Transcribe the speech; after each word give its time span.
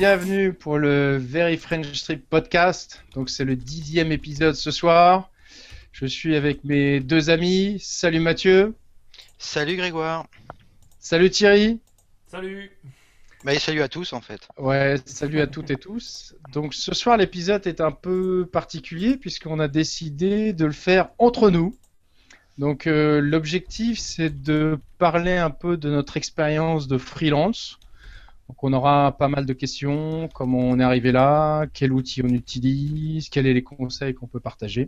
bienvenue 0.00 0.54
pour 0.54 0.78
le 0.78 1.18
Very 1.18 1.58
French 1.58 1.92
Strip 1.92 2.26
podcast. 2.26 3.04
Donc 3.12 3.28
c'est 3.28 3.44
le 3.44 3.54
dixième 3.54 4.12
épisode 4.12 4.54
ce 4.54 4.70
soir. 4.70 5.30
Je 5.92 6.06
suis 6.06 6.36
avec 6.36 6.64
mes 6.64 7.00
deux 7.00 7.28
amis. 7.28 7.76
Salut 7.82 8.20
Mathieu. 8.20 8.74
Salut 9.36 9.76
Grégoire. 9.76 10.26
Salut 11.00 11.28
Thierry. 11.28 11.80
Salut. 12.28 12.70
Bah, 13.44 13.58
salut 13.58 13.82
à 13.82 13.88
tous 13.88 14.14
en 14.14 14.22
fait. 14.22 14.48
Ouais, 14.56 14.96
salut 15.04 15.42
à 15.42 15.46
toutes 15.46 15.70
et 15.70 15.76
tous. 15.76 16.34
Donc 16.50 16.72
ce 16.72 16.94
soir 16.94 17.18
l'épisode 17.18 17.66
est 17.66 17.82
un 17.82 17.92
peu 17.92 18.48
particulier 18.50 19.18
puisqu'on 19.18 19.60
a 19.60 19.68
décidé 19.68 20.54
de 20.54 20.64
le 20.64 20.72
faire 20.72 21.10
entre 21.18 21.50
nous. 21.50 21.76
Donc 22.56 22.86
euh, 22.86 23.20
l'objectif 23.20 23.98
c'est 23.98 24.30
de 24.30 24.78
parler 24.96 25.36
un 25.36 25.50
peu 25.50 25.76
de 25.76 25.90
notre 25.90 26.16
expérience 26.16 26.88
de 26.88 26.96
freelance. 26.96 27.79
Donc 28.50 28.64
on 28.64 28.72
aura 28.72 29.16
pas 29.16 29.28
mal 29.28 29.46
de 29.46 29.52
questions, 29.52 30.28
comment 30.34 30.58
on 30.58 30.80
est 30.80 30.82
arrivé 30.82 31.12
là, 31.12 31.66
quel 31.72 31.92
outil 31.92 32.20
on 32.24 32.28
utilise, 32.30 33.28
quels 33.28 33.46
sont 33.46 33.54
les 33.54 33.62
conseils 33.62 34.12
qu'on 34.12 34.26
peut 34.26 34.40
partager? 34.40 34.86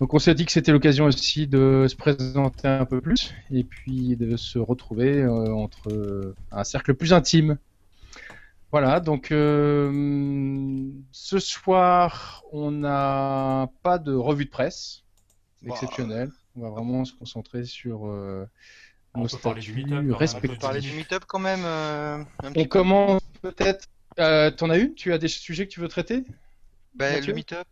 Donc 0.00 0.14
on 0.14 0.18
s'est 0.18 0.34
dit 0.34 0.46
que 0.46 0.50
c'était 0.50 0.72
l'occasion 0.72 1.04
aussi 1.04 1.46
de 1.46 1.86
se 1.88 1.94
présenter 1.94 2.66
un 2.66 2.86
peu 2.86 3.00
plus 3.00 3.32
et 3.52 3.62
puis 3.62 4.16
de 4.16 4.36
se 4.36 4.58
retrouver 4.58 5.18
euh, 5.18 5.54
entre 5.54 5.92
euh, 5.92 6.34
un 6.50 6.64
cercle 6.64 6.94
plus 6.94 7.12
intime. 7.12 7.56
Voilà, 8.72 8.98
donc 8.98 9.30
euh, 9.30 10.90
ce 11.12 11.38
soir 11.38 12.42
on 12.50 12.72
n'a 12.72 13.70
pas 13.84 13.98
de 13.98 14.12
revue 14.12 14.46
de 14.46 14.50
presse 14.50 15.04
exceptionnelle. 15.64 16.32
On 16.56 16.62
va 16.62 16.70
vraiment 16.70 17.04
se 17.04 17.12
concentrer 17.12 17.62
sur 17.62 18.12
on 19.14 19.26
peut 19.26 19.38
parler 19.42 19.60
du 19.60 19.72
meet-up. 19.74 20.04
On 20.08 20.56
parler 20.56 20.80
du 20.80 20.92
meet-up 20.92 21.24
quand 21.26 21.38
même. 21.38 21.64
on 22.56 22.64
commence 22.64 23.22
peut-être. 23.42 23.88
T'en 24.16 24.70
as 24.70 24.78
une? 24.78 24.94
Tu 24.94 25.12
as 25.12 25.18
des 25.18 25.28
sujets 25.28 25.66
que 25.66 25.72
tu 25.72 25.80
veux 25.80 25.88
traiter? 25.88 26.24
Ben, 26.94 27.24
Le 27.24 27.32
meet-up. 27.32 27.66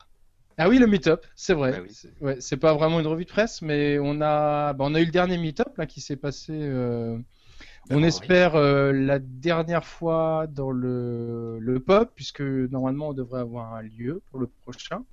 Ah 0.61 0.69
oui, 0.69 0.79
le 0.79 0.89
meet-up, 0.89 1.25
c'est 1.37 1.55
vrai. 1.55 1.81
Bah 2.21 2.35
c'est 2.41 2.57
pas 2.57 2.75
vraiment 2.75 2.99
une 2.99 3.07
revue 3.07 3.25
de 3.25 3.31
presse, 3.31 3.63
mais 3.63 4.01
on 4.01 4.21
a, 4.21 4.73
bah, 4.73 4.85
on 4.89 4.95
a 4.97 5.01
eu 5.01 5.05
le 5.05 5.13
dernier 5.13 5.39
meet-up 5.39 5.77
là 5.79 5.87
qui 5.87 6.01
s'est 6.01 6.17
passé. 6.17 6.53
Euh, 6.53 7.17
on 7.91 8.03
espère 8.03 8.57
euh, 8.57 8.93
la 8.93 9.21
dernière 9.21 9.85
fois 9.85 10.47
dans 10.49 10.73
le, 10.73 11.59
le 11.61 11.81
pub, 11.81 12.09
puisque 12.17 12.41
normalement 12.41 13.11
on 13.11 13.13
devrait 13.13 13.41
avoir 13.41 13.75
un 13.75 13.83
lieu 13.83 14.21
pour 14.31 14.41
le 14.41 14.49
prochain. 14.49 15.05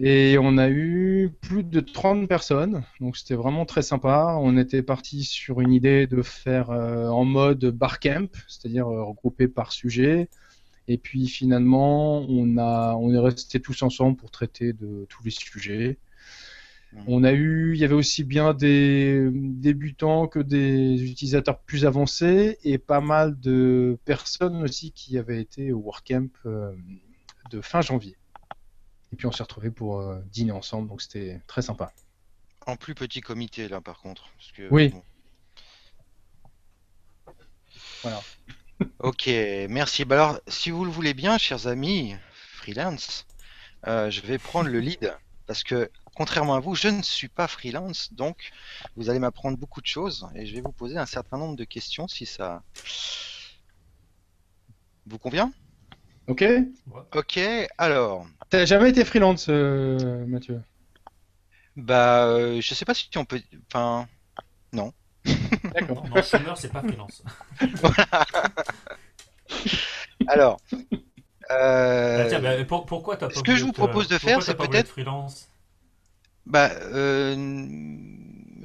Et 0.00 0.38
on 0.38 0.58
a 0.58 0.70
eu 0.70 1.30
plus 1.40 1.64
de 1.64 1.80
30 1.80 2.28
personnes, 2.28 2.84
donc 3.00 3.16
c'était 3.16 3.34
vraiment 3.34 3.66
très 3.66 3.82
sympa. 3.82 4.36
On 4.40 4.56
était 4.56 4.82
parti 4.82 5.24
sur 5.24 5.60
une 5.60 5.72
idée 5.72 6.06
de 6.06 6.22
faire 6.22 6.70
euh, 6.70 7.08
en 7.08 7.24
mode 7.24 7.64
bar 7.66 7.98
camp, 7.98 8.30
c'est-à-dire 8.46 8.86
regroupé 8.86 9.48
par 9.48 9.72
sujet. 9.72 10.28
Et 10.86 10.98
puis 10.98 11.26
finalement, 11.26 12.20
on, 12.28 12.58
a, 12.58 12.94
on 12.94 13.12
est 13.12 13.18
resté 13.18 13.58
tous 13.60 13.82
ensemble 13.82 14.16
pour 14.16 14.30
traiter 14.30 14.72
de 14.72 15.04
tous 15.08 15.24
les 15.24 15.32
sujets. 15.32 15.98
Mmh. 16.92 16.98
On 17.08 17.24
a 17.24 17.32
eu, 17.32 17.74
il 17.74 17.80
y 17.80 17.84
avait 17.84 17.94
aussi 17.94 18.22
bien 18.22 18.54
des 18.54 19.28
débutants 19.32 20.28
que 20.28 20.38
des 20.38 21.02
utilisateurs 21.10 21.58
plus 21.58 21.84
avancés 21.84 22.58
et 22.62 22.78
pas 22.78 23.00
mal 23.00 23.38
de 23.40 23.98
personnes 24.04 24.62
aussi 24.62 24.92
qui 24.92 25.18
avaient 25.18 25.40
été 25.40 25.72
au 25.72 25.80
WordCamp 25.80 26.30
euh, 26.46 26.72
de 27.50 27.60
fin 27.60 27.80
janvier. 27.80 28.16
Et 29.12 29.16
puis 29.16 29.26
on 29.26 29.32
s'est 29.32 29.42
retrouvés 29.42 29.70
pour 29.70 30.00
euh, 30.00 30.20
dîner 30.26 30.52
ensemble, 30.52 30.88
donc 30.88 31.02
c'était 31.02 31.40
très 31.46 31.62
sympa. 31.62 31.92
En 32.66 32.76
plus 32.76 32.94
petit 32.94 33.20
comité 33.20 33.68
là 33.68 33.80
par 33.80 34.00
contre. 34.00 34.28
oui. 34.70 34.94
Voilà. 38.02 38.20
Ok, 39.00 39.28
merci. 39.68 40.04
Bah 40.04 40.14
alors, 40.14 40.40
si 40.46 40.70
vous 40.70 40.84
le 40.84 40.90
voulez 40.90 41.12
bien, 41.12 41.36
chers 41.36 41.66
amis 41.66 42.14
freelance, 42.52 43.26
euh, 43.88 44.08
je 44.08 44.20
vais 44.20 44.38
prendre 44.38 44.70
le 44.70 44.78
lead 44.78 45.16
parce 45.46 45.64
que 45.64 45.90
contrairement 46.14 46.54
à 46.54 46.60
vous, 46.60 46.76
je 46.76 46.88
ne 46.88 47.02
suis 47.02 47.28
pas 47.28 47.48
freelance, 47.48 48.12
donc 48.12 48.50
vous 48.96 49.10
allez 49.10 49.18
m'apprendre 49.18 49.58
beaucoup 49.58 49.80
de 49.80 49.86
choses 49.86 50.28
et 50.34 50.46
je 50.46 50.54
vais 50.54 50.60
vous 50.60 50.72
poser 50.72 50.96
un 50.96 51.06
certain 51.06 51.38
nombre 51.38 51.56
de 51.56 51.64
questions 51.64 52.06
si 52.06 52.26
ça 52.26 52.62
vous 55.06 55.18
convient. 55.18 55.52
Ok. 56.28 56.44
Ok, 57.14 57.40
alors. 57.78 58.26
T'as 58.50 58.66
jamais 58.66 58.90
été 58.90 59.04
freelance, 59.04 59.46
euh, 59.48 60.26
Mathieu? 60.26 60.60
Bah, 61.76 62.26
euh, 62.26 62.60
je 62.60 62.74
sais 62.74 62.84
pas 62.84 62.94
si 62.94 63.08
on 63.16 63.24
peut. 63.24 63.40
Enfin, 63.72 64.06
non. 64.72 64.92
D'accord. 65.74 66.04
Non, 66.08 66.22
chômeur, 66.22 66.56
c'est 66.56 66.72
pas 66.72 66.82
freelance. 66.82 67.22
Alors. 70.28 70.60
Euh... 71.50 72.18
Bah, 72.18 72.26
tiens, 72.28 72.40
bah, 72.40 72.64
pour, 72.64 72.84
pourquoi 72.84 73.16
t'as 73.16 73.28
pas 73.28 73.34
Ce 73.34 73.42
que 73.42 73.56
je 73.56 73.64
vous 73.64 73.72
propose 73.72 74.08
de 74.08 74.18
faire, 74.18 74.42
c'est 74.42 74.56
peut-être. 74.56 74.88
freelance? 74.88 75.48
Bah, 76.44 76.70
euh... 76.92 77.34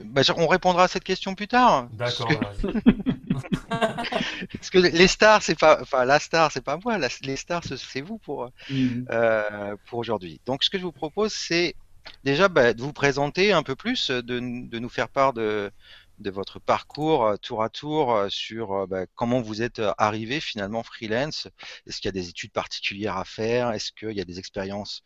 bah, 0.06 0.22
on 0.36 0.48
répondra 0.48 0.84
à 0.84 0.88
cette 0.88 1.04
question 1.04 1.36
plus 1.36 1.48
tard. 1.48 1.88
D'accord. 1.94 2.28
Parce, 2.28 2.62
que... 2.62 2.68
parce 3.70 4.70
que 4.70 4.78
les 4.80 5.08
stars, 5.08 5.42
c'est 5.42 5.58
pas, 5.58 5.80
enfin, 5.82 6.06
la 6.06 6.20
star, 6.20 6.52
c'est 6.52 6.64
pas 6.64 6.78
moi. 6.84 6.98
Les 6.98 7.36
stars, 7.36 7.64
c'est 7.64 8.02
vous 8.02 8.18
pour 8.18 8.50
mm. 8.70 9.06
euh, 9.10 9.76
pour 9.86 10.00
aujourd'hui. 10.00 10.40
Donc, 10.46 10.64
ce 10.64 10.70
que 10.70 10.78
je 10.78 10.84
vous 10.84 10.92
propose, 10.92 11.34
c'est 11.34 11.76
déjà 12.24 12.48
bah, 12.50 12.74
de 12.74 12.82
vous 12.82 12.94
présenter 12.94 13.52
un 13.54 13.64
peu 13.64 13.76
plus, 13.76 14.10
de, 14.10 14.22
de 14.22 14.80
nous 14.80 14.90
faire 14.90 15.10
part 15.10 15.34
de 15.34 15.72
de 16.20 16.30
votre 16.30 16.60
parcours 16.60 17.26
euh, 17.26 17.38
tour 17.38 17.64
à 17.64 17.70
tour 17.70 18.14
euh, 18.14 18.30
sur 18.30 18.88
bah, 18.88 19.06
comment 19.16 19.42
vous 19.42 19.62
êtes 19.64 19.82
arrivé 19.98 20.40
finalement 20.40 20.84
freelance. 20.84 21.48
Est-ce 21.88 21.98
qu'il 21.98 22.08
y 22.08 22.10
a 22.10 22.12
des 22.12 22.30
études 22.30 22.52
particulières 22.52 23.18
à 23.18 23.26
faire? 23.26 23.72
Est-ce 23.72 23.92
qu'il 23.92 24.16
y 24.16 24.22
a 24.22 24.26
des 24.26 24.40
expériences 24.40 25.04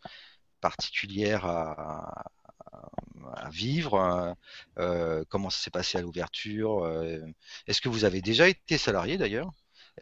particulières 0.60 1.46
à, 1.46 2.26
vivre 3.50 4.34
Comment 5.28 5.50
ça 5.50 5.58
s'est 5.58 5.70
passé 5.70 5.98
à 5.98 6.02
l'ouverture 6.02 6.86
Est-ce 7.66 7.80
que 7.80 7.88
vous 7.88 8.04
avez 8.04 8.20
déjà 8.20 8.48
été 8.48 8.78
salarié 8.78 9.18
d'ailleurs 9.18 9.50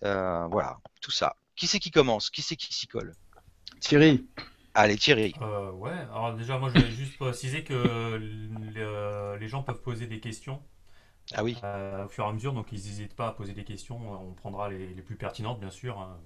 Voilà, 0.03 0.79
tout 1.01 1.11
ça. 1.11 1.37
Qui 1.55 1.67
c'est 1.67 1.79
qui 1.79 1.91
commence? 1.91 2.31
Qui 2.31 2.43
c'est 2.43 2.57
qui 2.57 2.73
s'y 2.75 2.87
colle? 2.87 3.15
Thierry. 3.81 4.27
Allez 4.75 4.97
Thierry. 4.97 5.35
ouais, 5.75 5.91
alors 6.11 6.35
déjà 6.35 6.59
moi 6.59 6.71
je 6.75 6.81
vais 6.81 6.91
juste 6.91 7.17
préciser 7.17 7.65
que 7.65 8.19
les 9.39 9.49
gens 9.49 9.63
peuvent 9.63 9.81
poser 9.81 10.07
des 10.07 10.21
questions 10.21 10.63
ah 11.35 11.43
oui. 11.43 11.57
Euh, 11.65 12.05
au 12.05 12.09
fur 12.09 12.25
et 12.25 12.29
à 12.29 12.33
mesure, 12.33 12.53
donc 12.53 12.71
ils 12.71 12.77
n'hésitent 12.77 13.17
pas 13.17 13.29
à 13.29 13.33
poser 13.33 13.53
des 13.53 13.65
questions. 13.65 13.99
On 13.99 14.33
prendra 14.35 14.69
les, 14.69 15.03
plus 15.03 15.17
pertinentes, 15.17 15.59
bien 15.59 15.71
sûr. 15.71 15.99
Hein. 15.99 16.19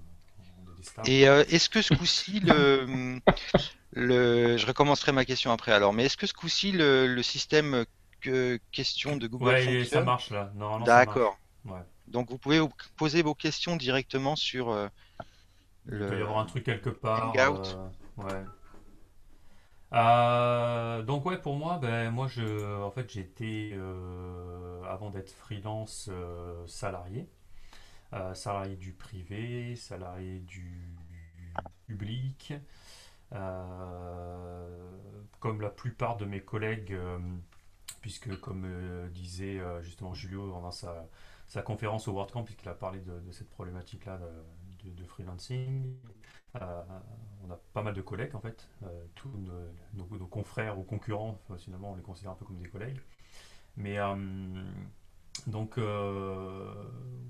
Et 1.07 1.29
euh, 1.29 1.45
est-ce 1.49 1.69
que 1.69 1.83
ce 1.83 1.95
coup-ci, 1.95 2.41
le, 2.41 3.21
le, 3.93 4.57
je 4.57 4.67
recommencerai 4.67 5.13
ma 5.13 5.25
question 5.25 5.53
après 5.53 5.73
alors, 5.73 5.93
mais 5.93 6.07
est-ce 6.07 6.17
que 6.17 6.27
ce 6.27 6.35
coup-ci, 6.35 6.73
le, 6.73 7.23
système 7.23 7.85
que, 8.21 8.59
question 8.73 9.17
de 9.17 9.27
Google 9.27 9.47
ouais, 9.47 9.65
fonctionne 9.65 9.85
ça 9.85 10.03
marche 10.03 10.31
là. 10.31 10.53
D'accord. 10.85 11.39
Donc 12.09 12.31
vous 12.31 12.39
pouvez 12.39 12.61
poser 12.97 13.23
vos 13.23 13.35
questions 13.35 13.77
directement 13.77 14.37
sur 14.37 14.73
le. 15.85 16.05
Il 16.05 16.09
peut 16.09 16.19
y 16.19 16.23
avoir 16.23 16.39
un 16.39 16.47
truc 16.47 16.65
quelque 16.65 16.91
part. 16.91 17.33
Hangout. 17.37 17.79
ouais. 18.19 18.45
Euh, 19.93 21.03
donc 21.03 21.27
ouais, 21.27 21.39
pour 21.39 21.57
moi, 21.57 21.79
ben 21.83 22.11
moi 22.11 22.29
je, 22.29 22.83
en 22.83 22.91
fait, 22.91 23.11
j'étais 23.11 23.71
euh, 23.73 24.83
avant 24.85 25.11
d'être 25.11 25.33
freelance 25.33 26.09
euh, 26.11 26.65
salarié, 26.67 27.29
salarié 28.35 28.77
du 28.77 28.93
privé, 28.93 29.77
salarié 29.77 30.41
du 30.41 30.97
public, 31.87 32.55
comme 35.39 35.61
la 35.61 35.71
plupart 35.71 36.17
de 36.17 36.25
mes 36.25 36.41
collègues, 36.41 36.97
puisque 38.01 38.39
comme 38.41 38.67
disait 39.13 39.61
justement 39.83 40.15
Julio 40.15 40.49
dans 40.49 40.71
sa, 40.71 41.63
conférence 41.65 42.09
au 42.09 42.13
WordCamp, 42.13 42.45
puisqu'il 42.45 42.69
a 42.69 42.75
parlé 42.75 43.01
de, 43.01 43.31
cette 43.33 43.51
problématique-là 43.51 44.19
de, 44.85 44.91
de, 44.91 45.05
freelancing. 45.05 45.95
Euh, 46.57 46.83
on 47.47 47.51
a 47.51 47.57
pas 47.73 47.83
mal 47.83 47.95
de 47.95 48.03
collègues 48.03 48.35
en 48.35 48.41
fait, 48.41 48.69
euh, 48.83 49.07
tous 49.15 49.31
nos, 49.95 50.27
confrères 50.27 50.79
ou 50.79 50.83
concurrents, 50.83 51.39
finalement 51.59 51.93
on 51.93 51.95
les 51.95 52.03
considère 52.03 52.33
un 52.33 52.35
peu 52.35 52.45
comme 52.45 52.59
des 52.59 52.69
collègues. 52.69 53.01
Mais 53.77 53.99
euh, 53.99 54.65
donc, 55.47 55.77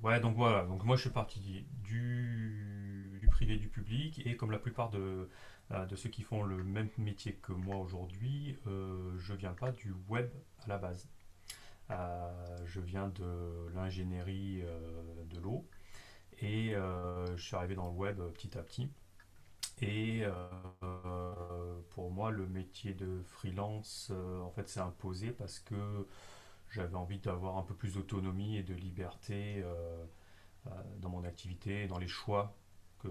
ouais, 0.02 0.20
donc 0.20 0.36
voilà. 0.36 0.64
Donc 0.66 0.84
moi 0.84 0.96
je 0.96 1.02
suis 1.02 1.10
parti 1.10 1.40
du, 1.40 3.18
du, 3.20 3.28
privé, 3.30 3.56
du 3.56 3.68
public, 3.68 4.22
et 4.26 4.36
comme 4.36 4.50
la 4.50 4.58
plupart 4.58 4.90
de, 4.90 5.28
de 5.70 5.96
ceux 5.96 6.08
qui 6.08 6.22
font 6.22 6.42
le 6.42 6.62
même 6.64 6.88
métier 6.98 7.34
que 7.34 7.52
moi 7.52 7.76
aujourd'hui, 7.76 8.56
je 8.66 9.34
viens 9.34 9.52
pas 9.52 9.72
du 9.72 9.92
web 10.08 10.30
à 10.64 10.68
la 10.68 10.78
base. 10.78 11.08
je 12.66 12.80
viens 12.80 13.08
de 13.08 13.68
l'ingénierie 13.74 14.62
de 15.30 15.40
l'eau 15.40 15.66
et 16.40 16.74
je 17.36 17.42
suis 17.42 17.56
arrivé 17.56 17.74
dans 17.74 17.88
le 17.90 17.96
web 17.96 18.20
petit 18.34 18.56
à 18.58 18.62
petit. 18.62 18.90
Et 19.82 20.24
euh, 20.24 21.80
pour 21.90 22.10
moi, 22.10 22.30
le 22.30 22.46
métier 22.46 22.92
de 22.92 23.22
freelance, 23.24 24.10
euh, 24.10 24.40
en 24.40 24.50
fait, 24.50 24.68
s'est 24.68 24.80
imposé 24.80 25.30
parce 25.30 25.58
que 25.58 26.06
j'avais 26.70 26.96
envie 26.96 27.18
d'avoir 27.18 27.58
un 27.58 27.62
peu 27.62 27.74
plus 27.74 27.94
d'autonomie 27.94 28.56
et 28.56 28.62
de 28.62 28.74
liberté 28.74 29.64
dans 30.98 31.08
mon 31.08 31.24
activité, 31.24 31.86
dans 31.86 31.98
les 31.98 32.08
choix 32.08 32.54
que 33.02 33.08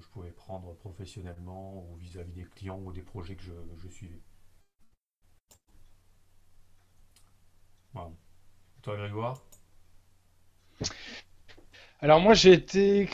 je 0.00 0.08
pouvais 0.08 0.30
prendre 0.30 0.74
professionnellement 0.76 1.86
ou 1.90 1.96
vis-à-vis 1.96 2.32
des 2.32 2.44
clients 2.44 2.80
ou 2.82 2.92
des 2.92 3.02
projets 3.02 3.36
que 3.36 3.42
je, 3.42 3.88
suivais. 3.88 4.20
Voilà. 7.92 8.10
toi, 8.82 8.96
Grégoire? 8.96 9.42
Alors 12.00 12.20
moi, 12.20 12.34
j'ai 12.34 12.52
été, 12.52 13.08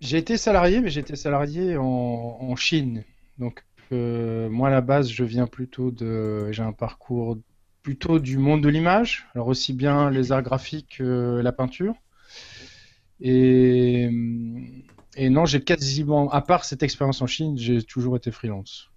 j'ai 0.00 0.18
été 0.18 0.36
salarié, 0.36 0.80
mais 0.80 0.90
j'étais 0.90 1.16
salarié 1.16 1.76
en, 1.76 2.56
Chine. 2.56 3.04
Donc 3.38 3.64
euh, 3.92 4.48
moi, 4.48 4.68
à 4.68 4.70
la 4.70 4.80
base, 4.80 5.10
je 5.10 5.24
viens 5.24 5.46
plutôt 5.46 5.90
de, 5.90 6.50
j'ai 6.52 6.62
un 6.62 6.72
parcours 6.72 7.38
plutôt 7.84 8.18
du 8.18 8.38
monde 8.38 8.62
de 8.62 8.68
l'image, 8.68 9.28
alors 9.34 9.46
aussi 9.46 9.72
bien 9.72 10.10
les 10.10 10.32
arts 10.32 10.42
graphiques 10.42 10.96
que 10.98 11.40
la 11.42 11.52
peinture. 11.52 11.94
Et 13.20 14.10
et 15.16 15.30
non, 15.30 15.46
j'ai 15.46 15.62
quasiment, 15.62 16.30
à 16.30 16.42
part 16.42 16.64
cette 16.64 16.82
expérience 16.82 17.22
en 17.22 17.26
Chine, 17.26 17.56
j'ai 17.56 17.82
toujours 17.82 18.16
été 18.16 18.30
freelance. 18.30 18.90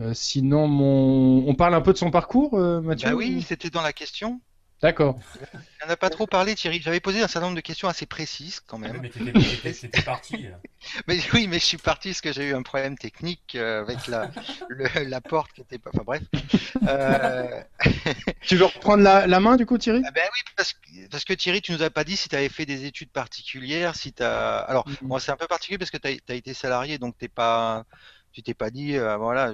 Euh, 0.00 0.14
sinon, 0.14 0.66
mon... 0.66 1.46
on 1.46 1.54
parle 1.54 1.74
un 1.74 1.82
peu 1.82 1.92
de 1.92 1.98
son 1.98 2.10
parcours, 2.10 2.54
euh, 2.54 2.80
Mathieu 2.80 3.10
bah 3.10 3.14
oui, 3.14 3.44
c'était 3.46 3.68
dans 3.68 3.82
la 3.82 3.92
question. 3.92 4.40
D'accord. 4.82 5.18
On 5.84 5.88
n'a 5.88 5.96
pas 5.96 6.08
trop 6.08 6.26
parlé, 6.26 6.54
Thierry. 6.54 6.80
J'avais 6.80 7.00
posé 7.00 7.22
un 7.22 7.28
certain 7.28 7.48
nombre 7.48 7.56
de 7.56 7.60
questions 7.60 7.86
assez 7.86 8.06
précises 8.06 8.60
quand 8.66 8.78
même. 8.78 8.98
Mais 9.02 9.10
t'étais 9.10 10.02
parti. 10.02 10.46
mais 11.06 11.18
oui, 11.34 11.48
mais 11.48 11.58
je 11.58 11.64
suis 11.64 11.76
parti 11.76 12.08
parce 12.08 12.22
que 12.22 12.32
j'ai 12.32 12.48
eu 12.48 12.54
un 12.54 12.62
problème 12.62 12.96
technique 12.96 13.56
euh, 13.56 13.82
avec 13.82 14.06
la, 14.06 14.30
la 15.06 15.20
porte 15.20 15.52
qui 15.52 15.60
était 15.60 15.78
pas. 15.78 15.90
Enfin 15.92 16.04
bref. 16.04 16.22
Euh... 16.88 17.62
tu 18.40 18.56
veux 18.56 18.64
reprendre 18.64 19.02
la, 19.02 19.26
la, 19.26 19.40
main 19.40 19.56
du 19.56 19.66
coup, 19.66 19.76
Thierry? 19.76 20.02
Ah 20.06 20.12
Ben 20.12 20.24
oui, 20.24 20.52
parce 20.56 20.72
que, 20.72 21.08
parce 21.10 21.24
que 21.24 21.34
Thierry, 21.34 21.60
tu 21.60 21.72
nous 21.72 21.82
as 21.82 21.90
pas 21.90 22.04
dit 22.04 22.16
si 22.16 22.30
tu 22.30 22.36
avais 22.36 22.48
fait 22.48 22.64
des 22.64 22.86
études 22.86 23.10
particulières, 23.10 23.96
si 23.96 24.14
tu. 24.14 24.22
Alors, 24.22 24.88
mm-hmm. 24.88 24.96
moi, 25.02 25.20
c'est 25.20 25.30
un 25.30 25.36
peu 25.36 25.46
particulier 25.46 25.76
parce 25.76 25.90
que 25.90 25.98
tu 25.98 26.08
as, 26.08 26.34
été 26.34 26.54
salarié, 26.54 26.96
donc 26.96 27.18
t'es 27.18 27.28
pas 27.28 27.84
tu 28.32 28.42
t'es 28.42 28.54
pas 28.54 28.70
dit 28.70 28.96
euh, 28.96 29.16
voilà 29.16 29.52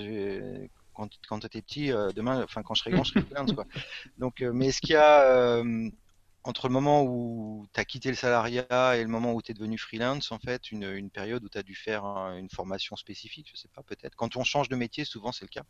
quand, 0.97 1.09
quand 1.29 1.41
tu 1.41 1.47
étais 1.47 1.63
petit, 1.63 1.93
euh, 1.93 2.11
demain, 2.13 2.43
enfin 2.43 2.63
quand 2.63 2.75
je 2.75 2.81
serai 2.81 2.91
grand, 2.93 3.05
je 3.05 3.13
serai 3.13 3.23
freelance 3.27 3.53
quoi. 3.53 3.67
Donc, 4.19 4.41
euh, 4.41 4.53
mais 4.53 4.69
est-ce 4.69 4.81
qu'il 4.81 4.93
y 4.93 4.97
a 4.97 5.23
euh, 5.23 5.91
entre 6.43 6.69
le 6.69 6.73
moment 6.73 7.03
où 7.03 7.67
tu 7.73 7.81
as 7.81 7.85
quitté 7.85 8.09
le 8.09 8.15
salariat 8.15 8.97
et 8.97 9.03
le 9.03 9.09
moment 9.09 9.33
où 9.35 9.43
tu 9.43 9.51
es 9.51 9.55
devenu 9.55 9.79
freelance, 9.79 10.33
en 10.33 10.39
fait, 10.39 10.71
une, 10.71 10.85
une 10.85 11.11
période 11.11 11.45
où 11.45 11.49
tu 11.49 11.59
as 11.59 11.63
dû 11.63 11.75
faire 11.75 12.05
une 12.05 12.49
formation 12.49 12.97
spécifique, 12.97 13.51
je 13.53 13.59
sais 13.59 13.69
pas, 13.69 13.83
peut-être? 13.83 14.15
Quand 14.15 14.37
on 14.37 14.45
change 14.45 14.69
de 14.69 14.77
métier, 14.77 15.05
souvent 15.05 15.33
c'est 15.33 15.45
le 15.45 15.51
cas. 15.51 15.65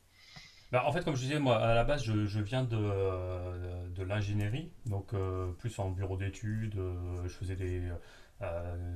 Bah, 0.73 0.85
en 0.85 0.93
fait, 0.93 1.05
comme 1.05 1.15
je 1.15 1.23
disais, 1.23 1.39
moi, 1.39 1.59
à 1.59 1.75
la 1.75 1.85
base, 1.85 2.03
je, 2.05 2.27
je 2.27 2.41
viens 2.41 2.65
de, 2.65 2.77
de 2.77 4.03
l'ingénierie, 4.03 4.71
donc 4.85 5.15
plus 5.59 5.79
en 5.79 5.91
bureau 5.91 6.17
d'études, 6.17 6.79
je 7.25 7.29
faisais 7.29 7.57
des 7.57 7.81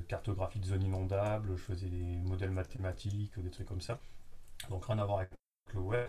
cartographies 0.07 0.61
de 0.61 0.67
zones 0.67 0.83
inondables, 0.83 1.57
je 1.57 1.63
faisais 1.63 1.89
des 1.89 2.17
modèles 2.29 2.51
mathématiques, 2.51 3.41
des 3.41 3.51
trucs 3.51 3.67
comme 3.67 3.81
ça. 3.81 3.99
Donc 4.69 4.85
rien 4.85 4.99
à 4.99 5.05
voir 5.07 5.19
avec 5.19 5.31
le 5.73 5.81
web. 5.81 6.09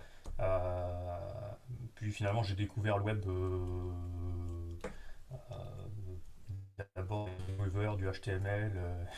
Euh, 2.02 2.06
puis 2.06 2.12
finalement, 2.12 2.44
j'ai 2.44 2.56
découvert 2.56 2.98
le 2.98 3.04
web 3.04 3.24
euh, 3.28 4.76
euh, 5.52 5.56
d'abord 6.96 7.30
Dreamweaver, 7.58 7.98
du 7.98 8.08
HTML, 8.08 8.72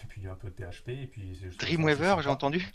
et 0.04 0.08
puis 0.08 0.28
un 0.28 0.36
peu 0.36 0.50
de 0.50 0.54
PHP. 0.54 0.90
Et 0.90 1.08
puis 1.08 1.40
Dreamweaver, 1.60 2.16
j'ai 2.22 2.30
entendu 2.30 2.68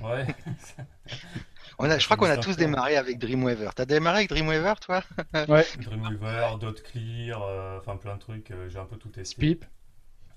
Ouais. 0.00 0.26
On 1.78 1.90
a, 1.90 1.98
je 1.98 2.04
crois 2.06 2.16
qu'on 2.16 2.26
a 2.26 2.36
tous 2.42 2.56
démarré 2.56 2.96
avec 2.96 3.18
Dreamweaver. 3.18 3.70
T'as 3.74 3.84
démarré 3.84 4.18
avec 4.18 4.30
Dreamweaver, 4.30 4.74
toi? 4.80 5.02
Ouais. 5.48 5.64
Dreamweaver, 5.78 6.58
DotClear, 6.58 7.78
enfin 7.78 7.96
plein 7.96 8.14
de 8.14 8.20
trucs. 8.20 8.52
j'ai 8.68 8.78
un 8.78 8.84
peu 8.86 8.96
tout 8.96 9.10
testé. 9.10 9.34
Spip. 9.34 9.64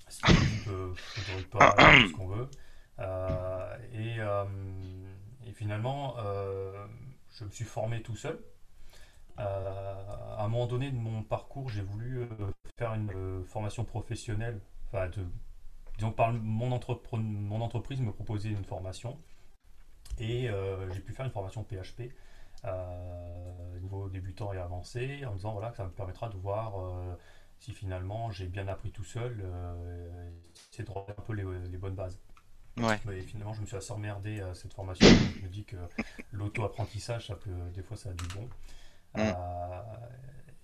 Spip, 0.08 0.68
euh, 0.68 0.92
pas, 1.50 1.74
ce 1.78 2.12
qu'on 2.12 2.28
veut. 2.28 2.48
et, 3.94 4.18
et, 5.48 5.52
finalement, 5.52 6.16
je 7.38 7.44
me 7.44 7.50
suis 7.50 7.64
formé 7.64 8.02
tout 8.02 8.16
seul. 8.16 8.38
Euh, 9.38 9.94
à 10.36 10.44
un 10.44 10.48
moment 10.48 10.66
donné 10.66 10.90
de 10.90 10.96
mon 10.96 11.22
parcours, 11.22 11.68
j'ai 11.68 11.82
voulu 11.82 12.22
euh, 12.22 12.26
faire 12.78 12.94
une 12.94 13.10
euh, 13.10 13.44
formation 13.44 13.84
professionnelle. 13.84 14.60
Enfin, 14.86 15.08
de, 15.08 15.24
disons 15.96 16.12
par 16.12 16.32
mon, 16.32 16.68
mon 17.12 17.60
entreprise 17.60 18.00
me 18.00 18.12
proposait 18.12 18.50
une 18.50 18.64
formation 18.64 19.18
et 20.18 20.48
j'ai 20.92 21.00
pu 21.00 21.12
faire 21.12 21.24
une 21.24 21.32
formation 21.32 21.62
PHP 21.62 22.12
niveau 23.80 24.08
débutant 24.08 24.52
et 24.52 24.58
avancé 24.58 25.24
en 25.24 25.30
me 25.30 25.36
disant 25.36 25.52
voilà 25.52 25.70
que 25.70 25.76
ça 25.76 25.84
me 25.84 25.90
permettra 25.90 26.28
de 26.28 26.36
voir 26.36 26.74
si 27.58 27.72
finalement 27.72 28.30
j'ai 28.30 28.46
bien 28.46 28.66
appris 28.68 28.90
tout 28.90 29.04
seul, 29.04 29.44
c'est 30.70 30.82
de 30.82 30.90
un 30.90 31.22
peu 31.22 31.32
les 31.32 31.78
bonnes 31.78 31.94
bases. 31.94 32.18
Ouais. 32.76 32.98
finalement, 33.22 33.52
je 33.52 33.60
me 33.60 33.66
suis 33.66 33.76
assez 33.76 33.92
emmerdé 33.92 34.40
à 34.40 34.54
cette 34.54 34.72
formation. 34.72 35.06
je 35.36 35.42
me 35.42 35.48
dis 35.48 35.64
que 35.64 35.76
l'auto-apprentissage, 36.32 37.26
ça 37.26 37.34
peut, 37.34 37.50
des 37.74 37.82
fois, 37.82 37.96
ça 37.96 38.10
a 38.10 38.12
du 38.12 38.26
bon. 38.34 38.48
Mm. 39.14 39.20
Euh, 39.20 39.82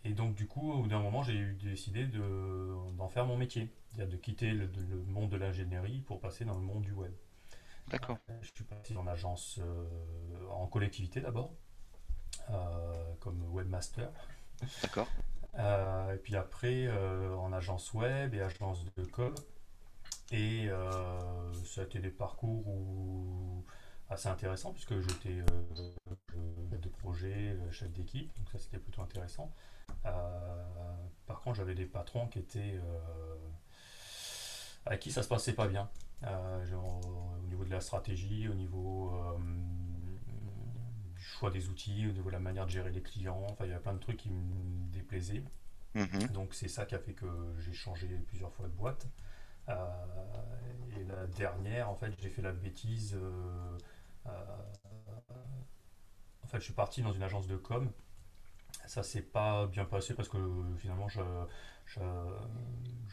et 0.05 0.13
donc, 0.13 0.35
du 0.35 0.47
coup, 0.47 0.73
au 0.73 0.83
bout 0.83 0.89
d'un 0.89 1.01
moment, 1.01 1.23
j'ai 1.23 1.53
décidé 1.55 2.07
d'en 2.07 3.09
faire 3.09 3.27
mon 3.27 3.37
métier, 3.37 3.73
c'est-à-dire 3.89 4.13
de 4.13 4.17
quitter 4.17 4.53
le, 4.53 4.69
monde 5.09 5.31
de 5.31 5.37
l'ingénierie 5.37 6.01
pour 6.01 6.21
passer 6.21 6.45
dans 6.45 6.55
le 6.55 6.61
monde 6.61 6.83
du 6.83 6.93
web. 6.93 7.13
D'accord. 7.89 8.19
Euh, 8.31 8.39
je 8.43 8.51
suis 8.55 8.65
passé 8.65 8.97
en 8.97 9.07
agence, 9.07 9.59
euh, 9.61 10.49
en 10.51 10.67
collectivité 10.67 11.21
d'abord, 11.21 11.53
comme 13.21 13.43
webmaster. 13.51 14.11
D'accord. 14.83 15.09
et 15.59 16.19
puis 16.23 16.37
après, 16.37 16.89
en 17.37 17.53
agence 17.53 17.93
web 17.93 18.35
et 18.35 18.41
agence 18.41 18.85
de 18.97 19.05
com. 19.05 19.35
Et 20.33 20.69
euh, 20.69 21.53
ça 21.65 21.83
a 21.83 21.85
été 21.85 22.01
des 22.01 22.11
parcours 22.11 22.65
assez 24.11 24.29
intéressants 24.29 24.73
puisque 24.73 24.99
j'étais 25.01 25.41
euh, 25.41 26.15
maître 26.71 26.83
de 26.83 26.89
projet, 26.89 27.57
euh, 27.57 27.71
chef 27.71 27.91
d'équipe, 27.93 28.37
donc 28.39 28.51
ça 28.51 28.59
c'était 28.59 28.79
plutôt 28.79 29.03
intéressant. 29.03 29.53
par 30.03 31.41
contre, 31.41 31.57
j'avais 31.57 31.75
des 31.75 31.87
patrons 31.87 32.29
qui 32.29 32.39
étaient 32.39 32.81
avec 34.85 35.01
qui 35.01 35.11
ça 35.11 35.23
se 35.23 35.29
passait 35.29 35.55
pas 35.55 35.67
bien. 35.67 35.89
au 36.23 37.47
niveau 37.49 37.65
de 37.65 37.71
la 37.71 37.81
stratégie, 37.81 38.49
au 38.49 38.55
niveau 38.55 39.13
du 41.15 41.23
choix 41.23 41.51
des 41.51 41.69
outils, 41.69 42.07
au 42.09 42.13
niveau 42.13 42.29
de 42.29 42.35
la 42.35 42.41
manière 42.41 42.67
de 42.67 42.71
gérer 42.71 42.91
les 42.91 43.03
clients, 43.03 43.45
enfin 43.51 43.65
il 43.65 43.71
y 43.71 43.75
a 43.75 43.81
plein 43.81 43.95
de 43.95 43.99
trucs 43.99 44.19
qui 44.19 44.31
me 44.31 44.93
déplaisaient. 44.93 45.43
Mhm. 45.95 46.29
Donc 46.33 46.55
c'est 46.55 46.69
ça 46.69 46.85
qui 46.85 46.95
a 46.95 46.99
fait 46.99 47.15
que 47.15 47.27
j'ai 47.59 47.73
changé 47.73 48.07
plusieurs 48.29 48.53
fois 48.53 48.67
de 48.67 48.73
boîte. 48.73 49.09
Euh, 49.69 49.75
et 50.97 51.05
la 51.05 51.27
dernière, 51.27 51.91
en 51.91 51.97
fait, 51.97 52.13
j'ai 52.21 52.31
fait 52.31 52.43
la 52.43 52.53
bêtise. 52.53 53.15
Euh, 53.15 53.19
euh, 53.21 53.79
en 56.43 56.47
fait, 56.47 56.59
je 56.59 56.65
suis 56.65 56.75
parti 56.75 57.03
dans 57.03 57.13
une 57.13 57.23
agence 57.23 57.47
de 57.47 57.57
com. 57.57 57.91
Ça 58.87 59.03
s'est 59.03 59.23
pas 59.23 59.67
bien 59.67 59.85
passé 59.85 60.15
parce 60.15 60.29
que 60.29 60.39
finalement, 60.79 61.09
je, 61.09 61.21
je, 61.87 62.01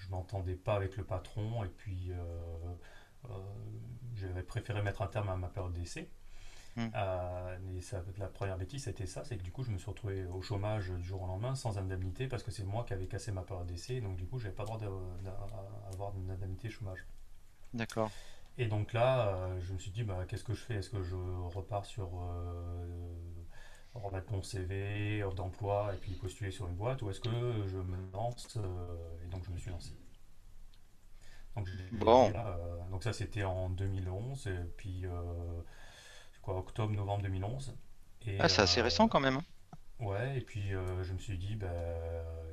m'entendais 0.10 0.56
pas 0.56 0.76
avec 0.76 0.98
le 0.98 1.04
patron 1.04 1.64
et 1.64 1.70
puis 1.70 2.12
j'avais 4.16 4.44
préféré 4.44 4.82
mettre 4.82 5.02
un 5.02 5.08
terme 5.08 5.30
à 5.30 5.36
ma 5.36 5.50
période 5.50 5.74
d'essai. 5.74 6.10
Hmm. 6.76 6.88
Euh, 6.96 7.58
la 8.18 8.28
première 8.28 8.58
bêtise, 8.58 8.86
c'était 8.86 9.06
ça, 9.06 9.24
c'est 9.24 9.38
que 9.38 9.44
du 9.44 9.52
coup, 9.52 9.64
je 9.64 9.70
me 9.70 9.78
suis 9.78 9.90
retrouvé 9.90 10.26
au 10.26 10.42
chômage 10.42 10.90
du 10.90 11.04
jour 11.04 11.22
au 11.22 11.28
lendemain 11.28 11.54
sans 11.54 11.78
indemnité 11.78 12.28
parce 12.28 12.42
que 12.42 12.50
c'est 12.50 12.64
moi 12.64 12.84
qui 12.84 12.94
avais 12.94 13.06
cassé 13.06 13.32
ma 13.32 13.44
période 13.44 13.68
d'essai, 13.68 14.02
donc 14.02 14.16
du 14.16 14.26
coup, 14.26 14.40
j'avais 14.40 14.56
pas 14.56 14.64
le 14.64 14.68
droit 14.68 14.80
d'avoir 14.80 16.18
une 16.18 16.32
indemnité 16.32 16.70
chômage. 16.70 17.06
D'accord. 17.74 18.12
Et 18.58 18.68
donc 18.68 18.94
là, 18.94 19.28
euh, 19.28 19.60
je 19.62 19.74
me 19.74 19.80
suis 19.80 19.92
dit, 19.92 20.04
bah, 20.04 20.26
qu'est-ce 20.28 20.44
que 20.44 20.54
je 20.54 20.62
fais? 20.62 20.76
Est-ce 20.76 20.90
que 20.90 21.02
je 21.02 21.16
repars 21.16 21.86
sur 21.86 22.10
euh, 22.22 22.86
remettre 23.94 24.32
mon 24.32 24.44
CV 24.44 25.24
d'emploi 25.36 25.94
et 25.94 25.98
puis 25.98 26.12
postuler 26.14 26.52
sur 26.52 26.68
une 26.68 26.76
boîte 26.76 27.02
ou 27.02 27.10
est-ce 27.10 27.20
que 27.20 27.68
je 27.68 27.78
me 27.78 28.12
lance 28.12 28.58
Et 29.24 29.28
donc, 29.28 29.44
je 29.46 29.52
me 29.52 29.58
suis 29.58 29.72
lancé. 29.72 29.94
Donc, 31.56 31.70
bon. 31.92 32.32
donc 32.90 33.04
ça, 33.04 33.14
c'était 33.14 33.44
en 33.44 33.70
2011. 33.70 34.48
Et 34.48 34.58
puis 34.78 35.06
quoi, 36.44 36.58
octobre-novembre 36.58 37.24
2011. 37.24 37.76
Et, 38.28 38.38
ah, 38.40 38.48
c'est 38.48 38.62
assez 38.62 38.82
euh, 38.82 38.84
récent 38.84 39.08
quand 39.08 39.20
même. 39.20 39.38
Hein. 39.38 39.44
Ouais, 40.00 40.38
et 40.38 40.42
puis 40.42 40.74
euh, 40.74 41.04
je 41.04 41.14
me 41.14 41.18
suis 41.18 41.38
dit, 41.38 41.56
bah, 41.56 41.70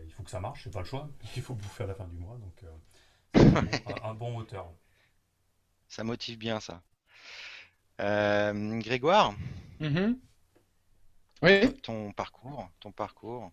il 0.06 0.12
faut 0.12 0.22
que 0.22 0.30
ça 0.30 0.40
marche, 0.40 0.64
c'est 0.64 0.72
pas 0.72 0.80
le 0.80 0.86
choix, 0.86 1.10
il 1.36 1.42
faut 1.42 1.54
bouffer 1.54 1.84
à 1.84 1.88
la 1.88 1.94
fin 1.94 2.06
du 2.06 2.16
mois, 2.16 2.38
donc 2.38 2.64
euh, 2.64 3.60
un, 4.04 4.14
bon 4.14 4.32
moteur. 4.32 4.72
Ça 5.90 6.04
motive 6.04 6.38
bien 6.38 6.60
ça. 6.60 6.82
Grégoire 7.98 9.34
mm-hmm. 9.80 10.16
Oui. 11.42 11.74
Ton 11.82 12.12
parcours, 12.12 12.70
ton 12.80 12.92
parcours. 12.92 13.50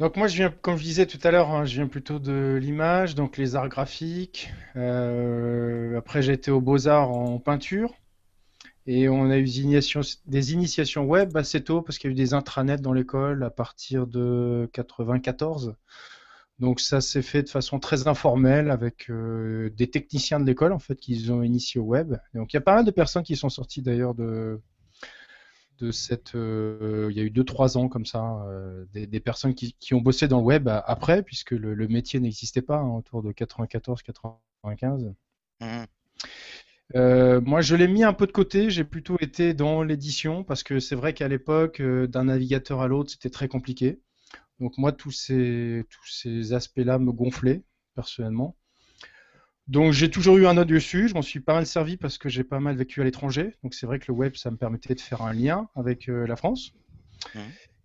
Donc 0.00 0.16
moi 0.16 0.28
je 0.28 0.36
viens, 0.36 0.50
comme 0.50 0.78
je 0.78 0.82
disais 0.82 1.06
tout 1.06 1.18
à 1.22 1.30
l'heure, 1.30 1.50
hein, 1.50 1.66
je 1.66 1.74
viens 1.74 1.86
plutôt 1.86 2.18
de 2.18 2.58
l'image, 2.60 3.14
donc 3.14 3.36
les 3.36 3.54
arts 3.54 3.68
graphiques. 3.68 4.50
après 4.74 6.22
j'ai 6.22 6.32
été 6.32 6.50
aux 6.50 6.62
beaux-arts 6.62 7.10
en 7.10 7.38
peinture. 7.38 7.94
Et 8.86 9.08
on 9.08 9.30
a 9.30 9.36
eu 9.36 9.44
des 9.44 10.52
initiations, 10.52 11.04
web 11.04 11.36
assez 11.36 11.62
tôt 11.62 11.82
parce 11.82 11.98
qu'il 11.98 12.08
y 12.08 12.12
a 12.12 12.14
eu 12.14 12.16
des 12.16 12.34
intranets 12.34 12.78
dans 12.78 12.94
l'école 12.94 13.44
à 13.44 13.50
partir 13.50 14.06
de 14.06 14.68
94. 14.72 15.76
Donc 16.62 16.80
ça 16.80 17.02
s'est 17.02 17.22
fait 17.22 17.42
de 17.42 17.50
façon 17.50 17.78
très 17.78 18.08
informelle 18.08 18.70
avec 18.70 19.10
des 19.10 19.90
techniciens 19.90 20.40
de 20.40 20.46
l'école 20.46 20.72
en 20.72 20.78
fait 20.78 20.96
qui 20.96 21.30
ont 21.30 21.42
initié 21.42 21.80
au 21.80 21.84
web. 21.84 22.16
Donc 22.34 22.52
il 22.52 22.56
y 22.56 22.58
a 22.58 22.62
pas 22.62 22.74
mal 22.76 22.84
de 22.84 22.90
personnes 22.90 23.24
qui 23.24 23.36
sont 23.36 23.50
sorties 23.50 23.82
d'ailleurs 23.82 24.14
de 24.14 24.60
de 25.80 25.90
cette, 25.90 26.34
il 26.34 27.16
y 27.16 27.20
a 27.20 27.24
eu 27.24 27.30
2-3 27.30 27.76
ans 27.76 27.88
comme 27.88 28.06
ça, 28.06 28.46
des, 28.92 29.20
personnes 29.20 29.54
qui, 29.54 29.94
ont 29.94 30.00
bossé 30.00 30.28
dans 30.28 30.38
le 30.38 30.44
web 30.44 30.68
après, 30.68 31.24
puisque 31.24 31.50
le, 31.50 31.88
métier 31.88 32.20
n'existait 32.20 32.62
pas 32.62 32.76
hein, 32.76 32.96
autour 32.96 33.24
de 33.24 33.32
94-95. 33.32 35.12
Euh, 36.94 37.40
moi, 37.40 37.60
je 37.62 37.74
l'ai 37.74 37.88
mis 37.88 38.04
un 38.04 38.12
peu 38.12 38.26
de 38.26 38.32
côté. 38.32 38.70
J'ai 38.70 38.84
plutôt 38.84 39.16
été 39.20 39.54
dans 39.54 39.82
l'édition 39.82 40.44
parce 40.44 40.62
que 40.62 40.78
c'est 40.80 40.94
vrai 40.94 41.14
qu'à 41.14 41.28
l'époque, 41.28 41.80
euh, 41.80 42.06
d'un 42.06 42.24
navigateur 42.24 42.80
à 42.80 42.88
l'autre, 42.88 43.10
c'était 43.10 43.30
très 43.30 43.48
compliqué. 43.48 44.00
Donc 44.62 44.78
moi, 44.78 44.92
tous 44.92 45.10
ces, 45.10 45.84
tous 45.90 46.06
ces 46.06 46.52
aspects-là 46.52 47.00
me 47.00 47.10
gonflaient 47.10 47.64
personnellement. 47.96 48.56
Donc 49.66 49.92
j'ai 49.92 50.08
toujours 50.08 50.36
eu 50.36 50.46
un 50.46 50.56
œil 50.56 50.66
dessus. 50.66 51.08
Je 51.08 51.14
m'en 51.14 51.22
suis 51.22 51.40
pas 51.40 51.54
mal 51.54 51.66
servi 51.66 51.96
parce 51.96 52.16
que 52.16 52.28
j'ai 52.28 52.44
pas 52.44 52.60
mal 52.60 52.76
vécu 52.76 53.00
à 53.00 53.04
l'étranger. 53.04 53.56
Donc 53.64 53.74
c'est 53.74 53.86
vrai 53.86 53.98
que 53.98 54.04
le 54.06 54.14
web, 54.14 54.36
ça 54.36 54.52
me 54.52 54.56
permettait 54.56 54.94
de 54.94 55.00
faire 55.00 55.22
un 55.22 55.32
lien 55.32 55.68
avec 55.74 56.08
euh, 56.08 56.28
la 56.28 56.36
France. 56.36 56.74
Mmh. 57.34 57.38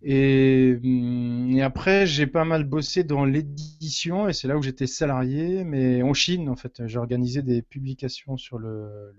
Hum, 0.04 1.50
et, 1.50 1.62
après, 1.62 2.06
j'ai 2.06 2.28
pas 2.28 2.44
mal 2.44 2.62
bossé 2.62 3.02
dans 3.02 3.24
l'édition 3.24 4.28
et 4.28 4.32
c'est 4.32 4.46
là 4.46 4.56
où 4.56 4.62
j'étais 4.62 4.86
salarié, 4.86 5.64
mais 5.64 6.02
en 6.02 6.14
Chine 6.14 6.48
en 6.48 6.54
fait. 6.54 6.86
J'ai 6.86 6.98
organisé 6.98 7.42
des 7.42 7.60
publications 7.60 8.36
sur 8.36 8.58
le, 8.58 9.12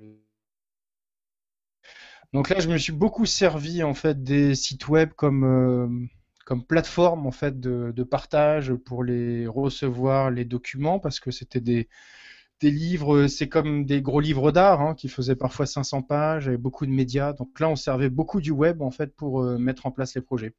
Donc 2.31 2.47
là, 2.47 2.61
je 2.61 2.69
me 2.69 2.77
suis 2.77 2.93
beaucoup 2.93 3.25
servi 3.25 3.83
en 3.83 3.93
fait 3.93 4.23
des 4.23 4.55
sites 4.55 4.87
web 4.87 5.09
comme 5.13 5.43
euh, 5.43 6.07
comme 6.49 6.65
plateforme 6.65 7.27
en 7.27 7.31
fait 7.31 7.59
de, 7.59 8.03
partage 8.03 8.73
pour 8.73 9.03
les 9.03 9.45
recevoir 9.45 10.31
les 10.31 10.45
documents 10.45 10.97
parce 10.97 11.19
que 11.19 11.29
c'était 11.29 11.59
des 11.61 11.87
des 12.59 12.71
livres, 12.71 13.27
c'est 13.27 13.47
comme 13.47 13.85
des 13.85 14.01
gros 14.01 14.19
livres 14.19 14.51
d'art 14.51 14.81
hein, 14.81 14.95
qui 14.95 15.09
faisaient 15.09 15.35
parfois 15.35 15.67
500 15.67 16.01
pages, 16.01 16.47
avec 16.47 16.59
beaucoup 16.59 16.87
de 16.87 16.91
médias. 16.91 17.33
Donc 17.33 17.59
là, 17.59 17.69
on 17.69 17.75
servait 17.75 18.09
beaucoup 18.09 18.41
du 18.41 18.51
web 18.51 18.81
en 18.81 18.89
fait 18.89 19.15
pour 19.15 19.43
euh, 19.43 19.59
mettre 19.59 19.85
en 19.85 19.91
place 19.91 20.15
les 20.15 20.21
projets. 20.21 20.55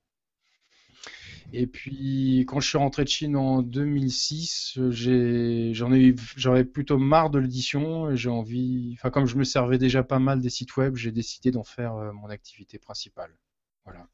Et 1.52 1.66
puis, 1.66 2.46
quand 2.48 2.60
je 2.60 2.68
suis 2.68 2.78
rentré 2.78 3.02
de 3.02 3.08
Chine 3.08 3.36
en 3.36 3.60
2006, 3.60 4.78
j'en 4.92 5.92
ai, 5.92 6.14
j'avais 6.36 6.64
plutôt 6.64 6.98
marre 6.98 7.30
de 7.30 7.40
l'édition. 7.40 8.14
J'ai 8.14 8.30
envie, 8.30 8.92
enfin, 8.94 9.10
comme 9.10 9.26
je 9.26 9.36
me 9.36 9.44
servais 9.44 9.76
déjà 9.76 10.04
pas 10.04 10.20
mal 10.20 10.40
des 10.40 10.50
sites 10.50 10.76
web, 10.76 10.94
j'ai 10.94 11.10
décidé 11.10 11.50
d'en 11.50 11.64
faire 11.64 11.96
euh, 11.96 12.12
mon 12.12 12.30
activité 12.30 12.78
principale. 12.78 13.36
Voilà. 13.84 14.06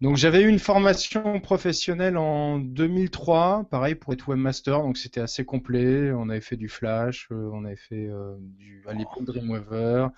Donc, 0.00 0.16
j'avais 0.16 0.42
eu 0.42 0.48
une 0.48 0.58
formation 0.58 1.40
professionnelle 1.40 2.16
en 2.16 2.58
2003, 2.58 3.66
pareil 3.70 3.94
pour 3.94 4.12
être 4.12 4.28
webmaster. 4.28 4.80
Donc, 4.80 4.96
c'était 4.98 5.20
assez 5.20 5.44
complet. 5.44 6.12
On 6.12 6.28
avait 6.28 6.40
fait 6.40 6.56
du 6.56 6.68
Flash, 6.68 7.28
euh, 7.30 7.50
on 7.52 7.64
avait 7.64 7.76
fait 7.76 8.08
euh, 8.08 8.36
du, 8.40 8.84
à 8.86 8.92
l'époque 8.92 9.24
Dreamweaver. 9.24 10.08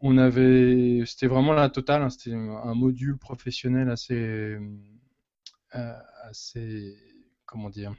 On 0.00 0.18
avait, 0.18 1.04
c'était 1.06 1.26
vraiment 1.26 1.52
la 1.52 1.68
totale. 1.70 2.02
Hein. 2.02 2.10
c'était 2.10 2.34
un 2.34 2.74
module 2.74 3.16
professionnel 3.18 3.90
assez 3.90 4.58
euh, 5.74 5.98
assez, 6.22 6.96
comment 7.44 7.70
dire, 7.70 7.94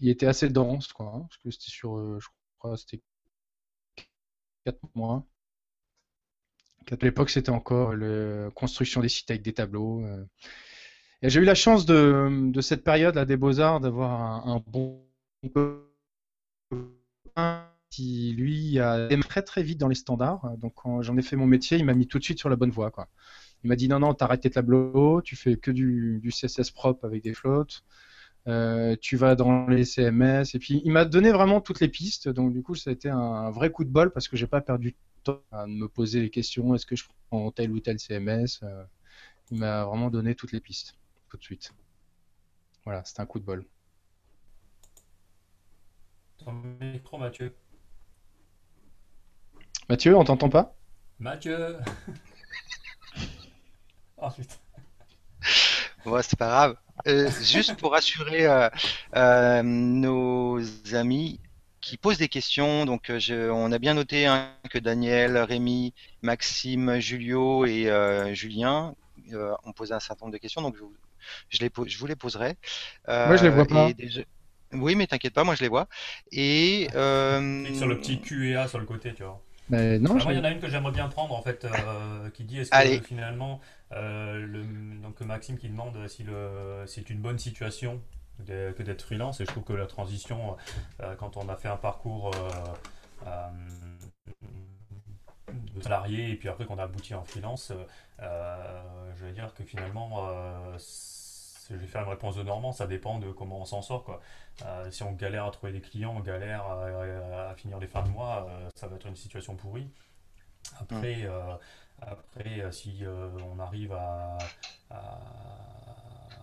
il 0.00 0.08
était 0.08 0.26
assez 0.26 0.48
dense, 0.48 0.92
quoi, 0.92 1.12
hein, 1.14 1.20
parce 1.20 1.36
que 1.38 1.50
c'était 1.50 1.70
sur, 1.70 1.96
euh, 1.98 2.18
je 2.20 2.28
crois, 2.58 2.76
c'était 2.76 3.00
4 4.64 4.78
mois. 4.94 5.26
À 6.90 6.96
l'époque, 7.02 7.30
c'était 7.30 7.50
encore 7.50 7.94
la 7.94 8.50
construction 8.50 9.00
des 9.00 9.08
sites 9.08 9.30
avec 9.30 9.42
des 9.42 9.52
tableaux. 9.52 10.04
Euh. 10.04 10.24
J'ai 11.22 11.40
eu 11.40 11.44
la 11.44 11.54
chance 11.54 11.86
de, 11.86 12.50
cette 12.60 12.82
période 12.82 13.16
des 13.18 13.36
Beaux-Arts 13.36 13.80
d'avoir 13.80 14.46
un, 14.48 14.62
bon 14.66 15.04
qui, 17.90 18.34
lui, 18.36 18.80
a 18.80 19.06
démarré 19.06 19.28
très 19.28 19.42
très 19.42 19.62
vite 19.62 19.78
dans 19.78 19.88
les 19.88 19.94
standards. 19.94 20.56
Donc, 20.58 20.74
quand 20.74 21.02
j'en 21.02 21.16
ai 21.16 21.22
fait 21.22 21.36
mon 21.36 21.46
métier, 21.46 21.78
il 21.78 21.84
m'a 21.84 21.94
mis 21.94 22.08
tout 22.08 22.18
de 22.18 22.24
suite 22.24 22.38
sur 22.38 22.48
la 22.48 22.56
bonne 22.56 22.70
voie. 22.70 22.90
Il 23.62 23.68
m'a 23.68 23.76
dit 23.76 23.88
non, 23.88 24.00
non, 24.00 24.14
t'arrêtes 24.14 24.40
tes 24.40 24.50
tableaux, 24.50 25.22
tu 25.22 25.36
fais 25.36 25.56
que 25.56 25.70
du, 25.70 26.20
CSS 26.30 26.70
propre 26.72 27.04
avec 27.04 27.22
des 27.22 27.34
flottes, 27.34 27.84
euh, 28.48 28.96
tu 29.00 29.16
vas 29.16 29.36
dans 29.36 29.66
les 29.68 29.84
CMS, 29.84 30.54
et 30.54 30.58
puis 30.58 30.82
il 30.84 30.90
m'a 30.90 31.04
donné 31.04 31.30
vraiment 31.30 31.60
toutes 31.60 31.80
les 31.80 31.88
pistes, 31.88 32.28
donc 32.28 32.52
du 32.52 32.62
coup 32.62 32.74
ça 32.74 32.90
a 32.90 32.92
été 32.92 33.08
un, 33.08 33.50
vrai 33.50 33.70
coup 33.70 33.84
de 33.84 33.90
bol 33.90 34.12
parce 34.12 34.26
que 34.26 34.36
j'ai 34.36 34.48
pas 34.48 34.60
perdu 34.60 34.90
de 34.90 34.96
temps 35.22 35.42
à 35.52 35.66
me 35.66 35.86
poser 35.86 36.20
les 36.20 36.30
questions, 36.30 36.74
est-ce 36.74 36.86
que 36.86 36.96
je 36.96 37.04
prends 37.28 37.50
tel 37.52 37.70
ou 37.70 37.78
tel 37.78 38.00
CMS 38.00 38.60
euh, 38.64 38.84
Il 39.52 39.58
m'a 39.58 39.84
vraiment 39.84 40.10
donné 40.10 40.34
toutes 40.34 40.52
les 40.52 40.60
pistes, 40.60 40.98
tout 41.28 41.36
de 41.36 41.42
suite. 41.42 41.72
Voilà, 42.84 43.04
c'était 43.04 43.20
un 43.20 43.26
coup 43.26 43.38
de 43.38 43.44
bol. 43.44 43.64
Ton 46.38 46.52
micro, 46.52 47.18
Mathieu. 47.18 47.54
Mathieu, 49.88 50.16
on 50.16 50.24
t'entend 50.24 50.48
pas? 50.48 50.74
Mathieu 51.20 51.76
Oh 54.16 54.28
putain. 54.30 54.56
c'est 56.22 56.38
pas 56.38 56.48
grave. 56.48 56.76
Euh, 57.06 57.28
juste 57.42 57.76
pour 57.76 57.92
rassurer 57.92 58.46
euh, 58.46 58.68
euh, 59.16 59.62
nos 59.62 60.60
amis 60.94 61.40
qui 61.80 61.96
posent 61.96 62.18
des 62.18 62.28
questions, 62.28 62.86
donc 62.86 63.10
on 63.10 63.72
a 63.72 63.78
bien 63.78 63.94
noté 63.94 64.26
hein, 64.26 64.50
que 64.70 64.78
Daniel, 64.78 65.36
Rémi, 65.36 65.94
Maxime, 66.22 67.00
Julio 67.00 67.66
et 67.66 67.90
Julien 68.34 68.94
ont 69.64 69.72
posé 69.72 69.92
un 69.92 69.98
certain 69.98 70.26
nombre 70.26 70.34
de 70.34 70.38
questions, 70.38 70.62
donc 70.62 70.76
je, 71.48 71.58
les, 71.58 71.70
je 71.86 71.98
vous 71.98 72.06
les 72.06 72.14
poserai. 72.14 72.54
moi, 73.08 73.36
je 73.36 73.42
les 73.42 73.50
vois 73.50 73.66
pas. 73.66 73.90
Oui, 74.74 74.94
mais 74.94 75.06
t'inquiète 75.08 75.34
pas, 75.34 75.42
moi 75.42 75.56
je 75.56 75.62
les 75.62 75.68
vois. 75.68 75.88
Et 76.30 76.86
sur 76.92 77.00
le 77.88 77.98
petit 77.98 78.20
Q 78.20 78.50
et 78.50 78.54
A 78.54 78.68
sur 78.68 78.78
le 78.78 78.86
côté, 78.86 79.12
tu 79.12 79.24
vois. 79.24 79.42
Mais 79.68 79.98
non, 79.98 80.18
il 80.18 80.36
y 80.36 80.38
en 80.38 80.44
a 80.44 80.50
une 80.50 80.60
que 80.60 80.68
j'aimerais 80.68 80.92
bien 80.92 81.08
prendre 81.08 81.34
en 81.34 81.42
fait, 81.42 81.66
qui 82.34 82.44
dit 82.44 82.60
est-ce 82.60 82.70
que 82.70 83.04
finalement 83.04 83.60
euh, 83.60 83.81
le, 83.94 84.64
donc 85.02 85.20
Maxime 85.20 85.58
qui 85.58 85.68
demande 85.68 86.06
si 86.08 86.24
c'est 86.86 87.10
une 87.10 87.20
bonne 87.20 87.38
situation 87.38 88.00
que 88.46 88.82
d'être 88.82 89.02
freelance 89.02 89.40
et 89.40 89.44
je 89.44 89.50
trouve 89.50 89.64
que 89.64 89.72
la 89.72 89.86
transition 89.86 90.56
euh, 91.00 91.14
quand 91.16 91.36
on 91.36 91.48
a 91.48 91.56
fait 91.56 91.68
un 91.68 91.76
parcours 91.76 92.30
euh, 93.26 93.46
de 95.74 95.80
salarié 95.80 96.30
et 96.30 96.36
puis 96.36 96.48
après 96.48 96.64
qu'on 96.64 96.78
a 96.78 96.84
abouti 96.84 97.14
en 97.14 97.24
freelance, 97.24 97.72
je 98.18 99.24
vais 99.24 99.32
dire 99.32 99.52
que 99.54 99.64
finalement 99.64 100.28
je 101.70 101.76
vais 101.76 101.86
faire 101.86 102.02
une 102.02 102.10
réponse 102.10 102.36
de 102.36 102.42
Normand, 102.42 102.72
ça 102.72 102.86
dépend 102.86 103.18
de 103.18 103.30
comment 103.30 103.60
on 103.60 103.64
s'en 103.64 103.82
sort. 103.82 104.04
Quoi. 104.04 104.20
si 104.90 105.02
on 105.02 105.12
galère 105.12 105.46
à 105.46 105.50
trouver 105.50 105.72
des 105.72 105.80
clients, 105.80 106.14
on 106.16 106.20
galère 106.20 106.64
à, 106.66 107.54
finir 107.56 107.78
les 107.78 107.86
fins 107.86 108.02
de 108.02 108.08
mois, 108.08 108.48
ça 108.74 108.88
va 108.88 108.96
être 108.96 109.06
une 109.06 109.16
situation 109.16 109.54
pourrie. 109.54 109.88
Après, 110.80 111.16
mmh. 111.16 111.58
Après, 112.06 112.60
euh, 112.60 112.70
si 112.70 112.98
euh, 113.02 113.28
on 113.54 113.58
arrive 113.58 113.92
à, 113.92 114.38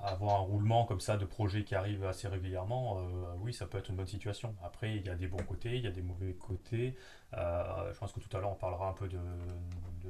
avoir 0.01 0.37
un 0.37 0.43
roulement 0.43 0.85
comme 0.85 1.01
ça 1.01 1.17
de 1.17 1.25
projets 1.25 1.63
qui 1.63 1.75
arrivent 1.75 2.05
assez 2.05 2.27
régulièrement, 2.27 2.99
euh, 2.99 3.33
oui, 3.39 3.53
ça 3.53 3.65
peut 3.65 3.77
être 3.77 3.89
une 3.89 3.97
bonne 3.97 4.07
situation. 4.07 4.55
Après, 4.63 4.95
il 4.95 5.05
y 5.05 5.09
a 5.09 5.15
des 5.15 5.27
bons 5.27 5.43
côtés, 5.43 5.75
il 5.75 5.83
y 5.83 5.87
a 5.87 5.91
des 5.91 6.01
mauvais 6.01 6.33
côtés. 6.33 6.95
je 7.33 7.97
pense 7.99 8.13
que 8.13 8.19
tout 8.19 8.35
à 8.35 8.39
l'heure, 8.39 8.51
on 8.51 8.55
parlera 8.55 8.87
un 8.87 8.93
peu 8.93 9.07
de, 9.07 9.19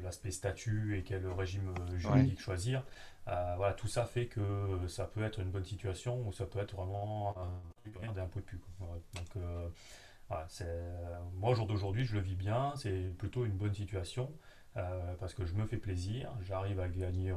l'aspect 0.03 0.31
statut 0.31 0.97
et 0.97 1.03
quel 1.03 1.27
régime 1.27 1.73
juridique 1.95 2.39
choisir. 2.39 2.83
voilà, 3.25 3.73
tout 3.73 3.87
ça 3.87 4.05
fait 4.05 4.27
que 4.27 4.87
ça 4.87 5.05
peut 5.05 5.23
être 5.23 5.39
une 5.39 5.49
bonne 5.49 5.65
situation 5.65 6.21
ou 6.25 6.31
ça 6.31 6.45
peut 6.45 6.59
être 6.59 6.75
vraiment 6.75 7.35
un, 7.37 8.13
d'un 8.13 8.27
peu 8.27 8.41
de. 8.41 8.45
Donc, 9.15 9.43
moi, 11.33 11.51
au 11.51 11.55
jour 11.55 11.65
d'aujourd'hui, 11.65 12.05
je 12.05 12.13
le 12.13 12.21
vis 12.21 12.35
bien, 12.35 12.73
c'est 12.75 13.11
plutôt 13.17 13.43
une 13.43 13.57
bonne 13.57 13.73
situation. 13.73 14.31
Euh, 14.77 15.15
parce 15.19 15.33
que 15.33 15.45
je 15.45 15.53
me 15.53 15.65
fais 15.65 15.77
plaisir, 15.77 16.31
j'arrive 16.41 16.79
à 16.79 16.87
gagner 16.87 17.33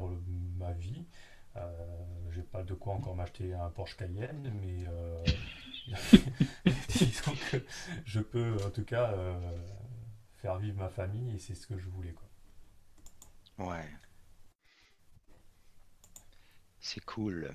ma 0.57 0.71
vie. 0.71 1.05
Euh, 1.55 1.61
j'ai 2.31 2.43
pas 2.43 2.63
de 2.63 2.73
quoi 2.73 2.93
encore 2.93 3.15
m'acheter 3.15 3.53
un 3.53 3.69
Porsche 3.69 3.97
Cayenne, 3.97 4.53
mais 4.61 4.85
euh, 4.87 5.23
disons 6.89 7.33
que 7.51 7.63
je 8.05 8.19
peux 8.19 8.57
en 8.65 8.69
tout 8.69 8.85
cas 8.85 9.13
faire 10.41 10.57
vivre 10.57 10.77
ma 10.77 10.89
famille 10.89 11.35
et 11.35 11.39
c'est 11.39 11.55
ce 11.55 11.67
que 11.67 11.77
je 11.77 11.89
voulais. 11.89 12.13
Quoi. 12.13 13.67
Ouais. 13.67 13.89
C'est 16.79 17.03
cool. 17.05 17.51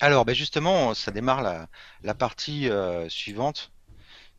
Alors, 0.00 0.24
ben 0.24 0.34
justement, 0.34 0.94
ça 0.94 1.10
démarre 1.12 1.42
la, 1.42 1.68
la 2.02 2.14
partie 2.14 2.68
suivante. 3.08 3.72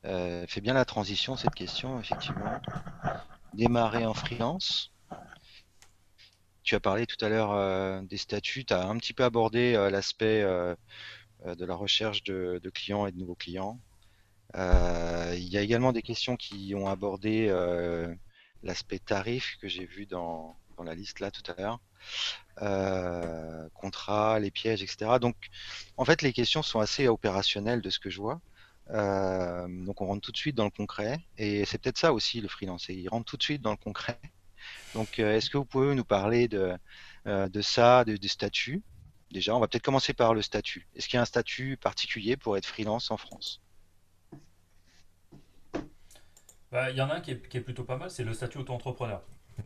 fait 0.04 0.62
bien 0.62 0.74
la 0.74 0.86
transition 0.86 1.38
cette 1.38 1.56
question, 1.56 2.00
effectivement 2.00 2.60
démarrer 3.56 4.06
en 4.06 4.14
freelance. 4.14 4.92
Tu 6.64 6.76
as 6.76 6.80
parlé 6.80 7.06
tout 7.06 7.24
à 7.24 7.30
l'heure 7.30 7.52
euh, 7.52 8.02
des 8.02 8.18
statuts, 8.18 8.66
tu 8.66 8.74
as 8.74 8.88
un 8.88 8.98
petit 8.98 9.14
peu 9.14 9.24
abordé 9.24 9.76
euh, 9.76 9.90
l'aspect 9.90 10.42
euh, 10.42 10.76
de 11.46 11.64
la 11.64 11.76
recherche 11.76 12.24
de, 12.24 12.60
clients 12.74 13.06
et 13.06 13.12
de 13.12 13.18
nouveaux 13.18 13.36
clients. 13.36 13.80
Il 14.56 15.48
y 15.48 15.58
a 15.58 15.62
également 15.62 15.92
des 15.92 16.02
questions 16.02 16.36
qui 16.38 16.74
ont 16.76 16.88
abordé 16.88 17.50
l'aspect 18.64 19.00
tarif 19.00 19.58
que 19.62 19.68
j'ai 19.68 19.86
vu 19.86 20.08
dans, 20.08 20.56
la 20.84 20.96
liste 20.96 21.20
là 21.20 21.30
tout 21.30 21.44
à 21.52 21.62
l'heure. 21.62 21.80
Contrat, 23.76 24.40
les 24.40 24.50
pièges, 24.50 24.82
etc. 24.82 25.20
Donc, 25.22 25.36
en 25.98 26.06
fait, 26.06 26.24
les 26.24 26.34
questions 26.34 26.64
sont 26.64 26.80
assez 26.80 27.08
opérationnelles 27.08 27.82
de 27.82 27.92
ce 27.92 28.00
que 28.00 28.10
je 28.10 28.20
vois. 28.20 28.42
Euh, 28.92 29.68
donc, 29.86 30.02
on 30.02 30.06
rentre 30.06 30.22
tout 30.22 30.32
de 30.32 30.38
suite 30.38 30.56
dans 30.56 30.66
le 30.66 30.70
concret. 30.70 31.20
Et 31.38 31.66
c'est 31.66 31.78
peut-être 31.78 31.98
ça 31.98 32.14
aussi 32.14 32.42
le 32.42 32.48
freelance. 32.48 32.90
Il 32.90 33.08
rentre 33.10 33.26
tout 33.26 33.38
de 33.38 33.44
suite 33.44 33.62
dans 33.62 33.72
le 33.72 33.78
concret. 33.78 34.20
Donc, 34.94 35.20
euh, 35.20 35.36
est-ce 35.36 35.50
que 35.50 35.58
vous 35.58 35.66
pouvez 35.66 35.94
nous 35.96 36.06
parler 36.06 36.48
de, 36.48 36.74
de 37.26 37.62
ça, 37.62 38.04
de, 38.06 38.18
des 38.18 38.28
statuts? 38.28 38.84
Déjà, 39.32 39.56
on 39.56 39.60
va 39.60 39.68
peut-être 39.68 39.84
commencer 39.84 40.14
par 40.14 40.34
le 40.34 40.42
statut. 40.42 40.88
Est-ce 40.96 41.08
qu'il 41.08 41.18
y 41.18 41.20
a 41.20 41.22
un 41.22 41.26
statut 41.26 41.78
particulier 41.78 42.38
pour 42.38 42.58
être 42.58 42.66
freelance 42.66 43.12
en 43.12 43.18
France? 43.18 43.62
Bah, 46.72 46.92
Il 46.92 46.98
y 46.98 47.02
en 47.02 47.10
a 47.10 47.16
un 47.16 47.22
qui 47.22 47.32
est, 47.32 47.62
plutôt 47.62 47.84
pas 47.84 47.98
mal, 47.98 48.10
c'est 48.10 48.24
le 48.24 48.34
statut 48.34 48.60
auto-entrepreneur. 48.60 49.22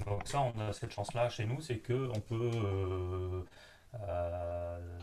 Donc 0.06 0.28
ça, 0.28 0.42
on 0.42 0.60
a 0.60 0.74
cette 0.74 0.92
chance-là 0.92 1.30
chez 1.30 1.46
nous, 1.46 1.62
c'est 1.62 1.80
qu'on 1.80 2.20
peut 2.20 2.52
euh, 2.54 3.42
euh, 3.96 5.00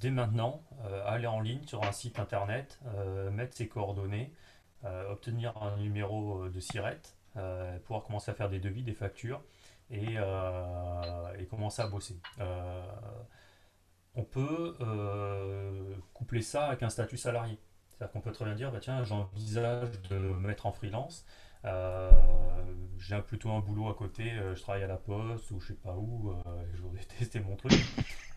dès 0.00 0.10
maintenant 0.10 0.62
euh, 0.84 1.02
aller 1.06 1.26
en 1.26 1.40
ligne 1.40 1.64
sur 1.66 1.82
un 1.84 1.92
site 1.92 2.18
internet, 2.18 2.80
mettre 3.32 3.56
ses 3.56 3.68
coordonnées, 3.68 4.32
obtenir 5.10 5.62
un 5.62 5.76
numéro 5.76 6.48
de 6.48 6.60
SIRET, 6.60 7.00
pouvoir 7.84 8.02
commencer 8.04 8.30
à 8.30 8.34
faire 8.34 8.48
des 8.48 8.60
devis, 8.60 8.82
des 8.82 8.94
factures 8.94 9.42
et, 9.90 10.16
commencer 11.50 11.82
à 11.82 11.86
bosser. 11.86 12.18
on 14.14 14.24
peut 14.24 14.76
coupler 16.14 16.42
ça 16.42 16.68
avec 16.68 16.82
un 16.82 16.90
statut 16.90 17.18
salarié. 17.18 17.58
C'est-à-dire 17.90 18.12
qu'on 18.12 18.20
peut 18.22 18.32
très 18.32 18.46
bien 18.46 18.54
dire, 18.54 18.72
bah, 18.72 18.78
tiens, 18.80 19.04
j'envisage 19.04 20.00
de 20.08 20.16
me 20.16 20.48
mettre 20.48 20.64
en 20.64 20.72
freelance. 20.72 21.26
Euh, 21.66 22.10
j'ai 22.98 23.20
plutôt 23.20 23.50
un 23.50 23.60
boulot 23.60 23.88
à 23.90 23.94
côté, 23.94 24.32
euh, 24.32 24.54
je 24.54 24.62
travaille 24.62 24.82
à 24.82 24.86
la 24.86 24.96
poste 24.96 25.50
ou 25.50 25.60
je 25.60 25.68
sais 25.68 25.74
pas 25.74 25.94
où, 25.94 26.30
euh, 26.30 26.64
je 26.74 26.80
voudrais 26.80 27.04
tester 27.18 27.40
mon 27.40 27.56
truc. 27.56 27.72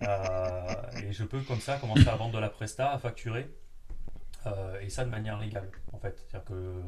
Et 0.04 1.12
je 1.12 1.24
peux 1.24 1.42
comme 1.42 1.60
ça 1.60 1.78
commencer 1.78 2.08
à 2.08 2.16
vendre 2.16 2.34
de 2.34 2.40
la 2.40 2.50
presta, 2.50 2.92
à 2.92 2.98
facturer, 2.98 3.50
et 4.82 4.90
ça 4.90 5.06
de 5.06 5.10
manière 5.10 5.40
légale 5.40 5.70
en 5.92 5.98
fait. 5.98 6.18
C'est-à-dire 6.18 6.46
que 6.46 6.82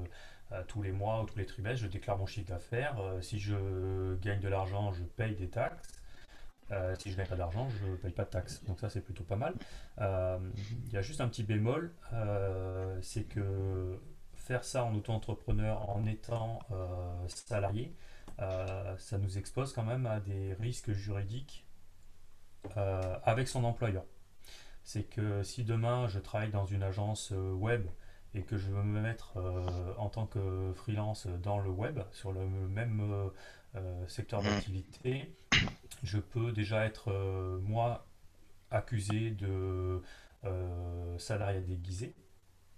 tous 0.67 0.81
les 0.81 0.91
mois 0.91 1.21
ou 1.21 1.25
tous 1.25 1.37
les 1.37 1.45
trimestres, 1.45 1.83
je 1.83 1.87
déclare 1.87 2.17
mon 2.17 2.25
chiffre 2.25 2.47
d'affaires. 2.47 2.97
si 3.21 3.39
je 3.39 4.15
gagne 4.15 4.39
de 4.39 4.47
l'argent, 4.47 4.91
je 4.93 5.03
paye 5.03 5.35
des 5.35 5.49
taxes. 5.49 6.01
si 6.99 7.11
je 7.11 7.17
gagne 7.17 7.27
pas 7.27 7.35
d'argent, 7.35 7.69
je 7.81 7.91
ne 7.91 7.95
paye 7.95 8.11
pas 8.11 8.25
de 8.25 8.29
taxes. 8.29 8.63
Donc 8.65 8.79
ça, 8.79 8.89
c'est 8.89 9.01
plutôt 9.01 9.23
pas 9.23 9.37
mal. 9.37 9.53
Il 9.99 10.91
y 10.91 10.97
a 10.97 11.01
juste 11.01 11.21
un 11.21 11.27
petit 11.27 11.43
bémol, 11.43 11.91
c'est 13.01 13.23
que 13.23 13.99
faire 14.45 14.63
ça 14.63 14.83
en 14.83 14.93
auto-entrepreneur 14.93 15.89
en 15.89 16.05
étant 16.05 16.59
euh, 16.71 17.27
salarié, 17.27 17.95
euh, 18.39 18.95
ça 18.97 19.17
nous 19.17 19.37
expose 19.37 19.73
quand 19.73 19.83
même 19.83 20.05
à 20.05 20.19
des 20.19 20.53
risques 20.53 20.91
juridiques 20.91 21.64
euh, 22.77 23.17
avec 23.23 23.47
son 23.47 23.63
employeur. 23.63 24.03
C'est 24.83 25.03
que 25.03 25.43
si 25.43 25.63
demain 25.63 26.07
je 26.07 26.19
travaille 26.19 26.51
dans 26.51 26.65
une 26.65 26.83
agence 26.83 27.31
web 27.31 27.87
et 28.33 28.43
que 28.43 28.57
je 28.57 28.67
veux 28.67 28.83
me 28.83 29.01
mettre 29.01 29.37
en 29.97 30.09
tant 30.09 30.27
que 30.27 30.71
freelance 30.75 31.25
dans 31.25 31.57
le 31.57 31.71
web, 31.71 32.01
sur 32.11 32.31
le 32.31 32.45
même 32.45 33.31
secteur 34.07 34.41
mmh. 34.41 34.45
d'activité, 34.45 35.35
je 36.03 36.19
peux 36.19 36.51
déjà 36.51 36.85
être, 36.85 37.11
moi, 37.63 38.05
accusé 38.69 39.31
de 39.31 40.03
salariat 41.17 41.61
déguisé 41.61 42.13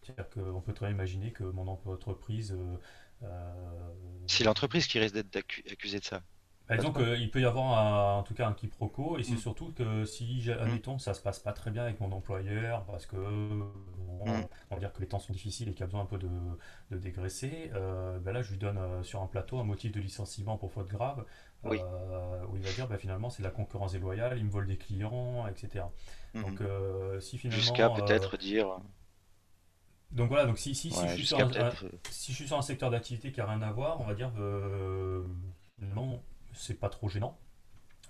c'est-à-dire 0.07 0.29
qu'on 0.29 0.61
peut 0.61 0.73
très 0.73 0.91
imaginer 0.91 1.31
que 1.31 1.43
mon 1.43 1.67
entreprise. 1.67 2.53
Euh, 2.53 2.77
euh, 3.23 3.93
c'est 4.27 4.43
l'entreprise 4.43 4.87
qui 4.87 4.99
risque 4.99 5.15
d'être 5.15 5.35
accusée 5.71 5.99
de 5.99 6.05
ça. 6.05 6.21
Par 6.67 6.75
exemple, 6.75 7.01
il 7.17 7.31
peut 7.31 7.41
y 7.41 7.45
avoir 7.45 8.17
en 8.17 8.23
tout 8.23 8.33
cas 8.33 8.47
un 8.47 8.53
quiproquo, 8.53 9.17
et 9.17 9.23
c'est 9.23 9.35
mm. 9.35 9.37
surtout 9.37 9.71
que 9.73 10.05
si, 10.05 10.43
mm. 10.47 10.51
admettons, 10.51 10.99
ça 10.99 11.13
se 11.13 11.21
passe 11.21 11.39
pas 11.39 11.53
très 11.53 11.71
bien 11.71 11.83
avec 11.83 11.99
mon 12.01 12.11
employeur, 12.11 12.83
parce 12.85 13.05
que 13.05 13.15
mm. 13.15 13.71
on, 14.21 14.25
va 14.71 14.79
dire 14.79 14.91
que 14.91 14.99
les 14.99 15.07
temps 15.07 15.19
sont 15.19 15.31
difficiles 15.31 15.69
et 15.69 15.73
qu'il 15.73 15.83
a 15.83 15.87
besoin 15.87 16.01
un 16.01 16.05
peu 16.05 16.17
de, 16.17 16.29
dégraisser, 16.97 17.71
euh, 17.73 18.19
ben 18.19 18.33
là 18.33 18.41
je 18.41 18.51
lui 18.51 18.57
donne 18.57 18.79
sur 19.03 19.21
un 19.21 19.27
plateau 19.27 19.59
un 19.59 19.63
motif 19.63 19.91
de 19.91 19.99
licenciement 19.99 20.57
pour 20.57 20.71
faute 20.73 20.89
grave, 20.89 21.25
où 21.63 21.73
il 21.73 22.61
va 22.61 22.71
dire 22.71 22.87
ben, 22.87 22.97
finalement 22.97 23.29
c'est 23.29 23.43
de 23.43 23.47
la 23.47 23.53
concurrence 23.53 23.93
déloyale, 23.93 24.37
il 24.37 24.45
me 24.45 24.51
vole 24.51 24.67
des 24.67 24.77
clients, 24.77 25.47
etc. 25.47 25.85
Donc 26.33 26.61
si 27.21 27.37
finalement. 27.37 27.61
Jusqu'à 27.61 27.89
peut-être 27.89 28.37
dire. 28.37 28.79
Donc 30.11 30.29
voilà, 30.29 30.45
donc 30.45 30.57
si, 30.57 30.73
si, 30.73 30.89
si, 30.89 31.07
je 31.07 31.13
suis 31.13 31.25
sur 31.25 31.39
un, 31.39 31.49
si, 32.09 32.31
je 32.31 32.37
suis 32.37 32.47
sur 32.47 32.57
un, 32.57 32.61
secteur 32.61 32.89
d'activité 32.89 33.31
qui 33.31 33.39
n'a 33.39 33.45
rien 33.45 33.61
à 33.61 33.71
voir, 33.71 33.99
on 33.99 34.05
va 34.05 34.13
dire 34.13 34.31
euh, 34.39 35.23
non, 35.79 36.21
c'est 36.57 36.79
pas 36.79 36.89
trop 36.89 37.09
gênant. 37.09 37.37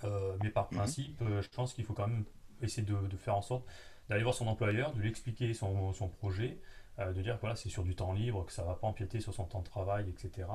Euh, 0.04 0.38
mais 0.44 0.50
par 0.50 0.68
mhm. 0.72 0.78
principe, 0.78 1.22
euh, 1.22 1.42
je 1.42 1.50
pense 1.50 1.74
qu'il 1.74 1.84
faut 1.84 1.94
quand 1.94 2.08
même 2.08 2.26
essayer 2.62 2.86
de, 2.86 2.96
de 3.08 3.18
faire 3.18 3.36
en 3.36 3.42
sorte 3.42 3.66
d'aller 4.10 4.24
voir 4.24 4.36
son 4.36 4.48
employeur, 4.48 4.94
de 4.94 5.00
lui 5.00 5.10
expliquer 5.10 5.54
son, 5.54 5.94
son 5.94 6.08
projet, 6.08 6.60
euh, 7.00 7.14
de 7.14 7.22
dire 7.22 7.36
que 7.36 7.42
voilà, 7.42 7.56
c'est 7.56 7.70
sur 7.70 7.84
du 7.84 7.96
temps 7.96 8.14
libre, 8.14 8.46
que 8.46 8.52
ça 8.52 8.64
ne 8.64 8.68
va 8.68 8.76
pas 8.76 8.88
empiéter 8.88 9.20
sur 9.20 9.34
son 9.34 9.46
temps 9.46 9.60
de 9.60 9.66
travail, 9.66 10.10
etc. 10.10 10.48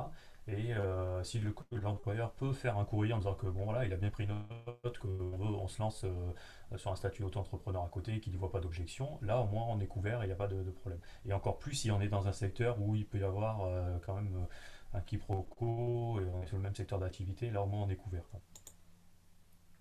Et 0.48 0.74
euh, 0.74 1.22
si 1.22 1.40
l'employeur 1.70 2.32
peut 2.32 2.52
faire 2.52 2.76
un 2.78 2.84
courrier 2.84 3.12
en 3.12 3.18
disant 3.18 3.34
que 3.34 3.46
bon 3.46 3.64
voilà, 3.64 3.84
il 3.84 3.92
a 3.92 3.96
bien 3.96 4.10
pris 4.10 4.26
note, 4.26 4.98
qu'on 4.98 5.68
se 5.68 5.80
lance 5.80 6.04
euh, 6.04 6.76
sur 6.76 6.90
un 6.90 6.96
statut 6.96 7.22
auto-entrepreneur 7.22 7.84
à 7.84 7.88
côté, 7.88 8.18
qu'il 8.18 8.32
n'y 8.32 8.38
voit 8.38 8.50
pas 8.50 8.58
d'objection, 8.58 9.18
là 9.22 9.40
au 9.40 9.46
moins 9.46 9.66
on 9.68 9.78
est 9.78 9.86
couvert 9.86 10.20
et 10.22 10.24
il 10.24 10.28
n'y 10.28 10.32
a 10.32 10.36
pas 10.36 10.48
de, 10.48 10.62
problème. 10.70 10.98
Et 11.26 11.32
encore 11.32 11.58
plus 11.58 11.74
si 11.74 11.92
on 11.92 12.00
est 12.00 12.08
dans 12.08 12.26
un 12.26 12.32
secteur 12.32 12.80
où 12.80 12.96
il 12.96 13.06
peut 13.06 13.18
y 13.18 13.24
avoir 13.24 13.60
quand 14.04 14.16
même 14.16 14.48
un 14.94 15.00
quiproquo 15.00 16.20
et 16.20 16.24
on 16.34 16.42
est 16.42 16.46
sur 16.46 16.56
le 16.56 16.62
même 16.62 16.74
secteur 16.74 16.98
d'activité, 16.98 17.50
là 17.50 17.62
au 17.62 17.66
moins 17.66 17.82
on 17.82 17.90
est 17.90 17.96
couvert. 17.96 18.24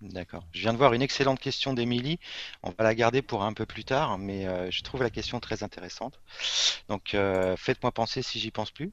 D'accord. 0.01 0.47
Je 0.51 0.61
viens 0.61 0.73
de 0.73 0.77
voir 0.77 0.93
une 0.93 1.01
excellente 1.03 1.39
question 1.39 1.73
d'Émilie. 1.73 2.19
On 2.63 2.71
va 2.71 2.83
la 2.83 2.95
garder 2.95 3.21
pour 3.21 3.43
un 3.43 3.53
peu 3.53 3.67
plus 3.67 3.83
tard, 3.83 4.17
mais 4.17 4.47
euh, 4.47 4.71
je 4.71 4.81
trouve 4.81 5.03
la 5.03 5.11
question 5.11 5.39
très 5.39 5.61
intéressante. 5.61 6.19
Donc, 6.89 7.13
euh, 7.13 7.55
faites-moi 7.55 7.91
penser 7.91 8.23
si 8.23 8.39
j'y 8.39 8.49
pense 8.49 8.71
plus. 8.71 8.91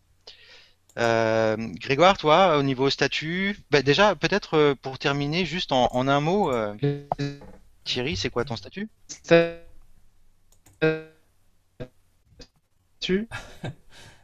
Euh, 0.98 1.56
Grégoire, 1.56 2.18
toi, 2.18 2.58
au 2.58 2.62
niveau 2.62 2.90
statut, 2.90 3.58
bah, 3.70 3.80
déjà, 3.80 4.16
peut-être 4.16 4.74
pour 4.82 4.98
terminer, 4.98 5.46
juste 5.46 5.72
en, 5.72 6.08
un 6.08 6.20
mot, 6.20 6.52
Thierry, 7.84 8.16
c'est 8.16 8.28
quoi 8.28 8.44
ton 8.44 8.56
statut? 8.56 8.90
Statut? 9.06 9.62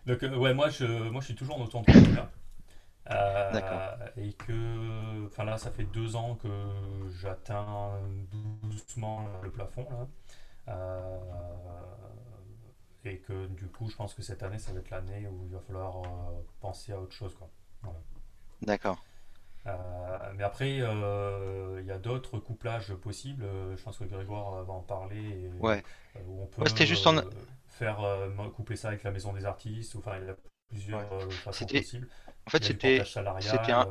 Donc, 0.07 0.23
ouais, 0.23 0.55
moi 0.55 0.69
je, 0.69 0.85
moi, 0.85 1.21
je 1.21 1.27
suis 1.27 1.35
toujours 1.35 1.59
en 1.59 1.65
auto-entrepreneur. 1.65 2.29
Euh, 3.11 3.93
et 4.17 4.33
que, 4.33 5.27
enfin 5.27 5.45
là, 5.45 5.59
ça 5.59 5.71
fait 5.71 5.85
deux 5.85 6.17
ans 6.17 6.37
que 6.37 6.49
j'atteins 7.21 7.93
doucement 8.63 9.29
le 9.43 9.51
plafond 9.51 9.87
là. 9.91 10.07
Euh, 10.69 11.19
et 13.05 13.19
que 13.19 13.47
du 13.49 13.67
coup, 13.67 13.91
je 13.91 13.97
pense 13.97 14.15
que 14.15 14.23
cette 14.23 14.43
année, 14.43 14.59
ça 14.59 14.73
va 14.73 14.79
être 14.81 14.89
l'année 14.89 15.27
où 15.27 15.45
il 15.45 15.53
va 15.53 15.61
falloir 15.61 15.99
euh, 15.99 16.41
penser 16.61 16.93
à 16.93 17.01
autre 17.01 17.13
chose, 17.13 17.35
quoi. 17.35 17.51
D'accord. 18.63 19.05
mais 20.37 20.43
après, 20.43 20.71
il 20.71 21.85
y 21.87 21.91
a 21.91 21.99
d'autres 21.99 22.39
couplages 22.39 22.95
possibles. 22.95 23.45
Je 23.77 23.83
pense 23.83 23.99
que 23.99 24.05
Grégoire 24.05 24.65
va 24.65 24.73
en 24.73 24.81
parler. 24.81 25.51
ouais. 25.61 25.83
Où 26.27 26.43
on 26.43 26.47
peut 26.47 26.87
juste 26.87 27.07
en... 27.07 27.17
faire 27.75 27.99
coupler 28.55 28.77
ça 28.77 28.89
avec 28.89 29.03
la 29.03 29.11
maison 29.11 29.33
des 29.33 29.45
artistes. 29.45 29.97
Enfin, 29.97 30.13
il 30.21 30.27
y 30.27 30.31
a 30.31 30.37
plusieurs 30.69 31.33
façons 31.33 31.67
possibles. 31.67 32.09
En 32.47 32.51
fait, 32.51 32.65
c'était 32.65 33.01
un. 33.73 33.87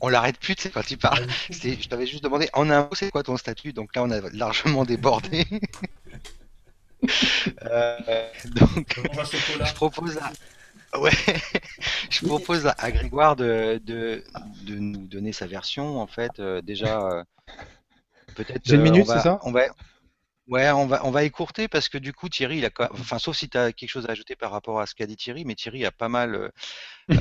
On 0.00 0.08
l'arrête 0.08 0.38
plus, 0.38 0.54
tu 0.54 0.62
sais, 0.62 0.70
quand 0.70 0.88
il 0.90 0.98
parle. 0.98 1.26
Je 1.50 1.88
t'avais 1.88 2.06
juste 2.06 2.22
demandé 2.22 2.48
en 2.52 2.70
un 2.70 2.82
mot, 2.82 2.94
c'est 2.94 3.10
quoi 3.10 3.22
ton 3.22 3.36
statut? 3.36 3.72
Donc 3.72 3.94
là, 3.96 4.04
on 4.04 4.10
a 4.10 4.20
largement 4.32 4.84
débordé. 4.84 5.44
euh, 7.64 8.28
donc, 8.44 9.00
je 9.64 9.74
propose 9.74 10.18
à. 10.18 10.30
Ouais, 10.98 11.10
je 12.10 12.24
propose 12.26 12.66
à 12.66 12.90
Grégoire 12.90 13.36
de, 13.36 13.80
de, 13.84 14.24
de, 14.64 14.74
nous 14.74 15.06
donner 15.06 15.32
sa 15.32 15.46
version. 15.46 16.00
En 16.00 16.06
fait, 16.06 16.38
euh, 16.38 16.62
déjà, 16.62 17.02
euh, 17.02 17.24
peut-être. 18.34 18.62
J'ai 18.64 18.76
une 18.76 18.82
minute, 18.82 19.06
c'est 19.06 19.20
ça? 19.20 19.38
on 19.42 19.52
va, 19.52 19.64
Ouais, 20.48 20.70
on 20.70 20.86
va, 20.86 21.04
on 21.04 21.10
va 21.10 21.24
écourter 21.24 21.68
parce 21.68 21.90
que 21.90 21.98
du 21.98 22.14
coup, 22.14 22.30
Thierry, 22.30 22.56
il 22.58 22.64
a, 22.64 22.70
enfin, 22.92 23.18
sauf 23.18 23.36
si 23.36 23.50
tu 23.50 23.58
as 23.58 23.70
quelque 23.72 23.90
chose 23.90 24.06
à 24.06 24.12
ajouter 24.12 24.34
par 24.34 24.50
rapport 24.50 24.80
à 24.80 24.86
ce 24.86 24.94
qu'a 24.94 25.06
dit 25.06 25.16
Thierry, 25.16 25.44
mais 25.44 25.54
Thierry 25.54 25.84
a 25.84 25.90
pas 25.90 26.08
mal, 26.08 26.34
euh, 26.34 26.48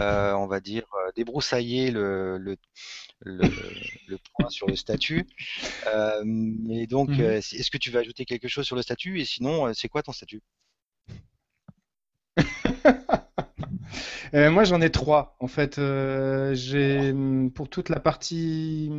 euh, 0.01 0.31
on 0.33 0.47
va 0.47 0.61
dire, 0.61 0.85
euh, 0.93 1.11
débroussaillé 1.13 1.91
le, 1.91 2.37
le, 2.37 2.57
le, 3.21 4.17
point 4.33 4.49
sur 4.49 4.67
le 4.67 4.77
statut. 4.77 5.27
Euh, 5.87 6.23
et 6.69 6.87
donc, 6.87 7.09
mmh 7.09 7.21
est-ce 7.21 7.69
que 7.69 7.77
tu 7.77 7.91
veux 7.91 7.99
ajouter 7.99 8.23
quelque 8.23 8.47
chose 8.47 8.65
sur 8.65 8.77
le 8.77 8.81
statut? 8.81 9.19
Et 9.19 9.25
sinon, 9.25 9.73
c'est 9.73 9.89
quoi 9.89 10.03
ton 10.03 10.13
statut? 10.13 10.41
Moi, 14.33 14.63
j'en 14.63 14.79
ai 14.81 14.89
trois. 14.89 15.35
En 15.39 15.47
fait, 15.47 15.81
j'ai 16.53 17.13
pour 17.53 17.69
toute 17.69 17.89
la 17.89 17.99
partie 17.99 18.89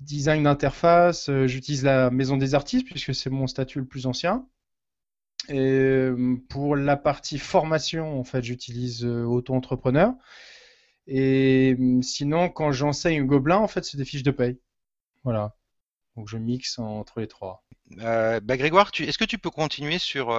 design 0.00 0.44
d'interface, 0.44 1.28
euh, 1.28 1.46
j'utilise 1.46 1.84
la 1.84 2.10
maison 2.10 2.36
des 2.36 2.54
artistes 2.54 2.86
puisque 2.86 3.14
c'est 3.14 3.30
mon 3.30 3.46
statut 3.46 3.80
le 3.80 3.86
plus 3.86 4.06
ancien. 4.06 4.46
Et 5.48 5.58
euh, 5.58 6.36
pour 6.48 6.76
la 6.76 6.96
partie 6.96 7.38
formation, 7.38 8.18
en 8.18 8.24
fait, 8.24 8.42
j'utilise 8.42 9.04
euh, 9.04 9.24
auto-entrepreneur. 9.24 10.14
Et 11.06 11.76
sinon, 12.02 12.48
quand 12.48 12.72
j'enseigne 12.72 13.26
Gobelin, 13.26 13.58
en 13.58 13.68
fait, 13.68 13.84
c'est 13.84 13.96
des 13.96 14.04
fiches 14.04 14.24
de 14.24 14.32
paye. 14.32 14.58
Voilà. 15.22 15.54
Donc 16.16 16.28
je 16.28 16.36
mixe 16.36 16.78
entre 16.78 17.20
les 17.20 17.28
trois. 17.28 17.64
Bah, 17.90 18.40
Grégoire, 18.40 18.90
est-ce 18.98 19.18
que 19.18 19.24
tu 19.24 19.38
peux 19.38 19.50
continuer 19.50 19.98
sur 19.98 20.34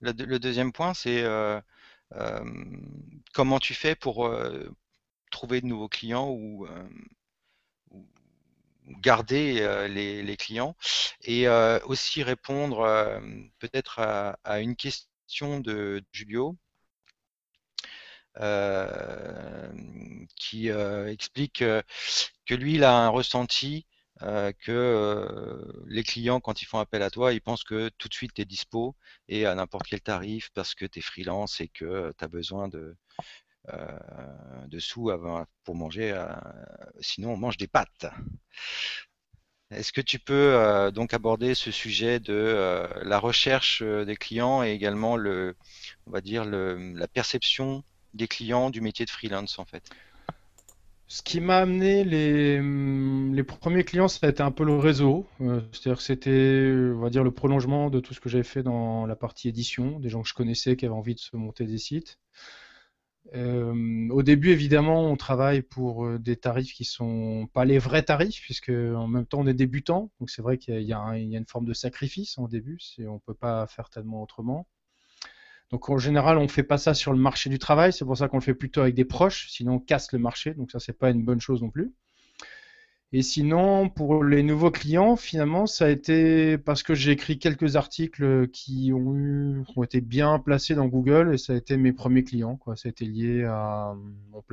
le, 0.00 0.38
deuxième 0.38 0.72
point 0.72 0.92
C'est 0.92 1.24
comment 3.32 3.58
tu 3.60 3.72
fais 3.72 3.94
pour 3.94 4.30
trouver 5.30 5.62
de 5.62 5.66
nouveaux 5.66 5.88
clients 5.88 6.28
ou, 6.28 6.66
garder 8.86 9.88
les, 9.88 10.36
clients 10.36 10.76
et 11.22 11.48
aussi 11.84 12.22
répondre 12.22 13.20
peut-être 13.58 13.98
à, 14.44 14.60
une 14.60 14.76
question 14.76 15.60
de 15.60 16.02
Julio 16.12 16.56
qui 20.36 20.68
explique 20.68 21.64
que 22.46 22.54
lui, 22.54 22.74
il 22.74 22.84
a 22.84 22.96
un 22.96 23.08
ressenti 23.08 23.86
que 24.20 25.84
les 25.86 26.02
clients, 26.02 26.40
quand 26.40 26.62
ils 26.62 26.66
font 26.66 26.78
appel 26.78 27.02
à 27.02 27.10
toi, 27.10 27.32
ils 27.32 27.40
pensent 27.40 27.64
que 27.64 27.90
tout 27.98 28.08
de 28.08 28.14
suite 28.14 28.34
tu 28.34 28.42
es 28.42 28.44
dispo 28.44 28.96
et 29.28 29.46
à 29.46 29.54
n'importe 29.54 29.86
quel 29.86 30.00
tarif 30.00 30.50
parce 30.54 30.74
que 30.74 30.86
tu 30.86 30.98
es 30.98 31.02
freelance 31.02 31.60
et 31.60 31.68
que 31.68 32.12
tu 32.18 32.24
as 32.24 32.28
besoin 32.28 32.68
de, 32.68 32.96
de 33.68 34.78
sous 34.78 35.10
pour 35.64 35.74
manger. 35.74 36.14
sinon, 37.00 37.32
on 37.32 37.36
mange 37.36 37.56
des 37.56 37.66
pâtes. 37.66 38.06
Est-ce 39.70 39.92
que 39.92 40.00
tu 40.00 40.18
peux 40.18 40.90
donc 40.94 41.14
aborder 41.14 41.54
ce 41.54 41.70
sujet 41.70 42.20
de 42.20 42.86
la 43.02 43.18
recherche 43.18 43.82
des 43.82 44.16
clients 44.16 44.62
et 44.62 44.70
également 44.70 45.16
le, 45.16 45.56
on 46.06 46.10
va 46.10 46.20
dire 46.20 46.44
la 46.44 47.08
perception 47.08 47.82
des 48.12 48.28
clients 48.28 48.70
du 48.70 48.80
métier 48.80 49.04
de 49.04 49.10
freelance 49.10 49.58
en 49.58 49.64
fait? 49.64 49.90
Ce 51.06 51.22
qui 51.22 51.40
m'a 51.40 51.58
amené 51.58 52.02
les, 52.02 52.60
les, 52.60 53.42
premiers 53.44 53.84
clients, 53.84 54.08
ça 54.08 54.26
a 54.26 54.30
été 54.30 54.42
un 54.42 54.50
peu 54.50 54.64
le 54.64 54.76
réseau. 54.76 55.26
Euh, 55.42 55.60
c'est-à-dire 55.70 56.00
c'était, 56.00 56.72
on 56.94 57.00
va 57.00 57.10
dire, 57.10 57.22
le 57.22 57.30
prolongement 57.30 57.90
de 57.90 58.00
tout 58.00 58.14
ce 58.14 58.20
que 58.20 58.30
j'avais 58.30 58.42
fait 58.42 58.62
dans 58.62 59.04
la 59.04 59.14
partie 59.14 59.48
édition, 59.48 60.00
des 60.00 60.08
gens 60.08 60.22
que 60.22 60.28
je 60.28 60.34
connaissais 60.34 60.76
qui 60.76 60.86
avaient 60.86 60.94
envie 60.94 61.14
de 61.14 61.20
se 61.20 61.36
monter 61.36 61.66
des 61.66 61.78
sites. 61.78 62.18
Euh, 63.32 64.08
au 64.10 64.22
début, 64.22 64.50
évidemment, 64.50 65.10
on 65.10 65.16
travaille 65.16 65.62
pour 65.62 66.04
euh, 66.04 66.18
des 66.18 66.36
tarifs 66.36 66.74
qui 66.74 66.84
sont 66.84 67.48
pas 67.52 67.64
les 67.64 67.78
vrais 67.78 68.02
tarifs, 68.02 68.40
puisque 68.42 68.68
en 68.70 69.08
même 69.08 69.26
temps 69.26 69.40
on 69.40 69.46
est 69.46 69.54
débutant. 69.54 70.10
Donc 70.20 70.30
c'est 70.30 70.42
vrai 70.42 70.58
qu'il 70.58 70.82
y, 70.82 70.92
a 70.92 71.16
une 71.16 71.46
forme 71.46 71.64
de 71.64 71.72
sacrifice 71.72 72.36
en 72.38 72.48
début, 72.48 72.78
on 73.06 73.18
peut 73.18 73.34
pas 73.34 73.66
faire 73.66 73.88
tellement 73.88 74.22
autrement. 74.22 74.66
Donc 75.70 75.88
en 75.88 75.98
général, 75.98 76.38
on 76.38 76.48
fait 76.48 76.62
pas 76.62 76.78
ça 76.78 76.94
sur 76.94 77.12
le 77.12 77.18
marché 77.18 77.50
du 77.50 77.58
travail, 77.58 77.92
c'est 77.92 78.04
pour 78.04 78.16
ça 78.16 78.28
qu'on 78.28 78.38
le 78.38 78.42
fait 78.42 78.54
plutôt 78.54 78.82
avec 78.82 78.94
des 78.94 79.04
proches, 79.04 79.48
sinon 79.50 79.74
on 79.74 79.80
casse 79.80 80.12
le 80.12 80.18
marché, 80.18 80.54
donc 80.54 80.70
ça 80.70 80.78
c'est 80.78 80.92
pas 80.92 81.10
une 81.10 81.24
bonne 81.24 81.40
chose 81.40 81.62
non 81.62 81.70
plus. 81.70 81.92
Et 83.16 83.22
sinon, 83.22 83.90
pour 83.90 84.24
les 84.24 84.42
nouveaux 84.42 84.72
clients, 84.72 85.14
finalement, 85.14 85.66
ça 85.66 85.84
a 85.84 85.88
été 85.88 86.58
parce 86.58 86.82
que 86.82 86.96
j'ai 86.96 87.12
écrit 87.12 87.38
quelques 87.38 87.76
articles 87.76 88.48
qui 88.48 88.92
ont, 88.92 89.14
eu, 89.14 89.62
été 89.84 90.00
bien 90.00 90.40
placés 90.40 90.74
dans 90.74 90.88
Google 90.88 91.32
et 91.32 91.38
ça 91.38 91.52
a 91.52 91.56
été 91.56 91.76
mes 91.76 91.92
premiers 91.92 92.24
clients. 92.24 92.58
Ça 92.74 92.88
a 92.88 92.90
été 92.90 93.04
lié 93.04 93.44
à. 93.44 93.94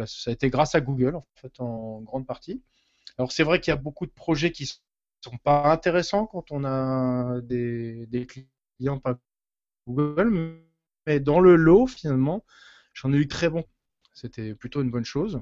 Ça 0.06 0.30
a 0.30 0.34
été 0.34 0.52
grâce 0.52 0.76
à 0.76 0.82
Google, 0.82 1.16
en 1.16 1.26
fait, 1.34 1.60
en 1.60 2.02
grande 2.02 2.28
partie. 2.28 2.62
Alors 3.18 3.32
c'est 3.32 3.42
vrai 3.42 3.60
qu'il 3.60 3.72
y 3.72 3.74
a 3.74 3.78
beaucoup 3.78 4.06
de 4.06 4.12
projets 4.12 4.52
qui 4.52 4.68
sont 4.68 5.38
pas 5.44 5.72
intéressants 5.72 6.28
quand 6.28 6.52
on 6.52 6.64
a 6.64 7.42
des, 7.42 8.06
des 8.06 8.28
clients 8.28 9.00
pas 9.00 9.18
Google, 9.88 10.60
mais 11.08 11.20
dans 11.20 11.40
le 11.40 11.56
lot, 11.56 11.88
finalement, 11.88 12.46
j'en 12.94 13.12
ai 13.12 13.18
eu 13.18 13.28
très 13.28 13.50
bon. 13.50 13.66
C'était 14.14 14.54
plutôt 14.54 14.84
une 14.84 14.92
bonne 14.92 15.04
chose. 15.04 15.42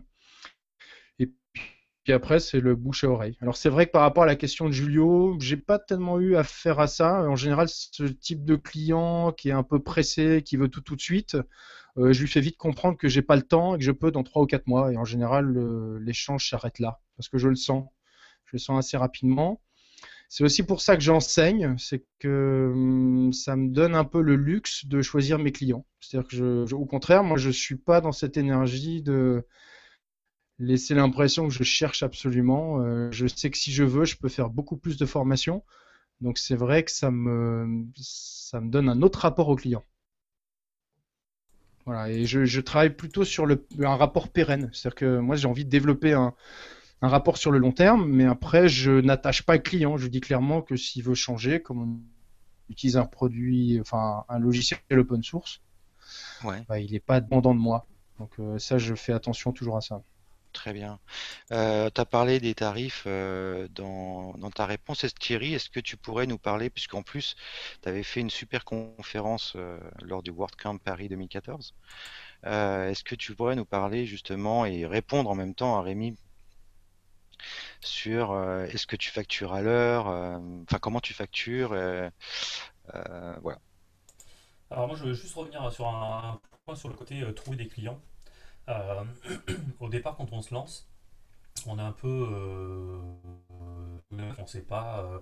Puis 2.04 2.14
après, 2.14 2.40
c'est 2.40 2.60
le 2.60 2.76
bouche 2.76 3.04
à 3.04 3.10
oreille. 3.10 3.38
Alors 3.42 3.58
c'est 3.58 3.70
vrai 3.70 3.86
que 3.86 3.92
par 3.92 4.02
rapport 4.02 4.24
à 4.24 4.26
la 4.26 4.36
question 4.36 4.68
de 4.68 4.72
Julio, 4.72 5.38
j'ai 5.40 5.58
pas 5.58 5.80
tellement 5.80 6.20
eu 6.20 6.36
affaire 6.36 6.80
à 6.80 6.88
ça. 6.88 7.22
En 7.30 7.36
général, 7.36 7.68
ce 7.70 8.04
type 8.04 8.46
de 8.46 8.56
client 8.56 9.32
qui 9.34 9.50
est 9.50 9.54
un 9.54 9.64
peu 9.64 9.80
pressé, 9.80 10.42
qui 10.44 10.58
veut 10.58 10.70
tout 10.70 10.82
tout 10.82 10.96
de 10.96 11.02
suite, 11.02 11.38
euh, 11.98 12.14
je 12.14 12.22
lui 12.22 12.28
fais 12.28 12.42
vite 12.42 12.58
comprendre 12.58 12.98
que 12.98 13.08
j'ai 13.10 13.22
pas 13.22 13.36
le 13.36 13.42
temps 13.42 13.76
et 13.76 13.80
que 13.80 13.84
je 13.84 13.92
peux 13.92 14.12
dans 14.12 14.24
3 14.24 14.44
ou 14.44 14.46
4 14.46 14.68
mois. 14.68 14.92
Et 14.94 14.98
en 14.98 15.06
général, 15.06 15.54
l'échange 16.00 16.50
s'arrête 16.50 16.80
là. 16.80 17.00
Parce 17.18 17.30
que 17.30 17.38
je 17.38 17.50
le 17.50 17.56
sens. 17.56 17.86
Je 18.46 18.52
le 18.54 18.60
sens 18.60 18.80
assez 18.80 18.98
rapidement. 18.98 19.62
C'est 20.30 20.44
aussi 20.44 20.64
pour 20.64 20.82
ça 20.82 20.96
que 20.96 21.02
j'enseigne, 21.02 21.76
c'est 21.80 22.06
que 22.20 22.70
hum, 22.72 23.34
ça 23.34 23.56
me 23.56 23.70
donne 23.70 23.96
un 23.96 24.06
peu 24.06 24.22
le 24.22 24.36
luxe 24.36 24.86
de 24.86 25.02
choisir 25.02 25.40
mes 25.40 25.52
clients. 25.52 25.86
C'est-à-dire 26.00 26.30
que, 26.30 26.74
au 26.74 26.86
contraire, 26.86 27.24
moi, 27.24 27.38
je 27.38 27.50
suis 27.50 27.76
pas 27.78 28.00
dans 28.00 28.12
cette 28.12 28.38
énergie 28.38 29.02
de 29.02 29.44
laisser 30.60 30.94
l'impression 30.94 31.48
que 31.48 31.54
je 31.54 31.64
cherche 31.64 32.04
absolument. 32.04 32.82
Euh, 32.82 33.10
je 33.12 33.28
sais 33.28 33.50
que 33.50 33.58
si 33.58 33.72
je 33.72 33.84
veux, 33.84 34.06
je 34.06 34.18
peux 34.18 34.30
faire 34.30 34.50
beaucoup 34.50 34.78
plus 34.78 34.98
de 34.98 35.06
formation. 35.06 35.64
Donc 36.22 36.38
c'est 36.38 36.56
vrai 36.56 36.84
que 36.84 36.92
ça 36.92 37.12
me, 37.12 37.86
ça 37.96 38.60
me 38.62 38.70
donne 38.70 38.90
un 38.90 39.02
autre 39.02 39.20
rapport 39.20 39.50
au 39.50 39.56
client. 39.56 39.84
Voilà, 41.86 42.10
et 42.12 42.26
je, 42.26 42.46
je 42.46 42.62
travaille 42.62 42.96
plutôt 42.96 43.24
sur 43.24 43.46
le, 43.46 43.66
un 43.80 43.96
rapport 43.96 44.30
pérenne. 44.30 44.70
C'est-à-dire 44.74 44.96
que 44.96 45.20
moi 45.20 45.36
j'ai 45.36 45.48
envie 45.48 45.66
de 45.66 45.70
développer 45.70 46.14
un, 46.14 46.36
un 47.02 47.08
rapport 47.08 47.38
sur 47.38 47.52
le 47.52 47.58
long 47.60 47.72
terme, 47.72 48.06
mais 48.10 48.26
après, 48.26 48.68
je 48.68 48.92
n'attache 49.02 49.44
pas 49.44 49.54
le 49.56 49.62
client. 49.62 49.98
Je 49.98 50.08
dis 50.08 50.20
clairement 50.22 50.62
que 50.62 50.76
s'il 50.76 51.04
veut 51.04 51.16
changer, 51.16 51.62
comme 51.62 51.82
on 51.82 52.00
utilise 52.70 52.98
un 52.98 53.06
produit, 53.06 53.80
enfin 53.80 54.26
un 54.30 54.40
logiciel 54.40 54.80
open 54.92 55.24
source, 55.24 55.62
bah, 56.68 56.80
il 56.80 56.92
n'est 56.92 57.00
pas 57.00 57.22
dépendant 57.22 57.54
de 57.56 57.60
moi. 57.60 57.88
Donc 58.20 58.32
euh, 58.40 58.60
ça, 58.60 58.78
je 58.78 58.96
fais 58.96 59.14
attention 59.14 59.54
toujours 59.54 59.78
à 59.78 59.82
ça. 59.82 60.04
Très 60.52 60.74
bien. 60.74 61.00
Euh, 61.52 61.90
tu 61.94 62.02
as 62.02 62.06
parlé 62.06 62.40
des 62.40 62.56
tarifs 62.56 63.04
euh, 63.06 63.68
dans, 63.70 64.34
ta 64.54 64.66
réponse. 64.66 65.06
Thierry, 65.20 65.54
est-ce 65.54 65.70
que 65.70 65.80
tu 65.80 65.96
pourrais 65.96 66.26
nous 66.26 66.40
parler, 66.40 66.70
puisqu'en 66.70 67.04
plus, 67.04 67.36
tu 67.82 67.90
avais 67.90 68.04
fait 68.04 68.20
une 68.20 68.30
super 68.30 68.66
conférence 68.66 69.56
lors 70.02 70.24
du 70.24 70.32
WordCamp 70.32 70.78
Paris 70.80 71.10
2014, 71.10 71.76
est-ce 72.44 73.04
que 73.04 73.16
tu 73.16 73.36
pourrais 73.36 73.56
nous 73.56 73.66
parler 73.66 74.06
justement 74.06 74.66
et 74.66 74.86
répondre 74.86 75.30
en 75.30 75.36
même 75.36 75.56
temps 75.56 75.78
à 75.78 75.82
Rémi 75.82 76.18
sur 77.82 78.32
euh, 78.32 78.66
est-ce 78.66 78.88
que 78.88 78.96
tu 78.96 79.10
factures 79.10 79.54
à 79.54 79.62
l'heure, 79.62 80.08
euh, 80.08 80.38
enfin 80.64 80.80
comment 80.80 81.00
tu 81.00 81.14
factures, 81.14 81.74
euh, 81.74 82.10
voilà. 83.42 83.60
Alors 84.72 84.88
moi 84.88 84.96
je 84.96 85.06
veux 85.06 85.14
juste 85.14 85.34
revenir 85.36 85.72
sur 85.72 85.88
un, 85.88 86.40
point 86.66 86.76
sur 86.76 86.90
le 86.90 86.96
côté 86.96 87.24
trouver 87.34 87.58
des 87.58 87.68
clients. 87.68 88.00
au 89.80 89.90
départ 89.90 90.16
quand 90.16 90.32
on 90.32 90.42
se 90.42 90.54
lance, 90.54 90.90
on 91.66 91.80
est 91.80 91.82
un 91.82 91.92
peu 91.92 92.28
on 94.12 94.42
ne 94.42 94.48
sait 94.48 94.62
pas 94.62 95.22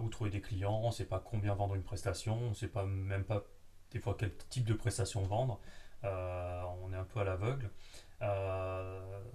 où 0.00 0.08
trouver 0.08 0.30
des 0.30 0.40
clients, 0.40 0.80
on 0.82 0.88
ne 0.88 0.92
sait 0.92 1.04
pas 1.04 1.20
combien 1.20 1.54
vendre 1.54 1.74
une 1.74 1.82
prestation, 1.82 2.38
on 2.38 2.50
ne 2.50 2.54
sait 2.54 2.68
pas 2.68 2.84
même 2.84 3.24
pas 3.24 3.44
des 3.90 4.00
fois 4.00 4.16
quel 4.18 4.34
type 4.48 4.64
de 4.64 4.74
prestation 4.74 5.22
vendre. 5.22 5.60
on 6.02 6.92
est 6.92 6.96
un 6.96 7.04
peu 7.04 7.20
à 7.20 7.24
l'aveugle. 7.24 7.70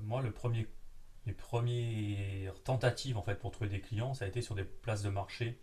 moi, 0.02 0.22
le 0.22 0.32
premier 0.32 0.68
les 1.28 1.34
premières 1.34 2.64
tentatives 2.64 3.18
en 3.18 3.22
fait 3.22 3.36
pour 3.36 3.52
trouver 3.52 3.70
des 3.70 3.82
clients, 3.82 4.14
ça 4.14 4.26
a 4.26 4.28
été 4.28 4.42
sur 4.42 4.56
des 4.56 4.64
places 4.64 5.04
de 5.04 5.10
marché 5.10 5.60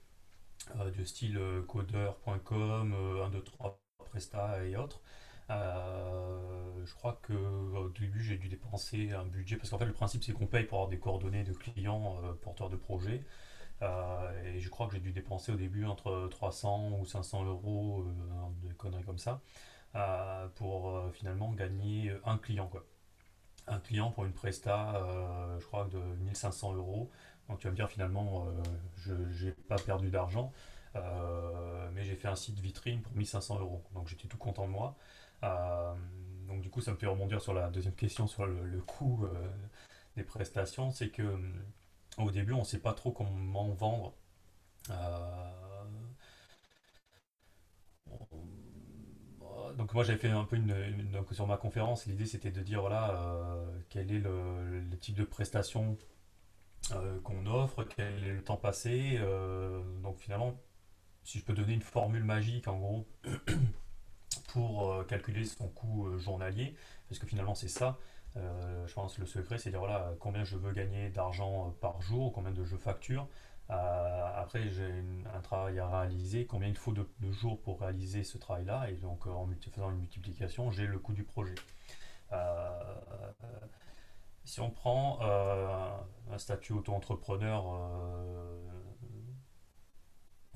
euh, 0.76 0.90
de 0.90 1.04
style 1.04 1.38
euh, 1.38 1.62
codeur.com, 1.62 2.94
1, 3.24 3.30
2, 3.30 3.42
3 3.42 3.80
Presta 3.98 4.64
et 4.64 4.76
autres. 4.76 5.00
Euh, 5.50 6.84
je 6.86 6.94
crois 6.94 7.18
que 7.22 7.32
au 7.32 7.88
début 7.90 8.22
j'ai 8.22 8.36
dû 8.38 8.48
dépenser 8.48 9.12
un 9.12 9.24
budget 9.26 9.56
parce 9.56 9.70
qu'en 9.70 9.78
fait 9.78 9.84
le 9.86 9.92
principe 9.92 10.24
c'est 10.24 10.32
qu'on 10.32 10.46
paye 10.46 10.64
pour 10.64 10.78
avoir 10.78 10.88
des 10.88 10.98
coordonnées 10.98 11.44
de 11.44 11.52
clients 11.52 12.16
porteurs 12.42 12.70
de 12.70 12.76
projets 12.76 13.22
et 13.82 14.60
je 14.60 14.68
crois 14.70 14.86
que 14.86 14.94
j'ai 14.94 15.00
dû 15.00 15.12
dépenser 15.12 15.52
au 15.52 15.56
début 15.56 15.84
entre 15.84 16.28
300 16.30 16.98
ou 17.00 17.04
500 17.04 17.44
euros 17.44 18.06
de 18.62 18.72
conneries 18.74 19.04
comme 19.04 19.18
ça 19.18 19.42
pour 20.56 21.02
finalement 21.12 21.52
gagner 21.52 22.14
un 22.24 22.38
client 22.38 22.68
quoi 22.68 22.84
un 23.66 23.78
client 23.78 24.10
pour 24.10 24.24
une 24.24 24.32
presta, 24.32 24.96
euh, 24.96 25.58
je 25.58 25.66
crois, 25.66 25.88
de 25.90 25.98
1500 25.98 26.74
euros. 26.74 27.10
Donc 27.48 27.58
tu 27.58 27.66
vas 27.66 27.70
me 27.70 27.76
dire 27.76 27.88
finalement, 27.88 28.46
euh, 28.46 28.62
je 28.96 29.46
n'ai 29.46 29.52
pas 29.52 29.76
perdu 29.76 30.10
d'argent, 30.10 30.52
euh, 30.96 31.88
mais 31.94 32.04
j'ai 32.04 32.16
fait 32.16 32.28
un 32.28 32.36
site 32.36 32.58
vitrine 32.58 33.02
pour 33.02 33.14
1500 33.14 33.58
euros. 33.60 33.82
Donc 33.94 34.08
j'étais 34.08 34.28
tout 34.28 34.38
content 34.38 34.66
de 34.66 34.72
moi. 34.72 34.96
Donc 36.46 36.60
du 36.60 36.70
coup, 36.70 36.80
ça 36.80 36.92
me 36.92 36.96
fait 36.96 37.06
rebondir 37.06 37.40
sur 37.40 37.54
la 37.54 37.70
deuxième 37.70 37.94
question 37.94 38.26
sur 38.26 38.46
le, 38.46 38.80
coût 38.80 39.26
des 40.16 40.24
prestations. 40.24 40.90
C'est 40.90 41.10
que 41.10 41.38
au 42.18 42.30
début, 42.30 42.52
on 42.52 42.60
ne 42.60 42.64
sait 42.64 42.78
pas 42.80 42.92
trop 42.92 43.12
comment 43.12 43.70
vendre 43.70 44.14
donc 49.76 49.92
moi 49.94 50.04
j'avais 50.04 50.18
fait 50.18 50.30
un 50.30 50.44
peu 50.44 50.56
une, 50.56 50.74
sur 51.32 51.46
ma 51.46 51.56
conférence, 51.56 52.06
l'idée 52.06 52.26
c'était 52.26 52.50
de 52.50 52.62
dire 52.62 52.80
voilà 52.80 53.10
euh, 53.10 53.80
quel 53.88 54.10
est 54.12 54.18
le, 54.18 54.82
type 55.00 55.16
de 55.16 55.24
prestation 55.24 55.96
euh, 56.92 57.20
qu'on 57.20 57.46
offre, 57.46 57.84
quel 57.84 58.24
est 58.24 58.32
le 58.32 58.42
temps 58.42 58.56
passé. 58.56 59.16
Euh, 59.18 59.82
donc 60.02 60.18
finalement, 60.18 60.54
si 61.24 61.38
je 61.38 61.44
peux 61.44 61.54
donner 61.54 61.74
une 61.74 61.82
formule 61.82 62.24
magique 62.24 62.68
en 62.68 62.78
gros 62.78 63.06
pour 64.40 65.06
calculer 65.06 65.44
son 65.44 65.68
coût 65.68 66.18
journalier, 66.18 66.74
parce 67.08 67.18
que 67.18 67.26
finalement 67.26 67.54
c'est 67.54 67.68
ça, 67.68 67.98
je 68.36 68.92
pense 68.92 69.18
le 69.18 69.26
secret, 69.26 69.58
c'est 69.58 69.70
dire 69.70 69.78
voilà, 69.78 70.12
combien 70.20 70.44
je 70.44 70.56
veux 70.56 70.72
gagner 70.72 71.10
d'argent 71.10 71.74
par 71.80 72.00
jour, 72.02 72.32
combien 72.32 72.52
de 72.52 72.64
je 72.64 72.76
facture. 72.76 73.28
après, 73.68 74.68
j'ai 74.68 74.92
un 75.34 75.40
travail 75.40 75.78
à 75.78 76.00
réaliser, 76.00 76.46
combien 76.46 76.68
il 76.68 76.76
faut 76.76 76.92
de, 76.92 77.06
jours 77.32 77.60
pour 77.60 77.80
réaliser 77.80 78.24
ce 78.24 78.38
travail-là, 78.38 78.90
et 78.90 78.94
donc 78.94 79.26
en 79.26 79.48
faisant 79.72 79.90
une 79.90 79.98
multiplication, 79.98 80.70
j'ai 80.70 80.86
le 80.86 80.98
coût 80.98 81.12
du 81.12 81.24
projet. 81.24 81.54
si 84.44 84.60
on 84.60 84.70
prend 84.70 85.20
un 85.22 86.38
statut 86.38 86.72
auto-entrepreneur 86.72 87.64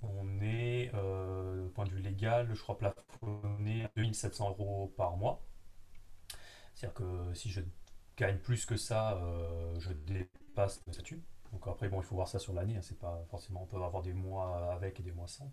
on 0.02 0.40
est, 0.40 0.90
euh, 0.94 1.68
point 1.70 1.84
de 1.84 1.90
vue 1.90 2.00
légal, 2.00 2.48
je 2.54 2.60
crois 2.60 2.78
plafonné 2.78 3.84
à 3.84 3.90
2700 3.96 4.50
euros 4.50 4.92
par 4.96 5.16
mois. 5.16 5.40
C'est-à-dire 6.74 6.94
que 6.94 7.34
si 7.34 7.50
je 7.50 7.60
gagne 8.16 8.38
plus 8.38 8.64
que 8.66 8.76
ça, 8.76 9.14
euh, 9.16 9.78
je 9.80 9.92
dépasse 9.92 10.82
le 10.86 10.92
statut. 10.92 11.22
Donc 11.52 11.66
après, 11.66 11.88
bon, 11.88 12.00
il 12.00 12.04
faut 12.04 12.14
voir 12.14 12.28
ça 12.28 12.38
sur 12.38 12.52
l'année. 12.52 12.76
Hein, 12.76 12.82
c'est 12.82 12.98
pas 12.98 13.24
forcément, 13.30 13.62
on 13.62 13.66
peut 13.66 13.82
avoir 13.82 14.02
des 14.02 14.12
mois 14.12 14.72
avec 14.72 15.00
et 15.00 15.02
des 15.02 15.12
mois 15.12 15.28
sans. 15.28 15.50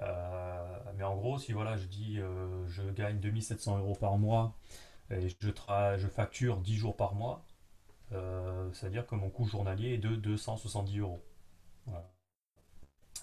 Euh, 0.00 0.78
mais 0.96 1.04
en 1.04 1.16
gros, 1.16 1.38
si 1.38 1.52
voilà, 1.52 1.76
je 1.76 1.86
dis, 1.86 2.18
je 2.68 2.82
gagne 2.90 3.20
2700 3.20 3.78
euros 3.78 3.94
par 3.94 4.18
mois 4.18 4.56
et 5.10 5.28
je, 5.28 5.36
je 5.40 6.08
facture 6.08 6.58
10 6.58 6.76
jours 6.76 6.96
par 6.96 7.14
mois, 7.14 7.44
c'est-à-dire 8.72 9.06
que 9.06 9.14
mon 9.14 9.30
coût 9.30 9.46
journalier 9.46 9.94
est 9.94 9.98
de 9.98 10.16
270 10.16 10.98
euros. 11.00 11.22
Voilà. 11.86 12.11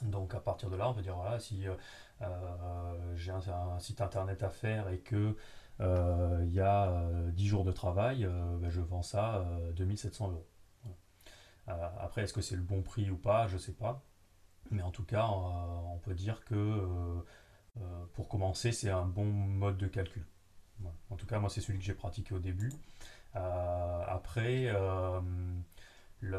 Donc 0.03 0.33
à 0.33 0.39
partir 0.39 0.69
de 0.69 0.75
là, 0.75 0.89
on 0.89 0.93
peut 0.93 1.01
dire 1.01 1.15
voilà, 1.15 1.39
si 1.39 1.67
euh, 1.67 1.75
euh, 2.21 3.15
j'ai 3.15 3.31
un, 3.31 3.79
site 3.79 4.01
internet 4.01 4.43
à 4.43 4.49
faire 4.49 4.89
et 4.89 4.99
que 4.99 5.35
euh, 5.81 6.43
il 6.45 6.53
y 6.53 6.59
a 6.59 7.03
10 7.31 7.47
jours 7.47 7.63
de 7.63 7.71
travail, 7.71 8.27
ben, 8.59 8.69
je 8.69 8.81
vends 8.81 9.03
ça 9.03 9.45
2700 9.75 10.31
euros. 10.31 10.47
après, 11.99 12.23
est-ce 12.23 12.33
que 12.33 12.41
c'est 12.41 12.55
le 12.55 12.61
bon 12.61 12.81
prix 12.81 13.09
ou 13.09 13.17
pas? 13.17 13.47
Je 13.47 13.55
ne 13.55 13.59
sais 13.59 13.73
pas. 13.73 14.03
Mais 14.71 14.81
en 14.81 14.91
tout 14.91 15.03
cas, 15.03 15.25
on 15.27 15.97
peut 15.99 16.13
dire 16.13 16.43
que 16.45 17.23
pour 18.13 18.27
commencer, 18.27 18.71
c'est 18.71 18.89
un 18.89 19.05
bon 19.05 19.25
mode 19.25 19.77
de 19.77 19.87
calcul. 19.87 20.25
En 21.09 21.15
tout 21.15 21.25
cas, 21.25 21.39
moi, 21.39 21.49
c'est 21.49 21.61
celui 21.61 21.79
que 21.79 21.85
j'ai 21.85 21.93
pratiqué 21.93 22.33
au 22.33 22.39
début. 22.39 22.71
après, 23.33 24.73
le 26.21 26.37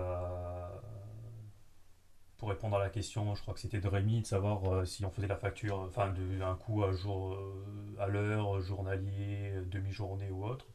pour 2.40 2.48
répondre 2.48 2.76
à 2.76 2.78
la 2.78 2.88
question, 2.88 3.34
je 3.34 3.42
crois 3.42 3.52
que 3.52 3.60
c'était 3.60 3.80
de 3.80 3.86
Rémi, 3.86 4.22
de 4.22 4.26
savoir 4.26 4.64
euh, 4.64 4.86
si 4.86 5.04
on 5.04 5.10
faisait 5.10 5.26
la 5.26 5.36
facture, 5.36 5.80
enfin, 5.80 6.14
un 6.40 6.54
coût 6.54 6.82
à 6.82 6.90
jour, 6.90 7.34
euh, 7.34 7.96
à 7.98 8.08
l'heure, 8.08 8.62
journalier, 8.62 9.52
demi-journée 9.66 10.30
ou 10.30 10.46
autre. 10.46 10.66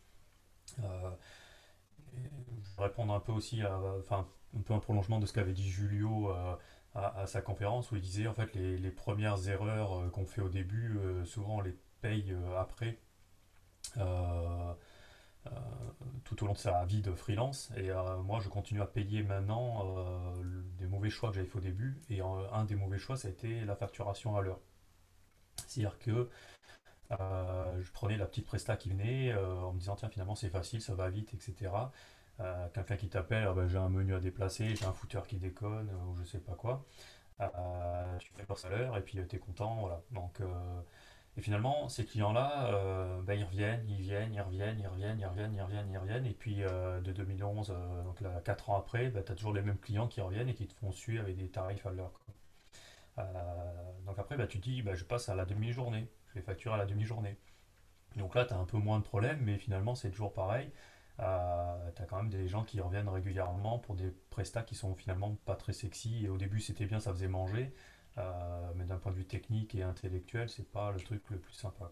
Euh, 0.84 1.10
je 2.14 2.78
vais 2.78 2.84
répondre 2.84 3.12
un 3.16 3.20
peu 3.20 3.32
aussi 3.32 3.64
à, 3.64 3.80
enfin, 4.00 4.28
un 4.56 4.62
peu 4.62 4.76
un 4.76 4.80
prolongement 4.80 5.20
de 5.20 5.26
ce 5.26 5.34
qu'avait 5.34 5.54
dit 5.54 5.68
Julio 5.68 6.30
à, 6.94 7.26
sa 7.26 7.42
conférence 7.42 7.92
où 7.92 7.96
il 7.96 8.02
disait 8.02 8.28
en 8.28 8.34
fait 8.34 8.54
les, 8.54 8.78
les 8.78 8.92
premières 8.92 9.50
erreurs 9.50 10.10
qu'on 10.12 10.26
fait 10.26 10.42
au 10.42 10.50
début, 10.50 10.98
souvent 11.26 11.58
on 11.58 11.62
les 11.62 11.76
paye 12.02 12.34
après. 12.58 13.00
Euh, 15.48 15.50
tout 16.24 16.44
au 16.44 16.48
long 16.48 16.54
de 16.54 16.58
sa 16.58 16.86
vie 16.86 17.02
de 17.02 17.14
freelance. 17.14 17.72
Et 17.78 17.92
euh, 17.92 18.18
moi, 18.18 18.40
je 18.40 18.50
continue 18.50 18.82
à 18.82 18.88
payer 18.88 19.22
maintenant 19.22 19.86
euh, 19.86 20.44
des 20.80 20.88
mauvais 20.88 21.12
choix 21.12 21.30
que 21.30 21.36
j'avais 21.36 21.48
fait 21.48 21.58
au 21.58 21.62
début. 21.62 22.02
Et 22.10 22.20
un 22.22 22.66
des 22.66 22.76
mauvais 22.76 22.98
choix, 22.98 23.16
ça 23.16 23.28
a 23.28 23.32
été 23.32 23.64
la 23.64 23.76
facturation 23.76 24.36
à 24.36 24.42
l'heure. 24.42 24.60
C'est-à-dire 25.68 26.00
que 26.00 26.30
je 27.12 27.92
prenais 27.92 28.18
la 28.18 28.26
petite 28.26 28.46
presta 28.46 28.76
qui 28.76 28.90
venait 28.90 29.36
en 29.36 29.74
me 29.74 29.80
disant 29.80 29.96
tiens 29.96 30.10
finalement 30.10 30.36
c'est 30.36 30.50
facile, 30.50 30.82
ça 30.82 30.96
va 30.96 31.10
vite, 31.10 31.34
etc. 31.34 31.72
Quelqu'un 32.74 32.98
qui 32.98 33.08
t'appelle, 33.08 33.48
ah 33.48 33.54
ben, 33.54 33.68
j'ai 33.68 33.78
un 33.78 33.90
menu 33.90 34.16
à 34.16 34.20
déplacer, 34.20 34.76
j'ai 34.76 34.86
un 34.86 34.94
footer 34.94 35.22
qui 35.28 35.38
déconne 35.38 35.90
ou 36.08 36.16
je 36.18 36.24
sais 36.24 36.40
pas 36.40 36.56
quoi. 36.56 36.84
tu 38.20 38.32
fais 38.34 38.46
leur 38.48 38.58
salaire 38.58 38.98
et 38.98 39.02
puis 39.02 39.20
tu 39.28 39.36
es 39.36 39.40
content. 39.40 39.76
Voilà. 39.82 40.02
Donc 40.12 40.42
et 41.38 41.42
finalement, 41.42 41.90
ces 41.90 42.06
clients-là, 42.06 42.74
euh, 42.74 43.22
bah, 43.22 43.36
ils 43.36 43.44
reviennent, 43.44 43.86
ils 43.90 44.02
viennent, 44.02 44.34
ils 44.34 44.42
reviennent, 44.42 44.80
ils 44.80 44.88
reviennent, 44.88 45.20
ils 45.20 45.26
reviennent, 45.26 45.54
ils 45.54 45.62
reviennent, 45.62 45.92
ils 45.92 45.98
reviennent. 45.98 46.26
Et 46.26 46.34
puis 46.34 46.64
euh, 46.64 47.02
de 47.02 47.12
2011, 47.12 47.72
euh, 47.72 48.04
donc 48.04 48.22
là, 48.22 48.42
4 48.44 48.70
ans 48.70 48.78
après, 48.78 49.10
bah, 49.10 49.22
tu 49.22 49.32
as 49.34 49.36
toujours 49.36 49.54
les 49.54 49.62
mêmes 49.62 49.78
clients 49.78 50.08
qui 50.08 50.22
reviennent 50.22 50.48
et 50.48 50.54
qui 50.54 50.68
te 50.68 50.74
font 50.74 50.92
suivre 50.94 51.24
avec 51.24 51.36
des 51.36 51.50
tarifs 51.50 51.86
à 51.86 51.92
l'heure. 51.92 52.14
donc 54.06 54.18
après, 54.18 54.38
bah, 54.38 54.48
tu 54.48 54.60
te 54.60 54.64
dis, 54.64 54.82
bah, 54.82 54.96
je 54.96 55.04
passe 55.04 55.28
à 55.28 55.36
la 55.36 55.46
demi-journée, 55.46 56.08
je 56.30 56.36
vais 56.36 56.42
facturer 56.42 56.76
à 56.76 56.78
la 56.78 56.86
demi-journée. 56.86 57.38
Donc 58.16 58.34
là, 58.36 58.46
tu 58.46 58.54
as 58.54 58.58
un 58.58 58.66
peu 58.66 58.78
moins 58.78 59.00
de 59.00 59.04
problèmes, 59.04 59.42
mais 59.42 59.58
finalement, 59.58 59.96
c'est 59.96 60.12
toujours 60.12 60.34
pareil. 60.34 60.72
tu 61.18 61.22
as 61.24 62.06
quand 62.08 62.18
même 62.18 62.30
des 62.30 62.48
gens 62.48 62.64
qui 62.64 62.80
reviennent 62.80 63.10
régulièrement 63.10 63.80
pour 63.80 63.96
des 63.96 64.12
prestats 64.30 64.64
qui 64.64 64.76
sont 64.76 64.96
finalement 64.96 65.36
pas 65.46 65.56
très 65.56 65.74
sexy. 65.74 66.26
Et 66.26 66.30
au 66.30 66.38
début, 66.38 66.62
c'était 66.62 66.86
bien, 66.86 67.02
ça 67.02 67.12
faisait 67.12 67.28
manger. 67.28 67.74
Euh, 68.18 68.72
mais 68.76 68.86
d'un 68.86 68.98
point 68.98 69.12
de 69.12 69.18
vue 69.18 69.26
technique 69.26 69.76
et 69.76 69.84
intellectuel, 69.84 70.50
c'est 70.50 70.70
pas 70.72 70.92
le 70.92 71.00
truc 71.00 71.22
le 71.30 71.38
plus 71.38 71.54
sympa. 71.54 71.92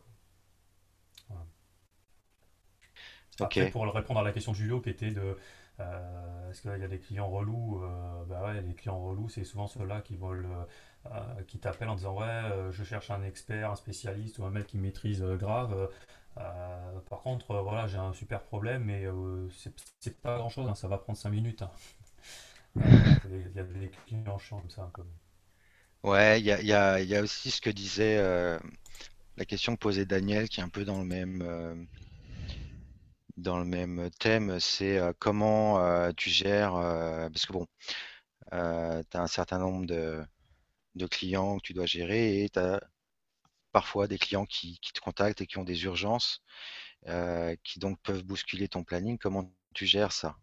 Après, 3.39 3.71
pour 3.71 3.91
répondre 3.91 4.19
à 4.19 4.23
la 4.23 4.31
question 4.31 4.51
de 4.51 4.57
Julio 4.57 4.79
qui 4.79 4.91
était 4.91 5.09
de 5.09 5.37
euh, 5.79 6.51
est-ce 6.51 6.61
qu'il 6.61 6.77
y 6.77 6.83
a 6.83 6.87
des 6.87 6.99
clients 6.99 7.29
relous 7.29 7.81
euh, 7.83 8.23
Bah 8.25 8.43
ouais, 8.43 8.61
les 8.61 8.75
clients 8.75 9.03
relous, 9.03 9.27
c'est 9.27 9.43
souvent 9.43 9.67
ceux-là 9.67 10.01
qui 10.01 10.15
veulent, 10.15 10.47
qui 11.47 11.59
t'appellent 11.59 11.89
en 11.89 11.95
disant 11.95 12.17
ouais, 12.17 12.69
je 12.71 12.83
cherche 12.83 13.09
un 13.09 13.23
expert, 13.23 13.71
un 13.71 13.75
spécialiste 13.75 14.37
ou 14.37 14.45
un 14.45 14.51
mec 14.51 14.67
qui 14.67 14.77
maîtrise 14.77 15.23
grave. 15.23 15.89
par 16.35 17.21
contre, 17.21 17.55
voilà, 17.55 17.87
j'ai 17.87 17.97
un 17.97 18.13
super 18.13 18.43
problème, 18.43 18.83
mais 18.83 19.05
c'est 19.49 20.21
pas 20.21 20.37
grand-chose, 20.37 20.69
hein, 20.69 20.75
ça 20.75 20.87
va 20.87 20.99
prendre 20.99 21.17
5 21.17 21.31
minutes. 21.31 21.63
Hein. 21.63 21.71
Il 23.25 23.51
y 23.55 23.59
a 23.59 23.63
des 23.63 23.89
clients 24.05 24.37
chiants 24.37 24.59
comme 24.59 24.69
ça 24.69 24.83
un 24.83 24.89
peu. 24.89 25.03
Ouais, 26.03 26.39
il 26.39 26.45
y 26.45 26.51
a, 26.73 27.21
aussi 27.21 27.49
ce 27.51 27.61
que 27.61 27.69
disait 27.69 28.17
euh, 28.17 28.59
la 29.37 29.45
question 29.45 29.75
que 29.75 29.79
posait 29.81 30.05
Daniel, 30.05 30.49
qui 30.49 30.59
est 30.61 30.63
un 30.63 30.69
peu 30.69 30.85
dans 30.85 30.99
le 30.99 31.05
même 31.05 31.41
euh, 31.43 31.75
dans 33.37 33.57
le 33.59 33.65
même 33.65 34.09
thème, 34.19 34.59
c'est 34.59 34.97
euh, 34.97 35.13
comment 35.19 36.11
tu 36.13 36.29
gères, 36.29 36.73
parce 36.73 37.45
que 37.45 37.53
bon, 37.53 37.67
tu 38.51 38.57
as 38.57 39.21
un 39.21 39.27
certain 39.27 39.59
nombre 39.59 39.85
de, 39.85 40.23
de 40.95 41.07
clients 41.07 41.57
que 41.57 41.63
tu 41.63 41.73
dois 41.73 41.85
gérer 41.87 42.43
et 42.43 42.49
tu 42.49 42.59
as 42.59 42.81
parfois 43.73 44.07
des 44.07 44.19
clients 44.19 44.45
qui, 44.45 44.79
qui 44.81 44.93
te 44.93 45.01
contactent 45.01 45.41
et 45.41 45.47
qui 45.47 45.59
ont 45.59 45.65
des 45.65 45.85
urgences, 45.85 46.41
qui 47.63 47.79
donc 47.79 47.99
peuvent 48.03 48.23
bousculer 48.25 48.67
ton 48.69 48.83
planning. 48.83 49.17
Comment 49.19 49.51
tu 49.75 49.85
gères 49.85 50.13
ça? 50.13 50.37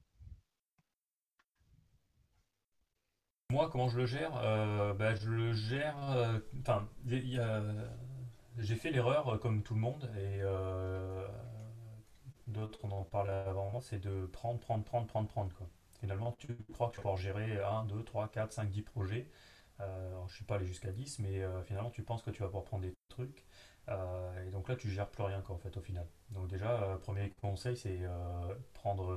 Moi, 3.51 3.69
comment 3.69 3.89
je 3.89 3.99
le 3.99 4.07
gère 4.07 4.31
euh, 4.45 4.95
bah, 4.95 5.17
Je 5.17 5.29
le 5.29 5.53
gère. 5.53 5.97
Euh, 6.13 6.39
enfin, 6.61 6.89
j'ai 8.59 8.77
fait 8.77 8.93
l'erreur 8.93 9.27
euh, 9.29 9.39
comme 9.39 9.65
tout 9.65 9.75
le 9.75 9.81
monde 9.81 10.09
et 10.17 10.41
d'autres, 12.47 12.79
on 12.85 12.91
en 12.93 13.03
parlait 13.03 13.33
avant 13.33 13.71
moi, 13.71 13.81
c'est 13.83 13.99
de 13.99 14.27
prendre, 14.27 14.61
prendre, 14.61 14.85
prendre, 14.85 15.07
prendre, 15.09 15.29
prendre. 15.29 15.53
Quoi. 15.57 15.67
Finalement, 16.01 16.33
tu 16.39 16.57
crois 16.73 16.91
que 16.91 16.97
tu 16.97 17.01
peux 17.01 17.17
gérer 17.17 17.61
1, 17.61 17.87
2, 17.87 18.05
3, 18.05 18.29
4, 18.29 18.53
5, 18.53 18.71
10 18.71 18.83
projets. 18.83 19.29
je 19.81 19.85
ne 19.85 20.29
suis 20.29 20.45
pas 20.45 20.55
allé 20.55 20.67
jusqu'à 20.67 20.93
10, 20.93 21.19
mais 21.19 21.43
finalement, 21.65 21.91
tu 21.91 22.03
penses 22.03 22.23
que 22.23 22.31
tu 22.31 22.43
vas 22.43 22.47
pouvoir 22.47 22.65
prendre 22.65 22.83
des 22.85 22.95
trucs. 23.09 23.45
Et 23.89 24.51
donc 24.53 24.69
là, 24.69 24.77
tu 24.77 24.89
gères 24.91 25.09
plus 25.09 25.25
rien 25.25 25.43
en 25.49 25.59
fait 25.59 25.77
au 25.77 25.81
final. 25.81 26.07
Donc 26.31 26.47
déjà, 26.47 26.99
premier 27.03 27.31
conseil, 27.41 27.77
c'est 27.77 28.01
prendre 28.75 29.17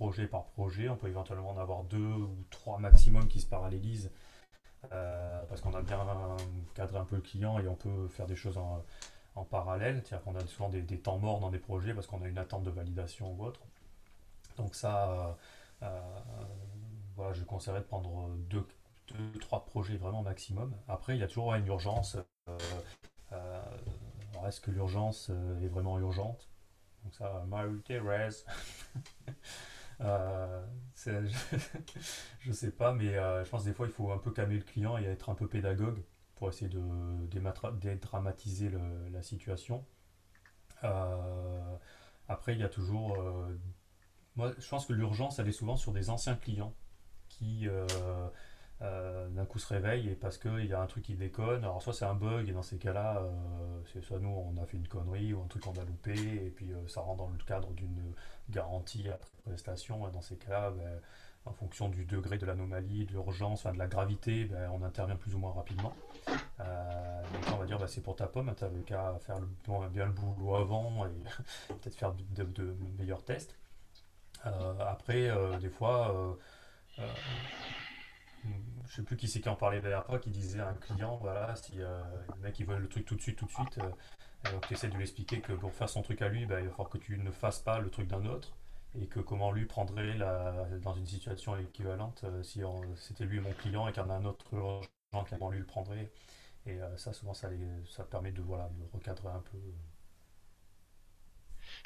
projet 0.00 0.26
par 0.26 0.44
projet. 0.46 0.88
On 0.88 0.96
peut 0.96 1.08
éventuellement 1.08 1.50
en 1.50 1.58
avoir 1.58 1.84
deux 1.84 1.98
ou 1.98 2.44
trois 2.50 2.78
maximum 2.78 3.28
qui 3.28 3.40
se 3.40 3.46
parallélisent 3.46 4.10
parce 4.90 5.60
qu'on 5.60 5.74
a 5.74 5.82
bien 5.82 6.00
cadré 6.74 6.98
un 6.98 7.04
peu 7.04 7.16
le 7.16 7.22
client 7.22 7.58
et 7.58 7.68
on 7.68 7.74
peut 7.74 8.08
faire 8.08 8.26
des 8.26 8.36
choses 8.36 8.56
en, 8.56 8.82
parallèle. 9.44 10.02
C'est-à-dire 10.04 10.24
qu'on 10.24 10.36
a 10.36 10.46
souvent 10.46 10.68
des, 10.70 10.98
temps 10.98 11.18
morts 11.18 11.40
dans 11.40 11.50
des 11.50 11.58
projets 11.58 11.94
parce 11.94 12.06
qu'on 12.06 12.22
a 12.22 12.28
une 12.28 12.38
attente 12.38 12.62
de 12.62 12.70
validation 12.70 13.34
ou 13.34 13.44
autre. 13.44 13.60
Donc 14.56 14.74
ça, 14.74 15.36
voilà, 17.16 17.32
je 17.34 17.44
conseillerais 17.44 17.80
de 17.80 17.86
prendre 17.86 18.30
deux, 18.48 18.66
deux, 19.08 19.38
trois 19.40 19.64
projets 19.66 19.96
vraiment 19.96 20.22
maximum. 20.22 20.74
Après, 20.88 21.14
il 21.14 21.20
y 21.20 21.22
a 21.22 21.28
toujours 21.28 21.54
une 21.54 21.66
urgence. 21.66 22.16
Euh, 23.32 23.62
est-ce 24.46 24.60
que 24.60 24.70
l'urgence 24.70 25.28
euh, 25.30 25.60
est 25.62 25.68
vraiment 25.68 25.98
urgente? 25.98 26.48
Donc 27.04 27.14
ça, 27.14 27.44
Marie-Thérèse. 27.48 28.44
Euh, 30.00 30.62
je, 32.40 32.52
sais 32.52 32.70
pas, 32.70 32.92
mais 32.92 33.12
je 33.14 33.48
pense 33.48 33.62
que 33.62 33.68
des 33.68 33.74
fois 33.74 33.86
il 33.86 33.92
faut 33.92 34.12
un 34.12 34.18
peu 34.18 34.30
calmer 34.30 34.56
le 34.56 34.62
client 34.62 34.98
et 34.98 35.04
être 35.04 35.30
un 35.30 35.34
peu 35.34 35.46
pédagogue 35.46 36.02
pour 36.36 36.48
essayer 36.48 36.70
de 36.70 36.80
dédramatiser 37.80 38.70
la 39.12 39.22
situation. 39.22 39.84
après, 42.28 42.54
il 42.54 42.60
y 42.60 42.64
a 42.64 42.68
toujours. 42.68 43.18
moi, 44.36 44.52
je 44.58 44.68
pense 44.68 44.86
que 44.86 44.92
l'urgence, 44.92 45.38
elle 45.38 45.48
est 45.48 45.52
souvent 45.52 45.76
sur 45.76 45.92
des 45.92 46.10
anciens 46.10 46.36
clients 46.36 46.74
qui 47.28 47.68
d'un 48.80 49.44
coup 49.44 49.58
se 49.58 49.68
réveille 49.68 50.08
et 50.08 50.14
parce 50.14 50.38
qu'il 50.38 50.64
y 50.64 50.72
a 50.72 50.80
un 50.80 50.86
truc 50.86 51.04
qui 51.04 51.14
déconne. 51.14 51.64
Alors 51.64 51.82
soit 51.82 51.92
c'est 51.92 52.06
un 52.06 52.14
bug 52.14 52.48
et 52.48 52.52
dans 52.52 52.62
ces 52.62 52.78
cas-là, 52.78 53.22
c'est 53.92 54.02
soit 54.02 54.18
nous 54.18 54.30
on 54.30 54.56
a 54.62 54.64
fait 54.64 54.78
une 54.78 54.88
connerie 54.88 55.34
ou 55.34 55.42
un 55.42 55.46
truc 55.46 55.62
qu'on 55.64 55.78
a 55.78 55.84
loupé 55.84 56.14
et 56.14 56.50
puis 56.50 56.72
ça 56.88 57.02
rentre 57.02 57.24
dans 57.24 57.28
le 57.28 57.44
cadre 57.44 57.72
d'une 57.74 58.14
garantie 58.48 59.06
après 59.08 59.30
prestation. 59.44 60.08
Et 60.08 60.12
dans 60.12 60.22
ces 60.22 60.36
cas-là, 60.36 60.70
ben, 60.70 61.00
en 61.46 61.52
fonction 61.52 61.88
du 61.88 62.04
degré 62.04 62.38
de 62.38 62.46
l'anomalie, 62.46 63.06
de 63.06 63.12
l'urgence, 63.12 63.60
enfin 63.60 63.72
de 63.72 63.78
la 63.78 63.86
gravité, 63.86 64.44
ben, 64.44 64.70
on 64.72 64.82
intervient 64.82 65.16
plus 65.16 65.34
ou 65.34 65.38
moins 65.38 65.52
rapidement. 65.52 65.94
Euh, 66.60 67.22
donc 67.32 67.42
on 67.54 67.56
va 67.56 67.66
dire 67.66 67.78
bah, 67.78 67.86
c'est 67.86 68.02
pour 68.02 68.16
ta 68.16 68.26
pomme, 68.26 68.52
tu 68.56 68.64
n'avais 68.64 68.82
qu'à 68.82 69.18
faire 69.20 69.38
le, 69.40 69.88
bien 69.88 70.06
le 70.06 70.12
boulot 70.12 70.56
avant 70.56 71.06
et 71.06 71.10
peut-être 71.68 71.94
faire 71.94 72.12
de, 72.12 72.76
meilleurs 72.98 73.24
tests. 73.24 73.56
Euh, 74.46 74.74
après, 74.80 75.28
euh, 75.30 75.58
des 75.58 75.70
fois, 75.70 76.36
je 78.44 78.48
ne 78.48 78.88
sais 78.88 79.02
plus 79.02 79.16
qui 79.16 79.28
c'est 79.28 79.40
qui 79.40 79.48
en 79.48 79.56
parlait 79.56 79.80
derrière 79.80 80.04
toi, 80.04 80.18
qui 80.18 80.30
disait 80.30 80.60
à 80.60 80.68
un 80.68 80.74
client, 80.74 81.16
voilà, 81.20 81.54
si 81.56 81.76
le 81.76 82.40
mec 82.42 82.58
il 82.58 82.66
veut 82.66 82.78
le 82.78 82.88
truc 82.88 83.04
tout 83.04 83.16
de 83.16 83.20
suite, 83.20 83.36
tout 83.36 83.46
de 83.46 83.50
suite, 83.50 83.78
donc 84.50 84.66
tu 84.66 84.74
essaies 84.74 84.88
de 84.88 84.94
lui 84.94 85.02
expliquer 85.02 85.40
que 85.40 85.52
pour 85.52 85.72
faire 85.72 85.88
son 85.88 86.02
truc 86.02 86.22
à 86.22 86.28
lui, 86.28 86.46
bah, 86.46 86.60
il 86.60 86.66
va 86.66 86.70
falloir 86.70 86.88
que 86.88 86.98
tu 86.98 87.18
ne 87.18 87.30
fasses 87.30 87.60
pas 87.60 87.78
le 87.78 87.90
truc 87.90 88.08
d'un 88.08 88.24
autre 88.26 88.56
et 88.98 89.06
que 89.06 89.20
comment 89.20 89.52
lui 89.52 89.66
prendrait 89.66 90.14
la, 90.14 90.66
dans 90.82 90.94
une 90.94 91.06
situation 91.06 91.56
équivalente 91.56 92.24
si 92.42 92.62
c'était 92.96 93.24
lui 93.24 93.40
mon 93.40 93.52
client 93.52 93.86
et 93.86 93.92
qu'il 93.92 94.02
y 94.02 94.06
en 94.06 94.10
a 94.10 94.14
un 94.14 94.24
autre 94.24 94.52
urgent, 94.52 94.88
comment 95.28 95.50
lui 95.50 95.58
le 95.58 95.66
prendrait. 95.66 96.10
Et 96.66 96.80
euh, 96.80 96.96
ça, 96.96 97.12
souvent, 97.12 97.34
ça, 97.34 97.48
ça 97.88 98.04
permet 98.04 98.32
de, 98.32 98.42
voilà, 98.42 98.68
de 98.68 98.84
recadrer 98.92 99.28
un 99.28 99.40
peu. 99.40 99.58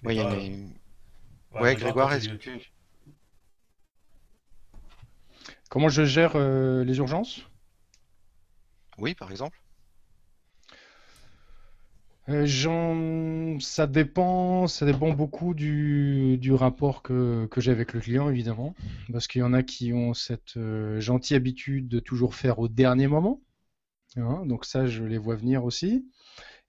oui, 0.05 0.19
mais... 1.53 1.61
ouais, 1.61 1.77
Grégoire, 1.77 2.13
est-ce 2.13 2.29
que... 2.31 2.51
Comment 5.75 5.89
je 5.89 6.05
gère 6.05 6.37
euh, 6.37 6.85
les 6.85 6.99
urgences? 6.99 7.43
Oui, 8.97 9.17
par 9.17 9.33
exemple. 9.33 9.61
Euh, 12.29 13.59
ça 13.59 13.89
dépend, 13.89 14.69
ça 14.69 14.87
dépend 14.87 15.11
beaucoup 15.11 15.53
du, 15.53 16.39
du 16.39 16.53
rapport 16.53 17.03
que, 17.03 17.49
que 17.51 17.61
j'ai 17.61 17.73
avec 17.73 17.93
le 17.93 17.99
client, 17.99 18.31
évidemment. 18.31 18.77
Parce 19.11 19.27
qu'il 19.27 19.41
y 19.41 19.43
en 19.43 19.53
a 19.53 19.65
qui 19.65 19.93
ont 19.93 20.15
cette 20.15 20.57
gentille 21.01 21.37
habitude 21.37 21.89
de 21.89 21.99
toujours 21.99 22.37
faire 22.37 22.61
au 22.61 22.69
dernier 22.69 23.09
moment. 23.09 23.43
Hein, 24.17 24.47
donc 24.47 24.67
ça, 24.67 24.87
je 24.87 25.03
les 25.03 25.19
vois 25.19 25.35
venir 25.35 25.65
aussi. 25.65 26.07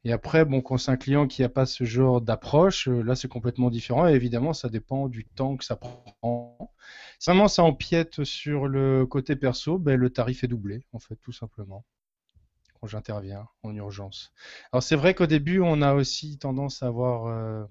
Et 0.06 0.12
après, 0.12 0.46
bon, 0.46 0.62
quand 0.62 0.78
c'est 0.78 0.92
un 0.92 0.98
client 0.98 1.28
qui 1.28 1.42
n'a 1.42 1.50
pas 1.50 1.66
ce 1.66 1.84
genre 1.84 2.22
d'approche, 2.22 2.88
euh, 2.88 3.02
là, 3.02 3.16
c'est 3.16 3.28
complètement 3.28 3.72
différent. 3.72 4.08
Et 4.08 4.14
évidemment, 4.14 4.54
ça 4.54 4.70
dépend 4.70 5.10
du 5.10 5.26
temps 5.26 5.58
que 5.58 5.66
ça 5.66 5.76
prend. 5.76 6.72
Si 7.20 7.32
ça 7.48 7.64
empiète 7.64 8.24
sur 8.24 8.68
le 8.68 9.08
côté 9.08 9.36
perso, 9.36 9.80
ben, 9.80 10.00
le 10.00 10.12
tarif 10.12 10.44
est 10.44 10.48
doublé, 10.48 10.86
en 10.94 11.00
fait, 11.00 11.16
tout 11.16 11.32
simplement, 11.32 11.86
quand 12.80 12.88
j'interviens 12.88 13.48
en 13.64 13.76
urgence. 13.76 14.32
Alors 14.72 14.84
c'est 14.84 14.96
vrai 14.96 15.16
qu'au 15.16 15.26
début, 15.26 15.60
on 15.60 15.82
a 15.82 15.94
aussi 15.96 16.38
tendance 16.38 16.84
à 16.84 16.88
avoir... 16.88 17.26
Euh, 17.28 17.66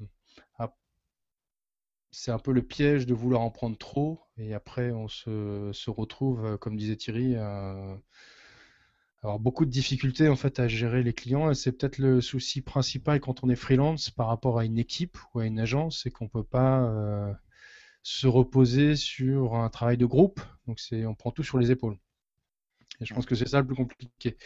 c'est 2.11 2.31
un 2.31 2.38
peu 2.38 2.53
le 2.53 2.62
piège 2.62 3.07
de 3.07 3.14
vouloir 3.14 3.42
en 3.42 3.51
prendre 3.51 3.77
trop. 3.77 4.20
Et 4.37 4.55
après, 4.55 4.92
on 4.92 5.09
se, 5.09 5.70
se 5.73 5.90
retrouve, 5.90 6.44
euh, 6.44 6.57
comme 6.57 6.77
disait 6.77 6.97
Thierry, 6.97 7.35
alors 9.25 9.41
beaucoup 9.41 9.65
de 9.65 9.71
difficultés 9.71 10.29
en 10.29 10.37
fait 10.37 10.61
à 10.61 10.69
gérer 10.69 11.03
les 11.03 11.15
clients 11.15 11.55
c'est 11.55 11.73
peut-être 11.73 11.97
le 11.97 12.21
souci 12.21 12.61
principal 12.61 13.21
quand 13.21 13.43
on 13.43 13.49
est 13.49 13.57
freelance 13.57 14.11
par 14.11 14.27
rapport 14.27 14.59
à 14.59 14.67
une 14.67 14.79
équipe 14.79 15.17
ou 15.33 15.41
à 15.41 15.47
une 15.47 15.59
agence, 15.59 16.03
c'est 16.03 16.11
qu'on 16.11 16.29
peut 16.29 16.45
pas 16.45 16.83
euh, 16.83 17.33
se 18.03 18.27
reposer 18.27 18.97
sur 18.97 19.55
un 19.55 19.71
travail 19.71 19.97
de 19.97 20.05
groupe. 20.05 20.43
Donc 20.67 20.79
c'est 20.79 21.07
on 21.07 21.15
prend 21.15 21.31
tout 21.31 21.43
sur 21.43 21.59
les 21.59 21.71
épaules. 21.71 21.97
Et 23.01 23.07
je 23.07 23.15
pense 23.15 23.25
que 23.25 23.35
c'est 23.35 23.49
ça 23.49 23.61
le 23.61 23.67
plus 23.67 23.75
compliqué. 23.75 24.37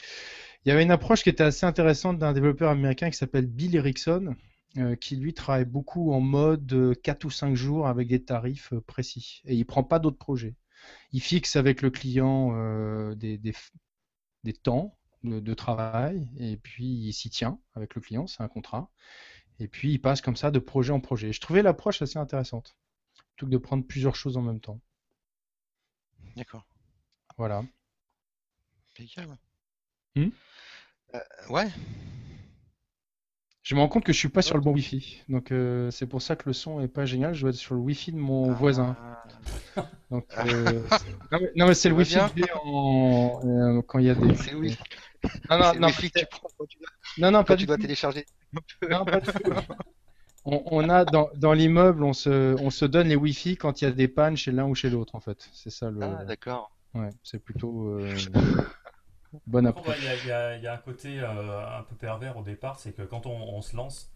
Il 0.64 0.68
y 0.68 0.70
avait 0.70 0.84
une 0.84 0.92
approche 0.92 1.24
qui 1.24 1.28
était 1.28 1.42
assez 1.42 1.66
intéressante 1.66 2.20
d'un 2.20 2.32
développeur 2.32 2.70
américain 2.70 3.10
qui 3.10 3.16
s'appelle 3.18 3.46
Bill 3.46 3.74
Erickson, 3.74 4.36
euh, 4.76 4.94
qui 4.94 5.16
lui 5.16 5.34
travaille 5.34 5.64
beaucoup 5.64 6.12
en 6.12 6.20
mode 6.20 6.96
4 7.02 7.24
ou 7.24 7.30
5 7.30 7.56
jours 7.56 7.88
avec 7.88 8.06
des 8.06 8.22
tarifs 8.22 8.72
euh, 8.72 8.80
précis. 8.80 9.42
Et 9.44 9.56
il 9.56 9.64
prend 9.64 9.82
pas 9.82 9.98
d'autres 9.98 10.18
projets. 10.18 10.54
Il 11.12 11.20
fixe 11.20 11.56
avec 11.56 11.82
le 11.82 11.90
client 11.90 12.52
des 13.16 13.36
temps 14.52 14.98
de, 15.24 15.54
travail 15.54 16.28
et 16.38 16.56
puis 16.56 16.86
il 16.86 17.12
s'y 17.12 17.30
tient 17.30 17.58
avec 17.74 17.94
le 17.94 18.00
client, 18.00 18.26
c'est 18.26 18.42
un 18.42 18.48
contrat. 18.48 18.90
Et 19.58 19.68
puis 19.68 19.92
il 19.92 19.98
passe 19.98 20.20
comme 20.20 20.36
ça 20.36 20.50
de 20.50 20.58
projet 20.58 20.92
en 20.92 21.00
projet. 21.00 21.32
Je 21.32 21.40
trouvais 21.40 21.62
l'approche 21.62 22.00
assez 22.02 22.18
intéressante, 22.18 22.76
plutôt 23.34 23.46
que 23.46 23.50
de 23.50 23.58
prendre 23.58 23.84
plusieurs 23.84 24.14
choses 24.14 24.36
en 24.36 24.42
même 24.42 24.60
temps. 24.60 24.80
D'accord. 26.36 26.66
Voilà. 27.36 27.64
Hmm 30.14 30.28
euh, 31.14 31.20
ouais. 31.50 31.68
Je 33.68 33.74
me 33.74 33.80
rends 33.80 33.88
compte 33.88 34.04
que 34.04 34.14
je 34.14 34.18
suis 34.18 34.30
pas 34.30 34.40
sur 34.40 34.54
le 34.54 34.62
bon 34.62 34.72
Wi-Fi, 34.72 35.24
donc 35.28 35.52
euh, 35.52 35.90
c'est 35.90 36.06
pour 36.06 36.22
ça 36.22 36.36
que 36.36 36.44
le 36.48 36.54
son 36.54 36.80
est 36.80 36.88
pas 36.88 37.04
génial. 37.04 37.34
Je 37.34 37.42
dois 37.42 37.50
être 37.50 37.56
sur 37.56 37.74
le 37.74 37.82
Wi-Fi 37.82 38.12
de 38.12 38.16
mon 38.16 38.50
ah. 38.50 38.54
voisin. 38.54 38.96
Donc, 40.10 40.24
euh, 40.38 40.82
non, 41.54 41.66
mais, 41.66 41.74
c'est 41.74 41.90
le 41.90 41.94
Wi-Fi 41.96 42.18
en... 42.64 43.40
Euh, 43.44 43.82
quand 43.82 43.98
il 43.98 44.06
y 44.06 44.10
a 44.10 44.14
des. 44.14 44.34
C'est 44.36 44.52
le 44.52 44.60
Wi-Fi. 44.60 44.82
Non, 45.50 45.58
non, 45.58 45.80
non, 45.80 45.88
tu 45.90 46.10
prends 46.30 46.48
non, 47.18 47.30
non, 47.30 47.44
pas 47.44 47.56
tu 47.56 47.66
dois 47.66 47.76
télécharger. 47.76 48.24
non, 48.88 49.04
pas 49.04 49.20
du 49.20 49.30
tout. 49.32 49.52
On, 50.46 50.62
on, 50.64 50.88
a 50.88 51.04
dans, 51.04 51.28
dans 51.36 51.52
l'immeuble, 51.52 52.04
on 52.04 52.14
se, 52.14 52.58
on 52.62 52.70
se 52.70 52.86
donne 52.86 53.08
les 53.08 53.16
Wi-Fi 53.16 53.58
quand 53.58 53.82
il 53.82 53.84
y 53.84 53.88
a 53.88 53.90
des 53.90 54.08
pannes 54.08 54.38
chez 54.38 54.50
l'un 54.50 54.64
ou 54.64 54.74
chez 54.74 54.88
l'autre, 54.88 55.14
en 55.14 55.20
fait. 55.20 55.46
C'est 55.52 55.68
ça 55.68 55.90
le. 55.90 56.00
Ah, 56.00 56.24
d'accord. 56.24 56.70
Ouais, 56.94 57.10
c'est 57.22 57.38
plutôt. 57.38 57.98
Bonne 59.46 59.66
approche. 59.66 59.96
Il 60.00 60.26
y, 60.26 60.62
y, 60.62 60.66
a 60.66 60.72
un 60.72 60.78
côté 60.78 61.20
euh, 61.20 61.78
un 61.78 61.82
peu 61.82 61.94
pervers 61.94 62.36
au 62.36 62.42
départ, 62.42 62.78
c'est 62.78 62.92
que 62.92 63.02
quand 63.02 63.26
on, 63.26 63.36
on 63.36 63.62
se 63.62 63.76
lance, 63.76 64.10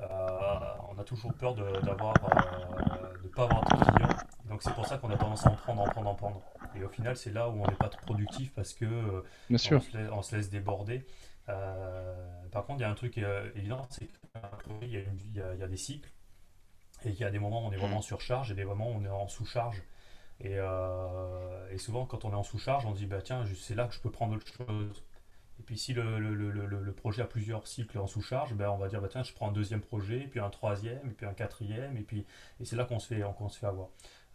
euh, 0.00 0.04
on 0.90 0.98
a 0.98 1.04
toujours 1.04 1.32
peur 1.34 1.54
de 1.54 1.62
ne 1.62 1.68
euh, 1.68 1.80
pas 3.34 3.44
avoir 3.44 3.64
de 3.64 3.92
clients. 3.92 4.16
Donc 4.48 4.62
c'est 4.62 4.74
pour 4.74 4.86
ça 4.86 4.98
qu'on 4.98 5.10
a 5.10 5.16
tendance 5.16 5.46
à 5.46 5.50
en 5.50 5.56
prendre, 5.56 5.82
en 5.82 5.88
prendre, 5.88 6.10
en 6.10 6.14
prendre. 6.14 6.42
Et 6.76 6.84
au 6.84 6.88
final, 6.88 7.16
c'est 7.16 7.32
là 7.32 7.48
où 7.48 7.62
on 7.62 7.66
n'est 7.66 7.76
pas 7.76 7.88
productif 7.88 8.52
parce 8.54 8.72
que 8.72 9.24
Bien 9.48 9.58
sûr. 9.58 9.82
On, 10.12 10.22
se 10.22 10.36
laisse, 10.36 10.50
déborder. 10.50 11.04
par 11.46 12.64
contre, 12.66 12.80
il 12.80 12.82
y 12.82 12.84
a 12.84 12.90
un 12.90 12.94
truc 12.94 13.18
évident, 13.56 13.86
c'est 13.90 14.08
qu'il 14.80 14.88
y, 14.88 14.96
y, 14.96 15.38
y, 15.38 15.62
a 15.62 15.68
des 15.68 15.76
cycles 15.76 16.10
et 17.04 17.10
qu'il 17.10 17.20
y 17.20 17.24
a 17.24 17.30
des 17.30 17.38
moments 17.38 17.64
où 17.64 17.68
on 17.68 17.72
est 17.72 17.76
vraiment 17.76 17.98
en 17.98 18.02
surcharge 18.02 18.50
et 18.50 18.54
des 18.54 18.64
moments 18.64 18.90
où 18.90 18.94
on 18.94 19.04
est 19.04 19.08
en 19.08 19.28
sous-charge. 19.28 19.82
Euh, 20.44 21.70
et, 21.70 21.78
souvent, 21.78 22.06
quand 22.06 22.24
on 22.24 22.32
est 22.32 22.36
en 22.36 22.42
sous-charge, 22.42 22.86
on 22.86 22.92
dit 22.92 23.06
bah, 23.06 23.22
tiens, 23.22 23.44
c'est 23.56 23.74
là 23.74 23.86
que 23.86 23.94
je 23.94 24.00
peux 24.00 24.10
prendre 24.10 24.36
autre 24.36 24.46
chose. 24.46 25.04
Et 25.58 25.62
puis, 25.62 25.78
si 25.78 25.94
le, 25.94 26.92
projet 26.92 27.22
a 27.22 27.26
plusieurs 27.26 27.66
cycles 27.66 27.98
en 27.98 28.06
sous-charge, 28.06 28.54
ben, 28.54 28.68
on 28.68 28.76
va 28.76 28.88
dire 28.88 29.00
bah, 29.00 29.08
tiens, 29.10 29.22
je 29.22 29.32
prends 29.32 29.48
un 29.48 29.52
deuxième 29.52 29.80
projet, 29.80 30.28
puis 30.30 30.40
un 30.40 30.50
troisième, 30.50 31.14
puis 31.14 31.26
un 31.26 31.34
quatrième, 31.34 31.96
et, 31.96 32.06
et 32.60 32.64
c'est 32.64 32.76
là 32.76 32.84
qu'on 32.84 32.98
se, 32.98 33.06
fait, 33.08 33.22
se 33.48 33.58
fait 33.58 33.66
avoir. 33.66 33.88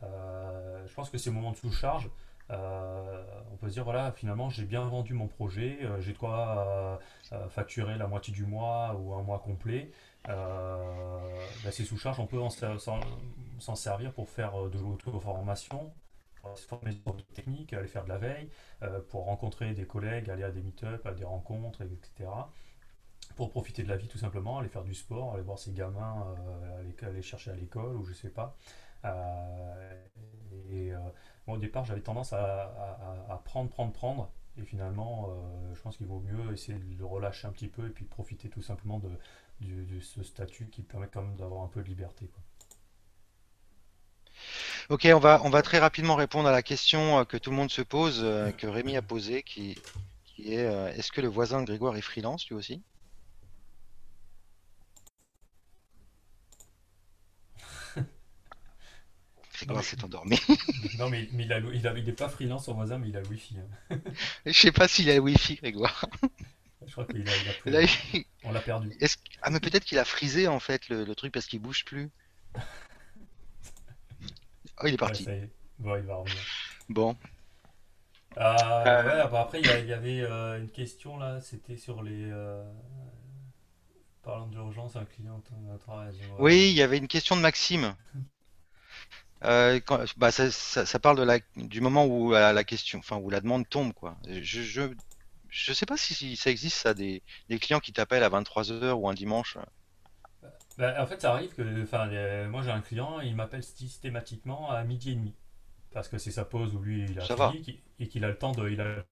Euh, 0.04 0.88
je 0.88 0.94
pense 0.96 1.10
que 1.10 1.18
ces 1.20 1.30
moments 1.30 1.52
de 1.52 1.58
sous-charge, 1.58 2.10
euh, 2.50 3.24
on 3.54 3.56
peut 3.58 3.70
se 3.70 3.74
dire 3.74 3.84
voilà, 3.84 4.12
finalement, 4.12 4.50
j'ai 4.50 4.66
bien 4.66 4.84
vendu 4.84 5.14
mon 5.14 5.28
projet, 5.28 5.80
j'ai 6.00 6.14
de 6.14 6.18
quoi 6.18 7.00
facturer 7.50 7.98
la 7.98 8.08
moitié 8.08 8.34
du 8.34 8.46
mois 8.46 8.96
ou 8.96 9.14
un 9.14 9.22
mois 9.22 9.40
complet. 9.40 9.92
Ben, 10.28 11.72
ces 11.72 11.86
sous-charges, 11.86 12.20
on 12.20 12.28
peut 12.28 12.40
en, 12.40 12.50
s'en 12.50 13.76
servir 13.76 14.14
pour 14.14 14.30
faire 14.30 14.56
euh, 14.60 14.70
de 14.70 14.80
l'auto-formation, 14.80 15.94
pour 16.42 16.58
se 16.58 16.66
former 16.66 16.92
sur 16.92 17.14
des 17.14 17.24
techniques, 17.24 17.74
aller 17.74 17.88
faire 17.88 18.04
de 18.04 18.10
la 18.10 18.18
veille, 18.18 18.50
euh, 18.82 19.00
pour 19.10 19.26
rencontrer 19.26 19.74
des 19.74 19.86
collègues, 19.86 20.30
aller 20.30 20.44
à 20.44 20.52
des 20.52 20.62
meet-up, 20.62 21.06
à 21.06 21.14
des 21.14 21.24
rencontres, 21.24 21.84
etc. 21.84 22.30
Pour 23.36 23.52
profiter 23.52 23.84
de 23.84 23.90
la 23.90 23.98
vie 23.98 24.08
tout 24.08 24.18
simplement, 24.18 24.60
aller 24.60 24.70
faire 24.70 24.84
du 24.84 24.96
sport, 24.96 25.34
aller 25.34 25.44
voir 25.44 25.60
ses 25.60 25.72
gamins, 25.72 26.36
euh, 26.50 27.08
aller, 27.08 27.22
chercher 27.22 27.52
à 27.52 27.56
l'école 27.56 27.96
ou 27.96 28.04
je 28.04 28.14
sais 28.14 28.30
pas. 28.30 28.58
et 30.70 30.92
au 31.48 31.58
départ, 31.58 31.86
j'avais 31.86 32.02
tendance 32.02 32.34
à, 32.34 33.42
prendre, 33.46 33.70
prendre, 33.70 33.92
prendre. 33.94 34.32
Et 34.58 34.64
finalement, 34.64 35.30
je 35.74 35.82
pense 35.82 35.98
qu'il 35.98 36.08
vaut 36.08 36.20
mieux 36.20 36.52
essayer 36.52 36.78
de 36.78 36.98
le 36.98 37.06
relâcher 37.06 37.48
un 37.48 37.52
petit 37.52 37.68
peu 37.68 37.88
et 37.88 37.90
puis 37.90 38.06
profiter 38.06 38.50
tout 38.50 38.62
simplement 38.62 39.00
de, 39.00 39.10
ce 40.02 40.24
statut 40.24 40.68
qui 40.70 40.82
permet 40.82 41.08
quand 41.12 41.22
même 41.22 41.36
d'avoir 41.36 41.64
un 41.64 41.68
peu 41.68 41.82
de 41.82 41.88
liberté. 41.88 42.30
Ok, 44.90 45.08
on 45.14 45.20
va, 45.20 45.42
on 45.44 45.50
va 45.50 45.62
très 45.62 45.80
rapidement 45.80 46.16
répondre 46.16 46.50
à 46.50 46.52
la 46.52 46.64
question 46.64 47.20
euh, 47.20 47.24
que 47.24 47.38
tout 47.38 47.50
le 47.52 47.56
monde 47.56 47.72
se 47.72 47.82
pose, 47.82 48.22
euh, 48.24 48.52
que 48.52 48.68
Rémi 48.68 48.98
a 48.98 49.02
posée, 49.02 49.44
qui, 49.44 49.78
qui 50.26 50.54
est 50.54 50.66
euh, 50.66 50.92
est-ce 50.94 51.12
que 51.12 51.22
le 51.22 51.28
voisin 51.28 51.62
de 51.62 51.68
Grégoire 51.68 51.96
est 51.96 52.02
freelance 52.02 52.48
lui 52.50 52.56
aussi? 52.56 52.82
Grégoire 59.54 59.84
s'est 59.84 60.04
endormi. 60.04 60.40
non, 60.98 61.10
mais, 61.10 61.30
il, 61.32 61.54
a, 61.54 61.62
pas 62.14 62.30
freelance 62.30 62.66
son 62.66 62.74
voisin, 62.74 62.98
mais 62.98 63.10
il 63.10 63.18
a 63.18 63.22
le 63.22 63.28
wifi. 63.28 63.56
Hein. 63.92 64.00
Je 64.46 64.52
sais 64.52 64.72
pas 64.72 64.88
s'il 64.88 65.10
a 65.10 65.14
le 65.16 65.22
wifi, 65.22 65.56
Grégoire. 65.56 66.06
Je 66.86 66.92
crois 66.92 67.06
qu'il 67.06 67.28
a, 67.28 67.86
On 68.44 68.52
l'a 68.52 68.60
perdu. 68.60 68.92
Ah, 69.42 69.50
mais 69.50 69.60
peut-être 69.60 69.84
qu'il 69.84 70.00
a 70.00 70.06
frisé 70.06 70.48
en 70.48 70.60
fait 70.60 70.90
le, 70.90 71.04
le 71.04 71.16
truc 71.16 71.34
parce 71.34 71.46
qu'il 71.46 71.60
bouge 71.60 71.86
plus. 71.86 72.10
Oh, 74.84 74.88
il 74.88 74.96
est 74.96 74.98
parti. 74.98 75.28
Bon, 75.78 75.96
il 75.96 76.02
va 76.02 76.16
revenir. 76.16 76.42
Bon. 76.90 77.10
ouais, 77.10 77.16
bah, 78.36 79.42
après, 79.42 79.60
il 79.60 79.68
y, 79.68 79.94
avait 79.94 80.22
une 80.60 80.72
question 80.72 81.18
là, 81.18 81.40
c'était 81.40 81.78
sur 81.78 82.02
les. 82.02 82.32
Parlant 84.24 84.48
d'urgence, 84.48 84.96
un 84.96 85.06
client 85.06 85.40
travail. 85.80 86.16
Oui, 86.40 86.70
il 86.70 86.76
y 86.76 86.82
avait 86.82 86.98
une 86.98 87.08
question 87.08 87.36
de 87.36 87.42
Maxime. 87.42 87.96
Euh, 89.44 89.80
bah, 90.18 90.30
ça, 90.32 91.00
parle 91.00 91.18
de 91.18 91.24
la, 91.24 91.40
du 91.56 91.82
moment 91.82 92.06
où 92.06 92.36
euh, 92.36 92.54
la, 92.54 92.64
question, 92.64 93.00
enfin 93.00 93.18
où 93.18 93.32
la 93.32 93.42
demande 93.42 93.68
tombe 93.68 93.92
quoi. 93.92 94.16
Je 94.28 94.62
je, 94.62 94.94
je 95.52 95.74
sais 95.74 95.86
pas 95.86 95.98
si, 95.98 96.36
ça 96.36 96.50
existe 96.50 96.78
ça 96.78 96.94
des, 96.94 97.22
des 97.50 97.60
clients 97.60 97.80
qui 97.80 97.94
t'appellent 97.94 98.24
à 98.24 98.30
23h 98.30 98.94
ou 98.94 99.08
un 99.08 99.14
dimanche. 99.14 99.58
Bah, 100.78 100.96
en 101.00 101.06
fait 101.06 101.22
ça 101.22 101.34
arrive 101.34 101.54
que, 101.54 101.84
enfin 101.84 102.08
moi 102.48 102.64
j'ai 102.64 102.72
un 102.72 102.82
client, 102.82 103.20
il 103.20 103.36
m'appelle 103.36 103.62
systématiquement 103.62 104.72
à 104.72 104.84
midi 104.84 105.12
et 105.12 105.16
demi 105.16 105.36
parce 105.92 106.08
que 106.08 106.18
c'est 106.18 106.32
sa 106.32 106.46
pause 106.46 106.74
où 106.74 106.80
lui 106.80 107.06
il 107.10 107.20
a 107.20 107.52
fini 107.52 107.82
et 108.00 108.08
qu'il 108.08 108.24
a 108.24 108.30
le 108.30 108.38
temps 108.38 108.54
de, 108.54 108.70
il 108.70 108.80
a 108.80 108.86
le 108.86 109.06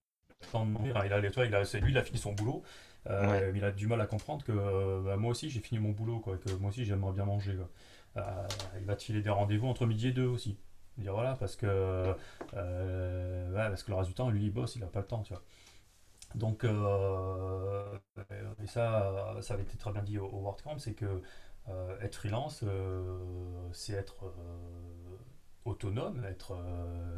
temps 0.52 0.66
de 0.66 0.72
il 0.88 0.98
a, 0.98 1.06
il 1.06 1.14
a, 1.14 1.20
lui 1.20 1.92
il 1.92 1.98
a 1.98 2.04
fini 2.04 2.18
son 2.18 2.34
boulot. 2.34 2.64
Euh, 3.10 3.54
il 3.56 3.64
a 3.64 3.72
du 3.72 3.88
mal 3.88 4.02
à 4.02 4.06
comprendre 4.06 4.44
que 4.44 5.02
bah, 5.04 5.18
moi 5.18 5.32
aussi 5.32 5.50
j'ai 5.50 5.60
fini 5.62 5.80
mon 5.80 5.92
boulot 5.92 6.20
quoi, 6.20 6.38
que 6.38 6.52
moi 6.54 6.70
aussi 6.70 6.86
j'aimerais 6.86 7.14
bien 7.14 7.26
manger 7.26 7.56
quoi. 7.56 7.70
Euh, 8.18 8.48
il 8.80 8.86
va 8.86 8.96
te 8.96 9.04
filer 9.04 9.22
des 9.22 9.30
rendez-vous 9.30 9.68
entre 9.68 9.86
midi 9.86 10.08
et 10.08 10.12
deux 10.12 10.26
aussi. 10.26 10.58
Dire 10.98 11.14
voilà, 11.14 11.36
parce 11.36 11.56
que, 11.56 12.14
euh, 12.56 13.54
parce 13.54 13.84
que 13.84 13.92
le 13.92 13.98
reste 13.98 14.10
du 14.10 14.16
temps, 14.16 14.30
lui, 14.30 14.44
il 14.44 14.52
bosse, 14.52 14.76
il 14.76 14.80
n'a 14.82 14.88
pas 14.88 15.00
le 15.00 15.06
temps, 15.06 15.22
tu 15.22 15.34
vois. 15.34 15.42
Donc, 16.36 16.64
euh, 16.64 17.98
et 18.62 18.68
ça, 18.68 19.38
ça 19.42 19.54
avait 19.56 19.64
été 19.64 19.78
très 19.78 19.92
bien 19.92 20.04
dit 20.04 20.18
au, 20.18 20.28
au 20.28 20.42
WordCamp, 20.42 20.78
c'est 20.80 20.94
que 20.94 21.22
être 22.02 22.16
freelance, 22.16 22.64
c'est 23.74 23.94
être 23.94 24.34
autonome, 25.66 26.26
être 26.26 26.58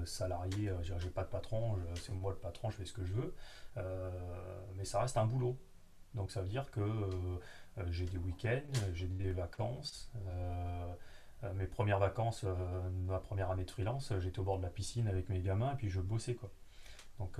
salarié, 0.05 0.73
j'ai 0.81 1.09
pas 1.09 1.23
de 1.23 1.29
patron, 1.29 1.77
c'est 1.95 2.11
moi 2.11 2.31
le 2.31 2.37
patron, 2.37 2.69
je 2.69 2.75
fais 2.75 2.85
ce 2.85 2.91
que 2.91 3.05
je 3.05 3.13
veux, 3.13 3.33
mais 4.75 4.83
ça 4.83 4.99
reste 5.01 5.15
un 5.17 5.25
boulot. 5.25 5.57
Donc 6.13 6.31
ça 6.31 6.41
veut 6.41 6.49
dire 6.49 6.69
que 6.71 6.81
euh, 6.81 7.85
j'ai 7.89 8.05
des 8.05 8.17
week-ends, 8.17 8.61
j'ai 8.93 9.07
des 9.07 9.31
vacances. 9.31 10.11
Euh, 10.27 10.93
euh, 11.43 11.53
mes 11.53 11.65
premières 11.65 11.99
vacances, 11.99 12.45
ma 13.07 13.19
première 13.19 13.49
année 13.51 13.65
de 13.65 13.71
freelance, 13.71 14.13
j'étais 14.19 14.39
au 14.39 14.43
bord 14.43 14.57
de 14.57 14.63
la 14.63 14.69
piscine 14.69 15.07
avec 15.07 15.29
mes 15.29 15.39
gamins 15.39 15.73
et 15.73 15.75
puis 15.75 15.89
je 15.89 15.99
bossais 15.99 16.35
quoi. 16.35 16.51
Donc 17.21 17.37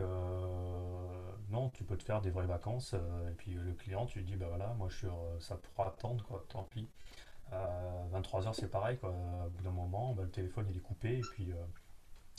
non, 1.49 1.69
tu 1.69 1.83
peux 1.83 1.97
te 1.97 2.03
faire 2.03 2.21
des 2.21 2.29
vraies 2.29 2.45
vacances 2.45 2.93
et 2.93 3.33
puis 3.37 3.53
le 3.53 3.73
client, 3.73 4.05
tu 4.05 4.19
lui 4.19 4.25
dis 4.25 4.35
bah 4.35 4.45
voilà, 4.47 4.73
moi 4.77 4.87
je 4.89 4.97
suis, 4.97 5.07
ça 5.39 5.55
pourra 5.57 5.87
attendre 5.89 6.23
quoi, 6.23 6.45
tant 6.49 6.63
pis. 6.63 6.87
23h 7.51 8.53
c'est 8.53 8.69
pareil 8.69 8.97
quoi. 8.97 9.09
Au 9.09 9.49
bout 9.49 9.63
d'un 9.63 9.71
moment, 9.71 10.13
bah, 10.13 10.23
le 10.23 10.29
téléphone 10.29 10.67
il 10.69 10.77
est 10.77 10.81
coupé 10.81 11.17
et 11.17 11.21
puis 11.21 11.51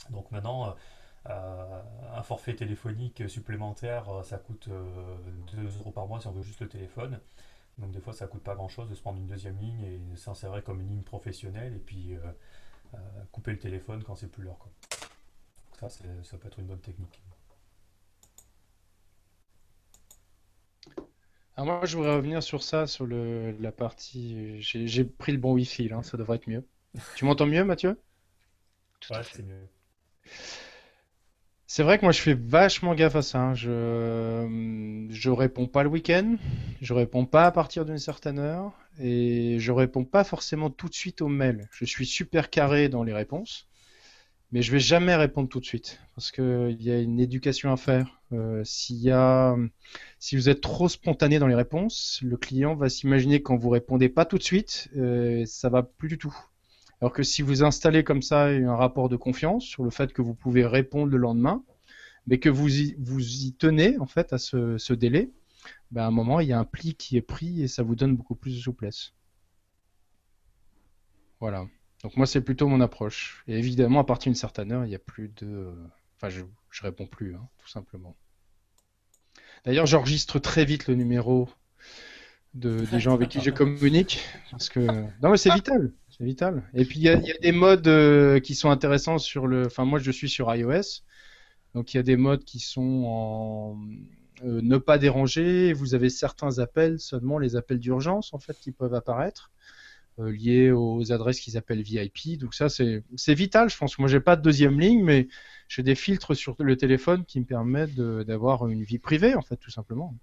donc 0.09 0.31
maintenant 0.31 0.75
un 1.25 2.23
forfait 2.23 2.55
téléphonique 2.55 3.29
supplémentaire, 3.29 4.05
ça 4.23 4.37
coûte 4.37 4.69
2 4.69 5.77
euros 5.79 5.91
par 5.91 6.07
mois 6.07 6.19
si 6.21 6.27
on 6.27 6.31
veut 6.31 6.43
juste 6.43 6.61
le 6.61 6.69
téléphone. 6.69 7.19
Donc 7.77 7.91
des 7.91 7.99
fois, 7.99 8.13
ça 8.13 8.27
coûte 8.27 8.43
pas 8.43 8.55
grand-chose 8.55 8.89
de 8.89 8.95
se 8.95 9.01
prendre 9.01 9.19
une 9.19 9.27
deuxième 9.27 9.57
ligne 9.57 9.83
et 9.83 10.15
s'insérer 10.15 10.61
comme 10.61 10.81
une 10.81 10.89
ligne 10.89 11.03
professionnelle 11.03 11.73
et 11.75 11.79
puis 11.79 12.15
euh, 12.15 12.19
euh, 12.93 12.97
couper 13.31 13.51
le 13.51 13.59
téléphone 13.59 14.03
quand 14.03 14.15
c'est 14.15 14.27
plus 14.27 14.43
l'heure. 14.43 14.59
Ça, 15.79 15.89
ça 15.89 16.37
peut 16.37 16.47
être 16.47 16.59
une 16.59 16.67
bonne 16.67 16.81
technique. 16.81 17.21
Alors 21.55 21.65
moi, 21.67 21.85
je 21.85 21.97
voudrais 21.97 22.15
revenir 22.15 22.41
sur 22.43 22.63
ça, 22.63 22.87
sur 22.87 23.05
le, 23.05 23.51
la 23.59 23.71
partie. 23.71 24.61
J'ai 24.61 25.03
pris 25.03 25.31
le 25.31 25.37
bon 25.37 25.53
Wi-Fi, 25.53 25.87
là, 25.89 26.01
ça 26.03 26.17
devrait 26.17 26.37
être 26.37 26.47
mieux. 26.47 26.65
tu 27.15 27.25
m'entends 27.25 27.45
mieux, 27.45 27.63
Mathieu? 27.63 27.99
Tout 28.99 29.13
ouais, 29.13 29.21
c'est 29.23 29.43
mieux. 29.43 29.67
C'est 31.65 31.83
vrai 31.83 31.97
que 31.97 32.05
moi 32.05 32.11
je 32.11 32.21
fais 32.21 32.35
vachement 32.35 32.93
gaffe 32.93 33.15
à 33.15 33.21
ça. 33.21 33.39
Hein. 33.39 33.53
Je 33.55 35.07
je 35.09 35.29
réponds 35.29 35.67
pas 35.67 35.83
le 35.83 35.89
week-end, 35.89 36.35
je 36.81 36.93
réponds 36.93 37.25
pas 37.25 37.45
à 37.45 37.51
partir 37.51 37.85
d'une 37.85 37.97
certaine 37.97 38.37
heure 38.39 38.73
et 38.99 39.57
je 39.59 39.71
réponds 39.71 40.05
pas 40.05 40.23
forcément 40.23 40.69
tout 40.69 40.87
de 40.89 40.93
suite 40.93 41.21
aux 41.21 41.27
mails. 41.29 41.67
Je 41.71 41.85
suis 41.85 42.05
super 42.05 42.49
carré 42.49 42.89
dans 42.89 43.03
les 43.03 43.13
réponses, 43.13 43.67
mais 44.53 44.61
je 44.61 44.71
vais 44.71 44.79
jamais 44.79 45.15
répondre 45.15 45.49
tout 45.49 45.59
de 45.59 45.65
suite 45.65 45.99
parce 46.13 46.31
qu'il 46.31 46.77
y 46.79 46.91
a 46.91 46.99
une 46.99 47.19
éducation 47.19 47.73
à 47.73 47.75
faire. 47.75 48.21
Euh, 48.31 48.61
s'il 48.63 48.97
y 48.97 49.09
a, 49.09 49.55
si 50.19 50.35
vous 50.35 50.47
êtes 50.47 50.61
trop 50.61 50.87
spontané 50.87 51.39
dans 51.39 51.47
les 51.47 51.55
réponses, 51.55 52.19
le 52.21 52.37
client 52.37 52.75
va 52.75 52.87
s'imaginer 52.87 53.41
quand 53.41 53.57
vous 53.57 53.69
répondez 53.69 54.09
pas 54.09 54.25
tout 54.25 54.37
de 54.37 54.43
suite, 54.43 54.89
euh, 54.95 55.43
ça 55.47 55.69
va 55.69 55.81
plus 55.81 56.07
du 56.07 56.19
tout. 56.19 56.35
Alors 57.01 57.13
que 57.13 57.23
si 57.23 57.41
vous 57.41 57.63
installez 57.63 58.03
comme 58.03 58.21
ça 58.21 58.45
un 58.45 58.75
rapport 58.75 59.09
de 59.09 59.15
confiance 59.15 59.63
sur 59.65 59.83
le 59.83 59.89
fait 59.89 60.13
que 60.13 60.21
vous 60.21 60.35
pouvez 60.35 60.67
répondre 60.67 61.11
le 61.11 61.17
lendemain, 61.17 61.63
mais 62.27 62.37
que 62.37 62.49
vous 62.49 62.79
y, 62.79 62.95
vous 62.99 63.21
y 63.21 63.53
tenez 63.53 63.97
en 63.97 64.05
fait 64.05 64.33
à 64.33 64.37
ce, 64.37 64.93
délai, 64.93 65.31
ben 65.89 66.03
à 66.03 66.05
un 66.05 66.11
moment 66.11 66.39
il 66.41 66.49
y 66.49 66.53
a 66.53 66.59
un 66.59 66.63
pli 66.63 66.93
qui 66.93 67.17
est 67.17 67.23
pris 67.23 67.63
et 67.63 67.67
ça 67.67 67.81
vous 67.81 67.95
donne 67.95 68.15
beaucoup 68.15 68.35
plus 68.35 68.55
de 68.55 68.61
souplesse. 68.61 69.13
Voilà. 71.39 71.65
Donc 72.03 72.17
moi 72.17 72.25
c'est 72.25 72.41
plutôt 72.41 72.67
mon 72.67 72.81
approche. 72.81 73.43
Et 73.47 73.57
évidemment 73.57 74.01
à 74.01 74.03
partir 74.03 74.29
d'une 74.31 74.37
certaine 74.37 74.71
heure 74.71 74.85
il 74.85 74.89
n'y 74.89 74.95
a 74.95 74.99
plus 74.99 75.31
de, 75.37 75.73
enfin 76.17 76.29
je, 76.29 76.41
je 76.69 76.83
réponds 76.83 77.07
plus, 77.07 77.35
hein, 77.35 77.47
tout 77.57 77.69
simplement. 77.69 78.15
D'ailleurs 79.65 79.85
j'enregistre 79.85 80.39
très 80.39 80.65
vite 80.65 80.87
le 80.87 80.95
numéro 80.95 81.49
de, 82.53 82.85
des 82.91 82.99
gens 82.99 83.13
avec 83.13 83.29
qui 83.29 83.41
je 83.41 83.49
communique 83.49 84.19
parce 84.51 84.69
que 84.69 84.79
non 84.79 85.31
mais 85.31 85.37
c'est 85.37 85.53
vital. 85.53 85.91
C'est 86.09 86.25
vital. 86.25 86.63
Et 86.73 86.85
puis 86.85 86.99
il 86.99 87.03
y, 87.03 87.09
a 87.09 87.17
des 87.41 87.51
modes 87.51 87.87
euh, 87.87 88.39
qui 88.39 88.53
sont 88.53 88.69
intéressants 88.69 89.17
sur 89.17 89.47
le. 89.47 89.65
Enfin, 89.65 89.85
moi 89.85 89.97
je 89.97 90.11
suis 90.11 90.29
sur 90.29 90.53
iOS, 90.53 91.01
donc 91.73 91.93
il 91.93 91.97
y 91.97 91.99
a 91.99 92.03
des 92.03 92.17
modes 92.17 92.43
qui 92.43 92.59
sont 92.59 93.03
en 93.07 93.79
euh, 94.43 94.61
ne 94.61 94.77
pas 94.77 94.99
déranger. 94.99 95.73
Vous 95.73 95.95
avez 95.95 96.09
certains 96.09 96.59
appels, 96.59 96.99
seulement 96.99 97.39
les 97.39 97.55
appels 97.55 97.79
d'urgence 97.79 98.33
en 98.33 98.39
fait, 98.39 98.59
qui 98.59 98.71
peuvent 98.71 98.93
apparaître 98.93 99.51
euh, 100.19 100.31
liés 100.31 100.71
aux 100.71 101.11
adresses 101.11 101.39
qu'ils 101.39 101.57
appellent 101.57 101.81
VIP. 101.81 102.37
Donc 102.39 102.53
ça 102.53 102.69
c'est 102.69 103.33
vital. 103.33 103.69
Je 103.69 103.77
pense 103.77 103.97
moi 103.99 104.07
j'ai 104.07 104.19
pas 104.19 104.35
de 104.35 104.41
deuxième 104.41 104.79
ligne, 104.79 105.03
mais 105.03 105.27
j'ai 105.67 105.83
des 105.83 105.95
filtres 105.95 106.35
sur 106.35 106.55
le 106.59 106.77
téléphone 106.77 107.25
qui 107.25 107.39
me 107.39 107.45
permettent 107.45 107.95
d'avoir 107.95 108.67
une 108.67 108.83
vie 108.83 108.99
privée 108.99 109.35
en 109.35 109.41
fait, 109.41 109.57
tout 109.57 109.71
simplement. 109.71 110.15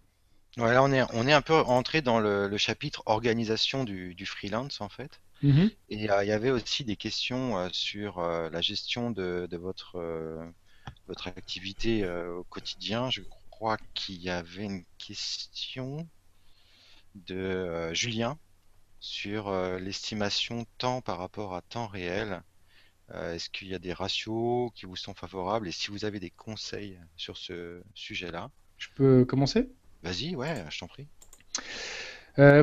Ouais, 0.57 0.73
là 0.73 0.83
on 0.83 0.93
est 0.93 1.03
on 1.15 1.27
est 1.29 1.33
un 1.33 1.43
peu 1.43 1.55
entré 1.55 2.03
dans 2.03 2.19
le, 2.19 2.57
chapitre 2.57 3.03
organisation 3.07 3.85
du, 3.85 4.15
du 4.15 4.27
freelance 4.27 4.81
en 4.81 4.89
fait. 4.89 5.21
Mhm. 5.43 5.71
Et 5.89 6.11
euh, 6.11 6.25
il 6.25 6.29
y 6.29 6.33
avait 6.33 6.51
aussi 6.51 6.85
des 6.85 6.97
questions 6.97 7.57
euh, 7.59 7.69
sur 7.73 8.19
euh, 8.19 8.51
la 8.51 8.61
gestion 8.61 9.11
de, 9.11 9.49
votre, 9.53 9.99
votre 11.07 11.29
activité 11.29 12.09
au 12.09 12.45
quotidien. 12.45 13.11
Je 13.11 13.23
crois 13.51 13.77
qu'il 13.95 14.17
y 14.17 14.31
avait 14.31 14.65
une 14.65 14.85
question 14.99 16.09
de 17.15 17.93
Julien 17.93 18.39
sur 19.01 19.53
l'estimation 19.79 20.67
temps 20.79 21.01
par 21.01 21.19
rapport 21.19 21.55
à 21.55 21.63
temps 21.63 21.87
réel. 21.87 22.43
Est-ce 23.13 23.51
qu'il 23.51 23.69
y 23.69 23.75
a 23.75 23.79
des 23.79 23.93
ratios 23.93 24.71
qui 24.75 24.87
vous 24.87 24.97
sont 24.97 25.15
favorables 25.15 25.67
et 25.67 25.73
si 25.73 25.91
vous 25.91 26.05
avez 26.05 26.21
des 26.21 26.31
conseils 26.31 26.99
sur 27.17 27.37
ce 27.37 27.83
sujet-là? 27.95 28.51
Je 28.79 28.89
peux 28.95 29.25
commencer? 29.25 29.69
Vas-y, 30.03 30.37
ouais, 30.37 30.65
je 30.71 30.79
t'en 30.79 30.87
prie. 30.87 31.09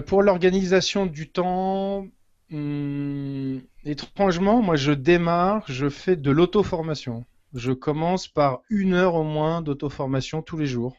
pour 0.06 0.24
l'organisation 0.24 1.06
du 1.06 1.30
temps, 1.30 2.08
Hum, 2.50 3.62
étrangement, 3.84 4.62
moi 4.62 4.78
je 4.78 4.94
démarre, 4.94 5.66
je 5.68 5.90
fais 5.90 6.16
de 6.16 6.32
l'auto-formation. 6.32 7.26
Je 7.54 7.74
commence 7.74 8.28
par 8.30 8.62
une 8.70 8.94
heure 8.94 9.16
au 9.16 9.24
moins 9.24 9.62
d'auto-formation 9.62 10.42
tous 10.42 10.58
les 10.58 10.66
jours. 10.68 10.96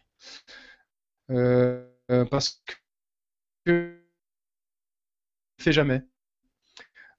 Euh, 1.31 1.87
euh, 2.11 2.25
parce 2.25 2.63
que 3.65 4.01
fais 5.59 5.73
jamais. 5.73 6.03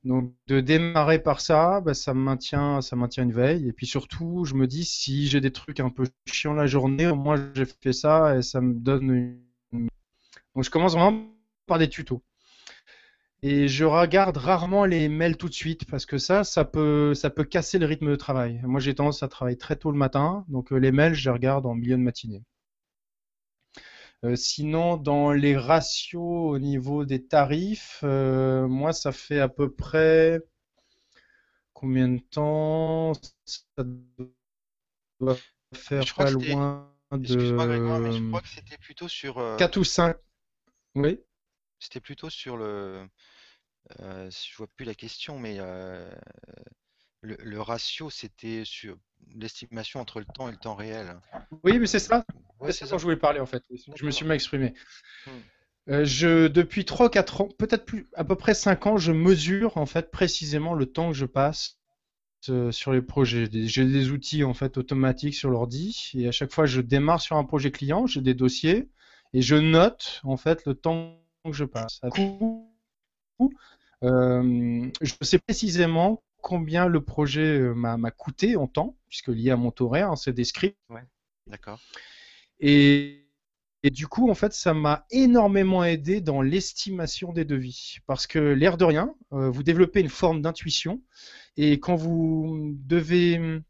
Donc 0.04 0.34
de 0.48 0.62
démarrer 0.62 1.20
par 1.20 1.42
ça, 1.42 1.82
bah, 1.82 1.94
ça 1.94 2.14
me 2.14 2.22
maintient, 2.22 2.82
ça 2.82 2.96
maintient 2.96 3.24
une 3.24 3.34
veille. 3.34 3.68
Et 3.68 3.74
puis 3.74 3.86
surtout, 3.86 4.46
je 4.46 4.54
me 4.56 4.68
dis 4.68 4.86
si 4.86 5.28
j'ai 5.28 5.42
des 5.42 5.52
trucs 5.52 5.80
un 5.80 5.90
peu 5.90 6.06
chiants 6.26 6.54
la 6.54 6.68
journée, 6.68 7.08
au 7.08 7.16
moins 7.16 7.52
j'ai 7.54 7.66
fait 7.66 7.94
ça 7.94 8.38
et 8.38 8.42
ça 8.42 8.62
me 8.62 8.74
donne 8.74 9.12
une... 9.74 9.88
Donc 10.56 10.64
je 10.64 10.70
commence 10.70 10.94
vraiment 10.94 11.28
par 11.68 11.80
des 11.80 11.90
tutos. 11.90 12.24
Et 13.42 13.68
je 13.70 13.86
regarde 13.86 14.38
rarement 14.38 14.86
les 14.86 15.08
mails 15.08 15.38
tout 15.38 15.48
de 15.48 15.54
suite 15.54 15.86
parce 15.90 16.06
que 16.06 16.18
ça, 16.18 16.44
ça 16.44 16.66
peut, 16.66 17.14
ça 17.14 17.30
peut 17.30 17.46
casser 17.46 17.80
le 17.80 17.86
rythme 17.86 18.10
de 18.10 18.16
travail. 18.16 18.62
Moi, 18.64 18.82
j'ai 18.82 18.96
tendance 18.96 19.24
à 19.24 19.30
travailler 19.30 19.58
très 19.58 19.78
tôt 19.78 19.92
le 19.92 19.98
matin, 19.98 20.46
donc 20.50 20.74
euh, 20.74 20.78
les 20.78 20.92
mails, 20.92 21.14
je 21.14 21.24
les 21.24 21.34
regarde 21.34 21.66
en 21.66 21.74
milieu 21.76 21.96
de 21.96 22.02
matinée. 22.02 22.44
Euh, 24.26 24.36
sinon, 24.36 24.98
dans 24.98 25.32
les 25.32 25.56
ratios 25.56 26.52
au 26.52 26.60
niveau 26.60 27.06
des 27.06 27.26
tarifs, 27.26 28.02
euh, 28.04 28.68
moi, 28.68 28.92
ça 28.92 29.12
fait 29.14 29.40
à 29.40 29.48
peu 29.48 29.72
près 29.72 30.42
combien 31.74 32.10
de 32.10 32.20
temps 32.20 33.14
Ça 33.46 33.84
doit 35.20 35.38
faire 35.74 36.04
pas 36.16 36.32
loin 36.32 36.94
de. 37.12 37.26
je 37.28 38.28
crois 38.28 38.42
que 38.42 38.50
c'était 38.50 38.78
plutôt 38.78 39.08
sur. 39.08 39.56
4 39.58 39.78
ou 39.78 39.84
5. 39.86 40.18
Oui. 40.96 41.20
C'était 41.80 42.02
plutôt 42.02 42.30
sur 42.30 42.58
le. 42.58 43.08
Euh, 44.02 44.30
je 44.30 44.58
vois 44.58 44.68
plus 44.68 44.86
la 44.86 44.96
question, 44.96 45.40
mais 45.40 45.60
euh, 47.26 47.36
le, 47.40 47.62
ratio, 47.62 48.10
c'était 48.10 48.64
sur. 48.66 48.98
l'estimation 49.36 50.00
entre 50.00 50.20
le 50.20 50.26
temps 50.26 50.48
et 50.48 50.52
le 50.52 50.58
temps 50.58 50.76
réel. 50.76 51.20
Oui, 51.64 51.80
mais 51.80 51.88
c'est 51.88 52.00
ça. 52.00 52.26
c'est 52.66 52.86
ça 52.86 52.88
dont 52.88 52.98
je 52.98 53.04
voulais 53.04 53.18
parler 53.18 53.40
en 53.40 53.46
fait. 53.46 53.64
Je 53.96 54.06
me 54.06 54.12
suis 54.12 54.26
mal 54.26 54.36
exprimé. 54.36 54.74
Hmm. 55.26 55.32
Euh, 55.90 56.06
je, 56.06 56.48
depuis 56.48 56.84
3-4 56.84 57.42
ans, 57.42 57.50
peut-être 57.58 57.86
plus, 57.86 58.08
à 58.14 58.24
peu 58.24 58.36
près 58.36 58.54
5 58.54 58.86
ans, 58.86 58.98
je 58.98 59.12
mesure 59.12 59.78
en 59.78 59.86
fait 59.86 60.12
précisément 60.12 60.74
le 60.76 60.86
temps 60.86 61.10
que 61.10 61.16
je 61.16 61.26
passe 61.26 61.80
euh, 62.50 62.72
sur 62.72 62.92
les 62.92 63.02
projets. 63.02 63.50
J'ai 63.52 63.86
des 63.86 64.12
outils 64.12 64.44
en 64.44 64.54
fait 64.54 64.78
automatiques 64.78 65.34
sur 65.34 65.50
l'ordi 65.50 66.12
et 66.14 66.28
à 66.28 66.32
chaque 66.32 66.54
fois 66.54 66.66
je 66.66 66.82
démarre 66.82 67.22
sur 67.22 67.38
un 67.38 67.44
projet 67.44 67.72
client, 67.72 68.06
j'ai 68.06 68.22
des 68.22 68.36
dossiers 68.36 68.88
et 69.34 69.42
je 69.42 69.56
note 69.56 70.22
en 70.24 70.38
fait 70.38 70.66
le 70.66 70.76
temps 70.76 71.20
que 71.44 71.54
je 71.54 71.66
passe. 71.66 72.00
À 72.04 72.10
coup, 72.10 72.72
euh, 74.04 74.90
je 75.02 75.14
sais 75.22 75.40
précisément 75.40 76.22
combien 76.42 76.88
le 76.88 77.02
projet 77.02 77.60
m'a 77.76 78.12
coûté 78.12 78.56
en 78.56 78.68
temps, 78.68 78.98
puisque 79.08 79.30
lié 79.30 79.52
à 79.52 79.58
mon 79.58 79.74
horaire, 79.80 80.12
hein, 80.12 80.16
c'est 80.16 80.34
des 80.34 80.46
scripts. 80.46 80.78
Ouais, 80.90 81.04
d'accord. 81.48 81.80
Et 82.60 83.30
et 83.84 83.92
du 83.92 84.08
coup, 84.08 84.30
en 84.30 84.36
fait, 84.36 84.54
ça 84.54 84.74
m'a 84.74 85.06
énormément 85.10 85.84
aidé 85.86 86.20
dans 86.20 86.42
l'estimation 86.42 87.32
des 87.32 87.46
devis. 87.46 88.00
Parce 88.08 88.28
que 88.28 88.40
l'air 88.40 88.78
de 88.78 88.84
rien, 88.84 89.16
euh, 89.32 89.50
vous 89.50 89.64
développez 89.64 90.02
une 90.02 90.10
forme 90.10 90.42
d'intuition. 90.42 91.02
Et 91.56 91.80
quand 91.80 91.96
vous 91.96 92.76
devez, 92.86 93.62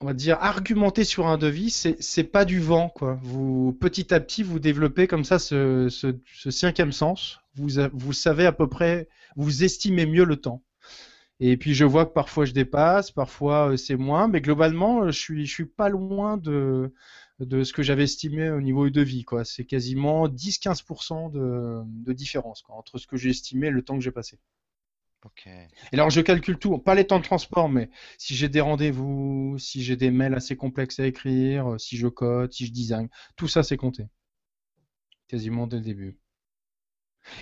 on 0.00 0.06
va 0.06 0.12
dire, 0.12 0.36
argumenter 0.40 1.04
sur 1.04 1.26
un 1.28 1.38
devis, 1.38 1.70
c'est 1.70 2.24
pas 2.24 2.44
du 2.44 2.60
vent, 2.60 2.90
quoi. 2.90 3.18
Vous, 3.22 3.72
petit 3.80 4.12
à 4.12 4.20
petit, 4.20 4.42
vous 4.42 4.58
développez 4.58 5.06
comme 5.06 5.24
ça 5.24 5.38
ce, 5.38 5.88
cinquième 6.50 6.92
sens. 6.92 7.40
Vous, 7.54 7.68
vous 7.92 8.12
savez 8.12 8.46
à 8.46 8.52
peu 8.52 8.68
près, 8.68 9.08
vous 9.36 9.64
estimez 9.64 10.06
mieux 10.06 10.24
le 10.24 10.36
temps. 10.36 10.62
Et 11.40 11.56
puis 11.56 11.74
je 11.74 11.84
vois 11.84 12.06
que 12.06 12.12
parfois 12.12 12.44
je 12.44 12.52
dépasse, 12.52 13.10
parfois 13.10 13.72
euh, 13.72 13.76
c'est 13.76 13.96
moins, 13.96 14.28
mais 14.28 14.40
globalement, 14.40 15.06
je 15.10 15.18
suis, 15.18 15.46
je 15.46 15.52
suis 15.52 15.66
pas 15.66 15.88
loin 15.88 16.36
de, 16.36 16.94
de 17.40 17.64
ce 17.64 17.72
que 17.72 17.82
j'avais 17.82 18.04
estimé 18.04 18.50
au 18.50 18.60
niveau 18.60 18.88
de 18.88 19.00
vie. 19.02 19.24
Quoi. 19.24 19.44
C'est 19.44 19.64
quasiment 19.64 20.28
10-15% 20.28 21.32
de, 21.32 21.82
de, 21.84 22.12
différence 22.12 22.62
quoi, 22.62 22.76
entre 22.76 22.98
ce 22.98 23.06
que 23.06 23.16
j'ai 23.16 23.30
estimé 23.30 23.66
et 23.68 23.70
le 23.70 23.82
temps 23.82 23.94
que 23.94 24.04
j'ai 24.04 24.12
passé. 24.12 24.38
Et 25.90 25.94
alors 25.94 26.10
je 26.10 26.20
calcule 26.20 26.58
tout, 26.58 26.78
pas 26.78 26.94
les 26.94 27.06
temps 27.06 27.18
de 27.18 27.24
transport, 27.24 27.68
mais 27.68 27.90
si 28.18 28.34
j'ai 28.36 28.48
des 28.48 28.60
rendez-vous, 28.60 29.56
si 29.58 29.82
j'ai 29.82 29.96
des 29.96 30.10
mails 30.10 30.34
assez 30.34 30.54
complexes 30.56 31.00
à 31.00 31.06
écrire, 31.06 31.80
si 31.80 31.96
je 31.96 32.08
code, 32.08 32.52
si 32.52 32.66
je 32.66 32.72
design, 32.72 33.08
tout 33.36 33.48
ça 33.48 33.62
c'est 33.62 33.78
compté. 33.78 34.06
Quasiment 35.28 35.66
dès 35.66 35.78
le 35.78 35.82
début. 35.82 36.18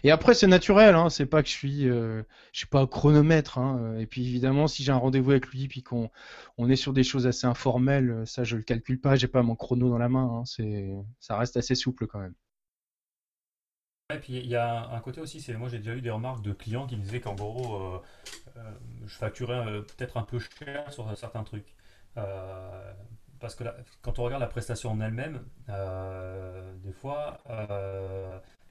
Et 0.05 0.11
après, 0.11 0.35
c'est 0.35 0.47
naturel, 0.47 0.95
hein, 0.95 1.11
c'est 1.11 1.27
pas 1.27 1.43
que 1.43 1.49
je 1.49 1.55
suis, 1.55 1.89
euh, 1.89 2.23
je 2.53 2.59
suis 2.59 2.67
pas 2.67 2.87
chronomètre. 2.87 3.59
Hein, 3.59 3.97
et 3.99 4.07
puis 4.07 4.27
évidemment, 4.27 4.67
si 4.67 4.83
j'ai 4.83 4.93
un 4.93 4.97
rendez-vous 4.97 5.33
avec 5.33 5.49
lui, 5.49 5.69
puis 5.69 5.83
qu'on 5.83 6.11
on 6.59 6.69
est 6.69 6.77
sur 6.77 6.93
des 6.93 7.05
choses 7.05 7.27
assez 7.27 7.47
informelles, 7.47 8.23
ça 8.27 8.45
je 8.45 8.57
le 8.57 8.63
calcule 8.63 9.01
pas, 9.01 9.17
j'ai 9.17 9.29
pas 9.29 9.43
mon 9.43 9.57
chrono 9.57 9.91
dans 9.91 9.99
la 9.99 10.09
main. 10.09 10.25
Hein, 10.25 10.45
c'est, 10.45 10.91
ça 11.21 11.37
reste 11.37 11.57
assez 11.57 11.75
souple 11.75 12.07
quand 12.07 12.21
même. 12.21 12.35
Et 14.15 14.19
puis 14.19 14.35
il 14.35 14.47
y 14.47 14.57
a 14.57 14.91
un 14.91 15.01
côté 15.01 15.21
aussi, 15.21 15.41
c'est 15.41 15.55
moi 15.55 15.69
j'ai 15.69 15.79
déjà 15.79 15.95
eu 15.95 16.03
des 16.03 16.11
remarques 16.11 16.43
de 16.43 16.53
clients 16.53 16.87
qui 16.87 16.97
me 16.97 17.03
disaient 17.03 17.21
qu'en 17.21 17.35
gros, 17.35 17.77
euh, 17.77 18.03
euh, 18.59 18.71
je 19.07 19.15
facturais 19.15 19.65
peut-être 19.83 20.19
un 20.19 20.23
peu 20.23 20.39
cher 20.39 20.93
sur 20.93 21.17
certains 21.17 21.45
trucs. 21.45 21.75
parce 22.15 23.55
que 23.57 23.65
quand 24.03 24.19
on 24.19 24.25
regarde 24.25 24.43
la 24.43 24.49
prestation 24.49 24.91
en 24.91 25.01
elle-même, 25.01 25.43
des 26.85 26.93
fois 26.93 27.41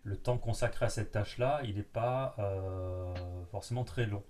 le 0.03 0.17
temps 0.17 0.37
consacré 0.37 0.85
à 0.85 0.89
cette 0.89 1.11
tâche-là, 1.11 1.61
il 1.63 1.75
n'est 1.75 1.83
pas 1.83 2.35
euh, 2.39 3.13
forcément 3.51 3.83
très 3.83 4.05
long. 4.05 4.23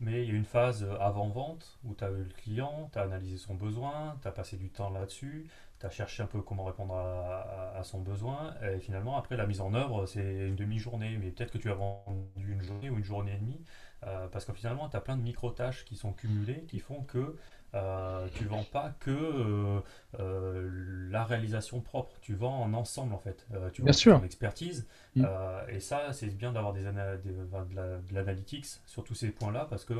Mais 0.00 0.24
il 0.24 0.28
y 0.28 0.32
a 0.32 0.34
une 0.34 0.44
phase 0.44 0.86
avant-vente 1.00 1.78
où 1.84 1.94
tu 1.94 2.02
as 2.02 2.10
eu 2.10 2.24
le 2.24 2.34
client, 2.36 2.90
tu 2.92 2.98
as 2.98 3.02
analysé 3.02 3.38
son 3.38 3.54
besoin, 3.54 4.18
tu 4.20 4.28
as 4.28 4.32
passé 4.32 4.56
du 4.56 4.68
temps 4.68 4.90
là-dessus, 4.90 5.46
tu 5.78 5.86
as 5.86 5.90
cherché 5.90 6.22
un 6.22 6.26
peu 6.26 6.42
comment 6.42 6.64
répondre 6.64 6.96
à, 6.96 7.80
son 7.84 8.00
besoin, 8.00 8.54
et 8.62 8.80
finalement, 8.80 9.16
après 9.16 9.36
la 9.36 9.46
mise 9.46 9.60
en 9.60 9.72
œuvre, 9.72 10.06
c'est 10.06 10.48
une 10.48 10.56
demi-journée, 10.56 11.16
mais 11.18 11.30
peut-être 11.30 11.52
que 11.52 11.58
tu 11.58 11.70
as 11.70 11.74
vendu 11.74 12.52
une 12.52 12.62
journée 12.62 12.90
ou 12.90 12.98
une 12.98 13.04
journée 13.04 13.34
et 13.34 13.38
demie, 13.38 13.60
euh, 14.06 14.26
parce 14.28 14.44
que 14.44 14.52
finalement, 14.52 14.88
tu 14.88 14.96
as 14.96 15.00
plein 15.00 15.16
de 15.16 15.22
micro-tâches 15.22 15.84
qui 15.84 15.96
sont 15.96 16.12
cumulées, 16.12 16.64
qui 16.66 16.80
font 16.80 17.02
que 17.04 17.36
euh, 17.74 18.28
tu 18.34 18.44
vends 18.44 18.64
pas 18.64 18.94
que 19.00 19.10
euh, 19.10 19.80
euh, 20.20 21.08
la 21.10 21.24
réalisation 21.24 21.80
propre, 21.80 22.14
tu 22.20 22.34
vends 22.34 22.60
en 22.62 22.72
ensemble 22.72 23.14
en 23.14 23.18
fait. 23.18 23.46
tu 23.72 23.82
vends 23.82 23.92
sûr. 23.92 24.18
ton 24.18 24.24
expertise. 24.24 24.86
Mm. 25.16 25.26
et 25.68 25.80
ça, 25.80 26.12
c'est 26.12 26.28
bien 26.28 26.52
d'avoir 26.52 26.72
des, 26.72 26.82
de 26.82 28.14
l'analytics 28.14 28.66
sur 28.86 29.04
tous 29.04 29.14
ces 29.14 29.30
points-là 29.30 29.66
parce 29.68 29.84
que 29.84 29.94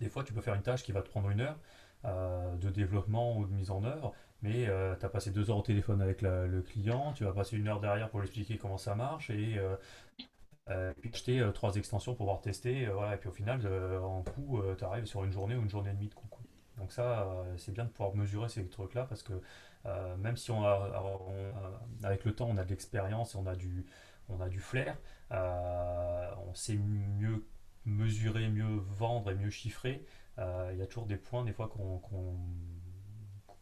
des 0.00 0.08
fois, 0.08 0.24
tu 0.24 0.32
peux 0.32 0.40
faire 0.40 0.54
une 0.54 0.62
tâche 0.62 0.82
qui 0.82 0.92
va 0.92 1.02
te 1.02 1.08
prendre 1.08 1.30
une 1.30 1.40
heure 1.40 1.58
de 2.04 2.68
développement 2.68 3.38
ou 3.38 3.46
de 3.46 3.52
mise 3.52 3.70
en 3.70 3.82
œuvre, 3.84 4.12
mais 4.42 4.68
tu 5.00 5.06
as 5.06 5.08
passé 5.08 5.30
deux 5.30 5.50
heures 5.50 5.56
au 5.56 5.62
téléphone 5.62 6.00
avec 6.00 6.22
le 6.22 6.62
client, 6.62 7.12
tu 7.12 7.24
vas 7.24 7.32
passer 7.32 7.56
une 7.56 7.66
heure 7.66 7.80
derrière 7.80 8.08
pour 8.10 8.20
lui 8.20 8.26
expliquer 8.26 8.56
comment 8.58 8.78
ça 8.78 8.94
marche 8.94 9.30
et 9.30 9.58
puis 11.00 11.10
acheter 11.12 11.46
trois 11.54 11.74
extensions 11.74 12.12
pour 12.12 12.26
pouvoir 12.26 12.40
tester, 12.40 12.86
voilà, 12.86 13.14
et 13.14 13.18
puis 13.18 13.28
au 13.28 13.32
final, 13.32 13.60
en 14.02 14.22
coût, 14.22 14.62
tu 14.76 14.84
arrives 14.84 15.06
sur 15.06 15.24
une 15.24 15.32
journée 15.32 15.56
ou 15.56 15.62
une 15.62 15.70
journée 15.70 15.90
et 15.90 15.94
demie 15.94 16.08
de 16.08 16.14
coût. 16.14 16.28
Donc 16.78 16.92
ça, 16.92 17.22
euh, 17.22 17.56
c'est 17.56 17.72
bien 17.72 17.84
de 17.84 17.90
pouvoir 17.90 18.14
mesurer 18.14 18.48
ces 18.48 18.66
trucs-là 18.66 19.04
parce 19.04 19.22
que 19.22 19.32
euh, 19.86 20.16
même 20.16 20.36
si 20.36 20.50
on 20.50 20.64
a, 20.64 20.90
avec 22.02 22.24
le 22.24 22.34
temps, 22.34 22.48
on 22.48 22.56
a 22.56 22.64
de 22.64 22.70
l'expérience 22.70 23.34
et 23.34 23.38
on 23.38 23.46
a 23.46 23.54
du, 23.54 23.86
on 24.28 24.40
a 24.40 24.48
du 24.48 24.58
flair, 24.58 24.96
euh, 25.32 26.30
on 26.48 26.54
sait 26.54 26.76
mieux 26.76 27.46
mesurer, 27.84 28.48
mieux 28.48 28.82
vendre 28.88 29.30
et 29.30 29.34
mieux 29.34 29.50
chiffrer. 29.50 30.04
Il 30.38 30.78
y 30.78 30.82
a 30.82 30.86
toujours 30.86 31.06
des 31.06 31.16
points 31.16 31.44
des 31.44 31.52
fois 31.52 31.68
qu'on 31.68 31.98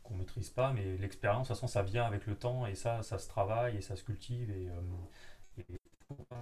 qu'on 0.02 0.14
maîtrise 0.16 0.50
pas, 0.50 0.72
mais 0.72 0.96
l'expérience, 0.96 1.48
de 1.48 1.54
toute 1.54 1.60
façon, 1.60 1.66
ça 1.68 1.82
vient 1.82 2.04
avec 2.04 2.26
le 2.26 2.34
temps 2.34 2.66
et 2.66 2.74
ça, 2.74 3.02
ça 3.02 3.18
se 3.18 3.28
travaille 3.28 3.76
et 3.76 3.80
ça 3.80 3.94
se 3.94 4.02
cultive 4.02 4.50
et, 4.50 4.68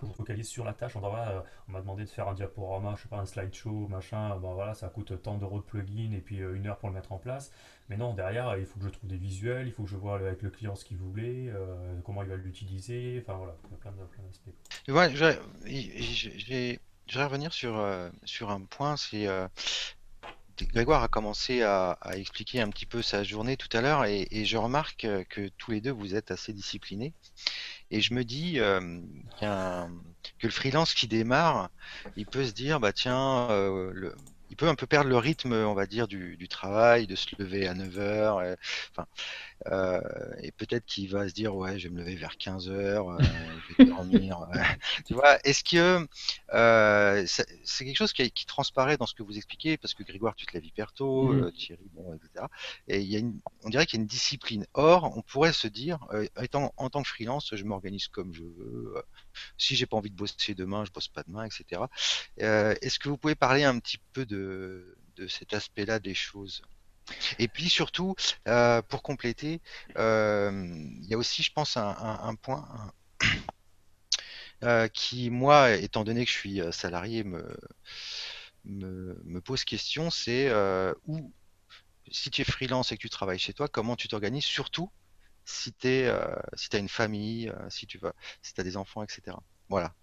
on 0.03 0.11
se 0.11 0.13
focalise 0.15 0.49
sur 0.49 0.65
la 0.65 0.73
tâche. 0.73 0.97
On, 0.97 1.05
euh, 1.05 1.41
on 1.69 1.73
m'a 1.73 1.81
demandé 1.81 2.05
de 2.05 2.09
faire 2.09 2.29
un 2.29 2.35
diaporama, 2.35 2.95
je 2.97 3.03
sais 3.03 3.09
pas, 3.09 3.19
un 3.19 3.27
slideshow, 3.27 3.89
machin. 3.89 4.37
Bon, 4.37 4.55
voilà, 4.55 4.75
ça 4.75 4.89
coûte 4.89 5.21
tant 5.23 5.37
d'euros 5.37 5.59
de 5.59 5.65
plugin 5.65 6.13
et 6.13 6.21
puis 6.21 6.41
euh, 6.41 6.55
une 6.55 6.67
heure 6.67 6.79
pour 6.79 6.89
le 6.89 6.95
mettre 6.95 7.13
en 7.13 7.19
place. 7.19 7.53
Mais 7.89 7.97
non, 7.97 8.15
derrière, 8.15 8.57
il 8.57 8.67
faut 8.67 8.79
que 8.79 8.85
je 8.87 8.91
trouve 8.91 9.11
des 9.11 9.17
visuels, 9.17 9.67
il 9.67 9.73
faut 9.73 9.83
que 9.83 9.91
je 9.91 9.97
vois 9.97 10.17
avec 10.17 10.43
le 10.43 10.51
client 10.51 10.75
ce 10.77 10.85
qu'il 10.85 10.97
voulait, 10.97 11.49
euh, 11.49 11.77
comment 12.05 12.23
il 12.23 12.29
va 12.29 12.37
l'utiliser. 12.37 13.23
Enfin 13.23 13.37
voilà, 13.37 13.57
il 13.65 13.71
y 13.71 13.75
a 13.75 13.79
plein, 13.79 13.93
d'aspects. 13.93 14.51
je, 17.07 17.19
vais 17.19 17.25
revenir 17.25 17.53
sur, 17.53 17.85
sur 18.25 18.51
un 18.51 18.61
point. 18.61 18.97
C'est 18.97 19.27
Grégoire 20.67 21.03
a 21.03 21.09
commencé 21.09 21.63
à, 21.63 21.99
expliquer 22.13 22.61
un 22.61 22.69
petit 22.69 22.87
peu 22.87 23.03
sa 23.03 23.25
journée 23.25 23.57
tout 23.57 23.75
à 23.77 23.81
l'heure 23.81 24.05
et, 24.05 24.29
je 24.45 24.57
remarque 24.57 25.07
que 25.29 25.49
tous 25.59 25.71
les 25.71 25.81
deux 25.81 25.91
vous 25.91 26.15
êtes 26.15 26.31
assez 26.31 26.53
disciplinés 26.53 27.13
et 27.91 28.01
je 28.01 28.15
me 28.15 28.25
dis 28.25 28.61
euh, 28.61 28.81
que 29.41 30.47
le 30.47 30.51
freelance 30.51 30.95
qui 30.95 31.09
démarre, 31.09 31.71
il 32.17 32.27
peut 32.27 32.45
se 32.45 32.53
dire, 32.53 32.81
bah 32.81 32.93
tiens, 32.93 33.49
euh, 33.51 33.91
le, 33.95 34.15
il 34.51 34.57
peut 34.57 34.69
un 34.69 34.75
peu 34.75 34.87
perdre 34.87 35.09
le 35.09 35.17
rythme, 35.17 35.53
on 35.53 35.75
va 35.75 35.87
dire, 35.87 36.09
du, 36.09 36.37
du 36.37 36.49
travail, 36.49 37.07
de 37.07 37.15
se 37.15 37.29
lever 37.39 37.67
à 37.69 37.75
9 37.75 37.99
heures. 37.99 38.43
Et, 38.43 38.57
enfin, 38.91 39.07
euh, 39.67 40.01
et 40.43 40.53
peut-être 40.53 40.87
qu'il 40.87 41.09
va 41.09 41.29
se 41.29 41.35
dire, 41.35 41.55
ouais, 41.55 41.79
je 41.79 41.89
vais 41.89 41.95
me 41.95 42.01
lever 42.01 42.17
vers 42.17 42.37
15 42.37 42.69
heures, 42.69 43.11
euh, 43.11 43.19
je 43.69 43.85
vais 43.85 43.91
dormir. 43.91 44.47
tu 45.07 45.15
vois, 45.15 45.39
est-ce 45.45 45.63
que 45.63 46.07
euh, 46.55 47.25
c'est 47.27 47.85
quelque 47.85 47.97
chose 47.97 48.13
qui, 48.13 48.31
qui, 48.31 48.47
transparaît 48.47 48.97
dans 48.97 49.07
ce 49.07 49.15
que 49.15 49.23
vous 49.23 49.37
expliquez, 49.37 49.77
parce 49.77 49.95
que 49.95 50.03
Grégoire, 50.03 50.35
tu 50.35 50.47
te 50.47 50.53
lèves 50.55 50.65
hyper 50.65 50.93
tôt, 50.93 51.33
mmh. 51.33 51.53
Thierry, 51.53 51.89
bon, 51.93 52.15
etc. 52.15 52.47
Et 52.89 53.01
il 53.01 53.09
y 53.09 53.17
a 53.17 53.19
une, 53.19 53.39
on 53.63 53.69
dirait 53.69 53.87
qu'il 53.87 53.99
y 53.99 54.01
a 54.01 54.03
une 54.03 54.09
discipline. 54.09 54.67
Or, 54.75 55.17
on 55.17 55.23
pourrait 55.23 55.53
se 55.53 55.69
dire, 55.69 56.01
étant 56.41 56.73
en 56.77 56.91
tant 56.91 57.03
que 57.03 57.09
freelance, 57.09 57.55
je 57.55 57.65
m'organise 57.65 58.09
comme 58.09 58.33
je 58.33 58.43
veux. 58.43 58.95
si 59.59 59.77
j'ai 59.77 59.87
pas 59.87 59.97
envie 59.97 60.11
de 60.11 60.17
bosser 60.17 60.55
demain, 60.55 60.85
je 60.85 60.91
bosse 60.91 61.09
pas 61.09 61.23
demain, 61.23 61.45
etc. 61.45 61.83
Est-ce 62.39 62.99
que 62.99 63.09
vous 63.09 63.19
pouvez 63.19 63.35
parler 63.35 63.65
un 63.65 63.79
petit 63.79 63.99
peu 64.13 64.25
de 64.25 64.40
de, 65.17 65.27
cet 65.29 65.53
aspect-là 65.55 65.99
des 65.99 66.15
choses. 66.15 66.63
Et 67.39 67.49
puis 67.49 67.69
surtout, 67.69 68.15
euh, 68.49 68.83
pour 68.83 69.03
compléter, 69.03 69.61
euh, 69.97 70.51
il 71.03 71.07
y 71.07 71.15
a 71.15 71.19
aussi, 71.19 71.43
je 71.43 71.53
pense, 71.53 71.77
un, 71.77 72.35
point 72.41 72.93
euh, 74.65 74.89
qui, 74.89 75.31
moi, 75.31 75.73
étant 75.73 76.05
donné 76.05 76.25
que 76.25 76.31
je 76.31 76.37
suis 76.37 76.61
salarié, 76.73 77.25
me, 77.25 77.57
me, 78.65 79.41
pose 79.41 79.65
question, 79.65 80.11
c'est 80.11 80.51
où, 81.07 81.33
si 82.11 82.31
tu 82.31 82.43
es 82.43 82.45
freelance 82.45 82.93
et 82.93 82.97
que 82.97 83.03
tu 83.03 83.11
travailles 83.11 83.39
chez 83.39 83.53
toi, 83.53 83.69
comment 83.69 83.97
tu 83.97 84.09
t'organises, 84.09 84.45
surtout 84.45 84.91
si 85.45 85.73
tu 85.73 86.07
si 86.55 86.69
as 86.77 86.79
une 86.79 86.89
famille, 86.89 87.53
si 87.69 87.87
tu 87.87 87.99
vas, 87.99 88.15
si 88.43 88.53
as 88.59 88.63
des 88.63 88.77
enfants, 88.77 89.03
etc. 89.03 89.37
Voilà. 89.69 89.95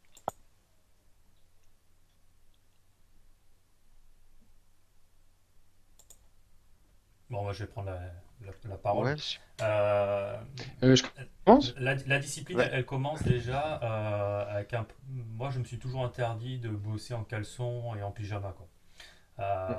Bon, 7.30 7.44
moi 7.44 7.54
je 7.54 7.60
vais 7.60 7.68
prendre 7.68 7.92
la, 8.66 8.78
parole. 8.78 9.16
Euh, 9.62 10.38
euh, 10.84 10.96
je. 10.96 11.04
La, 11.78 12.20
discipline, 12.20 12.60
elle, 12.60 12.86
commence 12.86 13.24
déjà 13.24 13.82
euh, 13.82 14.56
avec 14.56 14.74
un. 14.74 14.86
Moi, 15.10 15.50
je 15.50 15.60
me 15.60 15.64
suis 15.64 15.80
toujours 15.80 16.06
interdit 16.06 16.60
de 16.60 16.70
bosser 16.70 17.14
en 17.14 17.24
caleçon 17.24 17.96
et 17.96 18.04
en 18.04 18.12
pyjama. 18.12 18.54
Quoi. 18.56 18.68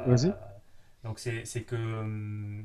Vas-y. 0.06 0.34
Donc 1.04 1.18
c'est 1.18 1.62
que 1.62 1.76
hum, 1.76 2.64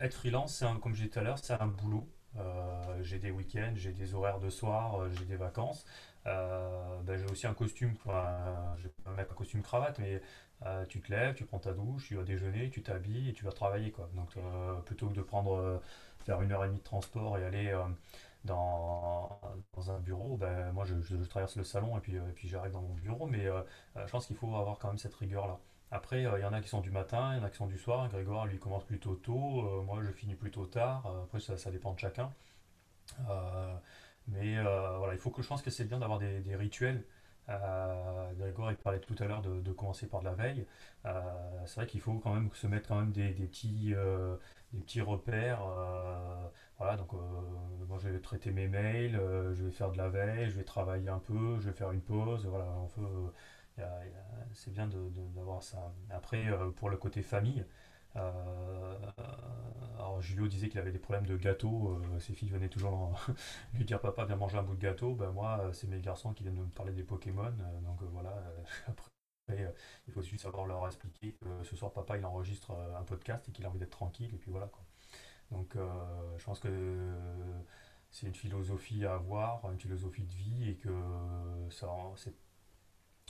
être 0.00 0.14
freelance, 0.14 0.64
comme 0.82 0.94
je 0.94 1.02
disais 1.02 1.10
tout 1.10 1.18
à 1.20 1.22
l'heure, 1.22 1.38
c'est 1.38 1.54
un 1.54 1.66
boulot. 1.66 2.08
Euh, 2.38 3.02
j'ai 3.02 3.18
des 3.18 3.30
week-ends, 3.30 3.72
j'ai 3.74 3.92
des 3.92 4.14
horaires 4.14 4.40
de 4.40 4.50
soir, 4.50 5.08
j'ai 5.10 5.24
des 5.24 5.36
vacances. 5.36 5.84
Euh, 6.26 7.00
ben, 7.02 7.18
j'ai 7.18 7.26
aussi 7.26 7.46
un 7.46 7.54
costume, 7.54 7.94
enfin, 8.04 8.74
je 8.78 8.84
vais 8.84 8.92
pas 9.04 9.10
mettre 9.10 9.32
un 9.32 9.34
costume 9.34 9.62
cravate, 9.62 9.98
mais 9.98 10.22
tu 10.88 11.00
te 11.00 11.10
lèves, 11.10 11.34
tu 11.34 11.44
prends 11.44 11.58
ta 11.58 11.72
douche, 11.72 12.06
tu 12.08 12.16
vas 12.16 12.24
déjeuner, 12.24 12.70
tu 12.70 12.82
t'habilles 12.82 13.30
et 13.30 13.32
tu 13.32 13.44
vas 13.44 13.52
travailler. 13.52 13.90
Quoi. 13.90 14.08
Donc 14.14 14.36
plutôt 14.84 15.08
que 15.08 15.14
de 15.14 15.22
prendre, 15.22 15.80
faire 16.20 16.40
une 16.42 16.52
heure 16.52 16.64
et 16.64 16.68
demie 16.68 16.78
de 16.78 16.84
transport 16.84 17.38
et 17.38 17.44
aller 17.44 17.76
dans, 18.44 19.40
dans 19.74 19.90
un 19.90 19.98
bureau, 19.98 20.36
ben, 20.36 20.72
moi 20.72 20.84
je, 20.84 21.16
traverse 21.24 21.56
le 21.56 21.64
salon 21.64 21.96
et 21.96 22.00
puis, 22.00 22.16
puis 22.34 22.48
j'arrive 22.48 22.72
dans 22.72 22.82
mon 22.82 22.94
bureau, 22.94 23.26
mais 23.26 23.46
je 23.96 24.10
pense 24.10 24.26
qu'il 24.26 24.36
faut 24.36 24.54
avoir 24.56 24.78
quand 24.78 24.88
même 24.88 24.98
cette 24.98 25.14
rigueur-là. 25.14 25.58
Après, 25.90 26.22
il 26.22 26.40
y 26.40 26.44
en 26.44 26.52
a 26.52 26.60
qui 26.60 26.68
sont 26.68 26.80
du 26.80 26.90
matin, 26.90 27.34
il 27.34 27.38
y 27.38 27.40
en 27.40 27.44
a 27.44 27.50
qui 27.50 27.58
sont 27.58 27.66
du 27.66 27.78
soir. 27.78 28.08
Grégoire, 28.08 28.46
lui, 28.46 28.58
commence 28.58 28.84
plutôt 28.84 29.14
tôt. 29.14 29.82
moi, 29.82 30.00
je 30.02 30.10
finis 30.10 30.34
plutôt 30.34 30.66
tard. 30.66 31.06
après, 31.24 31.40
ça, 31.40 31.56
ça, 31.58 31.70
dépend 31.70 31.92
de 31.92 31.98
chacun. 31.98 32.32
Mais 34.28 34.58
euh, 34.58 34.96
voilà, 34.98 35.14
il 35.14 35.18
faut 35.18 35.30
que 35.30 35.42
je 35.42 35.48
pense 35.48 35.62
que 35.62 35.70
c'est 35.70 35.84
bien 35.84 35.98
d'avoir 35.98 36.18
des, 36.18 36.56
rituels. 36.56 37.04
Euh, 37.48 38.32
Grégoire 38.34 38.70
il 38.70 38.76
parlait 38.76 39.00
tout 39.00 39.16
à 39.18 39.26
l'heure 39.26 39.42
de, 39.42 39.72
commencer 39.72 40.06
par 40.06 40.20
de 40.20 40.26
la 40.26 40.34
veille. 40.34 40.66
Euh, 41.06 41.20
c'est 41.66 41.76
vrai 41.76 41.86
qu'il 41.86 42.00
faut 42.00 42.14
quand 42.18 42.34
même 42.34 42.50
se 42.54 42.66
mettre 42.66 42.88
quand 42.88 43.00
même 43.00 43.12
des, 43.12 43.32
petits, 43.32 43.92
euh, 43.94 44.36
des 44.72 44.80
petits 44.80 45.00
repères. 45.00 45.62
Euh, 45.64 46.48
voilà, 46.78 46.96
donc 46.96 47.12
moi 47.88 47.98
je 47.98 48.08
vais 48.08 48.20
traiter 48.20 48.50
mes 48.52 48.68
mails, 48.68 49.14
je 49.54 49.64
vais 49.64 49.70
faire 49.70 49.90
de 49.92 49.98
la 49.98 50.08
veille, 50.08 50.48
je 50.50 50.56
vais 50.56 50.64
travailler 50.64 51.08
un 51.08 51.18
peu, 51.18 51.58
je 51.60 51.68
vais 51.70 51.76
faire 51.76 51.92
une 51.92 52.00
pause. 52.02 52.46
Voilà, 52.46 52.68
c'est 54.52 54.72
bien 54.72 54.88
d'avoir 55.34 55.62
ça. 55.62 55.92
Après, 56.10 56.44
pour 56.76 56.90
le 56.90 56.96
côté 56.96 57.22
famille, 57.22 57.64
alors 58.14 60.20
Julio 60.20 60.48
disait 60.48 60.68
qu'il 60.68 60.80
avait 60.80 60.92
des 60.92 60.98
problèmes 60.98 61.26
de 61.26 61.36
gâteau, 61.36 61.90
euh, 61.90 62.20
ses 62.20 62.34
filles 62.34 62.50
venaient 62.50 62.68
toujours 62.68 63.18
lui 63.74 63.84
dire 63.84 64.00
papa 64.00 64.24
viens 64.24 64.36
manger 64.36 64.58
un 64.58 64.62
bout 64.62 64.74
de 64.74 64.80
gâteau, 64.80 65.14
ben 65.14 65.30
moi 65.30 65.60
euh, 65.62 65.72
c'est 65.72 65.86
mes 65.86 66.00
garçons 66.00 66.32
qui 66.32 66.42
viennent 66.42 66.58
me 66.58 66.66
parler 66.66 66.92
des 66.92 67.04
Pokémon, 67.04 67.52
donc 67.82 68.02
voilà, 68.12 68.34
après 68.86 69.08
il 70.06 70.12
faut 70.12 70.22
juste 70.22 70.42
savoir 70.42 70.66
leur 70.66 70.86
expliquer 70.86 71.32
que 71.32 71.64
ce 71.64 71.76
soir 71.76 71.92
papa 71.92 72.16
il 72.16 72.24
enregistre 72.24 72.72
un 72.98 73.02
podcast 73.02 73.48
et 73.48 73.52
qu'il 73.52 73.64
a 73.66 73.68
envie 73.68 73.78
d'être 73.78 73.90
tranquille 73.90 74.30
et 74.34 74.38
puis 74.38 74.50
voilà 74.50 74.66
quoi. 74.66 74.84
Donc 75.50 75.76
je 76.38 76.44
pense 76.44 76.60
que 76.60 76.68
c'est 78.10 78.26
une 78.26 78.34
philosophie 78.34 79.04
à 79.04 79.14
avoir, 79.14 79.70
une 79.70 79.78
philosophie 79.78 80.22
de 80.22 80.32
vie 80.32 80.70
et 80.70 80.76
que 80.76 80.90
ça 81.70 81.88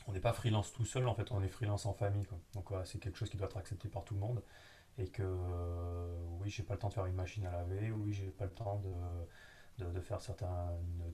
on 0.06 0.12
n'est 0.12 0.20
pas 0.20 0.32
freelance 0.32 0.72
tout 0.72 0.84
seul, 0.84 1.06
en 1.06 1.14
fait, 1.14 1.30
on 1.30 1.42
est 1.42 1.48
freelance 1.48 1.86
en 1.86 1.94
famille. 1.94 2.26
Donc 2.54 2.70
c'est 2.84 2.98
quelque 2.98 3.18
chose 3.18 3.30
qui 3.30 3.36
doit 3.36 3.46
être 3.46 3.56
accepté 3.56 3.88
par 3.88 4.04
tout 4.04 4.14
le 4.14 4.20
monde 4.20 4.42
et 4.98 5.08
que 5.08 5.22
euh, 5.22 6.06
oui, 6.40 6.50
j'ai 6.50 6.62
pas 6.62 6.74
le 6.74 6.80
temps 6.80 6.88
de 6.88 6.94
faire 6.94 7.06
une 7.06 7.14
machine 7.14 7.46
à 7.46 7.52
laver, 7.52 7.90
oui, 7.90 8.12
j'ai 8.12 8.26
pas 8.26 8.44
le 8.44 8.52
temps 8.52 8.82
de, 9.78 9.84
de, 9.84 10.00
faire 10.00 10.20
certaines 10.20 10.48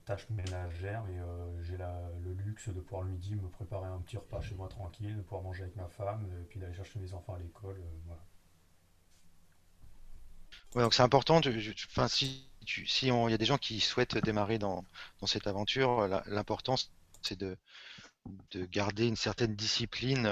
tâches 0.04 0.28
ménagères, 0.30 1.04
mais 1.04 1.18
euh, 1.18 1.62
j'ai 1.62 1.76
le 1.76 2.32
luxe 2.44 2.68
de 2.68 2.80
pouvoir 2.80 3.02
le 3.02 3.10
midi 3.10 3.34
me 3.34 3.48
préparer 3.48 3.86
un 3.86 4.00
petit 4.00 4.16
repas 4.16 4.40
chez 4.40 4.54
moi 4.54 4.68
tranquille, 4.68 5.16
de 5.16 5.22
pouvoir 5.22 5.42
manger 5.42 5.62
avec 5.62 5.76
ma 5.76 5.88
femme, 5.88 6.26
et 6.40 6.44
puis 6.44 6.58
d'aller 6.58 6.74
chercher 6.74 6.98
mes 6.98 7.12
enfants 7.12 7.34
à 7.34 7.38
l'école. 7.38 7.76
Euh, 7.78 7.98
voilà. 8.06 8.22
Ouais, 10.74 10.82
donc 10.82 10.94
c'est 10.94 11.02
important. 11.02 11.40
si 12.08 12.44
si 12.66 13.06
il 13.06 13.30
y 13.30 13.34
a 13.34 13.38
des 13.38 13.46
gens 13.46 13.56
qui 13.56 13.80
souhaitent 13.80 14.18
démarrer 14.18 14.58
dans, 14.58 14.84
dans 15.20 15.26
cette 15.26 15.46
aventure, 15.46 16.06
l'important 16.26 16.74
c'est 17.22 17.38
de, 17.38 17.56
de 18.50 18.66
garder 18.66 19.06
une 19.08 19.16
certaine 19.16 19.56
discipline. 19.56 20.28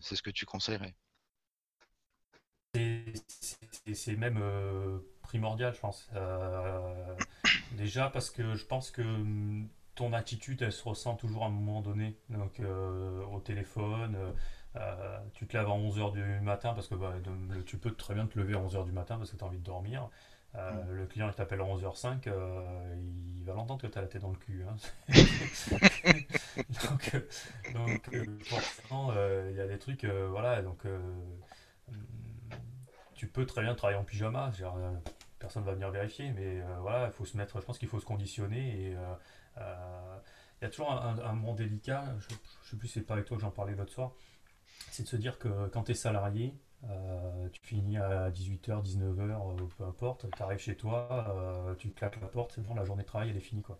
c'est 0.00 0.14
ce 0.14 0.20
que 0.20 0.28
tu 0.28 0.44
conseillerais 0.44 0.94
c'est 3.94 4.16
même 4.16 4.38
euh, 4.40 4.98
primordial, 5.22 5.74
je 5.74 5.80
pense. 5.80 6.08
Euh, 6.14 7.14
déjà 7.72 8.10
parce 8.10 8.30
que 8.30 8.54
je 8.54 8.64
pense 8.64 8.90
que 8.90 9.02
hum, 9.02 9.68
ton 9.94 10.12
attitude, 10.12 10.62
elle 10.62 10.72
se 10.72 10.84
ressent 10.84 11.14
toujours 11.16 11.44
à 11.44 11.46
un 11.46 11.50
moment 11.50 11.80
donné. 11.80 12.16
Donc 12.30 12.60
euh, 12.60 13.24
au 13.26 13.40
téléphone, 13.40 14.16
tu 15.32 15.46
te 15.46 15.56
lèves 15.56 15.68
à 15.68 15.70
11h 15.70 16.12
du 16.12 16.40
matin 16.40 16.74
parce 16.74 16.88
que 16.88 16.94
bah, 16.94 17.14
tu 17.64 17.78
peux 17.78 17.92
très 17.92 18.14
bien 18.14 18.26
te 18.26 18.38
lever 18.38 18.54
à 18.54 18.58
11h 18.58 18.84
du 18.84 18.92
matin 18.92 19.16
parce 19.16 19.30
que 19.30 19.36
tu 19.36 19.44
as 19.44 19.46
envie 19.46 19.58
de 19.58 19.64
dormir. 19.64 20.08
Mm. 20.54 20.90
Le 20.90 21.06
client 21.06 21.28
il 21.28 21.34
t'appelle 21.34 21.60
à 21.60 21.64
11h05, 21.64 22.30
il 23.38 23.44
va 23.44 23.54
l'entendre 23.54 23.80
que 23.80 23.86
tu 23.86 23.98
as 23.98 24.02
la 24.02 24.06
tête 24.06 24.22
dans 24.22 24.30
le 24.30 24.36
cul. 24.36 24.64
Hein. 24.68 24.76
donc, 26.88 27.16
donc 27.74 28.42
forcément, 28.44 29.12
il 29.48 29.56
y 29.56 29.60
a 29.60 29.66
des 29.66 29.78
trucs, 29.78 30.04
voilà, 30.04 30.60
donc 30.60 30.84
tu 33.16 33.26
peux 33.26 33.46
très 33.46 33.62
bien 33.62 33.74
travailler 33.74 33.98
en 33.98 34.04
pyjama. 34.04 34.52
Euh, 34.60 34.92
personne 35.38 35.62
ne 35.62 35.66
va 35.66 35.74
venir 35.74 35.90
vérifier, 35.90 36.30
mais 36.32 36.60
euh, 36.60 36.78
voilà, 36.80 37.06
il 37.06 37.12
faut 37.12 37.24
se 37.24 37.36
mettre. 37.36 37.58
Je 37.60 37.64
pense 37.64 37.78
qu'il 37.78 37.88
faut 37.88 37.98
se 37.98 38.04
conditionner 38.04 38.90
et 38.90 38.96
euh, 39.58 40.16
il 40.60 40.64
y 40.64 40.66
a 40.66 40.70
toujours 40.70 40.92
un, 40.92 41.32
moment 41.32 41.54
délicat. 41.54 42.04
Je, 42.18 42.34
ne 42.34 42.38
sais 42.70 42.76
plus, 42.76 42.88
c'est 42.88 43.00
pas 43.00 43.14
avec 43.14 43.26
toi 43.26 43.36
que 43.36 43.42
j'en 43.42 43.50
parlais 43.50 43.74
l'autre 43.74 43.92
soir. 43.92 44.12
C'est 44.90 45.02
de 45.02 45.08
se 45.08 45.16
dire 45.16 45.38
que 45.38 45.68
quand 45.68 45.84
tu 45.84 45.92
es 45.92 45.94
salarié, 45.94 46.54
tu 47.52 47.60
finis 47.62 47.96
à 47.96 48.30
18h, 48.30 48.82
19h, 48.82 49.68
peu 49.76 49.84
importe, 49.84 50.26
tu 50.30 50.42
arrives 50.42 50.58
chez 50.58 50.76
toi, 50.76 51.74
tu 51.78 51.90
claques 51.90 52.20
la 52.20 52.28
porte, 52.28 52.52
c'est 52.54 52.74
la 52.74 52.84
journée 52.84 53.02
de 53.02 53.08
travail 53.08 53.30
elle 53.30 53.36
est 53.36 53.40
finie 53.40 53.62
quoi. 53.62 53.78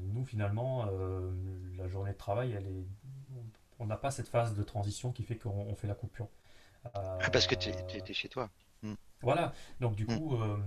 nous 0.00 0.24
finalement, 0.24 0.86
la 1.76 1.88
journée 1.88 2.12
de 2.12 2.18
travail, 2.18 2.52
elle 2.52 2.66
est, 2.66 2.86
on 3.78 3.86
n'a 3.86 3.96
pas 3.96 4.10
cette 4.10 4.28
phase 4.28 4.54
de 4.54 4.62
transition 4.62 5.12
qui 5.12 5.22
fait 5.22 5.36
qu'on 5.36 5.74
fait 5.74 5.88
la 5.88 5.94
coupure. 5.94 6.28
Ah, 6.94 7.30
parce 7.32 7.46
que 7.46 7.54
tu 7.54 7.70
es, 7.70 8.12
chez 8.12 8.28
toi. 8.28 8.50
Hmm. 8.82 8.94
Voilà, 9.22 9.52
donc 9.80 9.96
du 9.96 10.04
hmm. 10.04 10.18
coup, 10.18 10.36
euh, 10.36 10.58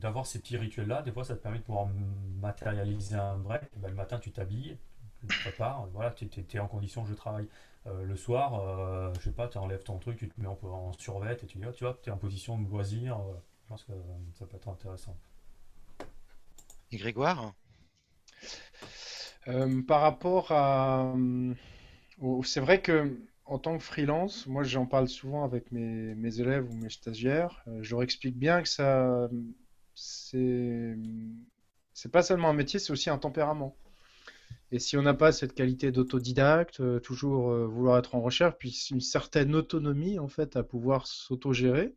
d'avoir 0.00 0.26
ces 0.26 0.38
petits 0.38 0.56
rituels-là, 0.56 1.02
des 1.02 1.12
fois, 1.12 1.24
ça 1.24 1.34
te 1.34 1.42
permet 1.42 1.58
de 1.58 1.64
pouvoir 1.64 1.88
matérialiser 2.40 3.16
un 3.16 3.36
break. 3.36 3.62
Ben, 3.76 3.88
le 3.88 3.94
matin, 3.94 4.18
tu 4.18 4.30
t'habilles, 4.32 4.78
tu 5.20 5.26
te 5.26 5.40
prépares, 5.40 5.86
voilà, 5.92 6.10
tu 6.12 6.28
es, 6.52 6.58
en 6.58 6.68
condition, 6.68 7.04
je 7.04 7.14
travaille. 7.14 7.48
Euh, 7.86 8.04
le 8.04 8.16
soir, 8.16 8.60
euh, 8.60 9.12
je 9.18 9.24
sais 9.24 9.32
pas, 9.32 9.46
tu 9.48 9.58
enlèves 9.58 9.84
ton 9.84 9.98
truc, 9.98 10.18
tu 10.18 10.28
te 10.28 10.40
mets 10.40 10.48
en, 10.48 10.58
en 10.62 10.92
survêt 10.94 11.34
et 11.34 11.46
tu 11.46 11.58
dis, 11.58 11.64
oh, 11.66 11.72
tu 11.72 11.84
vois, 11.84 11.98
tu 12.02 12.10
es 12.10 12.12
en 12.12 12.18
position 12.18 12.58
de 12.58 12.68
loisir. 12.68 13.18
je 13.62 13.68
pense 13.68 13.84
que 13.84 13.92
ça 14.34 14.46
peut 14.46 14.56
être 14.56 14.68
intéressant. 14.68 15.16
Et 16.90 16.96
Grégoire? 16.96 17.54
Par 19.86 20.00
rapport 20.00 20.50
à. 20.50 21.14
C'est 22.44 22.60
vrai 22.60 22.80
que 22.80 23.16
en 23.46 23.58
tant 23.58 23.78
que 23.78 23.84
freelance, 23.84 24.46
moi 24.46 24.64
j'en 24.64 24.86
parle 24.86 25.08
souvent 25.08 25.44
avec 25.44 25.70
mes, 25.72 26.40
élèves 26.40 26.68
ou 26.68 26.74
mes 26.74 26.90
stagiaires, 26.90 27.62
euh, 27.68 27.78
je 27.82 27.92
leur 27.92 28.02
explique 28.02 28.36
bien 28.36 28.62
que 28.62 28.68
ça, 28.68 29.28
c'est, 29.94 30.96
pas 32.12 32.22
seulement 32.22 32.50
un 32.50 32.54
métier, 32.54 32.78
c'est 32.78 32.92
aussi 32.92 33.08
un 33.08 33.18
tempérament. 33.18 33.76
Et 34.72 34.80
si 34.80 34.96
on 34.96 35.02
n'a 35.02 35.14
pas 35.14 35.30
cette 35.30 35.54
qualité 35.54 35.92
d'autodidacte, 35.92 36.80
euh, 36.80 36.98
toujours 36.98 37.50
euh, 37.52 37.66
vouloir 37.66 37.98
être 37.98 38.16
en 38.16 38.20
recherche, 38.20 38.56
puis 38.58 38.70
une 38.90 39.00
certaine 39.00 39.54
autonomie 39.54 40.18
en 40.18 40.28
fait 40.28 40.56
à 40.56 40.64
pouvoir 40.64 41.06
s'autogérer, 41.06 41.94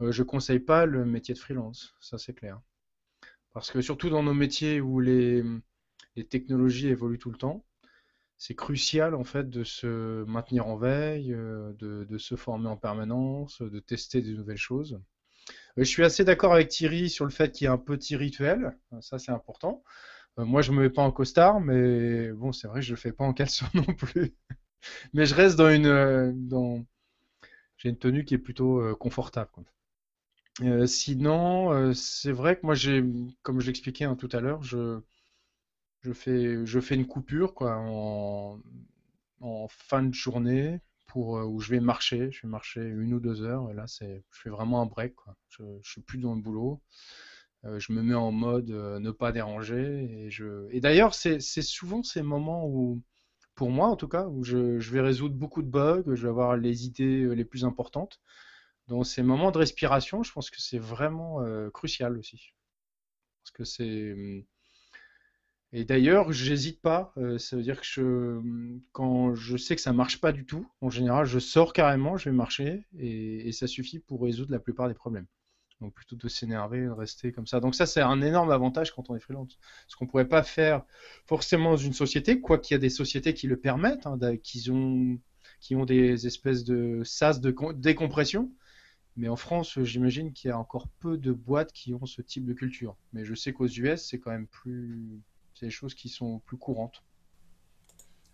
je 0.00 0.24
conseille 0.24 0.58
pas 0.58 0.84
le 0.84 1.04
métier 1.04 1.32
de 1.32 1.38
freelance, 1.38 1.94
ça 2.00 2.18
c'est 2.18 2.34
clair. 2.34 2.60
Parce 3.52 3.70
que 3.70 3.80
surtout 3.80 4.10
dans 4.10 4.24
nos 4.24 4.34
métiers 4.34 4.80
où 4.80 4.98
les 4.98 5.44
technologies 6.28 6.88
évoluent 6.88 7.20
tout 7.20 7.30
le 7.30 7.38
temps, 7.38 7.64
c'est 8.42 8.56
crucial 8.56 9.14
en 9.14 9.22
fait 9.22 9.48
de 9.48 9.62
se 9.62 10.24
maintenir 10.24 10.66
en 10.66 10.76
veille, 10.76 11.32
euh, 11.32 11.72
de, 11.78 12.18
se 12.18 12.34
former 12.34 12.68
en 12.68 12.76
permanence, 12.76 13.62
de 13.62 13.78
tester 13.78 14.20
des 14.20 14.34
nouvelles 14.34 14.56
choses. 14.56 15.00
Euh, 15.78 15.84
je 15.84 15.84
suis 15.84 16.02
assez 16.02 16.24
d'accord 16.24 16.52
avec 16.52 16.68
Thierry 16.68 17.08
sur 17.08 17.24
le 17.24 17.30
fait 17.30 17.52
qu'il 17.52 17.66
y 17.66 17.68
a 17.68 17.72
un 17.72 17.78
petit 17.78 18.16
rituel, 18.16 18.76
ça 19.00 19.20
c'est 19.20 19.30
important. 19.30 19.84
Euh, 20.40 20.44
moi 20.44 20.60
je 20.60 20.72
me 20.72 20.82
mets 20.82 20.90
pas 20.90 21.02
en 21.02 21.12
costard, 21.12 21.60
mais 21.60 22.32
bon 22.32 22.50
c'est 22.50 22.66
vrai 22.66 22.80
que 22.80 22.86
je 22.86 22.90
le 22.90 22.96
fais 22.96 23.12
pas 23.12 23.22
en 23.22 23.32
caleçon 23.32 23.66
non 23.74 23.94
plus. 23.94 24.34
mais 25.12 25.24
je 25.24 25.36
reste 25.36 25.56
dans 25.56 25.70
une, 25.70 26.48
dans... 26.48 26.84
j'ai 27.76 27.90
une 27.90 27.98
tenue 27.98 28.24
qui 28.24 28.34
est 28.34 28.38
plutôt 28.38 28.96
confortable. 28.96 29.52
sinon, 30.86 31.94
c'est 31.94 32.32
vrai 32.32 32.56
que 32.56 32.66
moi 32.66 32.74
j'ai, 32.74 33.04
comme 33.42 33.60
je 33.60 33.68
l'expliquais 33.68 34.04
hein, 34.04 34.16
tout 34.16 34.30
à 34.32 34.40
l'heure, 34.40 34.64
je 34.64 35.00
je 36.02 36.12
fais, 36.12 36.66
je 36.66 36.80
fais 36.80 36.94
une 36.94 37.06
coupure 37.06 37.54
quoi, 37.54 37.76
en, 37.78 38.58
fin 39.68 40.02
de 40.02 40.14
journée 40.14 40.80
pour, 41.06 41.38
euh, 41.38 41.44
où 41.44 41.60
je 41.60 41.70
vais 41.70 41.80
marcher. 41.80 42.30
Je 42.32 42.42
vais 42.42 42.48
marcher 42.48 42.80
une 42.80 43.14
ou 43.14 43.20
deux 43.20 43.42
heures 43.42 43.70
et 43.70 43.74
là, 43.74 43.84
je 43.86 44.20
fais 44.30 44.50
vraiment 44.50 44.82
un 44.82 44.86
break. 44.86 45.14
Quoi. 45.14 45.36
Je 45.48 45.62
ne 45.62 45.82
suis 45.82 46.02
plus 46.02 46.18
dans 46.18 46.34
le 46.34 46.40
boulot. 46.40 46.80
Euh, 47.64 47.78
je 47.78 47.92
me 47.92 48.02
mets 48.02 48.14
en 48.14 48.32
mode 48.32 48.70
euh, 48.70 48.98
ne 48.98 49.10
pas 49.12 49.32
déranger. 49.32 50.24
Et, 50.24 50.30
je... 50.30 50.68
et 50.70 50.80
d'ailleurs, 50.80 51.14
c'est, 51.14 51.40
souvent 51.40 52.02
ces 52.02 52.22
moments 52.22 52.66
où, 52.66 53.02
pour 53.54 53.70
moi 53.70 53.88
en 53.88 53.96
tout 53.96 54.08
cas, 54.08 54.26
où 54.26 54.42
je, 54.42 54.80
je, 54.80 54.90
vais 54.92 55.00
résoudre 55.00 55.36
beaucoup 55.36 55.62
de 55.62 55.68
bugs, 55.68 56.02
je 56.06 56.22
vais 56.22 56.28
avoir 56.28 56.56
les 56.56 56.86
idées 56.86 57.34
les 57.34 57.44
plus 57.44 57.64
importantes. 57.64 58.20
Dans 58.88 59.04
ces 59.04 59.22
moments 59.22 59.52
de 59.52 59.58
respiration, 59.58 60.22
je 60.24 60.32
pense 60.32 60.50
que 60.50 60.60
c'est 60.60 60.78
vraiment 60.78 61.38
crucial 61.70 62.18
aussi. 62.18 62.52
Parce 63.44 63.52
que 63.52 63.64
c'est 63.64 64.12
hum, 64.12 64.44
et 65.74 65.84
d'ailleurs, 65.84 66.32
j'hésite 66.32 66.82
pas. 66.82 67.12
Euh, 67.16 67.38
ça 67.38 67.56
veut 67.56 67.62
dire 67.62 67.80
que 67.80 67.86
je, 67.86 68.80
quand 68.92 69.34
je 69.34 69.56
sais 69.56 69.74
que 69.74 69.80
ça 69.80 69.92
marche 69.94 70.20
pas 70.20 70.32
du 70.32 70.44
tout. 70.44 70.66
En 70.82 70.90
général, 70.90 71.24
je 71.24 71.38
sors 71.38 71.72
carrément, 71.72 72.18
je 72.18 72.28
vais 72.28 72.36
marcher 72.36 72.84
et, 72.98 73.50
ça 73.52 73.66
suffit 73.66 73.98
pour 73.98 74.22
résoudre 74.22 74.52
la 74.52 74.58
plupart 74.58 74.88
des 74.88 74.94
problèmes. 74.94 75.26
Donc 75.80 75.94
plutôt 75.94 76.14
de 76.16 76.28
s'énerver, 76.28 76.84
de 76.84 76.90
rester 76.90 77.32
comme 77.32 77.46
ça. 77.46 77.58
Donc 77.60 77.74
ça, 77.74 77.86
c'est 77.86 78.02
un 78.02 78.20
énorme 78.20 78.50
avantage 78.50 78.92
quand 78.92 79.08
on 79.10 79.16
est 79.16 79.20
freelance. 79.20 79.58
Ce 79.88 79.96
qu'on 79.96 80.06
pourrait 80.06 80.28
pas 80.28 80.42
faire 80.42 80.84
forcément 81.26 81.70
dans 81.70 81.76
une 81.76 81.94
société, 81.94 82.40
quoi 82.40 82.58
qu'il 82.58 82.74
y 82.74 82.76
a 82.76 82.78
des 82.78 82.90
sociétés 82.90 83.34
qui 83.34 83.46
le 83.46 83.56
permettent, 83.56 84.06
hein, 84.06 84.18
qui 84.40 84.70
ont 84.70 85.84
des 85.86 86.26
espèces 86.26 86.64
de 86.64 87.02
sas 87.04 87.40
de 87.40 87.54
décompression. 87.72 88.52
Mais 89.16 89.28
en 89.28 89.36
France, 89.36 89.78
j'imagine 89.82 90.32
qu'il 90.32 90.48
y 90.48 90.52
a 90.52 90.58
encore 90.58 90.88
peu 91.00 91.18
de 91.18 91.32
boîtes 91.32 91.72
qui 91.72 91.94
ont 91.94 92.06
ce 92.06 92.22
type 92.22 92.44
de 92.44 92.54
culture. 92.54 92.96
Mais 93.12 93.24
je 93.24 93.34
sais 93.34 93.52
qu'aux 93.52 93.66
US, 93.66 94.02
c'est 94.02 94.18
quand 94.18 94.30
même 94.30 94.46
plus. 94.46 95.22
C'est 95.62 95.66
des 95.66 95.70
choses 95.70 95.94
qui 95.94 96.08
sont 96.08 96.40
plus 96.40 96.56
courantes. 96.56 97.04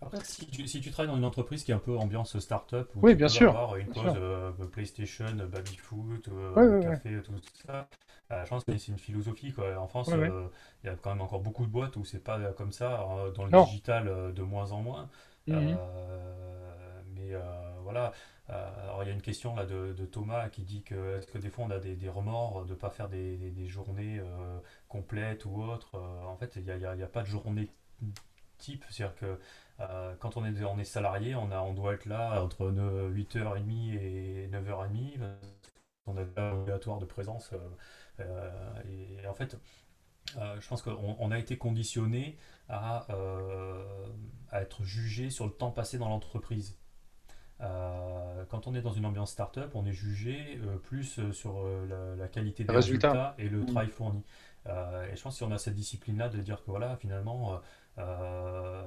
Après, 0.01 0.19
si 0.25 0.47
tu, 0.47 0.91
travailles 0.91 1.11
dans 1.11 1.19
une 1.19 1.27
entreprise 1.27 1.63
qui 1.63 1.73
est 1.73 1.75
un 1.75 1.79
peu 1.79 1.95
ambiance 1.99 2.39
start-up, 2.39 2.91
où 2.95 3.01
oui, 3.03 3.15
bien 3.15 3.29
sûr, 3.29 3.51
avoir 3.51 3.77
une 3.77 3.89
pause 3.89 4.15
euh, 4.17 4.51
PlayStation, 4.73 5.27
baby-foot, 5.27 6.29
euh, 6.29 6.81
café, 6.81 7.21
tout 7.23 7.35
ça, 7.67 7.87
euh, 8.31 8.43
je 8.45 8.49
pense 8.49 8.65
que 8.65 8.79
c'est 8.79 8.93
une 8.93 8.99
philosophie. 8.99 9.53
Quoi. 9.53 9.77
En 9.77 9.89
France, 9.89 10.11
il 10.11 10.87
y 10.87 10.89
a 10.89 10.95
quand 10.95 11.11
même 11.11 11.21
encore 11.21 11.41
beaucoup 11.41 11.67
de 11.67 11.71
boîtes 11.71 11.97
où 11.97 12.05
c'est 12.05 12.25
pas 12.25 12.39
comme 12.53 12.73
ça. 12.73 13.05
Dans 13.35 13.45
le 13.45 13.65
digital, 13.67 14.33
de 14.33 14.43
moins 14.43 14.73
en 14.73 14.81
moins. 14.81 15.11
Mhm. 15.49 15.77
Mais 17.19 17.35
voilà. 17.83 18.13
alors, 18.49 19.03
il 19.03 19.09
y 19.09 19.11
a 19.11 19.15
une 19.15 19.23
question 19.23 19.55
là 19.55 19.67
de, 19.67 19.93
Thomas 20.07 20.49
qui 20.49 20.63
dit 20.63 20.83
que 20.83 21.21
que 21.33 21.39
des 21.39 21.51
fois 21.51 21.65
on 21.67 21.71
a 21.71 21.79
des, 21.79 22.09
remords 22.09 22.65
de 22.65 22.71
ne 22.71 22.75
pas 22.75 22.91
faire 22.91 23.09
des, 23.09 23.67
journées 23.67 24.21
complètes 24.89 25.45
ou 25.45 25.63
autres. 25.63 25.99
en 25.99 26.37
fait, 26.37 26.57
il 26.57 26.65
n'y 26.65 26.85
a, 26.85 26.91
a, 26.91 27.07
pas 27.07 27.23
de 27.23 27.29
journée 27.29 27.69
type. 28.59 28.85
C'est-à-dire 28.91 29.17
que 29.17 29.39
euh, 29.81 30.15
quand 30.19 30.37
on 30.37 30.45
est, 30.45 30.63
on 30.65 30.79
est 30.79 30.85
salarié, 30.85 31.35
on, 31.35 31.51
a, 31.51 31.61
on 31.61 31.73
doit 31.73 31.95
être 31.95 32.07
là 32.07 32.43
entre 32.43 32.67
8h30 32.71 33.99
et 33.99 34.49
9h30. 34.49 35.21
On 36.07 36.17
a 36.17 36.23
un 36.37 36.99
de 36.99 37.05
présence. 37.05 37.53
Euh, 37.53 37.59
euh, 38.21 38.83
et, 39.23 39.27
en 39.27 39.35
fait, 39.35 39.57
je 40.35 40.69
pense 40.69 40.83
qu'on 40.83 41.31
a 41.31 41.39
été 41.39 41.57
conditionné 41.57 42.37
à, 42.69 43.07
à, 44.51 44.61
être 44.61 44.85
jugé 44.85 45.31
sur 45.31 45.47
le 45.47 45.53
temps 45.53 45.71
passé 45.71 45.99
dans 45.99 46.09
l'entreprise. 46.09 46.77
Quand 47.61 48.67
on 48.67 48.75
est 48.75 48.83
dans 48.83 48.93
une 48.93 49.07
ambiance 49.07 49.33
start-up, 49.33 49.73
on 49.75 49.85
est 49.87 49.93
jugé 49.93 50.61
plus 50.85 51.21
sur 51.33 51.65
la, 52.19 52.29
qualité 52.29 52.65
des 52.65 52.73
résultats 52.75 53.35
et 53.39 53.49
le 53.49 53.61
mmh. 53.61 53.67
travail 53.67 53.89
fourni. 53.89 54.25
et 54.67 55.17
je 55.17 55.23
pense 55.23 55.35
que 55.35 55.39
si 55.39 55.43
on 55.43 55.51
a 55.51 55.59
cette 55.59 55.75
discipline-là 55.75 56.29
de 56.29 56.39
dire 56.39 56.63
que 56.65 56.71
voilà, 56.71 56.97
finalement, 56.97 57.61
euh, 57.99 58.83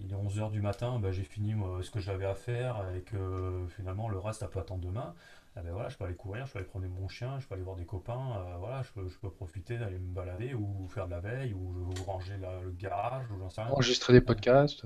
il 0.00 0.12
est 0.12 0.16
11h 0.16 0.50
du 0.50 0.60
matin, 0.60 0.98
bah, 0.98 1.12
j'ai 1.12 1.24
fini 1.24 1.54
ce 1.82 1.90
que 1.90 2.00
j'avais 2.00 2.26
à 2.26 2.34
faire 2.34 2.82
et 2.96 3.00
que 3.00 3.66
finalement 3.76 4.08
le 4.08 4.18
reste, 4.18 4.40
ça 4.40 4.48
peut 4.48 4.60
attendre 4.60 4.84
demain. 4.84 5.14
Eh 5.58 5.62
ben 5.62 5.72
voilà, 5.72 5.88
je 5.88 5.96
peux 5.96 6.04
aller 6.04 6.14
courir, 6.14 6.46
je 6.46 6.52
peux 6.52 6.58
aller 6.58 6.68
prendre 6.68 6.86
mon 6.86 7.08
chien, 7.08 7.38
je 7.40 7.46
peux 7.46 7.54
aller 7.54 7.64
voir 7.64 7.76
des 7.76 7.86
copains, 7.86 8.36
euh, 8.36 8.56
voilà, 8.58 8.82
je 8.82 8.92
peux, 8.92 9.08
je 9.08 9.16
peux 9.18 9.30
profiter 9.30 9.78
d'aller 9.78 9.98
me 9.98 10.12
balader 10.12 10.52
ou 10.52 10.86
faire 10.88 11.06
de 11.06 11.12
la 11.12 11.20
veille 11.20 11.54
ou, 11.54 11.90
ranger 12.06 12.36
le 12.36 12.70
garage 12.72 13.24
ou 13.30 13.38
j'en 13.38 13.48
sais 13.48 13.62
rien. 13.62 13.70
Enregistrer 13.70 14.12
des 14.12 14.20
podcasts. 14.20 14.84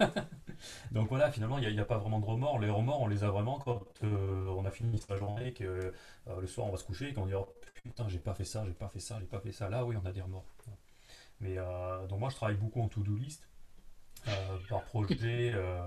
Donc 0.92 1.08
voilà, 1.08 1.30
finalement, 1.30 1.58
il 1.58 1.72
n'y 1.72 1.80
a, 1.80 1.84
pas 1.84 1.98
vraiment 1.98 2.20
de 2.20 2.24
remords. 2.24 2.58
Les 2.58 2.70
remords, 2.70 3.02
on 3.02 3.06
les 3.06 3.22
a 3.22 3.30
vraiment 3.30 3.58
quand 3.58 3.82
euh, 4.02 4.46
on 4.46 4.64
a 4.64 4.70
fini 4.70 4.98
sa 4.98 5.16
journée, 5.16 5.52
que 5.52 5.92
le 6.26 6.46
soir 6.46 6.66
on 6.66 6.70
va 6.70 6.78
se 6.78 6.84
coucher 6.84 7.10
et 7.10 7.12
qu'on 7.12 7.26
dit 7.26 7.34
oh, 7.34 7.54
putain, 7.74 8.08
j'ai 8.08 8.18
pas 8.18 8.34
fait 8.34 8.44
ça, 8.44 8.64
j'ai 8.66 8.72
pas 8.72 8.88
fait 8.88 9.00
ça, 9.00 9.18
j'ai 9.20 9.26
pas 9.26 9.40
fait 9.40 9.52
ça. 9.52 9.68
Là, 9.68 9.84
oui, 9.84 9.96
on 10.02 10.06
a 10.06 10.12
des 10.12 10.22
remords. 10.22 10.46
Mais 11.40 11.54
euh, 11.56 12.06
donc 12.06 12.20
moi 12.20 12.30
je 12.30 12.36
travaille 12.36 12.56
beaucoup 12.56 12.80
en 12.80 12.88
to-do 12.88 13.16
list. 13.16 13.48
Euh, 14.26 14.58
par 14.68 14.82
projet, 14.82 15.52
euh, 15.54 15.80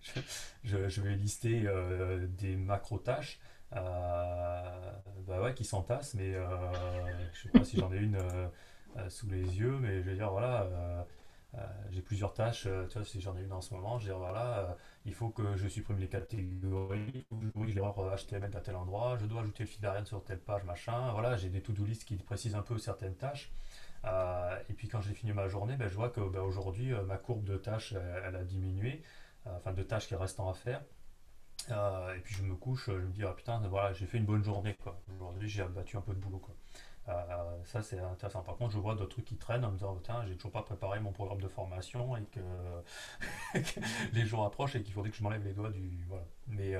je, 0.64 1.00
vais 1.00 1.14
lister 1.14 1.66
des 2.38 2.56
macro-tâches 2.56 3.38
bah 3.72 5.42
ouais, 5.42 5.54
qui 5.54 5.64
s'entassent, 5.64 6.14
mais 6.14 6.34
je 7.32 7.42
sais 7.42 7.48
pas 7.48 7.64
si 7.64 7.78
j'en 7.78 7.92
ai 7.92 7.98
une 7.98 8.18
sous 9.08 9.28
les 9.28 9.42
yeux, 9.42 9.78
mais 9.80 10.02
je 10.02 10.08
vais 10.08 10.14
dire 10.14 10.30
voilà, 10.30 10.66
j'ai 11.90 12.02
plusieurs 12.02 12.32
tâches, 12.32 12.68
tu 12.88 12.98
vois, 12.98 13.04
si 13.04 13.20
j'en 13.20 13.36
ai 13.36 13.42
une 13.42 13.52
en 13.52 13.60
ce 13.60 13.74
moment, 13.74 13.98
je 13.98 14.06
vais 14.06 14.12
dire 14.12 14.18
voilà, 14.18 14.76
il 15.04 15.14
faut 15.14 15.30
que 15.30 15.56
je 15.56 15.68
supprime 15.68 15.98
les 15.98 16.08
catégories, 16.08 17.26
je 17.32 17.74
l'erreur 17.74 18.16
HTML 18.16 18.56
à 18.56 18.60
tel 18.60 18.76
endroit, 18.76 19.16
je 19.18 19.26
dois 19.26 19.42
ajouter 19.42 19.64
le 19.64 19.68
fil 19.68 19.80
d'Ariane 19.80 20.06
sur 20.06 20.22
telle 20.24 20.40
page, 20.40 20.64
machin, 20.64 21.10
voilà, 21.12 21.36
j'ai 21.36 21.48
des 21.48 21.60
to-do 21.60 21.84
list 21.84 22.04
qui 22.04 22.16
précisent 22.16 22.54
un 22.54 22.62
peu 22.62 22.78
certaines 22.78 23.16
tâches. 23.16 23.50
Euh, 24.06 24.58
et 24.68 24.72
puis 24.72 24.88
quand 24.88 25.00
j'ai 25.00 25.14
fini 25.14 25.32
ma 25.32 25.48
journée, 25.48 25.76
ben, 25.76 25.88
je 25.88 25.94
vois 25.94 26.10
que 26.10 26.20
ben, 26.20 26.40
aujourd'hui, 26.40 26.92
euh, 26.92 27.02
ma 27.02 27.16
courbe 27.16 27.44
de 27.44 27.56
tâches, 27.56 27.94
elle, 28.24 28.36
a 28.36 28.44
diminué, 28.44 29.02
euh, 29.46 29.56
enfin 29.56 29.72
de 29.72 29.82
tâches 29.82 30.06
qui 30.06 30.14
restent 30.14 30.40
à 30.40 30.52
faire. 30.54 30.82
et 31.68 32.20
puis 32.20 32.34
je 32.34 32.42
me 32.42 32.54
couche, 32.54 32.86
je 32.86 32.92
me 32.92 33.12
dis, 33.12 33.24
ah 33.24 33.32
putain, 33.32 33.58
voilà, 33.68 33.92
j'ai 33.92 34.06
fait 34.06 34.18
une 34.18 34.26
bonne 34.26 34.44
journée. 34.44 34.76
Aujourd'hui, 35.16 35.48
j'ai 35.48 35.62
abattu 35.62 35.96
un 35.96 36.00
peu 36.00 36.14
de 36.14 36.20
boulot. 36.20 36.38
Quoi. 36.38 36.54
ça, 37.64 37.82
c'est 37.82 37.98
intéressant. 37.98 38.42
Par 38.42 38.56
contre, 38.56 38.72
je 38.72 38.78
vois 38.78 38.94
d'autres 38.94 39.10
trucs 39.10 39.24
qui 39.24 39.36
traînent 39.36 39.64
en 39.64 39.70
me 39.70 39.76
disant, 39.76 39.98
tiens, 40.02 40.24
j'ai 40.26 40.36
toujours 40.36 40.52
pas 40.52 40.62
préparé 40.62 41.00
mon 41.00 41.12
programme 41.12 41.40
de 41.40 41.48
formation 41.48 42.16
et 42.16 42.24
que, 42.26 42.40
les 44.12 44.26
jours 44.26 44.44
approchent 44.44 44.76
et 44.76 44.82
qu'il 44.82 44.92
faudrait 44.94 45.10
que 45.10 45.16
je 45.16 45.22
m'enlève 45.22 45.44
les 45.44 45.54
doigts 45.54 45.70
du. 45.70 46.06
Mais 46.48 46.76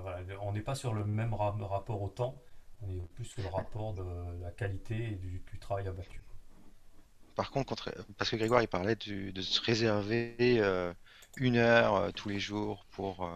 voilà, 0.00 0.18
on 0.42 0.52
n'est 0.52 0.62
pas 0.62 0.74
sur 0.74 0.94
le 0.94 1.04
même 1.04 1.34
rapport 1.34 2.02
au 2.02 2.08
temps, 2.08 2.42
on 2.82 2.90
est 2.90 3.00
plus 3.14 3.24
sur 3.24 3.42
le 3.42 3.48
rapport 3.48 3.94
de 3.94 4.04
la 4.42 4.50
qualité 4.50 5.12
et 5.12 5.16
du 5.16 5.58
travail 5.60 5.86
abattu. 5.86 6.25
Par 7.36 7.50
contre, 7.50 7.92
parce 8.18 8.30
que 8.30 8.36
Grégoire 8.36 8.62
il 8.62 8.68
parlait 8.68 8.96
de 8.96 9.42
se 9.42 9.60
réserver 9.60 10.34
euh, 10.40 10.92
une 11.36 11.56
heure 11.56 11.94
euh, 11.96 12.10
tous 12.10 12.28
les 12.30 12.40
jours 12.40 12.86
pour 12.92 13.30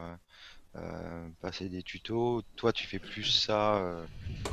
euh, 0.76 1.28
passer 1.40 1.68
des 1.68 1.82
tutos. 1.82 2.42
Toi, 2.56 2.72
tu 2.72 2.86
fais 2.86 2.98
plus 2.98 3.24
ça 3.24 3.82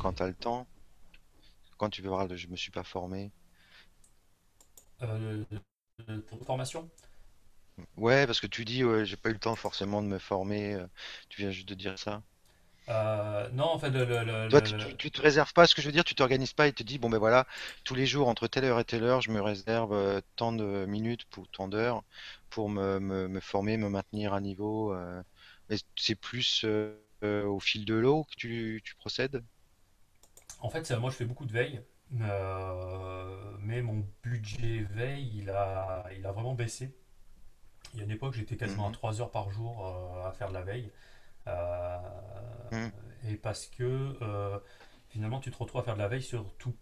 quand 0.02 0.14
tu 0.14 0.24
as 0.24 0.28
le 0.28 0.34
temps? 0.36 0.68
Quand 1.78 1.90
tu 1.90 2.02
veux 2.02 2.10
voir, 2.10 2.28
je 2.36 2.48
me 2.48 2.56
suis 2.58 2.72
pas 2.72 2.84
formé. 2.84 3.32
pour 6.28 6.46
formation? 6.46 6.90
Ouais, 7.98 8.26
parce 8.26 8.40
que 8.40 8.48
tu 8.48 8.66
dis, 8.66 8.84
ouais, 8.84 9.06
j'ai 9.06 9.18
pas 9.18 9.30
eu 9.30 9.34
le 9.34 9.40
temps 9.40 9.56
forcément 9.56 10.02
de 10.02 10.08
me 10.08 10.20
former. 10.20 10.78
tu 11.30 11.42
viens 11.42 11.52
juste 11.52 11.68
de 11.70 11.76
dire 11.76 11.98
ça. 12.00 12.24
Euh, 12.90 13.50
non, 13.52 13.66
en 13.66 13.80
fait, 13.80 13.90
le, 13.90 14.48
Toi, 14.50 14.62
tu, 14.62 15.12
te 15.12 15.22
réserves 15.22 15.52
pas, 15.54 15.68
ce 15.68 15.76
que 15.76 15.82
je 15.82 15.88
veux 15.88 15.92
dire, 15.92 16.06
tu 16.06 16.16
t'organises 16.16 16.54
pas 16.54 16.68
et 16.68 16.74
te 16.74 16.84
dis, 16.84 17.00
bon 17.00 17.10
ben 17.10 17.18
voilà, 17.18 17.46
tous 17.84 17.96
les 17.96 18.06
jours, 18.06 18.30
entre 18.30 18.48
telle 18.48 18.64
heure 18.64 18.80
et 18.80 18.86
telle 18.86 19.04
heure, 19.04 19.22
je 19.22 19.32
me 19.32 19.42
réserve 19.42 19.92
euh, 19.94 20.22
tant 20.38 20.54
de 20.54 20.86
minutes 20.86 21.26
pour 21.26 21.50
tant 21.50 21.68
d'heures 21.68 22.04
pour 22.50 22.70
me, 22.70 23.00
me, 23.00 23.40
former, 23.42 23.76
me 23.76 23.90
maintenir 23.90 24.34
à 24.34 24.40
niveau. 24.40 24.94
Euh. 24.94 25.22
mais 25.70 25.76
c'est 25.98 26.16
plus 26.16 26.66
au 27.24 27.60
fil 27.60 27.84
de 27.84 27.96
l'eau 27.96 28.24
que 28.24 28.36
tu, 28.38 28.82
tu 28.86 28.96
procèdes? 28.96 29.44
En 30.62 30.70
fait, 30.70 30.90
moi, 30.92 31.12
je 31.12 31.18
fais 31.18 31.26
beaucoup 31.26 31.46
de 31.46 31.52
veille, 31.52 31.82
mais 32.10 33.82
mon 33.82 34.08
budget 34.24 34.86
veille, 34.92 35.30
il 35.36 35.50
a, 35.50 36.06
il 36.18 36.26
a 36.26 36.32
vraiment 36.32 36.54
baissé. 36.54 36.96
Il 37.94 38.00
y 38.00 38.02
a 38.02 38.06
une 38.06 38.12
époque, 38.12 38.34
j'étais 38.34 38.56
quasiment 38.56 38.88
à 38.88 38.92
3 38.92 39.14
mhm. 39.14 39.22
heures 39.22 39.32
par 39.32 39.50
jour 39.50 39.86
à 40.26 40.32
faire 40.32 40.48
de 40.48 40.54
la 40.54 40.62
veille. 40.62 40.90
Euh, 41.48 41.98
mm. 42.72 42.92
Et 43.30 43.36
parce 43.36 43.68
que 43.68 44.18
euh, 44.22 44.60
finalement, 45.10 45.40
tu 45.40 45.52
te 45.52 45.58
retrouves 45.58 45.82
à 45.82 45.84
faire 45.84 45.96
de 45.96 46.02
la 46.02 46.08
veille 46.08 46.22
sur 46.22 46.54
tout 46.58 46.76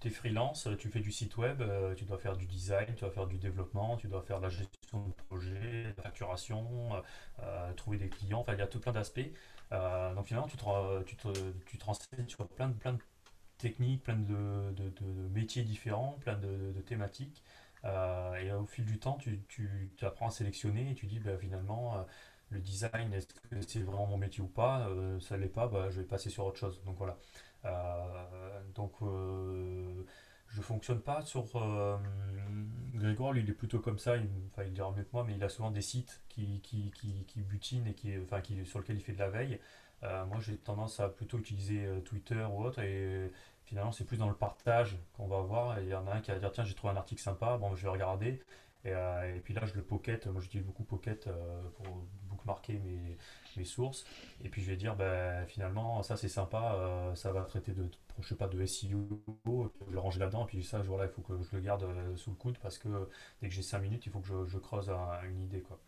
tes 0.00 0.10
freelances, 0.10 0.66
tu 0.78 0.88
fais 0.88 1.00
du 1.00 1.12
site 1.12 1.36
web, 1.36 1.60
euh, 1.60 1.94
tu 1.94 2.04
dois 2.06 2.16
faire 2.16 2.34
du 2.36 2.46
design, 2.46 2.86
tu 2.94 3.00
dois 3.00 3.10
faire 3.10 3.26
du 3.26 3.36
développement, 3.36 3.98
tu 3.98 4.08
dois 4.08 4.22
faire 4.22 4.38
de 4.38 4.44
la 4.44 4.48
gestion 4.48 5.06
de 5.06 5.12
projet, 5.12 5.82
de 5.82 5.94
la 5.96 6.02
facturation, 6.02 7.02
trouver 7.76 7.98
des 7.98 8.08
clients, 8.08 8.40
enfin 8.40 8.54
il 8.54 8.60
y 8.60 8.62
a 8.62 8.66
tout 8.66 8.80
plein 8.80 8.92
d'aspects. 8.92 9.30
donc 9.70 10.26
finalement 10.26 10.48
tu 10.48 10.56
te, 10.56 11.02
tu, 11.02 11.16
te, 11.16 11.28
tu 11.66 11.76
te 11.76 11.84
renseignes 11.84 12.28
sur 12.28 12.48
plein 12.48 12.68
de, 12.68 12.74
plein 12.74 12.94
de 12.94 12.98
techniques, 13.58 14.04
plein 14.04 14.16
de, 14.16 14.72
de, 14.72 14.88
de 14.88 15.28
métiers 15.34 15.64
différents, 15.64 16.16
plein 16.22 16.38
de, 16.38 16.80
thématiques. 16.86 17.44
et 17.84 18.52
au 18.52 18.64
fil 18.64 18.86
du 18.86 18.98
temps, 18.98 19.18
tu, 19.18 19.42
tu, 19.48 19.92
tu, 19.98 20.06
apprends 20.06 20.28
à 20.28 20.30
sélectionner 20.30 20.92
et 20.92 20.94
tu 20.94 21.08
dis 21.08 21.18
bah, 21.18 21.36
finalement 21.38 22.06
le 22.50 22.60
design, 22.60 23.12
est-ce 23.12 23.26
que 23.26 23.60
c'est 23.62 23.80
vraiment 23.80 24.06
mon 24.06 24.18
métier 24.18 24.42
ou 24.42 24.48
pas 24.48 24.88
euh, 24.88 25.18
Ça 25.20 25.36
l'est 25.36 25.48
pas, 25.48 25.68
bah, 25.68 25.88
je 25.90 26.00
vais 26.00 26.06
passer 26.06 26.30
sur 26.30 26.44
autre 26.44 26.58
chose. 26.58 26.82
Donc 26.84 26.96
voilà. 26.98 27.16
Euh, 27.64 28.60
donc 28.74 28.92
euh, 29.02 30.02
je 30.48 30.62
fonctionne 30.62 31.00
pas 31.00 31.22
sur 31.22 31.44
Grégoire, 32.94 33.32
lui 33.32 33.42
il 33.42 33.50
est 33.50 33.54
plutôt 33.54 33.78
comme 33.78 33.98
ça, 33.98 34.16
il, 34.16 34.28
il 34.66 34.72
dira 34.72 34.90
mieux 34.92 35.04
que 35.04 35.10
moi, 35.12 35.24
mais 35.24 35.34
il 35.34 35.44
a 35.44 35.48
souvent 35.48 35.70
des 35.70 35.82
sites 35.82 36.22
qui, 36.28 36.60
qui, 36.62 36.90
qui, 36.90 37.40
butinent 37.40 37.86
et 37.86 37.94
qui, 37.94 38.12
enfin, 38.18 38.40
qui, 38.40 38.64
sur 38.66 38.80
lesquels 38.80 38.96
il 38.96 39.02
fait 39.02 39.12
de 39.12 39.18
la 39.18 39.28
veille. 39.30 39.60
moi 40.02 40.38
j'ai 40.40 40.56
tendance 40.56 40.98
à 41.00 41.08
plutôt 41.08 41.38
utiliser 41.38 41.86
Twitter 42.04 42.44
ou 42.50 42.64
autre 42.64 42.80
et 42.80 43.30
finalement 43.64 43.92
c'est 43.92 44.04
plus 44.04 44.16
dans 44.16 44.28
le 44.28 44.34
partage 44.34 44.98
qu'on 45.16 45.28
va 45.28 45.40
voir. 45.40 45.78
Et 45.78 45.84
il 45.84 45.88
y 45.88 45.94
en 45.94 46.06
a 46.08 46.14
un 46.14 46.20
qui 46.20 46.30
va 46.32 46.38
dire 46.38 46.50
tiens 46.52 46.64
j'ai 46.64 46.74
trouvé 46.74 46.92
un 46.94 46.96
article 46.96 47.22
sympa, 47.22 47.56
bon 47.58 47.76
je 47.76 47.82
vais 47.82 47.90
regarder. 47.90 48.42
Et, 48.84 48.90
et, 48.90 49.40
puis 49.44 49.54
là, 49.54 49.66
je 49.66 49.74
le 49.74 49.82
pocket. 49.82 50.26
Moi, 50.26 50.40
j'utilise 50.40 50.64
beaucoup 50.66 50.84
Pocket 50.84 51.28
pour 51.74 52.02
marquer 52.46 52.78
mes, 52.78 53.16
sources. 53.64 54.06
Et 54.42 54.48
puis 54.48 54.62
je 54.62 54.70
vais 54.70 54.76
dire, 54.76 54.96
ben, 54.96 55.46
finalement, 55.46 56.02
ça 56.02 56.16
c'est 56.16 56.28
sympa, 56.28 56.76
euh, 56.76 57.14
ça 57.14 57.30
va 57.30 57.42
traiter 57.42 57.72
de, 57.72 57.86
je 58.18 58.26
sais 58.26 58.34
pas, 58.34 58.48
de 58.48 58.64
SEO, 58.64 59.06
je 59.86 59.92
le 59.92 59.98
ranger 59.98 60.18
là-dedans. 60.20 60.44
Et 60.44 60.46
puis 60.46 60.64
ça, 60.64 60.78
voilà, 60.80 61.04
il 61.04 61.10
faut 61.10 61.20
que 61.20 61.34
je 61.42 61.56
le 61.56 61.60
garde 61.60 61.82
euh, 61.82 62.16
sous 62.16 62.30
le 62.30 62.36
coude 62.36 62.56
parce 62.58 62.78
que 62.78 62.88
dès 63.42 63.48
que 63.48 63.54
j'ai 63.54 63.62
5 63.62 63.80
minutes, 63.80 64.06
il 64.06 64.12
faut 64.12 64.20
que 64.20 64.46
je, 64.46 64.58
creuse 64.58 64.90
une 65.28 65.42
idée. 65.42 65.60
Quoi. 65.60 65.78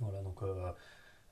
Voilà, 0.00 0.22
donc 0.22 0.40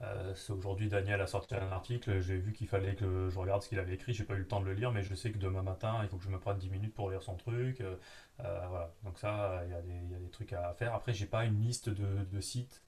euh, 0.03 0.35
aujourd'hui, 0.49 0.89
Daniel 0.89 1.21
a 1.21 1.27
sorti 1.27 1.55
un 1.55 1.71
article. 1.71 2.21
J'ai 2.21 2.37
vu 2.37 2.53
qu'il 2.53 2.67
fallait 2.67 2.95
que 2.95 3.29
je 3.31 3.39
regarde 3.39 3.63
ce 3.63 3.69
qu'il 3.69 3.79
avait 3.79 3.95
écrit. 3.95 4.13
J'ai 4.13 4.25
pas 4.25 4.35
eu 4.35 4.39
le 4.39 4.47
temps 4.47 4.61
de 4.61 4.67
le 4.67 4.75
lire, 4.75 4.91
mais 4.93 5.03
je 5.03 5.15
sais 5.15 5.31
que 5.31 5.39
demain 5.39 5.63
matin, 5.63 6.01
il 6.03 6.09
faut 6.09 6.17
que 6.17 6.25
je 6.25 6.29
me 6.31 6.39
prenne 6.39 6.59
10 6.59 6.71
minutes 6.71 6.95
pour 6.95 7.11
lire 7.11 7.23
son 7.23 7.37
truc. 7.37 7.81
Euh, 7.81 7.97
euh, 8.41 8.67
voilà. 8.69 8.93
Donc 9.05 9.19
ça, 9.19 9.63
il 9.65 9.71
y, 9.71 9.75
a 9.75 10.19
des 10.19 10.31
trucs 10.31 10.53
à 10.53 10.75
faire. 10.75 10.95
Après, 10.95 11.13
j'ai 11.13 11.27
pas 11.27 11.45
une 11.45 11.61
liste 11.61 11.89
de, 11.89 12.41
sites 12.41 12.83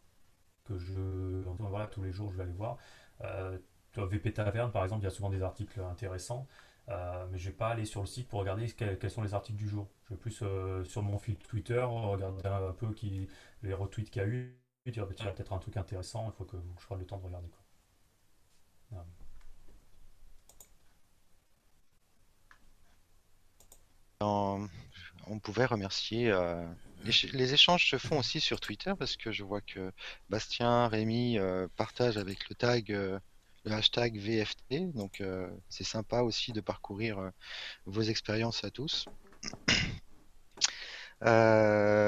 que 0.64 0.78
je. 0.78 1.42
Voilà, 1.58 1.86
tous 1.86 2.02
les 2.02 2.12
jours, 2.12 2.30
je 2.32 2.36
vais 2.36 2.44
aller 2.44 2.52
voir. 2.52 2.78
VP 3.96 4.32
Taverne, 4.32 4.72
par 4.72 4.84
exemple, 4.84 5.02
il 5.02 5.04
y 5.04 5.08
a 5.08 5.10
souvent 5.10 5.30
des 5.30 5.42
articles 5.42 5.80
intéressants. 5.80 6.46
mais 6.88 7.38
je 7.38 7.50
vais 7.50 7.56
pas 7.56 7.68
aller 7.68 7.84
sur 7.84 8.00
le 8.00 8.06
site 8.06 8.28
pour 8.28 8.40
regarder 8.40 8.66
quels, 8.68 9.10
sont 9.10 9.22
les 9.22 9.34
articles 9.34 9.58
du 9.58 9.68
jour. 9.68 9.88
Je 10.04 10.14
vais 10.14 10.20
plus 10.20 10.42
sur 10.84 11.02
mon 11.02 11.18
fil 11.18 11.36
Twitter 11.36 11.80
regarder 11.80 12.48
un 12.48 12.72
peu 12.72 12.92
qui, 12.92 13.28
les 13.62 13.74
retweets 13.74 14.10
qu'il 14.10 14.22
y 14.22 14.24
a 14.24 14.28
eu 14.28 14.58
tu 14.84 14.90
il 14.90 14.96
y 14.96 15.00
a 15.00 15.32
peut-être 15.32 15.52
un 15.54 15.58
truc 15.58 15.76
intéressant, 15.78 16.26
il 16.26 16.32
faut 16.36 16.44
que 16.44 16.58
je 16.78 16.86
prenne 16.86 16.98
le 16.98 17.06
temps 17.06 17.16
de 17.16 17.24
regarder. 17.24 17.48
Quoi. 17.48 17.60
on 25.26 25.38
pouvait 25.38 25.64
remercier. 25.64 26.30
Euh, 26.30 26.66
les, 27.04 27.54
échanges 27.54 27.90
se 27.90 27.98
font 27.98 28.18
aussi 28.18 28.40
sur 28.40 28.60
Twitter 28.60 28.92
parce 28.98 29.16
que 29.16 29.32
je 29.32 29.44
vois 29.44 29.60
que 29.60 29.92
Bastien, 30.30 30.88
Rémi 30.88 31.38
euh, 31.38 31.68
partagent 31.76 32.16
avec 32.16 32.48
le 32.48 32.54
tag, 32.54 32.92
euh, 32.92 33.18
le 33.64 33.72
hashtag 33.72 34.18
VFT. 34.18 34.92
Donc 34.94 35.22
c'est 35.68 35.84
sympa 35.84 36.20
aussi 36.22 36.52
de 36.52 36.60
parcourir 36.60 37.30
vos 37.86 38.02
expériences 38.02 38.64
à 38.64 38.70
tous. 38.70 39.06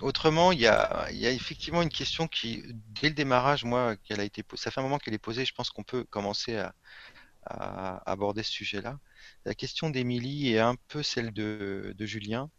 Autrement, 0.00 0.52
il 0.52 0.60
y 0.60 0.66
a, 0.66 1.08
effectivement 1.10 1.80
une 1.80 1.88
question 1.88 2.26
qui, 2.26 2.62
dès 3.00 3.08
le 3.08 3.14
démarrage, 3.14 3.64
moi, 3.64 3.96
qu'elle 3.96 4.20
a 4.20 4.24
été, 4.24 4.44
ça 4.54 4.70
fait 4.70 4.80
un 4.80 4.82
moment 4.82 4.98
qu'elle 4.98 5.14
est 5.14 5.18
posée. 5.18 5.44
Je 5.44 5.54
pense 5.54 5.70
qu'on 5.70 5.84
peut 5.84 6.04
commencer 6.04 6.56
à, 6.56 6.74
aborder 8.10 8.42
ce 8.42 8.50
sujet-là. 8.52 8.98
La 9.44 9.54
question 9.54 9.90
d'Émilie 9.90 10.52
est 10.52 10.58
un 10.58 10.76
peu 10.88 11.02
celle 11.02 11.32
de, 11.32 11.94
Julien, 12.00 12.50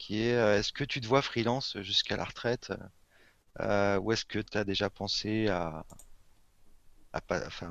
qui 0.00 0.22
est 0.22 0.34
euh, 0.34 0.58
est-ce 0.58 0.72
que 0.72 0.82
tu 0.82 1.00
te 1.00 1.06
vois 1.06 1.22
freelance 1.22 1.76
jusqu'à 1.82 2.16
la 2.16 2.24
retraite 2.24 2.72
euh, 3.60 4.00
ou 4.00 4.12
est-ce 4.12 4.24
que 4.24 4.38
tu 4.38 4.56
as 4.56 4.64
déjà 4.64 4.88
pensé 4.88 5.48
à, 5.48 5.84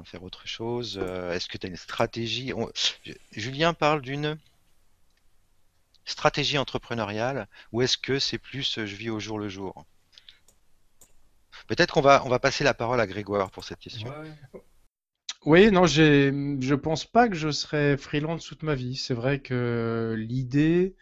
faire 0.05 0.23
autre 0.23 0.47
chose 0.47 0.99
euh, 1.01 1.33
Est-ce 1.33 1.47
que 1.47 1.57
tu 1.57 1.65
as 1.65 1.69
une 1.69 1.75
stratégie? 1.75 2.53
Julien 3.31 3.73
parle 3.73 4.01
d'une 4.01 4.37
stratégie 6.05 6.57
entrepreneuriale 6.57 7.47
ou 7.71 7.81
est-ce 7.81 7.97
que 7.97 8.19
c'est 8.19 8.37
plus 8.37 8.75
je 8.75 8.95
vis 8.95 9.09
au 9.09 9.19
jour 9.19 9.39
le 9.39 9.49
jour? 9.49 9.85
Peut-être 11.67 11.93
qu'on 11.93 12.01
va, 12.01 12.23
on 12.25 12.29
va 12.29 12.39
passer 12.39 12.63
la 12.63 12.75
parole 12.75 12.99
à 12.99 13.07
Grégoire 13.07 13.49
pour 13.49 13.63
cette 13.63 13.79
question. 13.79 14.13
Oui, 15.45 15.71
non, 15.71 15.87
je 15.87 16.75
pense 16.75 17.05
pas 17.05 17.27
que 17.27 17.35
je 17.35 17.49
serai 17.49 17.97
freelance 17.97 18.45
toute 18.45 18.61
ma 18.61 18.75
vie. 18.75 18.95
C'est 18.95 19.13
vrai 19.13 19.39
que 19.39 20.15
l'idée, 20.17 20.95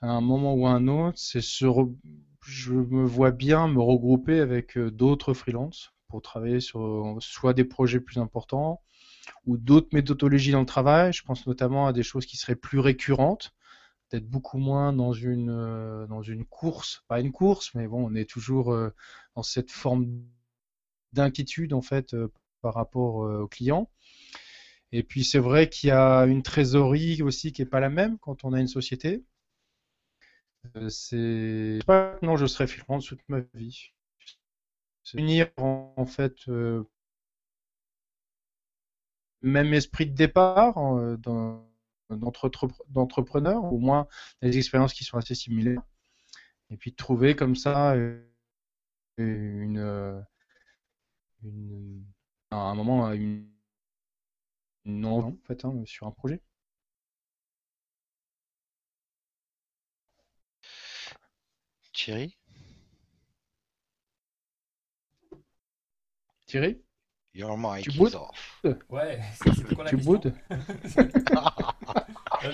à 0.00 0.08
un 0.08 0.20
moment 0.20 0.54
ou 0.54 0.66
à 0.66 0.70
un 0.70 0.88
autre, 0.88 1.18
c'est 1.18 1.40
je 1.40 2.72
me 2.72 3.04
vois 3.04 3.32
bien 3.32 3.66
me 3.68 3.80
regrouper 3.80 4.40
avec 4.40 4.76
euh, 4.76 4.90
d'autres 4.90 5.34
freelances 5.34 5.92
pour 6.08 6.22
travailler 6.22 6.60
sur 6.60 7.16
soit 7.20 7.54
des 7.54 7.64
projets 7.64 8.00
plus 8.00 8.18
importants 8.18 8.80
ou 9.46 9.56
d'autres 9.56 9.88
méthodologies 9.92 10.52
dans 10.52 10.60
le 10.60 10.66
travail. 10.66 11.12
Je 11.12 11.22
pense 11.24 11.46
notamment 11.46 11.86
à 11.88 11.92
des 11.92 12.04
choses 12.04 12.26
qui 12.26 12.36
seraient 12.36 12.56
plus 12.56 12.78
récurrentes 12.78 13.52
peut-être 14.08 14.28
beaucoup 14.28 14.58
moins 14.58 14.92
dans 14.92 15.12
une, 15.12 15.50
euh, 15.50 16.06
dans 16.06 16.22
une 16.22 16.44
course, 16.44 17.04
pas 17.08 17.20
une 17.20 17.32
course, 17.32 17.74
mais 17.74 17.86
bon, 17.86 18.06
on 18.06 18.14
est 18.14 18.28
toujours 18.28 18.72
euh, 18.72 18.90
dans 19.34 19.42
cette 19.42 19.70
forme 19.70 20.06
d'inquiétude 21.12 21.72
en 21.72 21.82
fait 21.82 22.14
euh, 22.14 22.32
par 22.62 22.74
rapport 22.74 23.16
aux 23.16 23.48
clients. 23.48 23.90
Et 24.92 25.02
puis 25.02 25.24
c'est 25.24 25.38
vrai 25.38 25.68
qu'il 25.68 25.88
y 25.88 25.92
a 25.92 26.22
une 26.22 26.42
trésorerie 26.42 27.22
aussi 27.22 27.52
qui 27.52 27.62
n'est 27.62 27.68
pas 27.68 27.80
la 27.80 27.90
même 27.90 28.18
quand 28.18 28.44
on 28.44 28.52
a 28.52 28.60
une 28.60 28.68
société. 28.68 29.24
C'est 30.88 31.78
pas 31.86 32.18
non, 32.22 32.36
je 32.36 32.46
serai 32.46 32.66
freelance 32.66 33.06
toute 33.06 33.28
ma 33.28 33.40
vie. 33.54 33.92
Unir 35.14 35.50
en, 35.56 36.06
fait 36.06 36.48
même 39.42 39.72
esprit 39.74 40.06
de 40.06 40.14
départ 40.14 40.74
dans 41.18 41.66
d'entrepreneurs, 42.10 43.64
au 43.64 43.78
moins 43.78 44.06
des 44.42 44.58
expériences 44.58 44.94
qui 44.94 45.04
sont 45.04 45.18
assez 45.18 45.34
similaires, 45.34 45.82
et 46.70 46.76
puis 46.76 46.92
de 46.92 46.96
trouver 46.96 47.36
comme 47.36 47.56
ça 47.56 47.94
euh, 47.94 48.22
une, 49.18 49.78
euh, 49.78 50.20
à 52.50 52.56
un 52.56 52.74
moment 52.74 53.10
une, 53.12 53.48
une 54.84 55.04
en 55.06 55.36
fait 55.44 55.64
hein, 55.64 55.82
sur 55.84 56.06
un 56.06 56.12
projet. 56.12 56.40
Thierry 62.06 62.38
Thierry? 66.46 66.78
Your 67.34 67.58
mic 67.58 67.82
tu 67.82 67.90
is 67.90 68.14
off. 68.14 68.62
Ouais, 68.88 69.20
c'était 69.34 69.74
quoi 69.74 69.82
la 69.82 69.90
tu 69.90 69.96
question? 69.96 70.20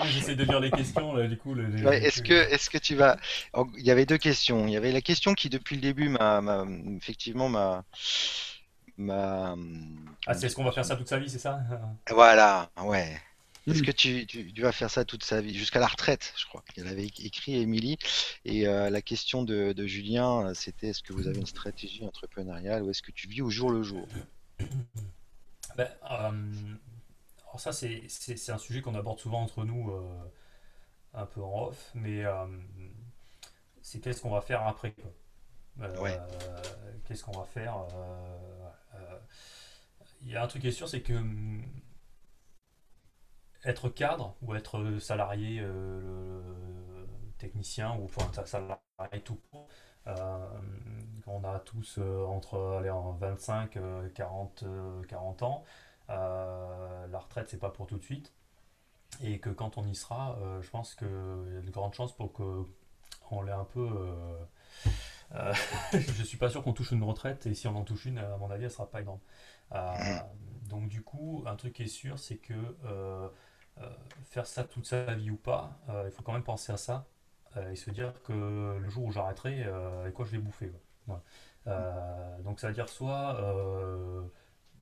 J'essaie 0.05 0.35
de 0.35 0.43
lire 0.43 0.59
les 0.59 0.71
questions, 0.71 1.13
là, 1.13 1.27
du 1.27 1.37
coup. 1.37 1.55
est-ce 1.55 2.23
que, 2.23 2.33
est-ce 2.33 2.71
que 2.71 2.79
tu 2.79 2.95
vas. 2.95 3.17
Il 3.77 3.85
y 3.85 3.91
avait 3.91 4.07
deux 4.07 4.17
questions. 4.17 4.65
Il 4.65 4.73
y 4.73 4.77
avait 4.77 4.91
la 4.91 5.01
question 5.01 5.35
qui, 5.35 5.49
depuis 5.49 5.75
le 5.75 5.83
début, 5.83 6.09
m'a, 6.09 6.41
effectivement, 6.97 7.47
m'a. 7.47 7.85
m'a... 8.97 9.55
Ah, 10.25 10.33
c'est 10.33 10.47
est-ce 10.47 10.55
qu'on 10.55 10.63
va 10.63 10.71
faire 10.71 10.85
ça 10.85 10.95
toute 10.95 11.09
sa 11.09 11.19
vie, 11.19 11.29
c'est 11.29 11.37
ça? 11.37 11.59
Voilà, 12.09 12.71
ouais. 12.81 13.21
Est-ce 13.65 13.81
que 13.81 13.91
tu, 13.91 14.25
tu, 14.25 14.61
vas 14.61 14.71
faire 14.71 14.89
ça 14.89 15.05
toute 15.05 15.23
sa 15.23 15.39
vie, 15.39 15.57
jusqu'à 15.57 15.79
la 15.79 15.87
retraite, 15.87 16.33
je 16.37 16.45
crois. 16.45 16.63
Il 16.75 16.85
avait 16.87 17.05
écrit 17.05 17.55
Émilie. 17.55 17.97
Et 18.43 18.67
euh, 18.67 18.89
la 18.89 19.01
question 19.01 19.43
de, 19.43 19.71
de 19.71 19.87
Julien, 19.87 20.53
c'était 20.53 20.87
est-ce 20.87 21.01
que 21.01 21.13
vous 21.13 21.27
avez 21.27 21.39
une 21.39 21.45
stratégie 21.45 22.03
entrepreneuriale 22.05 22.83
ou 22.83 22.89
est-ce 22.89 23.01
que 23.01 23.11
tu 23.11 23.27
vis 23.27 23.41
au 23.41 23.49
jour 23.49 23.71
le 23.71 23.83
jour? 23.83 24.07
Ben, 25.75 25.89
euh, 26.11 26.75
alors 27.43 27.59
ça, 27.59 27.71
c'est, 27.71 28.49
un 28.49 28.57
sujet 28.57 28.81
qu'on 28.81 28.95
aborde 28.95 29.19
souvent 29.19 29.41
entre 29.41 29.63
nous, 29.63 29.91
euh, 29.91 30.31
un 31.13 31.25
peu 31.25 31.41
en 31.41 31.67
off, 31.67 31.91
mais 31.95 32.25
euh, 32.25 32.45
c'est 33.81 33.99
qu'est-ce 33.99 34.21
qu'on 34.21 34.29
va 34.31 34.41
faire 34.41 34.65
après. 34.67 34.93
Qu'est-ce 37.07 37.23
qu'on 37.23 37.39
va 37.39 37.45
faire 37.45 37.75
Il 40.21 40.29
y 40.29 40.35
a 40.35 40.43
un 40.43 40.47
truc 40.47 40.61
qui 40.61 40.67
est 40.67 40.71
sûr, 40.71 40.87
c'est 40.87 41.01
que 41.01 41.13
être 43.65 43.89
cadre 43.89 44.35
ou 44.41 44.55
être 44.55 44.99
salarié 44.99 45.63
technicien 47.37 47.95
ou 47.99 48.05
enfin 48.05 48.29
salarié 48.45 49.21
tout 49.23 49.39
court, 49.51 49.67
euh, 50.07 50.47
on 51.27 51.43
a 51.43 51.59
tous 51.59 51.97
euh, 51.97 52.25
entre 52.25 52.77
allez, 52.79 52.89
en 52.89 53.13
25 53.13 53.77
40 54.13 54.65
40 55.07 55.43
ans 55.43 55.63
la 56.09 57.19
retraite 57.19 57.47
c'est 57.49 57.59
pas 57.59 57.69
pour 57.69 57.87
tout 57.87 57.97
de 57.97 58.03
suite. 58.03 58.33
Et 59.21 59.39
que 59.39 59.49
quand 59.49 59.77
on 59.77 59.85
y 59.85 59.95
sera 59.95 60.37
euh, 60.39 60.61
je 60.61 60.69
pense 60.69 60.95
qu'il 60.95 61.07
y 61.07 61.57
a 61.57 61.61
de 61.61 61.71
grandes 61.71 61.93
chances 61.93 62.15
pour 62.15 62.33
que 62.33 62.65
on 63.31 63.41
l'ait 63.41 63.51
un 63.51 63.65
peu 63.65 63.89
je 65.93 66.23
suis 66.23 66.37
pas 66.37 66.49
sûr 66.49 66.63
qu'on 66.63 66.73
touche 66.73 66.91
une 66.91 67.03
retraite 67.03 67.45
et 67.47 67.53
si 67.55 67.67
on 67.67 67.75
en 67.75 67.83
touche 67.83 68.05
une 68.05 68.19
à 68.19 68.37
mon 68.37 68.51
avis 68.51 68.65
elle 68.65 68.71
sera 68.71 68.89
pas 68.89 69.01
énorme. 69.01 69.21
Donc 70.69 70.87
du 70.89 71.01
coup 71.01 71.43
un 71.47 71.55
truc 71.55 71.73
qui 71.73 71.83
est 71.83 71.87
sûr 71.87 72.19
c'est 72.19 72.37
que 72.37 72.53
faire 74.25 74.45
ça 74.45 74.63
toute 74.63 74.85
sa 74.85 75.15
vie 75.15 75.31
ou 75.31 75.37
pas 75.37 75.77
il 76.05 76.11
faut 76.11 76.23
quand 76.23 76.33
même 76.33 76.43
penser 76.43 76.71
à 76.71 76.77
ça 76.77 77.05
euh, 77.57 77.71
et 77.71 77.75
se 77.75 77.91
dire 77.91 78.13
que 78.23 78.33
le 78.79 78.89
jour 78.89 79.05
où 79.05 79.11
j'arrêterai, 79.11 79.63
euh, 79.65 80.01
avec 80.01 80.13
quoi 80.13 80.25
je 80.25 80.31
vais 80.31 80.37
bouffer. 80.39 80.71
Euh, 81.67 82.39
donc 82.39 82.59
ça 82.59 82.67
veut 82.67 82.73
dire 82.73 82.89
soit 82.89 83.39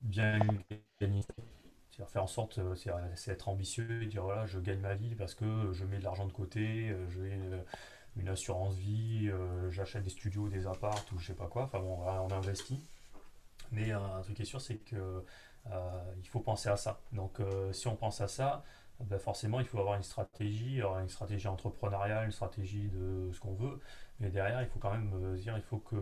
bien 0.02 0.38
gagner, 1.00 1.22
c'est 1.90 2.08
faire 2.08 2.22
en 2.22 2.26
sorte, 2.26 2.58
c'est 3.14 3.30
être 3.30 3.48
ambitieux 3.48 4.02
et 4.02 4.06
dire 4.06 4.22
voilà, 4.22 4.46
je 4.46 4.58
gagne 4.58 4.80
ma 4.80 4.94
vie 4.94 5.14
parce 5.14 5.34
que 5.34 5.72
je 5.72 5.84
mets 5.84 5.98
de 5.98 6.04
l'argent 6.04 6.26
de 6.26 6.32
côté, 6.32 6.94
j'ai 7.10 7.38
une, 8.16 8.28
assurance 8.28 8.74
vie, 8.74 9.30
j'achète 9.70 10.02
des 10.02 10.10
studios, 10.10 10.48
des 10.48 10.66
apparts 10.66 11.04
ou 11.14 11.18
je 11.18 11.28
sais 11.28 11.34
pas 11.34 11.46
quoi. 11.46 11.64
Enfin 11.64 11.80
bon, 11.80 12.00
on 12.04 12.32
investit. 12.32 12.80
Mais 13.70 13.92
un 13.92 14.20
truc 14.22 14.36
qui 14.36 14.42
est 14.42 14.46
sûr, 14.46 14.60
c'est 14.60 14.76
que 14.76 15.24
il 15.66 16.28
faut 16.28 16.40
penser 16.40 16.68
à 16.68 16.76
ça. 16.76 17.00
Donc 17.12 17.38
si 17.72 17.86
on 17.86 17.96
pense 17.96 18.20
à 18.20 18.28
ça, 18.28 18.64
ben 19.00 19.18
forcément, 19.18 19.60
il 19.60 19.66
faut 19.66 19.78
avoir 19.78 19.96
une 19.96 20.02
stratégie, 20.02 20.80
une 20.80 21.08
stratégie 21.08 21.48
entrepreneuriale, 21.48 22.26
une 22.26 22.32
stratégie 22.32 22.88
de 22.88 23.30
ce 23.32 23.40
qu'on 23.40 23.54
veut. 23.54 23.80
Mais 24.20 24.30
derrière, 24.30 24.62
il 24.62 24.68
faut 24.68 24.78
quand 24.78 24.92
même 24.92 25.10
euh, 25.14 25.36
dire, 25.36 25.56
il 25.56 25.62
faut 25.62 25.78
que, 25.78 25.96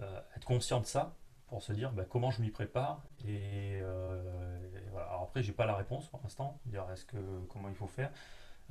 euh, 0.00 0.20
être 0.36 0.44
conscient 0.44 0.80
de 0.80 0.86
ça 0.86 1.14
pour 1.46 1.62
se 1.62 1.72
dire 1.72 1.92
ben, 1.92 2.04
comment 2.08 2.30
je 2.30 2.42
m'y 2.42 2.50
prépare. 2.50 3.02
Et, 3.26 3.78
euh, 3.82 4.58
voilà. 4.90 5.08
Alors 5.08 5.22
après, 5.22 5.42
j'ai 5.42 5.52
pas 5.52 5.66
la 5.66 5.76
réponse 5.76 6.08
pour 6.08 6.20
l'instant. 6.22 6.60
Dire 6.66 6.86
est-ce 6.92 7.04
que 7.04 7.16
comment 7.48 7.68
il 7.68 7.74
faut 7.74 7.86
faire. 7.86 8.10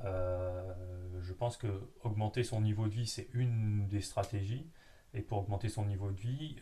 je 0.04 1.34
pense 1.34 1.58
que 1.58 1.68
augmenter 2.04 2.44
son 2.44 2.62
niveau 2.62 2.88
de 2.88 2.94
vie, 2.94 3.08
c'est 3.08 3.30
une 3.34 3.88
des 3.88 4.02
stratégies. 4.02 4.70
et 5.14 5.22
pour 5.22 5.40
augmenter 5.40 5.70
son 5.70 5.86
niveau 5.86 6.12
de 6.12 6.20
vie, 6.20 6.58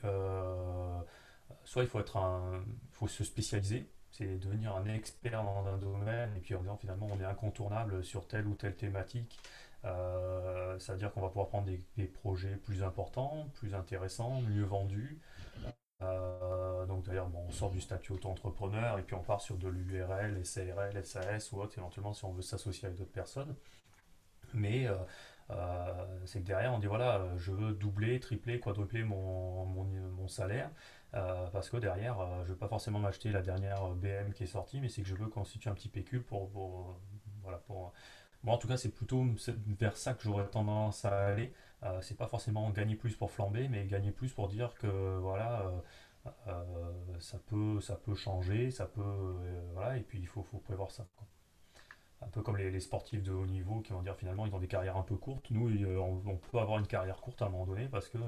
soit 1.63 1.83
il 1.83 1.89
faut 1.89 1.99
être 1.99 2.17
un, 2.17 2.63
faut 2.91 3.07
se 3.07 3.23
spécialiser, 3.23 3.89
c'est 4.11 4.39
devenir 4.39 4.75
un 4.75 4.85
expert 4.85 5.43
dans 5.43 5.67
un 5.67 5.77
domaine 5.77 6.35
et 6.35 6.39
puis 6.39 6.55
en 6.55 6.61
disant 6.61 6.77
finalement 6.77 7.07
on 7.11 7.19
est 7.19 7.25
incontournable 7.25 8.03
sur 8.03 8.27
telle 8.27 8.47
ou 8.47 8.55
telle 8.55 8.75
thématique. 8.75 9.39
Euh, 9.85 10.79
ça 10.79 10.93
veut 10.93 10.99
dire 10.99 11.11
qu'on 11.13 11.21
va 11.21 11.27
pouvoir 11.27 11.47
prendre 11.47 11.67
des, 11.95 12.05
projets 12.05 12.55
plus 12.55 12.83
importants, 12.83 13.47
plus 13.55 13.75
intéressants, 13.75 14.41
mieux 14.41 14.63
vendus. 14.63 15.19
Euh, 16.03 16.85
donc 16.85 17.05
d'ailleurs, 17.05 17.27
bon, 17.27 17.45
on 17.47 17.51
sort 17.51 17.71
du 17.71 17.81
statut 17.81 18.13
auto-entrepreneur 18.13 18.99
et 18.99 19.03
puis 19.03 19.15
on 19.15 19.23
part 19.23 19.41
sur 19.41 19.57
de 19.57 19.67
l'URL, 19.67 20.45
SARL, 20.45 21.03
SAS 21.03 21.51
ou 21.51 21.61
autre, 21.61 21.77
éventuellement 21.77 22.13
si 22.13 22.25
on 22.25 22.33
veut 22.33 22.41
s'associer 22.41 22.87
avec 22.87 22.97
d'autres 22.97 23.11
personnes. 23.11 23.55
Mais 24.53 24.87
euh, 24.87 24.95
c'est 26.25 26.41
que 26.41 26.45
derrière, 26.45 26.73
on 26.73 26.79
dit 26.79 26.87
voilà, 26.87 27.25
je 27.37 27.51
veux 27.51 27.73
doubler, 27.73 28.19
tripler, 28.19 28.59
quadrupler 28.59 29.03
mon, 29.03 29.65
mon 29.65 30.27
salaire. 30.27 30.69
Euh, 31.13 31.47
parce 31.51 31.69
que 31.69 31.77
derrière, 31.77 32.19
euh, 32.19 32.37
je 32.43 32.49
ne 32.49 32.53
veux 32.53 32.57
pas 32.57 32.67
forcément 32.67 32.99
m'acheter 32.99 33.31
la 33.31 33.41
dernière 33.41 33.83
euh, 33.83 33.95
BM 33.95 34.33
qui 34.33 34.43
est 34.43 34.47
sortie, 34.47 34.81
mais 34.81 34.89
c'est 34.89 35.01
que 35.01 35.07
je 35.07 35.15
veux 35.15 35.27
constituer 35.27 35.69
un 35.69 35.73
petit 35.73 35.89
pécule 35.89 36.23
pour, 36.23 36.49
voilà, 37.43 37.59
pour... 37.59 37.93
Bon, 38.43 38.51
en 38.53 38.57
tout 38.57 38.67
cas, 38.67 38.77
c'est 38.77 38.89
plutôt 38.89 39.25
vers 39.79 39.97
ça 39.97 40.13
que 40.13 40.23
j'aurais 40.23 40.47
tendance 40.47 41.05
à 41.05 41.27
aller. 41.27 41.53
c'est 42.01 42.17
pas 42.17 42.27
forcément 42.27 42.69
gagner 42.69 42.95
plus 42.95 43.15
pour 43.15 43.31
flamber, 43.31 43.67
mais 43.67 43.85
gagner 43.87 44.11
plus 44.11 44.31
pour 44.31 44.47
dire 44.47 44.73
que 44.75 45.17
voilà, 45.17 45.71
ça 47.19 47.39
peut, 47.47 47.81
ça 47.81 47.95
peut 47.95 48.15
changer, 48.15 48.69
ça 48.71 48.85
peut, 48.85 49.35
voilà, 49.73 49.97
et 49.97 50.01
puis 50.01 50.19
il 50.19 50.27
faut, 50.27 50.43
prévoir 50.63 50.91
ça. 50.91 51.07
Un 52.21 52.27
peu 52.27 52.41
comme 52.41 52.57
les, 52.57 52.79
sportifs 52.79 53.23
de 53.23 53.31
haut 53.31 53.47
niveau 53.47 53.81
qui 53.81 53.91
vont 53.93 54.01
dire 54.01 54.15
finalement 54.15 54.45
ils 54.45 54.53
ont 54.53 54.59
des 54.59 54.67
carrières 54.67 54.97
un 54.97 55.03
peu 55.03 55.15
courtes. 55.15 55.49
Nous, 55.49 55.69
on, 55.97 56.37
peut 56.37 56.59
avoir 56.59 56.79
une 56.79 56.87
carrière 56.87 57.17
courte 57.21 57.41
à 57.41 57.45
un 57.45 57.49
moment 57.49 57.65
donné 57.65 57.87
parce 57.87 58.07
que 58.07 58.19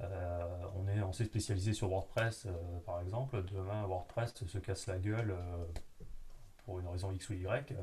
on, 0.00 0.88
est, 0.88 1.12
s'est 1.12 1.24
spécialisé 1.24 1.72
sur 1.72 1.88
WordPress, 1.88 2.46
euh, 2.46 2.50
par 2.84 3.00
exemple. 3.00 3.42
Demain, 3.44 3.86
WordPress 3.86 4.34
se 4.46 4.58
casse 4.58 4.86
la 4.86 4.98
gueule 4.98 5.30
euh, 5.30 5.64
pour 6.64 6.80
une 6.80 6.88
raison 6.88 7.12
X 7.12 7.30
ou 7.30 7.34
Y. 7.34 7.74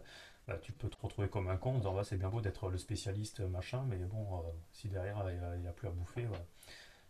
Bah, 0.47 0.57
tu 0.61 0.71
peux 0.71 0.89
te 0.89 0.97
retrouver 1.01 1.29
comme 1.29 1.47
un 1.49 1.57
con 1.57 1.77
disant 1.77 2.03
c'est 2.03 2.17
bien 2.17 2.29
beau 2.29 2.41
d'être 2.41 2.69
le 2.69 2.77
spécialiste 2.77 3.41
machin, 3.41 3.85
mais 3.87 3.97
bon, 3.97 4.43
si 4.71 4.87
derrière 4.89 5.23
il 5.29 5.61
n'y 5.61 5.67
a, 5.67 5.71
plus 5.71 5.87
à 5.87 5.91
bouffer. 5.91 6.27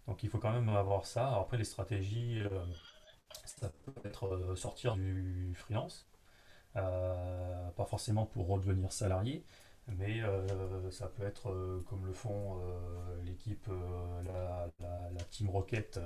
Donc 0.06 0.22
il 0.24 0.30
faut 0.30 0.38
quand 0.38 0.52
même 0.52 0.68
avoir 0.70 1.06
ça. 1.06 1.38
après, 1.40 1.58
les 1.58 1.64
stratégies, 1.64 2.44
ça 3.46 3.72
peut 3.86 3.94
être 4.04 4.56
sortir 4.56 4.96
du 4.96 5.54
freelance. 5.56 6.10
pas 6.74 7.86
forcément 7.88 8.26
pour 8.26 8.48
redevenir 8.48 8.92
salarié, 8.92 9.46
mais 9.98 10.22
euh, 10.22 10.92
ça 10.92 11.08
peut 11.08 11.24
être 11.24 11.50
euh, 11.50 11.84
comme 11.90 12.06
le 12.06 12.14
font 12.14 12.58
euh, 12.58 13.24
l'équipe, 13.26 13.70
la, 14.26 14.70
Team 15.30 15.50
Rocket, 15.50 16.00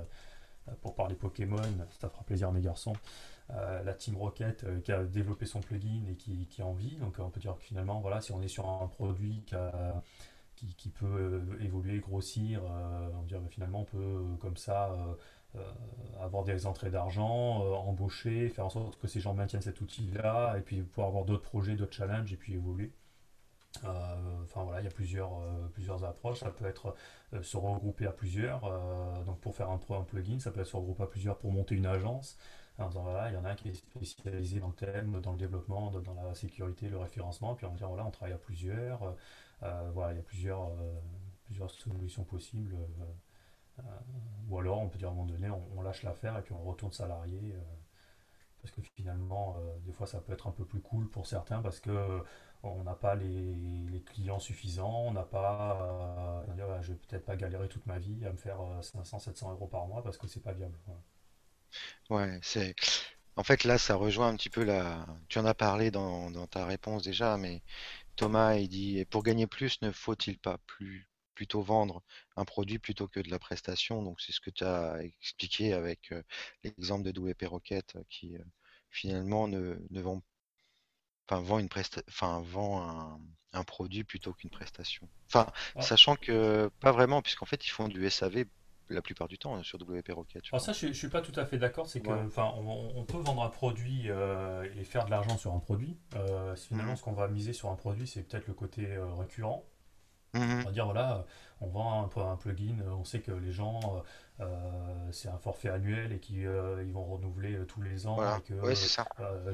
pour 0.80 0.94
parler 0.94 1.14
Pokémon, 1.14 1.62
ça 2.00 2.08
fera 2.08 2.24
plaisir 2.24 2.48
à 2.48 2.52
mes 2.52 2.60
garçons. 2.60 2.94
la 3.48 3.94
Team 3.94 4.16
Rocket 4.16 4.82
qui 4.82 4.92
a 4.92 5.04
développé 5.04 5.46
son 5.46 5.60
plugin 5.60 6.02
et 6.10 6.14
qui, 6.14 6.48
a 6.60 6.64
envie. 6.64 6.96
Donc 6.96 7.16
on 7.18 7.30
peut 7.30 7.40
dire 7.40 7.56
que 7.56 7.62
finalement, 7.62 8.00
voilà, 8.00 8.20
si 8.20 8.32
on 8.32 8.42
est 8.42 8.48
sur 8.48 8.68
un 8.68 8.86
produit 8.88 9.44
qui, 10.54 10.74
qui, 10.76 10.88
peut 10.90 11.42
évoluer, 11.60 11.98
grossir, 11.98 12.62
on 12.64 13.22
dire 13.22 13.40
finalement 13.50 13.80
on 13.80 13.84
peut 13.84 14.22
comme 14.40 14.56
ça 14.56 14.94
avoir 16.20 16.44
des 16.44 16.66
entrées 16.66 16.90
d'argent, 16.90 17.62
embaucher, 17.74 18.48
faire 18.48 18.66
en 18.66 18.70
sorte 18.70 18.98
que 18.98 19.08
ces 19.08 19.20
gens 19.20 19.34
maintiennent 19.34 19.62
cet 19.62 19.80
outil-là, 19.80 20.56
et 20.58 20.60
puis 20.60 20.82
pouvoir 20.82 21.08
avoir 21.08 21.24
d'autres 21.24 21.42
projets, 21.48 21.74
d'autres 21.74 21.94
challenges, 21.94 22.32
et 22.32 22.36
puis 22.36 22.54
évoluer. 22.54 22.92
Euh, 23.84 24.42
enfin 24.44 24.64
voilà, 24.64 24.80
il 24.80 24.84
y 24.84 24.88
a 24.88 24.90
plusieurs, 24.90 25.32
euh, 25.38 25.68
plusieurs 25.72 26.04
approches. 26.04 26.40
Ça 26.40 26.50
peut 26.50 26.66
être 26.66 26.94
euh, 27.34 27.42
se 27.42 27.56
regrouper 27.56 28.06
à 28.06 28.12
plusieurs. 28.12 28.60
donc 29.24 29.40
pour 29.40 29.54
faire 29.54 29.70
un, 29.70 29.78
plugin, 29.78 30.38
ça 30.38 30.50
peut 30.50 30.60
être 30.60 30.66
se 30.66 30.76
regrouper 30.76 31.04
à 31.04 31.06
plusieurs 31.06 31.38
pour 31.38 31.52
monter 31.52 31.74
une 31.74 31.86
agence. 31.86 32.38
En 32.78 32.88
disant 32.88 33.02
voilà, 33.04 33.30
il 33.30 33.34
y 33.34 33.38
en 33.38 33.44
a 33.44 33.50
un 33.50 33.54
qui 33.54 33.70
est 33.70 33.74
spécialisé 33.74 34.60
dans 34.60 34.68
le 34.68 34.74
thème, 34.74 35.20
dans 35.22 35.32
le 35.32 35.38
développement, 35.38 35.90
dans, 35.90 36.14
la 36.22 36.34
sécurité, 36.34 36.88
le 36.88 36.98
référencement. 36.98 37.54
Puis 37.54 37.66
on 37.66 37.70
va 37.70 37.76
dire 37.76 37.88
voilà, 37.88 38.04
on 38.04 38.10
travaille 38.10 38.34
à 38.34 38.38
plusieurs. 38.38 39.14
voilà, 39.60 40.12
il 40.12 40.16
y 40.16 40.20
a 40.20 40.22
plusieurs, 40.22 40.70
plusieurs 41.46 41.70
solutions 41.70 42.24
possibles. 42.24 42.76
ou 44.48 44.58
alors 44.58 44.78
on 44.80 44.88
peut 44.88 44.98
dire 44.98 45.08
à 45.08 45.12
un 45.12 45.14
moment 45.14 45.26
donné, 45.26 45.48
on, 45.50 45.82
lâche 45.82 46.02
l'affaire 46.02 46.36
et 46.38 46.42
puis 46.42 46.52
on 46.52 46.62
retourne 46.62 46.92
salarié 46.92 47.54
parce 48.60 48.74
que 48.74 48.82
finalement, 48.82 49.56
des 49.86 49.92
fois, 49.92 50.06
ça 50.06 50.20
peut 50.20 50.32
être 50.32 50.46
un 50.46 50.50
peu 50.50 50.64
plus 50.64 50.80
cool 50.80 51.08
pour 51.08 51.26
certains 51.26 51.62
parce 51.62 51.80
que 51.80 52.22
on 52.62 52.82
n'a 52.82 52.94
pas 52.94 53.14
les, 53.14 54.02
clients 54.06 54.38
suffisants, 54.38 55.04
on 55.06 55.12
n'a 55.12 55.22
pas. 55.22 56.44
Euh, 56.48 56.82
je 56.82 56.92
vais 56.92 56.98
peut-être 56.98 57.24
pas 57.24 57.36
galérer 57.36 57.68
toute 57.68 57.86
ma 57.86 57.98
vie 57.98 58.24
à 58.24 58.32
me 58.32 58.36
faire 58.36 58.58
500, 58.82 59.16
euh, 59.16 59.20
700 59.20 59.52
euros 59.52 59.66
par 59.66 59.86
mois 59.86 60.02
parce 60.02 60.18
que 60.18 60.26
c'est 60.26 60.42
pas 60.42 60.52
viable. 60.52 60.78
Ouais, 62.10 62.38
c'est. 62.42 62.74
En 63.36 63.44
fait, 63.44 63.64
là, 63.64 63.78
ça 63.78 63.96
rejoint 63.96 64.28
un 64.28 64.36
petit 64.36 64.50
peu 64.50 64.64
la. 64.64 65.06
Tu 65.28 65.38
en 65.38 65.44
as 65.44 65.54
parlé 65.54 65.90
dans, 65.90 66.46
ta 66.46 66.64
réponse 66.66 67.02
déjà, 67.02 67.36
mais 67.36 67.62
Thomas, 68.16 68.54
il 68.56 68.68
dit 68.68 69.04
pour 69.06 69.22
gagner 69.22 69.46
plus, 69.46 69.80
ne 69.82 69.90
faut-il 69.92 70.38
pas 70.38 70.58
plutôt 71.34 71.62
vendre 71.62 72.02
un 72.36 72.44
produit 72.44 72.78
plutôt 72.78 73.08
que 73.08 73.20
de 73.20 73.30
la 73.30 73.38
prestation? 73.38 74.02
Donc, 74.02 74.20
c'est 74.20 74.32
ce 74.32 74.40
que 74.40 74.50
tu 74.50 74.64
as 74.64 74.98
expliqué 75.02 75.72
avec 75.74 76.12
euh, 76.12 76.22
l'exemple 76.64 77.10
de 77.10 77.20
WP 77.20 77.44
Rocket 77.46 77.98
qui 78.08 78.36
finalement 78.90 79.48
ne, 79.48 79.76
ne 79.90 80.00
vend 80.00 80.22
enfin 81.28 81.40
vend 81.40 81.58
une 81.58 81.68
presta 81.68 82.02
enfin 82.08 82.42
vend 82.44 83.18
un, 83.52 83.64
produit 83.64 84.04
plutôt 84.04 84.34
qu'une 84.34 84.50
prestation. 84.50 85.08
Enfin, 85.28 85.46
ah. 85.74 85.80
sachant 85.80 86.14
que 86.14 86.70
pas 86.80 86.92
vraiment, 86.92 87.22
puisqu'en 87.22 87.46
fait 87.46 87.66
ils 87.66 87.70
font 87.70 87.88
du 87.88 88.08
SAV 88.10 88.44
la 88.88 89.02
plupart 89.02 89.28
du 89.28 89.38
temps 89.38 89.56
hein, 89.56 89.62
sur 89.62 89.80
WP 89.80 90.10
Rocket. 90.12 90.42
Alors 90.52 90.60
ça, 90.60 90.72
je, 90.72 90.86
ne 90.86 90.92
suis 90.92 91.08
pas 91.08 91.20
tout 91.20 91.32
à 91.38 91.44
fait 91.44 91.58
d'accord. 91.58 91.88
C'est 91.88 92.00
que, 92.00 92.10
enfin, 92.26 92.52
on, 92.56 93.04
peut 93.04 93.18
vendre 93.18 93.42
un 93.42 93.48
produit 93.48 94.04
euh, 94.06 94.68
et 94.76 94.84
faire 94.84 95.04
de 95.06 95.10
l'argent 95.10 95.36
sur 95.38 95.52
un 95.54 95.58
produit. 95.58 95.96
Euh, 96.14 96.54
finalement, 96.56 96.92
mmh. 96.92 96.96
ce 96.96 97.02
qu'on 97.02 97.12
va 97.12 97.28
miser 97.28 97.52
sur 97.52 97.70
un 97.70 97.76
produit, 97.76 98.06
c'est 98.06 98.22
peut-être 98.22 98.46
le 98.46 98.54
côté 98.54 98.86
euh, 98.86 99.12
récurrent. 99.14 99.64
Mmh 100.34 100.60
on 100.60 100.64
va 100.64 100.70
dire 100.70 100.84
voilà, 100.84 101.24
on 101.60 101.68
vend 101.68 102.10
un, 102.14 102.30
un, 102.30 102.36
plugin, 102.36 102.76
on 102.90 103.04
sait 103.04 103.20
que 103.20 103.30
les 103.30 103.52
gens, 103.52 103.80
euh, 103.84 104.00
c'est 105.12 105.28
un 105.28 105.38
forfait 105.38 105.68
annuel 105.68 106.12
et 106.12 106.18
qu'ils 106.18 106.46
euh, 106.46 106.82
ils 106.84 106.92
vont 106.92 107.04
renouveler 107.04 107.54
euh, 107.54 107.64
tous 107.64 107.80
les 107.80 108.06
ans 108.06 108.18
et 108.36 108.42
que 108.42 108.54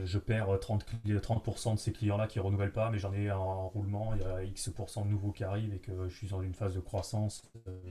je 0.04 0.18
perds 0.18 0.58
30, 0.60 0.84
30% 1.06 1.74
de 1.74 1.78
ces 1.78 1.92
clients-là 1.92 2.26
qui 2.26 2.38
ne 2.38 2.44
renouvellent 2.44 2.72
pas, 2.72 2.90
mais 2.90 2.98
j'en 2.98 3.12
ai 3.12 3.30
en 3.30 3.68
roulement, 3.68 4.12
il 4.14 4.22
y 4.22 4.24
a 4.24 4.42
X% 4.42 5.04
de 5.04 5.08
nouveaux 5.08 5.32
qui 5.32 5.44
arrivent 5.44 5.74
et 5.74 5.78
que 5.78 6.08
je 6.08 6.14
suis 6.16 6.28
dans 6.28 6.42
une 6.42 6.54
phase 6.54 6.74
de 6.74 6.80
croissance. 6.80 7.42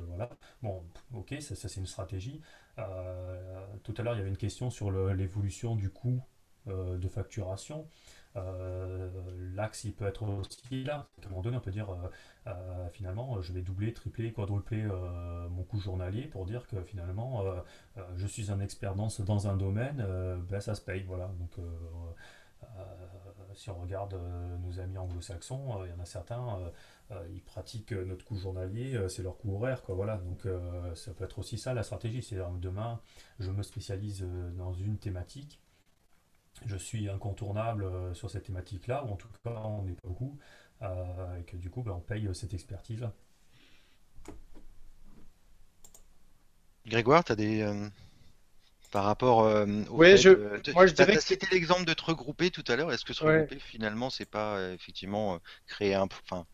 voilà. 0.07 0.29
Bon, 0.61 0.83
ok, 1.13 1.35
ça, 1.39 1.55
ça 1.55 1.69
c'est 1.69 1.79
une 1.79 1.87
stratégie. 1.87 2.41
tout 3.83 3.93
à 3.97 4.01
l'heure, 4.01 4.13
il 4.15 4.17
y 4.17 4.21
avait 4.21 4.29
une 4.29 4.37
question 4.37 4.69
sur 4.69 4.91
l'évolution 4.91 5.75
du 5.75 5.89
coût 5.89 6.21
de 6.67 7.07
facturation. 7.07 7.87
Euh, 8.38 9.09
l'axe, 9.55 9.84
il 9.84 9.93
peut 9.93 10.05
être 10.05 10.23
aussi 10.23 10.84
là. 10.84 11.07
À 11.21 11.25
un 11.25 11.29
moment 11.29 11.41
donné, 11.41 11.57
on 11.57 11.61
peut 11.61 11.71
dire 11.71 11.89
euh, 11.89 12.09
euh, 12.47 12.89
finalement, 12.89 13.41
je 13.41 13.53
vais 13.53 13.61
doubler, 13.61 13.93
tripler, 13.93 14.32
quadrupler 14.32 14.84
mon 15.49 15.63
coût 15.63 15.79
journalier 15.79 16.23
pour 16.23 16.45
dire 16.45 16.67
que 16.67 16.82
finalement, 16.84 17.43
je 18.15 18.27
suis 18.27 18.51
un 18.51 18.59
expert 18.59 18.95
dans, 18.95 19.09
dans 19.19 19.47
un 19.47 19.57
domaine, 19.57 20.05
ben, 20.49 20.59
ça 20.59 20.75
se 20.75 20.82
paye. 20.82 21.03
Voilà. 21.03 21.27
Donc, 21.39 21.65
si 23.53 23.69
on 23.69 23.82
regarde 23.82 24.17
nos 24.63 24.79
amis 24.79 24.97
anglo-saxons, 24.97 25.84
il 25.86 25.91
y 25.91 25.93
en 25.93 25.99
a 25.99 26.05
certains, 26.05 26.59
ils 27.34 27.43
pratiquent 27.43 27.91
notre 27.91 28.25
coût 28.25 28.38
journalier, 28.38 29.07
c'est 29.09 29.23
leur 29.23 29.38
coût 29.38 29.55
horaire. 29.55 29.82
Quoi, 29.84 29.95
voilà. 29.95 30.17
Donc 30.17 30.47
ça 30.95 31.13
peut 31.13 31.25
être 31.25 31.39
aussi 31.39 31.57
ça 31.57 31.73
la 31.73 31.84
stratégie. 31.84 32.23
C'est 32.23 32.39
demain, 32.59 33.01
je 33.39 33.51
me 33.51 33.61
spécialise 33.61 34.25
dans 34.57 34.73
une 34.73 34.97
thématique 34.97 35.61
je 36.66 36.76
suis 36.76 37.09
incontournable 37.09 37.84
euh, 37.84 38.14
sur 38.14 38.30
cette 38.30 38.43
thématique-là, 38.43 39.03
ou 39.05 39.12
en 39.12 39.16
tout 39.16 39.28
cas 39.43 39.51
on 39.51 39.84
n'est 39.84 39.93
pas 39.93 40.07
beaucoup, 40.07 40.38
euh, 40.82 41.39
et 41.39 41.43
que 41.43 41.57
du 41.57 41.70
coup 41.70 41.82
ben, 41.82 41.91
on 41.91 41.99
paye 41.99 42.28
euh, 42.28 42.34
cette 42.34 42.53
expertise-là. 42.53 43.14
Grégoire, 46.86 47.24
tu 47.24 47.32
as 47.32 47.36
des. 47.36 47.91
par 48.91 49.03
rapport 49.03 49.39
au 49.39 49.66
Oui, 49.91 50.18
je, 50.18 50.30
moi 50.74 50.88
je 50.88 50.93
dirais 50.93 51.16
que. 51.16 51.22
C'était 51.22 51.47
l'exemple 51.51 51.86
de 51.86 51.93
te 51.93 52.03
regrouper 52.03 52.49
tout 52.49 52.64
à 52.68 52.76
l'heure. 52.76 52.91
Est-ce 52.91 53.05
que 53.05 53.14
se 53.14 53.24
regrouper 53.24 53.59
finalement, 53.59 54.09
c'est 54.09 54.26
pas 54.26 54.72
effectivement 54.72 55.39
créer 55.68 55.93
un. 55.93 56.07
Enfin, 56.24 56.47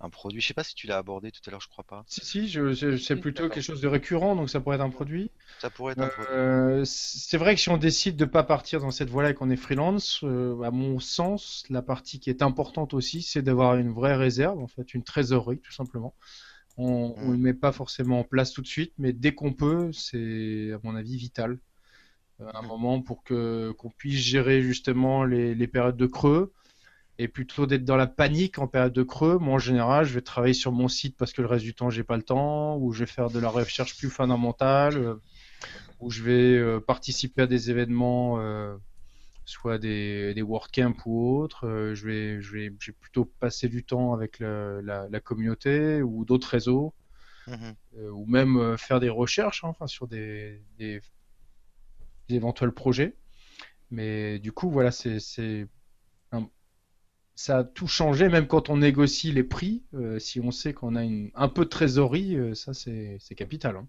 un 0.00 0.10
produit. 0.10 0.40
Je 0.40 0.46
sais 0.46 0.54
pas 0.54 0.64
si 0.64 0.74
tu 0.74 0.86
l'as 0.86 0.96
abordé 0.96 1.30
tout 1.30 1.40
à 1.46 1.50
l'heure, 1.50 1.60
je 1.60 1.68
crois 1.68 1.84
pas. 1.84 2.04
Si, 2.06 2.24
si, 2.24 2.48
je, 2.48 2.96
c'est 2.96 3.16
plutôt 3.16 3.48
quelque 3.48 3.62
chose 3.62 3.80
de 3.80 3.88
récurrent, 3.88 4.34
donc 4.34 4.48
ça 4.48 4.60
pourrait 4.60 4.76
être 4.76 4.82
un 4.82 4.90
produit. 4.90 5.30
Ça 5.60 5.70
pourrait 5.70 5.92
être 5.92 6.00
un 6.00 6.08
produit. 6.08 6.32
Euh, 6.32 6.82
c'est 6.84 7.36
vrai 7.36 7.54
que 7.54 7.60
si 7.60 7.68
on 7.68 7.76
décide 7.76 8.16
de 8.16 8.24
pas 8.24 8.42
partir 8.42 8.80
dans 8.80 8.90
cette 8.90 9.10
voie-là 9.10 9.30
et 9.30 9.34
qu'on 9.34 9.50
est 9.50 9.56
freelance, 9.56 10.20
euh, 10.24 10.60
à 10.62 10.70
mon 10.70 10.98
sens, 10.98 11.64
la 11.68 11.82
partie 11.82 12.18
qui 12.18 12.30
est 12.30 12.42
importante 12.42 12.94
aussi, 12.94 13.22
c'est 13.22 13.42
d'avoir 13.42 13.76
une 13.76 13.92
vraie 13.92 14.16
réserve, 14.16 14.58
en 14.58 14.68
fait, 14.68 14.94
une 14.94 15.02
trésorerie, 15.02 15.60
tout 15.60 15.72
simplement. 15.72 16.14
On 16.76 17.14
ne 17.18 17.26
mm. 17.26 17.32
le 17.32 17.38
met 17.38 17.54
pas 17.54 17.72
forcément 17.72 18.20
en 18.20 18.24
place 18.24 18.52
tout 18.52 18.62
de 18.62 18.66
suite, 18.66 18.94
mais 18.98 19.12
dès 19.12 19.34
qu'on 19.34 19.52
peut, 19.52 19.92
c'est, 19.92 20.72
à 20.72 20.78
mon 20.82 20.96
avis, 20.96 21.16
vital. 21.16 21.58
Euh, 22.40 22.46
un 22.54 22.62
moment 22.62 23.02
pour 23.02 23.22
que 23.22 23.72
qu'on 23.76 23.90
puisse 23.90 24.18
gérer 24.18 24.62
justement 24.62 25.24
les, 25.24 25.54
les 25.54 25.66
périodes 25.66 25.98
de 25.98 26.06
creux 26.06 26.54
et 27.20 27.28
plutôt 27.28 27.66
d'être 27.66 27.84
dans 27.84 27.98
la 27.98 28.06
panique 28.06 28.58
en 28.58 28.66
période 28.66 28.94
de 28.94 29.02
creux. 29.02 29.36
Moi, 29.36 29.56
en 29.56 29.58
général, 29.58 30.06
je 30.06 30.14
vais 30.14 30.22
travailler 30.22 30.54
sur 30.54 30.72
mon 30.72 30.88
site 30.88 31.18
parce 31.18 31.34
que 31.34 31.42
le 31.42 31.48
reste 31.48 31.64
du 31.64 31.74
temps, 31.74 31.90
j'ai 31.90 32.02
pas 32.02 32.16
le 32.16 32.22
temps, 32.22 32.78
ou 32.78 32.92
je 32.92 33.00
vais 33.00 33.06
faire 33.06 33.28
de 33.28 33.38
la 33.38 33.50
recherche 33.50 33.98
plus 33.98 34.08
fondamentale, 34.08 34.96
euh, 34.96 35.14
ou 36.00 36.10
je 36.10 36.22
vais 36.22 36.56
euh, 36.56 36.80
participer 36.80 37.42
à 37.42 37.46
des 37.46 37.70
événements, 37.70 38.40
euh, 38.40 38.74
soit 39.44 39.76
des, 39.76 40.32
des 40.32 40.40
WordCamp 40.40 40.94
ou 41.04 41.36
autres. 41.36 41.92
je 41.92 42.06
vais, 42.06 42.40
je 42.40 42.52
vais, 42.54 42.70
plutôt 42.70 43.26
passer 43.26 43.68
du 43.68 43.84
temps 43.84 44.14
avec 44.14 44.38
la, 44.38 45.20
communauté 45.22 46.00
ou 46.00 46.24
d'autres 46.24 46.48
réseaux, 46.48 46.94
mhm. 47.46 47.74
ou 48.12 48.24
même 48.24 48.78
faire 48.78 48.98
des 48.98 49.10
recherches, 49.10 49.62
hein, 49.62 49.68
enfin, 49.68 49.88
sur 49.88 50.08
des, 50.08 50.62
des, 50.78 51.02
éventuels 52.30 52.72
projets. 52.72 53.14
Mais 53.90 54.38
du 54.38 54.52
coup, 54.52 54.70
voilà, 54.70 54.90
c'est 54.90 55.18
ça 57.40 57.58
a 57.58 57.64
tout 57.64 57.86
changé, 57.86 58.28
même 58.28 58.46
quand 58.46 58.68
on 58.68 58.76
négocie 58.76 59.32
les 59.32 59.42
prix. 59.42 59.82
Euh, 59.94 60.18
si 60.18 60.40
on 60.40 60.50
sait 60.50 60.74
qu'on 60.74 60.94
a 60.94 61.02
une, 61.02 61.30
un 61.34 61.48
peu 61.48 61.64
de 61.64 61.70
trésorerie, 61.70 62.36
euh, 62.36 62.54
ça 62.54 62.74
c'est 62.74 63.18
capital. 63.34 63.76
Hein. 63.76 63.86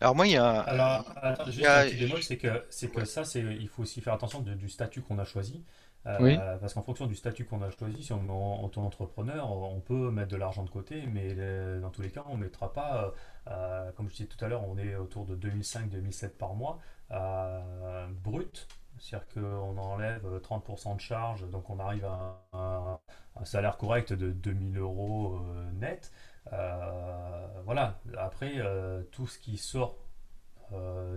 Alors 0.00 0.16
moi, 0.16 0.26
il 0.26 0.32
y 0.32 0.36
a. 0.36 0.50
Alors, 0.62 1.04
juste 1.46 1.64
un 1.64 1.84
petit 1.84 1.96
bémol, 1.96 2.22
c'est 2.24 2.38
que, 2.38 2.64
c'est 2.70 2.88
que 2.88 3.04
ça, 3.04 3.24
c'est, 3.24 3.40
il 3.40 3.68
faut 3.68 3.82
aussi 3.82 4.00
faire 4.00 4.14
attention 4.14 4.40
du 4.40 4.68
statut 4.68 5.00
qu'on 5.00 5.20
a 5.20 5.24
choisi. 5.24 5.62
Euh, 6.06 6.58
parce 6.58 6.74
qu'en 6.74 6.82
fonction 6.82 7.06
du 7.06 7.14
statut 7.14 7.44
qu'on 7.44 7.62
a 7.62 7.70
choisi, 7.70 8.02
si 8.02 8.12
on 8.12 8.26
est 8.26 8.30
en 8.30 8.64
auto-entrepreneur, 8.64 9.48
on 9.48 9.78
peut 9.78 10.10
mettre 10.10 10.32
de 10.32 10.36
l'argent 10.36 10.64
de 10.64 10.70
côté, 10.70 11.06
mais 11.06 11.36
dans 11.80 11.90
tous 11.90 12.02
les 12.02 12.10
cas, 12.10 12.24
on 12.28 12.36
ne 12.36 12.42
mettra 12.42 12.72
pas, 12.72 13.14
comme 13.96 14.08
je 14.08 14.14
disais 14.14 14.26
tout 14.26 14.44
à 14.44 14.48
l'heure, 14.48 14.68
on 14.68 14.76
est 14.76 14.96
autour 14.96 15.24
de 15.24 15.36
2005-2007 15.36 16.30
par 16.30 16.54
mois, 16.54 16.80
brut. 18.24 18.66
C'est-à-dire 19.02 19.26
qu'on 19.34 19.76
enlève 19.78 20.24
30% 20.24 20.94
de 20.94 21.00
charge, 21.00 21.50
donc 21.50 21.68
on 21.70 21.80
arrive 21.80 22.04
à 22.04 22.40
un, 22.52 23.44
salaire 23.44 23.76
correct 23.76 24.12
de 24.12 24.30
2000 24.30 24.78
euros 24.78 25.40
euh, 25.40 25.72
net. 25.72 26.12
Euh, 26.52 27.46
voilà, 27.64 27.98
après, 28.16 28.52
euh, 28.58 29.02
tout 29.10 29.26
ce 29.26 29.38
qui 29.38 29.58
sort 29.58 29.98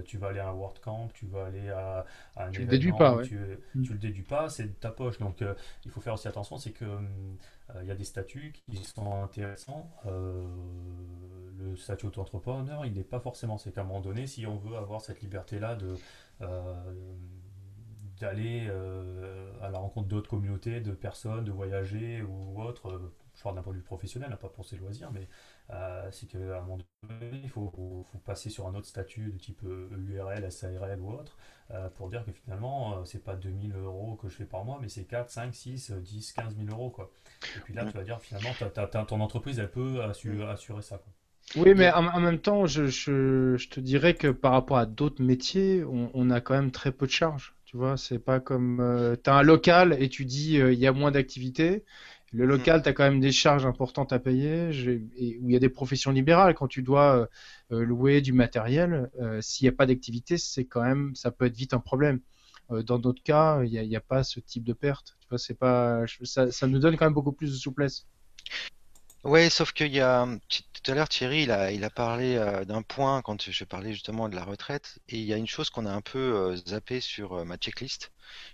tu 0.04 0.18
vas 0.18 0.28
aller 0.28 0.42
à 0.42 0.50
un 0.50 0.54
WordCamp, 0.54 1.08
tu 1.14 1.28
vas 1.28 1.46
aller 1.46 1.70
à, 1.70 2.06
un 2.36 2.52
tu 2.52 2.60
le 2.60 2.68
déduis 2.68 2.92
pas, 2.92 3.22
tu, 3.24 3.40
mm. 3.74 3.84
tu, 3.84 3.94
le 3.94 4.00
déduis 4.00 4.26
pas, 4.26 4.50
c'est 4.50 4.66
de 4.66 4.74
ta 4.74 4.92
poche. 4.92 5.18
Donc 5.18 5.42
il 5.86 5.92
faut 5.92 6.02
faire 6.02 6.16
aussi 6.16 6.28
attention, 6.28 6.58
c'est 6.58 6.74
que 6.74 7.00
il 7.80 7.88
y 7.88 7.92
a 7.92 7.96
des 7.96 8.04
statuts 8.04 8.52
qui 8.52 8.76
sont 8.84 9.24
intéressants. 9.24 9.90
le 10.04 11.78
statut 11.78 12.08
auto-entrepreneur, 12.08 12.86
il 12.86 12.92
n'est 12.92 13.06
pas 13.06 13.22
forcément. 13.22 13.58
C'est 13.58 13.72
qu'à 13.72 13.80
un 13.80 13.86
moment 13.86 14.02
donné, 14.02 14.28
si 14.28 14.46
on 14.46 14.58
veut 14.58 14.76
avoir 14.76 15.00
cette 15.00 15.22
liberté-là 15.22 15.76
de 15.76 15.96
d'aller 18.26 18.68
euh, 18.70 19.52
à 19.62 19.70
la 19.70 19.78
rencontre 19.78 20.08
d'autres 20.08 20.30
communautés, 20.30 20.80
de 20.80 20.92
personnes, 20.92 21.46
de 21.46 21.52
voyager 21.52 22.24
ou 22.24 22.60
autre. 22.62 22.90
Euh, 22.90 23.14
je 23.36 23.44
parle 23.44 23.56
d'un 23.56 23.62
point 23.62 23.74
de 23.74 23.78
vue 23.78 23.84
professionnel, 23.84 24.30
hein, 24.32 24.38
pas 24.38 24.50
pour 24.50 24.66
ses 24.66 24.78
loisirs, 24.78 25.12
mais 25.12 25.28
euh, 25.70 26.10
c'est 26.12 26.26
qu'à 26.26 26.38
un 26.58 26.62
moment 26.62 26.80
donné, 27.04 27.42
il 27.44 27.50
faut, 27.50 27.70
faut, 27.70 28.18
passer 28.24 28.50
sur 28.50 28.66
un 28.68 28.74
autre 28.74 28.88
statut 28.88 29.32
de 29.32 29.38
type 29.38 29.62
URL, 29.62 30.52
SARL 30.52 31.00
ou 31.02 31.12
autre, 31.12 31.38
pour 31.96 32.10
dire 32.10 32.24
que 32.26 32.32
finalement, 32.32 33.04
c'est 33.06 33.24
pas 33.24 33.36
2000 33.36 33.76
euros 33.76 34.16
que 34.16 34.30
je 34.30 34.36
fais 34.36 34.46
par 34.46 34.64
mois, 34.64 34.80
mais 34.82 34.88
c'est 34.88 35.04
4, 35.04 35.30
5, 35.30 35.54
6, 35.54 35.92
10, 35.92 36.32
15 36.32 36.56
000 36.56 36.70
euros. 36.70 36.90
Quoi. 36.90 37.12
Et 37.58 37.60
puis 37.60 37.74
là, 37.74 37.86
tu 37.86 37.92
vas 37.92 38.04
dire 38.04 38.22
finalement, 38.22 38.52
ton 39.06 39.20
entreprise, 39.20 39.60
elle 39.60 39.70
peut 39.70 40.02
assurer, 40.02 40.82
ça. 40.82 41.02
Oui, 41.56 41.74
mais 41.76 41.92
en, 41.92 42.20
même 42.22 42.40
temps, 42.40 42.66
je, 42.66 42.88
je, 42.88 43.58
je, 43.58 43.70
te 43.70 43.80
dirais 43.80 44.14
que 44.14 44.30
par 44.30 44.54
rapport 44.54 44.78
à 44.78 44.86
d'autres 44.86 45.22
métiers, 45.22 45.84
on, 45.84 46.10
on, 46.14 46.30
a 46.32 46.42
quand 46.42 46.56
même 46.56 46.72
très 46.72 46.92
peu 46.92 47.06
de 47.06 47.12
charges. 47.12 47.56
Tu 47.76 47.80
vois, 47.80 47.98
c'est 47.98 48.20
pas 48.20 48.40
comme. 48.40 48.80
Euh, 48.80 49.18
tu 49.22 49.30
as 49.30 49.36
un 49.36 49.44
local 49.44 49.98
et 50.00 50.08
tu 50.08 50.24
dis 50.24 50.62
euh, 50.62 50.72
il 50.72 50.80
y 50.80 50.88
a 50.88 50.94
moins 50.94 51.12
d'activités. 51.12 51.84
Le 52.32 52.46
local, 52.46 52.82
tu 52.82 52.88
as 52.88 52.94
quand 52.94 53.04
même 53.04 53.20
des 53.20 53.34
charges 53.34 53.66
importantes 53.66 54.14
à 54.14 54.20
payer. 54.20 54.70
Et, 55.18 55.38
où 55.42 55.50
il 55.50 55.52
y 55.52 55.58
a 55.58 55.60
des 55.60 55.68
professions 55.68 56.12
libérales, 56.12 56.54
quand 56.54 56.70
tu 56.70 56.84
dois 56.84 57.28
euh, 57.74 57.84
louer 57.84 58.22
du 58.22 58.32
matériel, 58.32 59.12
s'il 59.42 59.66
n'y 59.66 59.74
a 59.74 59.76
pas 59.76 59.86
d'activité, 59.86 60.38
c'est 60.38 60.64
quand 60.64 60.84
même, 60.84 61.16
ça 61.16 61.32
peut 61.32 61.48
être 61.48 61.58
vite 61.58 61.74
un 61.74 61.80
problème. 61.80 62.22
dans 62.70 62.98
d'autres 62.98 63.24
cas, 63.24 63.62
il 63.66 63.72
n'y 63.72 63.96
a, 63.96 64.00
a, 64.00 64.02
pas 64.02 64.24
ce 64.24 64.40
type 64.40 64.64
de 64.64 64.72
perte. 64.72 65.18
Tu 65.20 65.28
vois, 65.28 65.38
c'est 65.38 65.60
pas, 65.60 66.06
ça, 66.24 66.52
ça 66.52 66.68
nous 66.68 66.80
donne 66.80 66.96
quand 66.96 67.06
même 67.06 67.14
beaucoup 67.14 67.34
plus 67.34 67.52
de 67.52 67.58
souplesse. 67.58 68.08
Ouais, 69.26 69.50
sauf 69.50 69.74
qu'il 69.74 69.92
y 69.94 70.00
a 70.02 70.26
tout 70.48 70.92
à 70.92 70.94
l'heure 70.96 71.10
Thierry, 71.10 71.44
il 71.44 71.52
a, 71.52 71.72
il 71.72 71.84
a 71.84 71.90
parlé 71.90 72.36
euh, 72.38 72.64
d'un 72.64 72.82
point 72.84 73.22
quand 73.24 73.50
je 73.52 73.64
parlais 73.66 73.92
justement 73.92 74.30
de 74.30 74.36
la 74.36 74.44
retraite, 74.46 75.00
et 75.10 75.18
il 75.18 75.26
y 75.26 75.34
a 75.34 75.38
une 75.38 75.48
chose 75.48 75.70
qu'on 75.72 75.86
a 75.88 75.92
un 75.92 76.02
peu 76.02 76.20
euh, 76.20 76.56
zappé 76.68 77.02
sur 77.02 77.34
euh, 77.34 77.44
ma 77.44 77.58
checklist. 77.58 78.12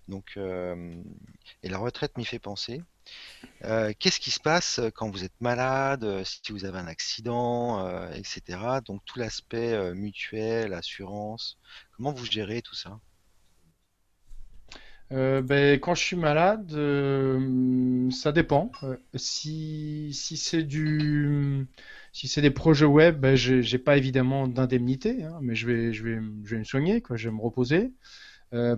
Donc, 0.08 0.38
et 0.38 1.70
la 1.70 1.78
retraite 1.78 2.18
m'y 2.18 2.26
fait 2.26 2.40
penser. 2.40 2.82
qu'est-ce 4.00 4.20
qui 4.20 4.32
se 4.32 4.40
passe 4.40 4.80
quand 4.96 5.10
vous 5.10 5.24
êtes 5.24 5.40
malade, 5.42 6.24
si 6.26 6.52
vous 6.52 6.66
avez 6.66 6.80
un 6.80 6.88
accident, 6.88 8.10
etc. 8.12 8.82
Donc 8.82 9.02
tout 9.06 9.20
l'aspect 9.20 9.94
mutuel, 9.94 10.74
assurance. 10.74 11.58
Comment 11.98 12.14
vous 12.14 12.26
gérez 12.26 12.62
tout 12.62 12.76
ça? 12.76 13.00
Euh, 15.12 15.42
ben, 15.42 15.78
quand 15.80 15.94
je 15.94 16.04
suis 16.04 16.16
malade, 16.16 16.72
euh, 16.74 18.10
ça 18.12 18.32
dépend. 18.32 18.72
Euh, 18.84 18.96
si 19.16 20.14
si 20.14 20.38
c'est 20.38 20.64
du 20.64 21.68
si 22.14 22.28
c'est 22.30 22.42
des 22.42 22.52
projets 22.52 22.86
web, 22.86 23.20
ben, 23.20 23.36
j'ai 23.36 23.78
pas 23.78 23.98
évidemment 23.98 24.48
d'indemnité, 24.48 25.24
hein, 25.24 25.38
mais 25.42 25.54
je 25.56 25.68
vais 25.68 25.92
je 25.94 26.04
vais 26.04 26.20
je 26.46 26.56
vais 26.56 26.60
me 26.60 26.64
soigner, 26.64 27.02
quoi, 27.02 27.18
je 27.18 27.30
vais 27.30 27.36
me 27.36 27.42
reposer. 27.42 27.94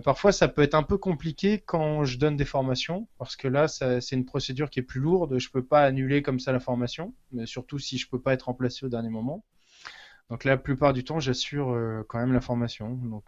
parfois, 0.04 0.32
ça 0.32 0.48
peut 0.48 0.62
être 0.62 0.74
un 0.74 0.82
peu 0.84 0.98
compliqué 0.98 1.60
quand 1.60 2.04
je 2.04 2.18
donne 2.18 2.36
des 2.36 2.44
formations, 2.44 3.08
parce 3.18 3.36
que 3.36 3.48
là, 3.48 3.68
c'est 3.68 4.12
une 4.12 4.24
procédure 4.24 4.70
qui 4.70 4.80
est 4.80 4.82
plus 4.82 5.00
lourde. 5.00 5.38
Je 5.38 5.50
peux 5.50 5.64
pas 5.64 5.82
annuler 5.84 6.22
comme 6.22 6.40
ça 6.40 6.52
la 6.52 6.60
formation, 6.60 7.14
mais 7.32 7.46
surtout 7.46 7.78
si 7.78 7.98
je 7.98 8.08
peux 8.08 8.20
pas 8.20 8.34
être 8.34 8.44
remplacé 8.44 8.86
au 8.86 8.88
dernier 8.88 9.10
moment. 9.10 9.44
Donc 10.30 10.44
la 10.44 10.56
plupart 10.56 10.92
du 10.94 11.04
temps, 11.04 11.20
j'assure 11.20 12.04
quand 12.08 12.18
même 12.20 12.32
la 12.32 12.40
formation. 12.40 12.94
Donc 12.96 13.24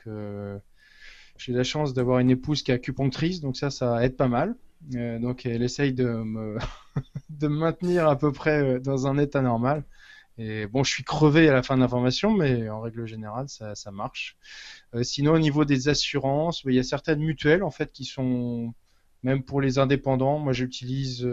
j'ai 1.38 1.52
la 1.52 1.64
chance 1.64 1.94
d'avoir 1.94 2.18
une 2.18 2.30
épouse 2.30 2.62
qui 2.62 2.70
est 2.70 2.74
acupunctrice, 2.74 3.40
donc 3.40 3.56
ça, 3.56 3.70
ça 3.70 4.04
aide 4.04 4.16
pas 4.16 4.28
mal. 4.28 4.56
Euh, 4.94 5.18
donc 5.18 5.46
elle 5.46 5.62
essaye 5.62 5.92
de 5.92 6.04
me, 6.04 6.58
de 7.30 7.48
maintenir 7.48 8.08
à 8.08 8.16
peu 8.16 8.32
près 8.32 8.62
euh, 8.62 8.80
dans 8.80 9.06
un 9.06 9.18
état 9.18 9.42
normal. 9.42 9.84
Et 10.38 10.66
bon, 10.66 10.84
je 10.84 10.90
suis 10.92 11.04
crevé 11.04 11.48
à 11.48 11.54
la 11.54 11.62
fin 11.62 11.76
de 11.76 11.80
la 11.82 11.88
formation, 11.88 12.30
mais 12.30 12.68
en 12.68 12.80
règle 12.80 13.06
générale, 13.06 13.48
ça, 13.48 13.74
ça 13.74 13.90
marche. 13.90 14.36
Euh, 14.94 15.02
sinon, 15.02 15.32
au 15.32 15.38
niveau 15.38 15.64
des 15.64 15.88
assurances, 15.88 16.62
il 16.66 16.74
y 16.74 16.78
a 16.78 16.82
certaines 16.82 17.20
mutuelles 17.20 17.62
en 17.62 17.70
fait 17.70 17.90
qui 17.92 18.04
sont 18.04 18.74
même 19.22 19.42
pour 19.42 19.60
les 19.60 19.78
indépendants. 19.78 20.38
Moi, 20.38 20.52
j'utilise, 20.52 21.28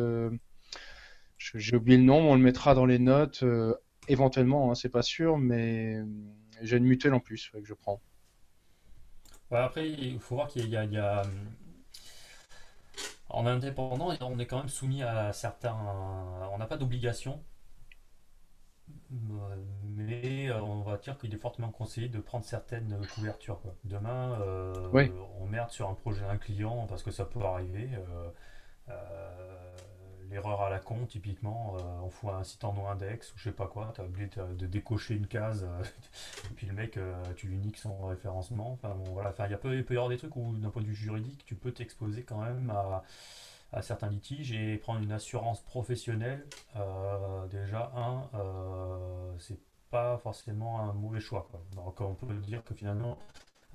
j'ai 1.38 1.76
oublié 1.76 1.98
le 1.98 2.04
nom, 2.04 2.32
on 2.32 2.36
le 2.36 2.42
mettra 2.42 2.76
dans 2.76 2.86
les 2.86 3.00
notes 3.00 3.44
éventuellement, 4.08 4.72
hein, 4.72 4.76
c'est 4.76 4.90
pas 4.90 5.02
sûr, 5.02 5.38
mais 5.38 5.98
j'ai 6.62 6.78
une 6.78 6.86
mutuelle 6.86 7.14
en 7.14 7.20
plus 7.20 7.50
que 7.52 7.66
je 7.66 7.74
prends 7.74 8.02
après, 9.56 9.90
il 9.90 10.20
faut 10.20 10.36
voir 10.36 10.48
qu'il 10.48 10.70
y 10.70 10.78
a, 10.78 11.22
hum, 11.22 11.30
en 13.30 13.46
indépendant, 13.46 14.10
on 14.22 14.40
est 14.40 14.46
quand 14.46 14.60
même 14.60 14.70
soumis 14.70 15.04
à 15.04 15.34
certains. 15.34 15.76
On 16.52 16.58
n'a 16.58 16.66
pas 16.68 16.78
d'obligation, 16.78 17.42
mais 19.84 20.50
euh, 20.50 20.62
on 20.62 20.82
va 20.82 20.98
dire 20.98 21.18
qu'il 21.18 21.34
est 21.34 21.38
fortement 21.38 21.72
conseillé 21.72 22.10
de 22.10 22.20
prendre 22.20 22.46
certaines 22.46 23.00
couvertures. 23.16 23.60
Demain, 23.84 24.40
euh, 24.42 24.74
on 25.40 25.46
merde 25.48 25.70
sur 25.72 25.90
un 25.90 25.94
projet 25.94 26.22
d'un 26.22 26.38
client 26.38 26.86
parce 26.88 27.04
que 27.04 27.12
ça 27.12 27.26
peut 27.26 27.42
arriver. 27.42 27.90
Euh, 28.90 29.73
erreur 30.34 30.62
à 30.62 30.70
la 30.70 30.80
con, 30.80 31.06
typiquement, 31.06 31.76
euh, 31.78 31.82
on 32.04 32.10
fout 32.10 32.32
un 32.32 32.44
site 32.44 32.64
en 32.64 32.74
no 32.74 32.88
index 32.88 33.34
ou 33.34 33.38
je 33.38 33.44
sais 33.46 33.52
pas 33.52 33.68
quoi, 33.68 33.92
tu 33.96 34.02
as 34.02 34.04
oublié 34.04 34.30
de, 34.58 34.66
décocher 34.66 35.16
une 35.16 35.28
case, 35.28 35.64
euh, 35.64 35.84
et 36.52 36.54
puis 36.56 36.68
le 36.68 36.74
mec, 36.74 36.98
euh, 36.98 37.14
tu 37.36 37.48
lui 37.48 37.58
niques 37.58 37.78
son 37.78 38.08
référencement. 38.08 38.72
Enfin 38.74 38.96
bon, 38.96 39.14
voilà, 39.14 39.34
il, 39.50 39.58
peut, 39.58 39.84
peut 39.84 39.94
y 39.94 39.98
avoir 39.98 40.10
des 40.10 40.18
trucs 40.18 40.36
où, 40.36 40.54
d'un 40.58 40.70
point 40.70 40.82
de 40.82 40.88
vue 40.88 40.96
juridique, 40.96 41.44
tu 41.46 41.56
peux 41.56 41.72
t'exposer 41.72 42.24
quand 42.24 42.42
même 42.42 42.72
à, 43.72 43.82
certains 43.82 44.10
litiges 44.10 44.52
et 44.52 44.78
prendre 44.78 45.02
une 45.02 45.12
assurance 45.12 45.62
professionnelle. 45.62 46.46
déjà, 47.50 47.92
un, 47.96 48.30
c'est 49.40 49.58
pas 49.90 50.20
forcément 50.20 50.80
un 50.82 50.94
mauvais 50.94 51.20
choix. 51.20 51.48
Quoi. 51.50 51.60
Donc, 51.76 52.00
on 52.02 52.14
peut 52.14 52.32
dire 52.36 52.64
que 52.64 52.76
finalement, 52.76 53.18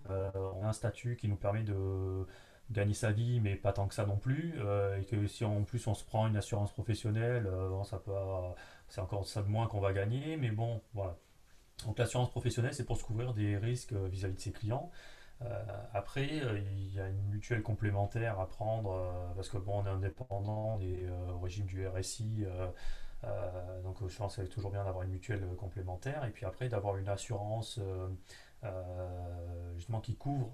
on 0.09 0.65
a 0.65 0.69
un 0.69 0.73
statut 0.73 1.17
qui 1.17 1.27
nous 1.27 1.35
permet 1.35 1.65
de 1.65 2.27
gagner 2.71 2.95
sa 2.95 3.13
vie, 3.13 3.41
mais 3.41 3.57
pas 3.57 3.73
tant 3.73 3.89
que 3.89 3.95
ça 3.95 4.07
non 4.07 4.17
plus. 4.17 4.55
Euh, 4.59 5.01
et 5.01 5.05
que 5.05 5.27
si 5.27 5.45
en 5.45 5.65
plus 5.65 5.87
on 5.87 5.95
se 5.95 6.05
prend 6.05 6.27
une 6.27 6.37
assurance 6.37 6.73
professionnelle, 6.73 7.47
euh, 7.47 7.71
c'est 8.89 9.01
encore 9.01 9.27
ça 9.27 9.43
de 9.43 9.49
moins 9.49 9.67
qu'on 9.67 9.81
va 9.81 9.93
gagner, 9.93 10.37
mais 10.37 10.51
bon, 10.51 10.81
voilà. 10.95 11.17
Donc 11.87 11.99
l'assurance 11.99 12.31
professionnelle, 12.31 12.75
c'est 12.75 12.85
pour 12.85 12.97
se 12.97 13.05
couvrir 13.05 13.35
des 13.35 13.57
risques 13.57 13.93
euh, 13.93 14.09
vis-à-vis 14.09 14.35
de 14.35 14.41
ses 14.41 14.53
clients. 14.53 14.91
après, 15.95 16.27
il 16.27 16.95
y 16.95 17.01
a 17.01 17.09
une 17.09 17.23
mutuelle 17.31 17.63
complémentaire 17.63 18.41
à 18.41 18.49
prendre 18.49 18.91
parce 19.37 19.49
que 19.49 19.57
bon, 19.57 19.83
on 19.83 19.87
est 19.87 19.91
indépendant, 19.91 20.77
on 20.77 20.81
est 20.81 21.09
au 21.33 21.39
régime 21.39 21.67
du 21.67 21.87
RSI. 21.87 22.45
donc 23.85 23.97
je 24.09 24.17
pense 24.17 24.37
que 24.37 24.43
c'est 24.43 24.49
toujours 24.49 24.73
bien 24.73 24.85
d'avoir 24.85 25.05
une 25.05 25.13
mutuelle 25.13 25.47
complémentaire 25.57 26.25
et 26.25 26.31
puis 26.31 26.45
après 26.45 26.69
d'avoir 26.69 26.97
une 26.97 27.09
assurance 27.09 27.79
justement 29.77 30.01
qui 30.01 30.17
couvre 30.17 30.51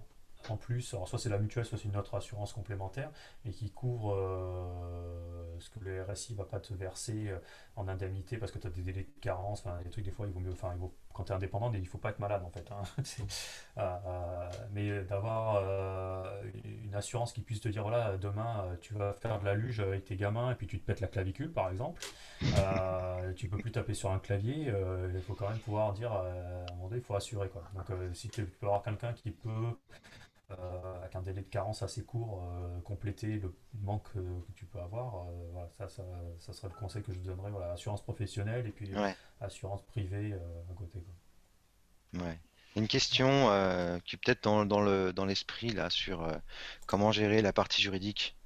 en 0.50 0.56
plus, 0.56 0.94
alors 0.94 1.08
soit 1.08 1.18
c'est 1.18 1.28
la 1.28 1.38
mutuelle, 1.38 1.64
soit 1.64 1.78
c'est 1.78 1.88
une 1.88 1.96
autre 1.96 2.14
assurance 2.14 2.52
complémentaire, 2.52 3.10
mais 3.44 3.52
qui 3.52 3.70
couvre 3.70 4.14
ce 5.58 5.70
que 5.70 5.80
le 5.80 6.02
RSI 6.02 6.34
va 6.34 6.44
pas 6.44 6.60
te 6.60 6.74
verser 6.74 7.32
en 7.76 7.88
indemnité 7.88 8.36
parce 8.38 8.52
que 8.52 8.58
tu 8.58 8.66
as 8.66 8.70
des 8.70 8.82
délais 8.82 9.02
de 9.02 9.20
carence, 9.20 9.64
des 9.82 9.90
trucs 9.90 10.04
des 10.04 10.10
fois 10.10 10.26
il 10.26 10.32
vaut 10.32 10.40
mieux, 10.40 10.52
enfin 10.52 10.74
quand 11.12 11.24
tu 11.24 11.32
es 11.32 11.34
indépendant, 11.34 11.72
il 11.72 11.86
faut 11.86 11.98
pas 11.98 12.10
être 12.10 12.18
malade 12.18 12.42
en 12.44 12.50
fait. 12.50 12.68
Hein. 12.72 12.82
mais 14.72 15.04
d'avoir 15.04 15.62
une 16.84 16.94
assurance 16.94 17.32
qui 17.32 17.40
puisse 17.40 17.60
te 17.60 17.68
dire 17.68 17.82
voilà 17.82 18.16
demain 18.16 18.76
tu 18.80 18.94
vas 18.94 19.12
faire 19.12 19.38
de 19.38 19.44
la 19.44 19.54
luge 19.54 19.80
avec 19.80 20.04
tes 20.04 20.16
gamins 20.16 20.50
et 20.50 20.54
puis 20.54 20.66
tu 20.66 20.80
te 20.80 20.84
pètes 20.84 21.00
la 21.00 21.08
clavicule 21.08 21.52
par 21.52 21.70
exemple, 21.70 22.02
tu 23.36 23.48
peux 23.48 23.58
plus 23.58 23.72
taper 23.72 23.94
sur 23.94 24.10
un 24.10 24.18
clavier, 24.18 24.72
il 25.14 25.20
faut 25.22 25.34
quand 25.34 25.48
même 25.48 25.58
pouvoir 25.58 25.92
dire 25.92 26.12
à 26.12 26.26
un 26.26 26.74
moment 26.74 26.88
donné 26.88 27.00
il 27.00 27.04
faut 27.04 27.14
assurer 27.14 27.48
quoi. 27.48 27.62
Donc 27.74 27.86
si 28.12 28.28
tu 28.28 28.44
peux 28.44 28.66
avoir 28.66 28.82
quelqu'un 28.82 29.12
qui 29.12 29.30
peut 29.30 29.76
euh, 30.50 30.96
avec 31.00 31.16
un 31.16 31.22
délai 31.22 31.40
de 31.40 31.48
carence 31.48 31.82
assez 31.82 32.04
court, 32.04 32.42
euh, 32.44 32.78
compléter 32.82 33.38
le 33.38 33.54
manque 33.80 34.12
que 34.12 34.52
tu 34.54 34.66
peux 34.66 34.78
avoir. 34.78 35.26
Euh, 35.26 35.48
voilà, 35.52 35.70
ça, 35.78 35.88
ça, 35.88 36.02
ça, 36.38 36.52
serait 36.52 36.68
le 36.68 36.78
conseil 36.78 37.02
que 37.02 37.14
je 37.14 37.18
donnerais. 37.20 37.50
Voilà, 37.50 37.72
assurance 37.72 38.02
professionnelle 38.02 38.66
et 38.66 38.70
puis 38.70 38.90
assurance 39.40 39.82
privée 39.86 40.34
à 40.70 40.74
côté. 40.74 41.02
Ouais. 42.14 42.38
Une 42.76 42.88
question 42.88 43.46
qui 44.04 44.16
est 44.16 44.18
peut-être 44.18 44.44
dans, 44.44 44.66
dans, 44.66 44.82
le, 44.82 45.14
dans 45.14 45.24
l'esprit 45.24 45.70
là 45.70 45.88
sur 45.88 46.30
comment 46.86 47.10
gérer 47.10 47.40
la 47.40 47.54
partie 47.54 47.80
juridique. 47.80 48.36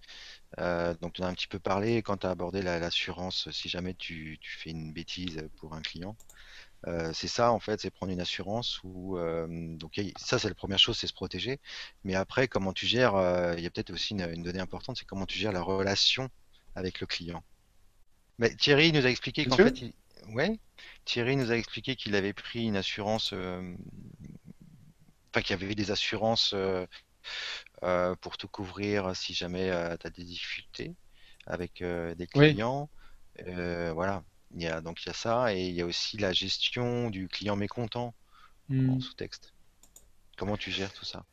donc 0.56 1.14
tu 1.14 1.22
en 1.22 1.24
as 1.24 1.28
un 1.28 1.34
petit 1.34 1.48
peu 1.48 1.58
parlé 1.58 2.02
quand 2.02 2.18
tu 2.18 2.26
as 2.26 2.30
abordé 2.30 2.62
l'assurance 2.62 3.50
si 3.50 3.68
jamais 3.68 3.94
tu, 3.94 4.38
tu, 4.40 4.56
fais 4.56 4.70
une 4.70 4.92
bêtise 4.92 5.48
pour 5.56 5.74
un 5.74 5.82
client. 5.82 6.16
Euh, 6.86 7.10
c'est 7.12 7.28
ça 7.28 7.50
en 7.50 7.58
fait, 7.58 7.80
c'est 7.80 7.90
prendre 7.90 8.12
une 8.12 8.20
assurance 8.20 8.80
ou 8.84 9.18
euh, 9.18 9.48
donc 9.76 10.00
ça 10.16 10.38
c'est 10.38 10.48
la 10.48 10.54
première 10.54 10.78
chose, 10.78 10.96
c'est 10.96 11.08
se 11.08 11.12
protéger. 11.12 11.58
Mais 12.04 12.14
après, 12.14 12.46
comment 12.46 12.72
tu 12.72 12.86
gères 12.86 13.16
euh, 13.16 13.54
Il 13.56 13.64
y 13.64 13.66
a 13.66 13.70
peut-être 13.70 13.90
aussi 13.90 14.14
une, 14.14 14.42
donnée 14.42 14.60
importante, 14.60 14.96
c'est 14.96 15.04
comment 15.04 15.26
tu 15.26 15.38
gères 15.38 15.52
la 15.52 15.62
relation 15.62 16.30
avec 16.76 17.00
le 17.00 17.06
client. 17.06 17.42
Mais 18.38 18.54
Thierry 18.54 18.92
nous 18.92 19.04
a 19.04 19.10
expliqué 19.10 19.44
qu'en 19.44 19.56
fait, 19.56 19.74
ouais, 20.28 20.60
Thierry 21.04 21.34
nous 21.34 21.50
a 21.50 21.56
expliqué 21.56 21.96
qu'il 21.96 22.14
avait 22.14 22.32
pris 22.32 22.66
une 22.66 22.76
assurance, 22.76 23.32
enfin 23.32 23.72
qu'il 25.42 25.50
y 25.50 25.52
avait 25.54 25.74
des 25.74 25.90
assurances 25.90 26.54
pour 28.20 28.36
te 28.36 28.46
couvrir 28.46 29.16
si 29.16 29.34
jamais 29.34 29.70
tu 29.98 30.06
as 30.06 30.10
des 30.10 30.22
difficultés 30.22 30.94
avec 31.48 31.82
des 31.82 32.26
clients. 32.28 32.88
voilà. 33.44 34.22
Il 34.54 34.62
y 34.62 34.66
a, 34.66 34.80
donc 34.80 35.02
il 35.04 35.08
y 35.08 35.10
a 35.10 35.14
ça 35.14 35.54
et 35.54 35.68
il 35.68 35.74
y 35.74 35.82
a 35.82 35.86
aussi 35.86 36.16
la 36.16 36.32
gestion 36.32 37.10
du 37.10 37.28
client 37.28 37.56
mécontent 37.56 38.14
en 38.70 38.74
hmm. 38.74 39.00
sous-texte. 39.00 39.52
Comment 40.36 40.56
tu 40.56 40.70
gères 40.70 40.92
tout 40.92 41.04
ça? 41.04 41.24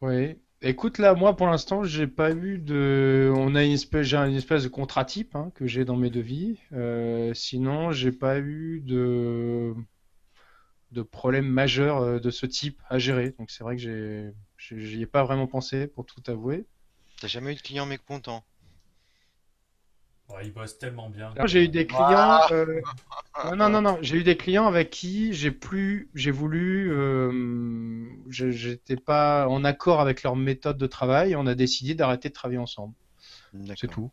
Oui. 0.00 0.36
Écoute, 0.60 0.98
là, 0.98 1.14
moi, 1.14 1.36
pour 1.36 1.46
l'instant, 1.46 1.84
j'ai 1.84 2.06
pas 2.06 2.32
eu 2.32 2.58
de. 2.58 3.30
On 3.36 3.54
a 3.54 3.64
une 3.64 3.72
espèce, 3.72 4.06
j'ai 4.06 4.16
une 4.16 4.34
espèce 4.34 4.62
de 4.62 4.68
contrat 4.68 5.04
type 5.04 5.36
hein, 5.36 5.52
que 5.54 5.66
j'ai 5.66 5.84
dans 5.84 5.96
mes 5.96 6.10
devis. 6.10 6.58
Euh, 6.72 7.34
sinon, 7.34 7.92
j'ai 7.92 8.12
pas 8.12 8.38
eu 8.38 8.80
de 8.80 9.74
de 10.94 11.02
problème 11.02 11.46
majeur 11.46 11.98
euh, 11.98 12.18
de 12.18 12.30
ce 12.30 12.46
type 12.46 12.80
à 12.88 12.98
gérer. 12.98 13.34
Donc 13.38 13.50
c'est 13.50 13.64
vrai 13.64 13.76
que 13.76 13.82
j'ai, 13.82 14.32
j'y 14.56 15.02
ai 15.02 15.06
pas 15.06 15.24
vraiment 15.24 15.46
pensé, 15.46 15.86
pour 15.86 16.06
tout 16.06 16.22
avouer. 16.28 16.64
T'as 17.20 17.26
jamais 17.26 17.52
eu 17.52 17.56
de 17.56 17.60
client 17.60 17.84
mécontent? 17.84 18.44
Il 20.42 20.52
bosse 20.52 20.78
tellement 20.78 21.08
bien. 21.10 21.32
J'ai 21.44 21.64
eu 21.64 21.68
des 21.68 21.86
clients. 21.86 22.40
Euh, 22.50 22.80
non, 23.56 23.68
non, 23.68 23.82
non, 23.82 23.98
J'ai 24.00 24.16
eu 24.16 24.24
des 24.24 24.36
clients 24.36 24.66
avec 24.66 24.90
qui 24.90 25.32
j'ai 25.32 25.50
plus, 25.50 26.08
j'ai 26.14 26.30
voulu, 26.30 26.90
euh... 26.92 28.06
j'étais 28.28 28.96
pas 28.96 29.48
en 29.48 29.64
accord 29.64 30.00
avec 30.00 30.22
leur 30.22 30.36
méthode 30.36 30.78
de 30.78 30.86
travail. 30.86 31.36
On 31.36 31.46
a 31.46 31.54
décidé 31.54 31.94
d'arrêter 31.94 32.28
de 32.28 32.34
travailler 32.34 32.58
ensemble. 32.58 32.94
C'est 33.76 33.88
tout. 33.88 34.10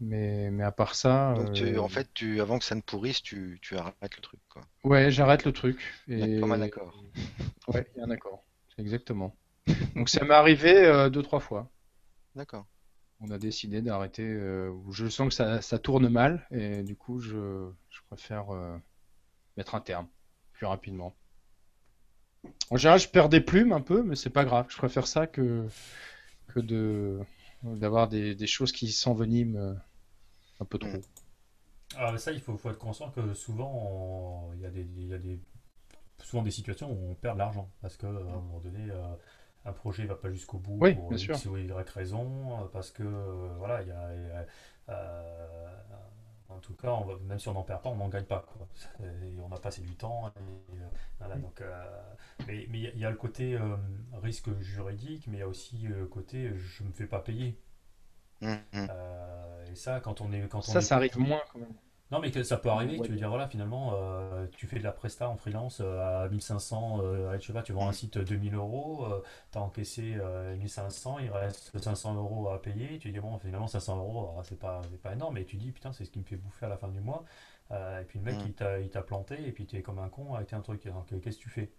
Mais, 0.00 0.50
mais 0.50 0.64
à 0.64 0.72
part 0.72 0.94
ça. 0.94 1.34
Donc 1.34 1.60
euh, 1.60 1.78
en 1.78 1.88
fait, 1.88 2.08
tu, 2.14 2.40
avant 2.40 2.58
que 2.58 2.64
ça 2.64 2.74
ne 2.74 2.80
pourrisse, 2.80 3.22
tu, 3.22 3.58
tu 3.62 3.76
arrêtes 3.76 4.16
le 4.16 4.20
truc, 4.20 4.40
quoi. 4.48 4.62
Ouais, 4.82 5.10
j'arrête 5.10 5.44
le 5.44 5.52
truc. 5.52 5.80
Et... 6.08 6.40
Comme 6.40 6.52
un 6.52 6.60
accord. 6.60 7.02
Ouais, 7.68 7.86
il 7.94 8.00
y 8.00 8.02
a 8.02 8.06
un 8.06 8.10
accord. 8.10 8.42
Exactement. 8.78 9.36
Donc 9.94 10.08
ça 10.08 10.24
m'est 10.24 10.34
arrivé 10.34 10.74
euh, 10.74 11.08
deux, 11.10 11.22
trois 11.22 11.40
fois. 11.40 11.70
D'accord 12.34 12.66
on 13.24 13.30
a 13.30 13.38
décidé 13.38 13.80
d'arrêter. 13.82 14.24
Euh, 14.24 14.72
je 14.90 15.08
sens 15.08 15.34
que 15.34 15.60
ça, 15.60 15.78
tourne 15.78 16.08
mal 16.08 16.46
et 16.50 16.82
du 16.82 16.96
coup, 16.96 17.20
je, 17.20 17.70
préfère 18.08 18.54
euh, 18.54 18.76
mettre 19.56 19.74
un 19.74 19.80
terme 19.80 20.06
plus 20.52 20.66
rapidement. 20.66 21.14
En 22.70 22.76
général, 22.76 23.00
je 23.00 23.08
perds 23.08 23.30
des 23.30 23.40
plumes 23.40 23.72
un 23.72 23.80
peu, 23.80 24.02
mais 24.02 24.16
c'est 24.16 24.30
pas 24.30 24.44
grave. 24.44 24.66
Je 24.68 24.76
préfère 24.76 25.06
ça 25.06 25.26
que, 25.26 25.66
que 26.48 26.60
de 26.60 27.20
d'avoir 27.62 28.08
des, 28.08 28.46
choses 28.46 28.72
qui 28.72 28.92
s'enveniment 28.92 29.56
euh, 29.56 29.72
un 30.60 30.66
peu 30.66 30.78
trop. 30.78 30.98
Mm. 30.98 31.02
Ah, 31.96 32.18
ça, 32.18 32.32
il 32.32 32.40
faut, 32.40 32.58
être 32.68 32.78
conscient 32.78 33.10
que 33.10 33.32
souvent, 33.32 34.50
il 34.54 34.60
y, 34.60 34.66
a 34.66 34.70
des, 35.18 36.50
situations 36.50 36.92
où 36.92 37.10
on 37.10 37.14
perd 37.14 37.36
de 37.36 37.38
l'argent 37.38 37.70
parce 37.80 37.96
qu'à 37.96 38.08
un 38.08 38.12
moment 38.12 38.60
donné, 38.60 38.90
un 39.64 39.72
projet 39.72 40.04
va 40.04 40.14
pas 40.14 40.30
jusqu'au 40.30 40.58
bout 40.58 40.78
pour 40.78 41.12
X 41.12 41.46
ou 41.46 41.56
Y 41.56 41.90
raison, 41.90 42.60
euh, 42.60 42.64
parce 42.72 42.90
que 42.90 43.02
euh, 43.02 43.54
voilà, 43.58 43.82
il 43.82 43.88
y 43.88 43.92
a, 43.92 44.46
euh, 44.90 45.68
en 46.50 46.58
tout 46.58 46.74
cas, 46.74 46.90
on 46.90 47.04
va, 47.04 47.14
même 47.26 47.38
si 47.38 47.48
on 47.48 47.54
n'en 47.54 47.62
perd 47.62 47.82
pas, 47.82 47.88
on 47.88 47.96
n'en 47.96 48.08
gagne 48.08 48.24
pas. 48.24 48.44
Quoi. 48.46 48.68
on 49.42 49.52
a 49.52 49.58
passé 49.58 49.80
du 49.80 49.96
temps. 49.96 50.30
donc, 51.20 51.62
mais 52.46 52.66
il 52.70 52.98
y 52.98 53.04
a 53.04 53.10
le 53.10 53.16
côté 53.16 53.58
risque 54.22 54.56
juridique, 54.60 55.26
mais 55.28 55.38
il 55.38 55.40
y 55.40 55.44
a 55.44 55.48
aussi 55.48 55.78
le 55.78 56.06
côté 56.06 56.52
je 56.56 56.84
me 56.84 56.92
fais 56.92 57.06
pas 57.06 57.20
payer. 57.20 57.58
Mmh, 58.40 58.52
mmh. 58.72 58.86
et 59.70 59.74
ça, 59.74 60.00
quand 60.00 60.20
on 60.20 60.32
est. 60.32 60.46
Quand 60.48 60.60
ça, 60.60 60.80
ça 60.80 60.96
arrive 60.96 61.18
moins 61.18 61.40
quand 61.52 61.60
même. 61.60 61.74
Non, 62.14 62.20
mais 62.20 62.30
que 62.30 62.44
ça 62.44 62.58
peut 62.58 62.68
arriver, 62.68 63.00
tu 63.00 63.10
veux 63.10 63.16
dire, 63.16 63.28
voilà, 63.28 63.48
finalement, 63.48 63.94
euh, 63.96 64.46
tu 64.56 64.68
fais 64.68 64.78
de 64.78 64.84
la 64.84 64.92
presta 64.92 65.28
en 65.28 65.36
freelance 65.36 65.78
euh, 65.80 66.24
à 66.24 66.28
1500, 66.28 67.00
euh, 67.02 67.36
je 67.40 67.44
sais 67.44 67.52
pas, 67.52 67.64
tu 67.64 67.72
vends 67.72 67.88
un 67.88 67.92
site 67.92 68.18
2000 68.18 68.54
euros, 68.54 69.08
tu 69.50 69.58
as 69.58 69.60
encaissé 69.60 70.16
1500, 70.60 71.18
il 71.18 71.30
reste 71.30 71.76
500 71.76 72.14
euros 72.14 72.50
à 72.50 72.62
payer, 72.62 72.98
tu 73.00 73.10
dis, 73.10 73.18
bon, 73.18 73.36
finalement, 73.40 73.66
500 73.66 73.96
euros, 73.98 74.32
c'est 74.44 74.60
pas, 74.60 74.80
pas 75.02 75.14
énorme, 75.14 75.34
mais 75.34 75.44
tu 75.44 75.56
dis, 75.56 75.72
putain, 75.72 75.92
c'est 75.92 76.04
ce 76.04 76.10
qui 76.12 76.20
me 76.20 76.24
fait 76.24 76.36
bouffer 76.36 76.66
à 76.66 76.68
la 76.68 76.76
fin 76.76 76.86
du 76.86 77.00
mois. 77.00 77.24
et 77.72 78.04
puis 78.06 78.20
le 78.20 78.24
mec, 78.26 78.36
mm. 78.36 78.82
il 78.82 78.90
t'a 78.90 79.02
planté, 79.02 79.48
et 79.48 79.50
puis 79.50 79.66
tu 79.66 79.76
es 79.76 79.82
comme 79.82 79.98
un 79.98 80.08
con 80.08 80.34
avec 80.34 80.52
un 80.52 80.60
truc, 80.60 80.86
donc 80.86 81.20
qu'est-ce 81.20 81.38
que 81.38 81.42
tu 81.42 81.50
fais? 81.50 81.72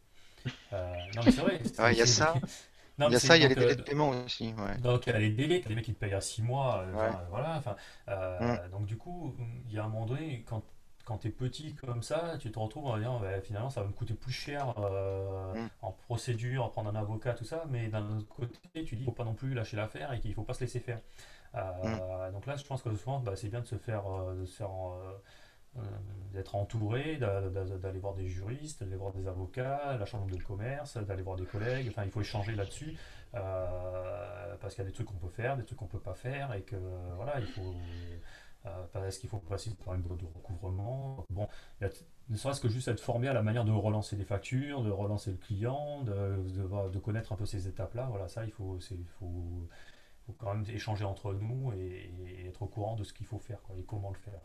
Non, 0.74 1.22
mais 1.24 1.32
c'est 1.32 1.42
vrai. 1.42 1.62
Il 1.94 1.98
y 1.98 2.02
a 2.02 2.06
ça. 2.06 2.34
il 3.00 3.12
y 3.12 3.16
a 3.16 3.20
ça, 3.20 3.38
il 3.38 3.44
y 3.44 3.46
a 3.46 3.50
les 3.50 3.56
délais 3.56 3.76
de 3.76 3.82
paiement 3.82 4.10
aussi. 4.10 4.54
Donc 4.82 5.08
il 5.08 5.14
y 5.14 5.16
a 5.16 5.20
les 5.20 5.32
délais, 5.32 5.60
des 5.60 5.76
mecs 5.76 5.86
qui 5.86 5.94
te 5.94 6.00
payent 6.00 6.14
à 6.14 6.22
6 6.22 6.42
mois. 6.42 6.84
Euh, 6.88 7.12
voilà, 7.30 7.62
euh, 8.10 8.68
mm. 8.68 8.72
Donc 8.72 8.86
du 8.86 8.98
coup, 8.98 9.36
il 9.68 9.74
y 9.74 9.80
a 9.80 9.84
un 9.84 9.88
moment 9.88 10.06
donné, 10.06 10.44
quand, 10.48 10.64
quand 11.04 11.20
tu 11.20 11.28
es 11.28 11.32
petit 11.32 11.76
comme 11.76 12.04
ça, 12.04 12.38
tu 12.40 12.52
te 12.52 12.60
retrouves 12.60 12.88
en 12.88 12.98
disant 12.98 13.20
bah, 13.20 13.42
finalement 13.42 13.70
ça 13.70 13.82
va 13.82 13.88
me 13.88 13.94
coûter 13.94 14.14
plus 14.14 14.32
cher 14.32 14.74
euh, 14.78 15.54
mm. 15.54 15.70
en 15.82 15.92
procédure, 15.92 16.72
prendre 16.72 16.90
un 16.90 16.96
avocat, 16.96 17.34
tout 17.34 17.46
ça, 17.46 17.66
mais 17.70 17.88
d'un 17.88 18.18
autre 18.18 18.28
côté, 18.28 18.58
tu 18.74 18.80
dis 18.82 18.86
qu'il 18.86 19.00
ne 19.00 19.06
faut 19.06 19.12
pas 19.12 19.26
non 19.26 19.34
plus 19.34 19.54
lâcher 19.54 19.78
l'affaire 19.78 20.14
et 20.14 20.20
qu'il 20.20 20.30
ne 20.30 20.36
faut 20.36 20.44
pas 20.44 20.54
se 20.54 20.62
laisser 20.62 20.80
faire. 20.80 21.00
Mm. 21.54 22.32
Donc 22.34 22.46
là, 22.46 22.56
je 22.56 22.64
pense 22.64 22.82
que 22.82 22.94
souvent, 22.96 23.20
bah, 23.20 23.36
c'est 23.36 23.50
bien 23.50 23.62
de 23.62 23.66
se 23.66 23.76
faire, 23.76 24.04
de 24.38 24.46
se 24.46 24.56
faire 24.56 24.70
euh, 24.70 25.22
d'être 26.34 26.56
entouré, 26.56 27.18
d'aller 27.18 28.00
voir 28.00 28.14
des 28.14 28.28
juristes, 28.28 28.84
d'aller 28.84 28.98
voir 28.98 29.14
des 29.14 29.28
avocats, 29.28 29.98
la 29.98 30.06
chambre 30.06 30.28
de 30.28 30.42
commerce, 30.42 30.98
d'aller 30.98 31.24
voir 31.24 31.38
des 31.38 31.46
collègues. 31.46 31.88
Enfin, 31.90 32.04
il 32.04 32.12
faut 32.12 32.22
échanger 32.22 32.56
là-dessus 32.56 32.98
euh, 33.34 34.56
parce 34.60 34.76
qu'il 34.76 34.84
y 34.84 34.88
a 34.88 34.90
des 34.90 34.94
trucs 34.94 35.08
qu'on 35.08 35.16
peut 35.16 35.30
faire, 35.30 35.58
des 35.58 35.64
trucs 35.64 35.80
qu'on 35.80 35.88
peut 35.88 36.00
pas 36.00 36.14
faire 36.14 36.54
et 36.54 36.62
que 36.62 36.76
voilà, 37.16 37.40
il 37.40 37.48
faut. 37.48 37.74
Euh, 38.66 39.08
est-ce 39.08 39.20
qu'il 39.20 39.30
faut 39.30 39.38
passer 39.38 39.72
par 39.86 39.94
une 39.94 40.02
boîte 40.02 40.20
de 40.20 40.26
recouvrement 40.26 41.24
Bon, 41.30 41.48
ne 42.30 42.36
serait-ce 42.36 42.60
que 42.60 42.68
juste 42.68 42.88
être 42.88 43.00
formé 43.00 43.28
à 43.28 43.34
la 43.34 43.44
manière 43.44 43.64
de 43.64 43.72
relancer 43.72 44.16
les 44.16 44.26
factures, 44.26 44.82
de 44.82 44.90
relancer 44.90 45.32
le 45.32 45.38
client, 45.38 46.02
de, 46.02 47.00
connaître 47.00 47.32
un 47.32 47.36
peu 47.36 47.46
ces 47.46 47.68
étapes-là. 47.68 48.08
Voilà, 48.10 48.28
ça, 48.28 48.44
il 48.44 48.52
faut, 48.52 48.80
il 48.90 49.06
faut, 49.20 49.68
quand 50.40 50.56
même 50.56 50.66
échanger 50.74 51.06
entre 51.06 51.34
nous 51.34 51.72
et, 51.74 52.48
être 52.48 52.64
au 52.64 52.68
courant 52.68 52.96
de 52.96 53.04
ce 53.04 53.14
qu'il 53.14 53.28
faut 53.28 53.38
faire 53.38 53.60
et 53.78 53.84
comment 53.84 54.10
le 54.10 54.18
faire. 54.18 54.42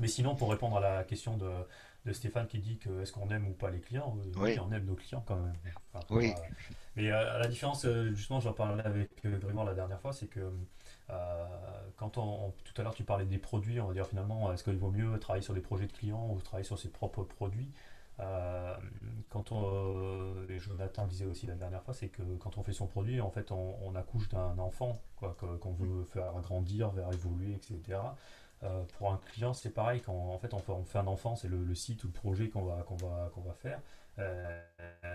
Mais 0.00 0.08
sinon, 0.08 0.34
pour 0.34 0.50
répondre 0.50 0.76
à 0.76 0.80
la 0.80 1.04
question 1.04 1.36
de, 1.36 1.50
de 2.04 2.12
Stéphane 2.12 2.46
qui 2.46 2.58
dit 2.58 2.78
que 2.78 3.02
est-ce 3.02 3.12
qu'on 3.12 3.30
aime 3.30 3.48
ou 3.48 3.52
pas 3.52 3.70
les 3.70 3.80
clients, 3.80 4.16
euh, 4.18 4.32
oui. 4.36 4.58
on 4.60 4.70
aime 4.72 4.84
nos 4.84 4.94
clients 4.94 5.24
quand 5.26 5.36
même. 5.36 5.54
oui. 6.10 6.32
Euh, 6.36 6.42
mais 6.96 7.10
euh, 7.10 7.34
à 7.34 7.38
la 7.38 7.48
différence, 7.48 7.86
justement, 8.12 8.40
j'en 8.40 8.52
parlais 8.52 8.84
avec 8.84 9.10
Grégoire 9.24 9.64
la 9.64 9.74
dernière 9.74 10.00
fois, 10.00 10.12
c'est 10.12 10.26
que 10.26 10.52
quand 11.96 12.18
on, 12.18 12.52
tout 12.64 12.80
à 12.80 12.82
l'heure 12.82 12.94
tu 12.94 13.04
parlais 13.04 13.24
des 13.24 13.38
produits, 13.38 13.80
on 13.80 13.88
va 13.88 13.94
dire 13.94 14.06
finalement, 14.06 14.52
est-ce 14.52 14.64
qu'il 14.64 14.76
vaut 14.76 14.90
mieux 14.90 15.18
travailler 15.18 15.42
sur 15.44 15.54
des 15.54 15.60
projets 15.60 15.86
de 15.86 15.92
clients 15.92 16.30
ou 16.30 16.40
travailler 16.40 16.64
sur 16.64 16.78
ses 16.78 16.88
propres 16.88 17.24
produits 17.24 17.70
quand 19.28 19.50
on, 19.50 20.46
et 20.48 20.60
Jonathan 20.60 21.04
disait 21.06 21.24
aussi 21.24 21.46
la 21.46 21.56
dernière 21.56 21.82
fois, 21.82 21.94
c'est 21.94 22.08
que 22.08 22.22
quand 22.38 22.58
on 22.58 22.62
fait 22.62 22.72
son 22.72 22.86
produit, 22.86 23.20
en 23.20 23.30
fait, 23.30 23.50
on, 23.50 23.76
on 23.82 23.96
accouche 23.96 24.28
d'un 24.28 24.56
enfant, 24.58 25.00
quoi, 25.16 25.36
qu'on 25.60 25.72
veut 25.72 26.04
faire 26.04 26.32
grandir, 26.40 26.92
faire 26.94 27.12
évoluer, 27.12 27.54
etc. 27.54 27.98
pour 28.98 29.12
un 29.12 29.20
client, 29.32 29.52
c'est 29.54 29.70
pareil. 29.70 30.00
Quand 30.00 30.12
en 30.12 30.38
fait 30.38 30.54
on 30.54 30.84
fait, 30.84 30.98
un 30.98 31.06
enfant, 31.06 31.36
c'est 31.36 31.48
le, 31.48 31.74
site 31.74 32.04
ou 32.04 32.08
le 32.08 32.12
projet 32.12 32.48
qu'on 32.48 32.62
va, 32.62 32.82
qu'on 32.82 32.96
va, 32.96 33.30
qu'on 33.34 33.42
va 33.42 33.54
faire. 33.54 33.80
Euh, 34.18 34.60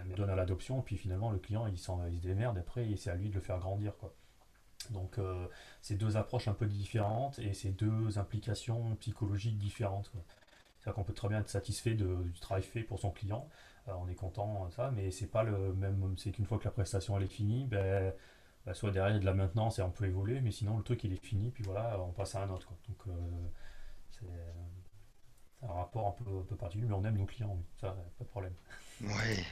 mais 0.06 0.16
donne 0.16 0.30
à 0.30 0.36
l'adoption, 0.36 0.82
puis 0.82 0.98
finalement 0.98 1.32
le 1.32 1.40
client 1.40 1.66
il, 1.68 1.74
il 1.74 1.78
se 1.78 2.22
démerde, 2.22 2.58
après 2.58 2.96
c'est 2.98 3.10
à 3.10 3.16
lui 3.16 3.30
de 3.30 3.36
le 3.36 3.40
faire 3.40 3.60
grandir. 3.60 3.96
Quoi. 3.98 4.14
Donc 4.92 5.18
euh, 5.18 5.48
c'est 5.82 5.96
deux 5.96 6.18
approches 6.18 6.48
un 6.48 6.54
peu 6.54 6.66
différentes 6.66 7.40
et 7.40 7.54
c'est 7.54 7.72
deux 7.72 8.18
implications 8.18 8.96
psychologiques 8.98 9.58
différentes. 9.58 10.12
C'est-à-dire 10.80 10.96
qu'on 10.96 11.04
peut 11.04 11.14
très 11.14 11.30
bien 11.30 11.40
être 11.40 11.50
satisfait 11.50 11.94
du 11.94 12.40
travail 12.42 12.64
fait 12.64 12.84
pour 12.84 13.00
son 13.00 13.12
client, 13.12 13.48
euh, 13.88 13.94
on 14.02 14.08
est 14.10 14.16
content, 14.16 14.70
ça, 14.72 14.92
mais 14.92 15.12
c'est 15.12 15.28
pas 15.28 15.44
le 15.44 15.74
même. 15.74 16.16
C'est 16.18 16.32
qu'une 16.32 16.46
fois 16.46 16.58
que 16.58 16.66
la 16.66 16.72
prestation 16.72 17.18
elle 17.18 17.24
est 17.24 17.28
finie, 17.28 17.66
ben, 17.66 18.14
ben, 18.66 18.74
soit 18.74 18.92
derrière 18.92 19.12
il 19.12 19.16
y 19.16 19.18
a 19.18 19.22
de 19.22 19.26
la 19.26 19.34
maintenance 19.34 19.80
et 19.80 19.82
on 19.82 19.92
peut 19.92 20.06
évoluer, 20.06 20.42
mais 20.42 20.52
sinon 20.52 20.78
le 20.78 20.84
truc 20.84 21.04
il 21.04 21.14
est 21.14 21.26
fini, 21.26 21.52
puis 21.52 21.64
voilà, 21.64 22.00
on 22.00 22.12
passe 22.12 22.36
à 22.36 22.44
un 22.44 22.50
autre. 22.50 22.70
Donc 22.88 23.16
c'est 24.12 24.26
un 25.62 25.74
rapport 25.74 26.08
un 26.08 26.24
peu, 26.24 26.30
un 26.40 26.44
peu 26.44 26.56
particulier, 26.56 26.88
mais 26.88 26.96
on 26.96 27.04
aime 27.06 27.18
nos 27.18 27.26
clients, 27.26 27.58
ça, 27.80 27.96
pas 28.18 28.24
de 28.24 28.30
problème. 28.30 28.54
Oui. 29.02 29.44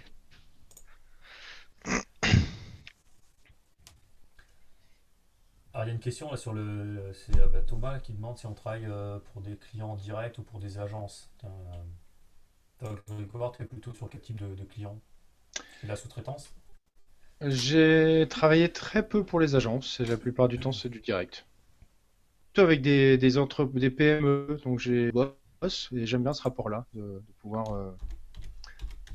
Alors, 5.78 5.86
il 5.86 5.90
y 5.90 5.92
a 5.92 5.94
une 5.94 6.02
question 6.02 6.32
là 6.32 6.38
sur 6.38 6.54
le. 6.54 7.12
C'est 7.14 7.38
euh, 7.38 7.48
bah, 7.50 7.62
Thomas 7.62 8.00
qui 8.00 8.12
demande 8.12 8.36
si 8.40 8.48
on 8.48 8.56
travaille 8.56 8.88
euh, 8.88 9.20
pour 9.20 9.44
des 9.44 9.56
clients 9.56 9.96
directs 9.96 10.40
ou 10.40 10.42
pour 10.42 10.60
des 10.60 10.80
agences. 10.80 11.30
Euh, 11.44 12.96
tu 13.06 13.62
es 13.62 13.66
plutôt 13.66 13.94
sur 13.94 14.10
quel 14.10 14.22
type 14.22 14.38
de, 14.38 14.64
clients 14.64 15.00
la 15.84 15.96
sous-traitance? 15.96 16.52
J'ai 17.42 18.26
travaillé 18.30 18.72
très 18.72 19.08
peu 19.08 19.24
pour 19.24 19.40
les 19.40 19.56
agences 19.56 20.00
et 20.00 20.06
la 20.06 20.18
plupart 20.18 20.48
du 20.48 20.60
temps 20.60 20.72
c'est 20.72 20.90
du 20.90 21.00
direct. 21.02 21.46
Plutôt 22.48 22.64
avec 22.64 22.82
des, 22.82 23.18
des, 23.18 23.38
entre... 23.38 23.66
des 23.66 23.92
PME, 23.92 24.60
donc 24.64 24.80
j'ai 24.80 25.12
et 25.92 26.06
j'aime 26.06 26.24
bien 26.24 26.34
ce 26.34 26.44
rapport-là, 26.44 26.86
de, 26.94 27.22
pouvoir 27.40 27.96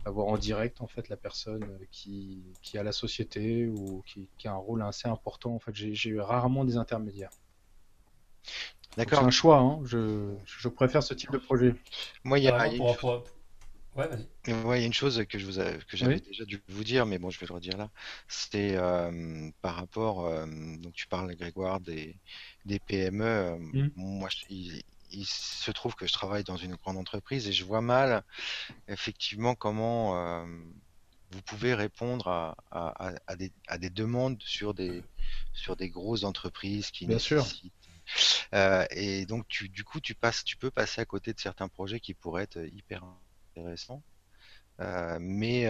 avoir 0.05 0.27
en 0.27 0.37
direct 0.37 0.81
en 0.81 0.87
fait 0.87 1.09
la 1.09 1.17
personne 1.17 1.63
euh, 1.63 1.85
qui, 1.91 2.43
qui 2.63 2.79
a 2.79 2.83
la 2.83 2.93
société 2.93 3.67
ou 3.69 4.03
qui, 4.07 4.29
qui, 4.39 4.49
a 4.49 4.53
un 4.53 4.57
rôle 4.57 4.83
assez 4.83 5.09
important. 5.09 5.55
En 5.55 5.59
fait, 5.59 5.75
j'ai 5.75 6.21
rarement 6.21 6.65
des 6.65 6.77
intermédiaires. 6.77 7.31
D'accord. 8.97 9.21
C'est 9.21 9.25
un 9.25 9.31
choix. 9.31 9.59
Hein. 9.59 9.81
Je, 9.85 10.35
je, 10.45 10.69
préfère 10.69 11.03
ce 11.03 11.15
type 11.15 11.31
de 11.33 11.39
projet. 11.39 11.75
Moi, 12.25 12.39
il 12.39 12.45
y 12.45 12.49
a, 12.49 12.57
ah, 12.57 12.69
une... 12.69 12.83
Ouais, 13.95 14.79
il 14.79 14.81
y 14.81 14.85
a 14.85 14.87
une 14.87 14.93
chose 14.93 15.23
que 15.29 15.39
je 15.39 15.47
vous 15.47 15.61
que 15.87 15.97
j'avais 15.97 16.21
déjà 16.21 16.45
dû 16.45 16.63
vous 16.69 16.85
dire, 16.85 17.05
mais 17.05 17.19
bon, 17.19 17.31
je 17.31 17.39
vais 17.39 17.47
le 17.47 17.55
redire 17.55 17.77
là. 17.77 17.91
C'était 18.27 18.75
euh, 18.77 19.51
par 19.61 19.77
rapport, 19.77 20.27
euh, 20.27 20.47
donc 20.79 20.95
tu 20.95 21.07
parles 21.07 21.35
Grégoire 21.37 21.81
des, 21.81 22.17
des 22.65 22.79
PME. 22.79 23.59
Mmh. 23.59 23.89
Moi, 23.97 24.29
je, 24.31 24.81
il 25.13 25.27
se 25.27 25.71
trouve 25.71 25.95
que 25.95 26.07
je 26.07 26.13
travaille 26.13 26.45
dans 26.45 26.57
une 26.57 26.75
grande 26.75 26.97
entreprise 26.97 27.47
et 27.47 27.53
je 27.53 27.65
vois 27.65 27.81
mal 27.81 28.25
effectivement 28.89 29.55
comment 29.55 30.17
euh, 30.17 30.47
vous 31.31 31.43
pouvez 31.43 31.75
répondre 31.75 32.29
à, 32.29 32.55
à, 32.71 33.37
des, 33.37 33.53
à, 33.67 33.79
des, 33.79 33.91
demandes 33.91 34.43
sur 34.43 34.75
des, 34.75 35.03
sur 35.53 35.77
des 35.77 35.89
grosses 35.89 36.25
entreprises 36.25 36.91
qui 36.91 37.07
Bien 37.07 37.19
sûr. 37.19 37.47
Euh, 38.53 38.85
et 38.91 39.27
donc 39.27 39.47
tu, 39.49 39.69
du 39.69 39.85
coup 39.85 40.01
tu 40.01 40.15
passes, 40.15 40.45
tu 40.45 40.57
peux 40.57 40.71
passer 40.71 41.01
à 41.01 41.05
côté 41.05 41.33
de 41.33 41.39
certains 41.39 41.69
projets 41.69 42.01
qui 42.01 42.15
pourraient 42.15 42.43
être 42.43 42.59
hyper 42.59 43.05
intéressants. 43.57 44.03
Euh, 44.81 45.19
mais 45.21 45.67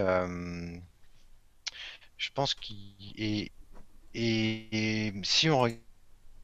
je 2.17 2.31
pense 2.33 2.55
qu'il 2.55 2.87
et, 3.17 3.51
et, 4.15 5.13
si 5.25 5.51
on 5.51 5.67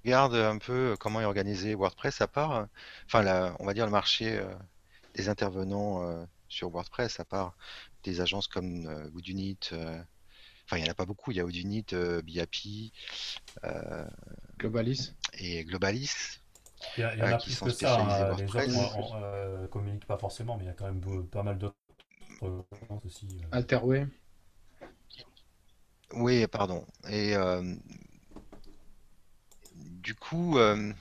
regarde 0.05 0.35
un 0.35 0.59
peu 0.59 0.97
comment 0.99 1.21
est 1.21 1.25
organisé 1.25 1.75
WordPress 1.75 2.21
à 2.21 2.29
part, 2.29 2.67
enfin, 3.07 3.55
on 3.61 3.67
va 3.67 3.75
dire 3.75 3.85
le 3.85 3.93
marché 3.93 4.39
euh, 4.39 4.55
des 5.15 5.29
intervenants 5.29 6.03
euh, 6.03 6.25
sur 6.49 6.71
WordPress, 6.71 7.21
à 7.21 7.25
part 7.25 7.55
des 8.05 8.21
agences 8.21 8.49
comme 8.49 8.87
euh, 8.87 9.09
Woodunit, 9.11 9.59
enfin, 9.73 10.77
il 10.77 10.83
n'y 10.83 10.89
en 10.89 10.93
a 10.93 10.95
pas 10.95 11.07
beaucoup, 11.07 11.31
il 11.31 11.37
y 11.37 11.41
a 11.41 11.45
Woodunit, 11.45 11.87
BIAPI, 12.25 12.93
Globalis 14.59 15.13
et 15.35 15.65
Globalis. 15.65 16.38
Il 16.97 17.03
y, 17.03 17.23
en 17.23 17.27
a 17.27 17.39
plus 17.39 17.59
que 17.61 17.71
ça, 17.71 18.01
hein, 18.01 18.37
les 18.37 18.45
autres 18.45 19.61
ne 19.61 19.67
communiquent 19.67 20.07
pas 20.07 20.19
forcément, 20.19 20.57
mais 20.57 20.65
il 20.65 20.67
y 20.69 20.71
a 20.71 20.75
quand 20.75 20.87
même 20.87 21.27
pas 21.27 21.43
mal 21.43 21.59
d'autres 21.59 21.77
aussi. 23.05 23.27
Alterway. 23.51 24.07
Oui, 26.13 26.47
pardon. 26.47 26.87
Et 27.11 27.35
du 29.75 30.15
coup, 30.15 30.59
euh, 30.59 30.93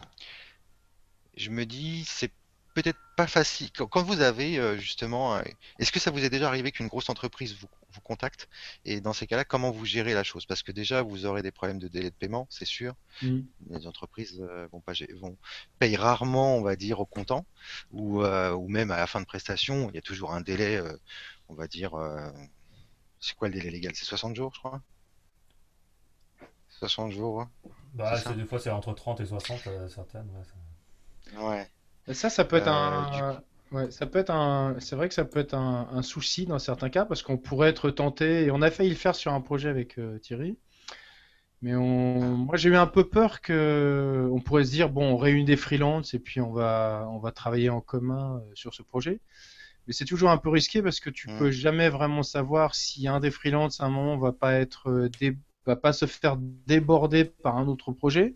je 1.36 1.50
me 1.50 1.66
dis, 1.66 2.04
c'est 2.06 2.34
peut-être 2.78 3.00
pas 3.16 3.28
facile. 3.28 3.72
Quand 3.72 4.04
vous 4.04 4.22
avez 4.22 4.60
euh, 4.60 4.78
justement, 4.78 5.40
est-ce 5.80 5.92
que 5.92 6.00
ça 6.00 6.12
vous 6.12 6.24
est 6.24 6.30
déjà 6.30 6.48
arrivé 6.48 6.72
qu'une 6.72 6.88
grosse 6.88 7.10
entreprise 7.10 7.56
vous, 7.56 7.68
contacte? 8.04 8.48
Et 8.86 9.02
dans 9.02 9.14
ces 9.14 9.26
cas-là, 9.26 9.44
comment 9.44 9.72
vous 9.72 9.86
gérez 9.86 10.14
la 10.14 10.24
chose? 10.24 10.46
Parce 10.46 10.62
que 10.62 10.72
déjà, 10.72 11.02
vous 11.02 11.26
aurez 11.26 11.42
des 11.42 11.52
problèmes 11.52 11.80
de 11.80 11.88
délai 11.88 12.12
de 12.12 12.16
paiement, 12.16 12.46
c'est 12.52 12.66
sûr. 12.66 12.94
Mmh. 13.24 13.40
Les 13.72 13.88
entreprises 13.88 14.40
euh, 14.40 14.68
vont 14.72 14.80
pas 14.80 14.94
vont 15.16 15.36
payent 15.80 15.96
rarement, 15.96 16.56
on 16.56 16.62
va 16.62 16.76
dire, 16.76 17.00
au 17.00 17.06
comptant, 17.06 17.46
ou, 17.92 18.24
ou 18.24 18.68
même 18.68 18.92
à 18.92 18.98
la 18.98 19.08
fin 19.08 19.20
de 19.20 19.26
prestation. 19.26 19.90
Il 19.90 19.96
y 19.96 20.00
a 20.00 20.04
toujours 20.04 20.34
un 20.34 20.42
délai, 20.42 20.80
on 21.50 21.56
va 21.56 21.68
dire. 21.68 21.94
c'est 23.20 23.36
quoi 23.36 23.48
le 23.48 23.56
délai 23.56 23.72
légal? 23.72 23.94
C'est 23.96 24.06
60 24.06 24.36
jours, 24.36 24.54
je 24.54 24.60
crois? 24.60 24.82
60 26.80 27.12
jours. 27.12 27.48
Bah, 27.94 28.20
des 28.36 28.46
fois, 28.46 28.60
c'est 28.60 28.70
entre 28.70 28.94
30 28.94 29.22
et 29.22 29.26
60, 29.26 29.68
euh, 29.68 29.88
certaines. 29.88 30.30
Ouais. 31.38 31.64
ça, 31.64 31.77
ça 32.14 32.46
peut 32.46 32.56
être 32.56 32.68
un. 32.68 33.12
Euh, 33.22 33.34
ouais, 33.72 33.92
ça 33.92 34.06
peut 34.06 34.20
être 34.20 34.32
un. 34.32 34.76
C'est 34.80 34.96
vrai 34.96 35.08
que 35.08 35.14
ça 35.14 35.26
peut 35.26 35.40
être 35.40 35.54
un, 35.54 36.02
souci 36.02 36.46
dans 36.46 36.60
certains 36.60 36.90
cas 36.90 37.06
parce 37.06 37.22
qu'on 37.22 37.38
pourrait 37.38 37.70
être 37.70 37.90
tenté 37.90 38.46
et 38.46 38.52
on 38.52 38.62
a 38.62 38.72
failli 38.72 38.90
le 38.90 38.96
faire 38.96 39.16
sur 39.16 39.34
un 39.34 39.42
projet 39.42 39.70
avec 39.70 39.98
euh, 39.98 40.18
Thierry. 40.20 40.58
Mais 41.62 41.76
on... 41.76 42.20
moi, 42.20 42.56
j'ai 42.56 42.70
eu 42.70 42.76
un 42.76 42.86
peu 42.86 43.10
peur 43.10 43.42
que 43.42 44.30
on 44.32 44.40
pourrait 44.40 44.64
se 44.64 44.72
dire 44.72 44.90
bon, 44.90 45.14
on 45.14 45.18
réunit 45.18 45.46
des 45.46 45.58
freelances 45.58 46.14
et 46.14 46.20
puis 46.20 46.40
on 46.40 46.52
va 46.52 47.08
on 47.12 47.18
va 47.18 47.32
travailler 47.32 47.70
en 47.70 47.82
commun 47.82 48.42
sur 48.54 48.74
ce 48.74 48.84
projet. 48.84 49.20
Mais 49.88 49.94
c'est 49.94 50.06
toujours 50.06 50.30
un 50.30 50.38
peu 50.38 50.50
risqué 50.50 50.82
parce 50.82 51.00
que 51.00 51.10
tu 51.10 51.30
mm. 51.30 51.40
peux 51.40 51.52
jamais 51.52 51.90
vraiment 51.90 52.24
savoir 52.24 52.76
si 52.76 53.08
un 53.08 53.20
des 53.20 53.32
freelances 53.32 53.82
à 53.82 53.86
un 53.86 53.90
moment 53.90 54.18
va 54.18 54.34
pas 54.34 54.54
être 54.54 55.10
dé 55.20 55.38
va 55.66 55.76
pas 55.76 55.94
se 55.94 56.06
faire 56.06 56.38
déborder 56.38 57.26
par 57.26 57.58
un 57.58 57.68
autre 57.68 57.92
projet. 57.92 58.36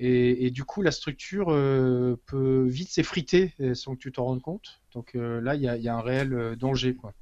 Et, 0.00 0.50
du 0.50 0.62
coup, 0.62 0.82
la 0.82 0.92
structure 0.92 1.48
euh, 1.50 2.16
peut 2.26 2.64
vite 2.68 2.88
s'effriter 2.88 3.54
sans 3.74 3.94
que 3.94 4.00
tu 4.00 4.12
t'en 4.12 4.26
rendes 4.26 4.42
compte. 4.42 4.80
Donc 4.94 5.16
euh, 5.16 5.40
là, 5.40 5.56
il 5.56 5.62
y, 5.62 5.88
a 5.88 5.96
un 5.96 6.00
réel 6.00 6.32
euh, 6.32 6.56
danger. 6.56 6.94
Quoi. 6.94 7.14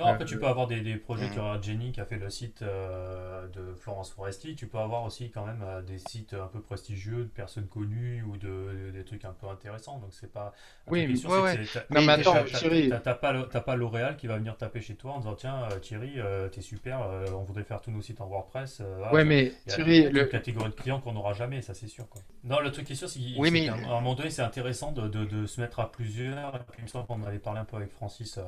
Non, 0.00 0.06
après, 0.06 0.24
tu 0.24 0.38
peux 0.38 0.46
avoir 0.46 0.66
des, 0.66 0.80
des 0.80 0.96
projets, 0.96 1.30
tu 1.30 1.38
auras 1.38 1.60
Jenny 1.60 1.92
qui 1.92 2.00
a 2.00 2.06
fait 2.06 2.16
le 2.16 2.30
site 2.30 2.62
euh, 2.62 3.46
de 3.48 3.74
Florence 3.74 4.10
Foresti, 4.10 4.54
tu 4.54 4.66
peux 4.66 4.78
avoir 4.78 5.04
aussi 5.04 5.30
quand 5.30 5.44
même 5.44 5.62
euh, 5.62 5.82
des 5.82 5.98
sites 5.98 6.34
un 6.34 6.46
peu 6.46 6.60
prestigieux, 6.60 7.24
de 7.24 7.28
personnes 7.28 7.66
connues 7.66 8.22
ou 8.22 8.36
de, 8.36 8.90
des 8.92 9.04
trucs 9.04 9.24
un 9.24 9.32
peu 9.32 9.46
intéressants. 9.48 9.98
Donc, 9.98 10.10
c'est 10.12 10.32
pas. 10.32 10.52
Oui, 10.86 11.06
mais, 11.06 11.26
ouais, 11.26 11.40
ouais. 11.40 11.58
non, 11.90 12.02
mais 12.02 12.12
attends, 12.12 12.42
Thierry. 12.44 12.90
T'as 13.02 13.14
pas 13.14 13.76
L'Oréal 13.76 14.16
qui 14.16 14.26
va 14.26 14.38
venir 14.38 14.56
taper 14.56 14.80
chez 14.80 14.94
toi 14.94 15.12
en 15.12 15.18
disant 15.18 15.34
Tiens, 15.34 15.62
euh, 15.70 15.78
Thierry, 15.78 16.18
t'es 16.50 16.62
super, 16.62 17.00
on 17.34 17.42
voudrait 17.42 17.64
faire 17.64 17.80
tous 17.80 17.90
nos 17.90 18.00
sites 18.00 18.20
en 18.20 18.26
WordPress. 18.26 18.82
ouais, 19.12 19.24
mais 19.24 19.52
Thierry. 19.66 20.10
le... 20.10 20.22
une 20.22 20.28
catégorie 20.28 20.70
de 20.70 20.74
clients 20.74 21.00
qu'on 21.00 21.12
n'aura 21.12 21.34
jamais, 21.34 21.60
ça 21.60 21.74
c'est 21.74 21.88
sûr. 21.88 22.08
Quoi. 22.08 22.22
Non, 22.44 22.60
le 22.60 22.70
truc 22.72 22.86
qui 22.86 22.94
est 22.94 22.96
sûr, 22.96 23.08
c'est 23.08 23.20
oui, 23.36 23.50
mais... 23.50 23.66
qu'à 23.66 23.74
un 23.74 24.00
moment 24.00 24.14
donné, 24.14 24.30
c'est 24.30 24.42
intéressant 24.42 24.92
de, 24.92 25.08
de, 25.08 25.24
de, 25.24 25.46
se 25.46 25.60
mettre 25.60 25.80
à 25.80 25.90
plusieurs. 25.90 26.54
Et 26.56 26.58
puis, 26.58 26.78
il 26.78 26.84
me 26.84 26.88
semble 26.88 27.06
qu'on 27.06 27.22
avait 27.22 27.38
parlé 27.38 27.60
un 27.60 27.64
peu 27.64 27.76
avec 27.76 27.90
Francis 27.90 28.38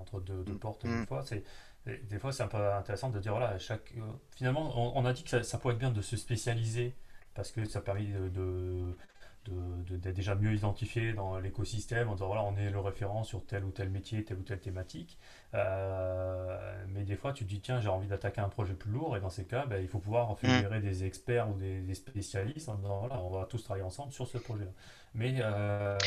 entre 0.00 0.20
deux, 0.20 0.44
deux 0.44 0.52
mm. 0.52 0.58
portes 0.58 0.83
mm. 0.88 1.06
C'est 1.24 1.44
des 1.86 2.18
fois, 2.18 2.32
c'est 2.32 2.42
un 2.42 2.48
peu 2.48 2.72
intéressant 2.72 3.10
de 3.10 3.18
dire 3.18 3.32
voilà, 3.32 3.58
chaque, 3.58 3.92
euh, 3.98 4.00
finalement, 4.34 4.96
on, 4.96 5.04
a 5.04 5.12
dit 5.12 5.22
que 5.22 5.30
ça, 5.30 5.42
ça, 5.42 5.58
pourrait 5.58 5.74
être 5.74 5.80
bien 5.80 5.90
de 5.90 6.00
se 6.00 6.16
spécialiser 6.16 6.94
parce 7.34 7.50
que 7.50 7.64
ça 7.66 7.80
permet 7.80 8.06
de, 8.06 8.96
d'être 9.90 10.14
déjà 10.14 10.34
mieux 10.34 10.54
identifié 10.54 11.12
dans 11.12 11.38
l'écosystème 11.38 12.08
en 12.08 12.14
disant 12.14 12.28
voilà, 12.28 12.42
on 12.42 12.56
est 12.56 12.70
le 12.70 12.80
référent 12.80 13.22
sur 13.24 13.44
tel 13.44 13.64
ou 13.64 13.70
tel 13.70 13.90
métier, 13.90 14.24
telle 14.24 14.38
ou 14.38 14.42
telle 14.42 14.60
thématique. 14.60 15.18
Euh, 15.52 16.84
mais 16.88 17.02
des 17.02 17.16
fois, 17.16 17.32
tu 17.32 17.44
te 17.44 17.50
dis 17.50 17.60
tiens, 17.60 17.80
j'ai 17.80 17.88
envie 17.88 18.08
d'attaquer 18.08 18.40
un 18.40 18.48
projet 18.48 18.72
plus 18.72 18.90
lourd 18.90 19.16
et 19.16 19.20
dans 19.20 19.30
ces 19.30 19.44
cas, 19.44 19.66
ben, 19.66 19.82
il 19.82 19.88
faut 19.88 19.98
pouvoir 19.98 20.32
mm. 20.32 20.36
fédérer 20.36 20.80
des 20.80 21.04
experts 21.04 21.50
ou 21.50 21.54
des, 21.54 21.94
spécialistes 21.94 22.68
en 22.68 22.76
disant 22.76 23.00
voilà, 23.00 23.20
on 23.20 23.30
va 23.30 23.44
tous 23.44 23.62
travailler 23.62 23.84
ensemble 23.84 24.12
sur 24.12 24.26
ce 24.26 24.38
projet-là. 24.38 24.72
Mais 25.14 25.36
euh, 25.40 25.98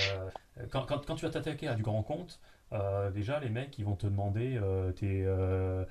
quand, 0.71 0.85
quand, 0.85 1.05
quand, 1.05 1.15
tu 1.15 1.25
vas 1.25 1.31
t'attaquer 1.31 1.67
à 1.67 1.75
du 1.75 1.83
grand 1.83 2.01
compte, 2.01 2.39
euh, 2.73 3.11
déjà, 3.11 3.39
les 3.39 3.49
mecs, 3.49 3.77
ils 3.79 3.85
vont 3.85 3.95
te 3.95 4.07
demander 4.07 4.57
euh, 4.61 4.91
tes 4.91 5.23
euh, 5.25 5.85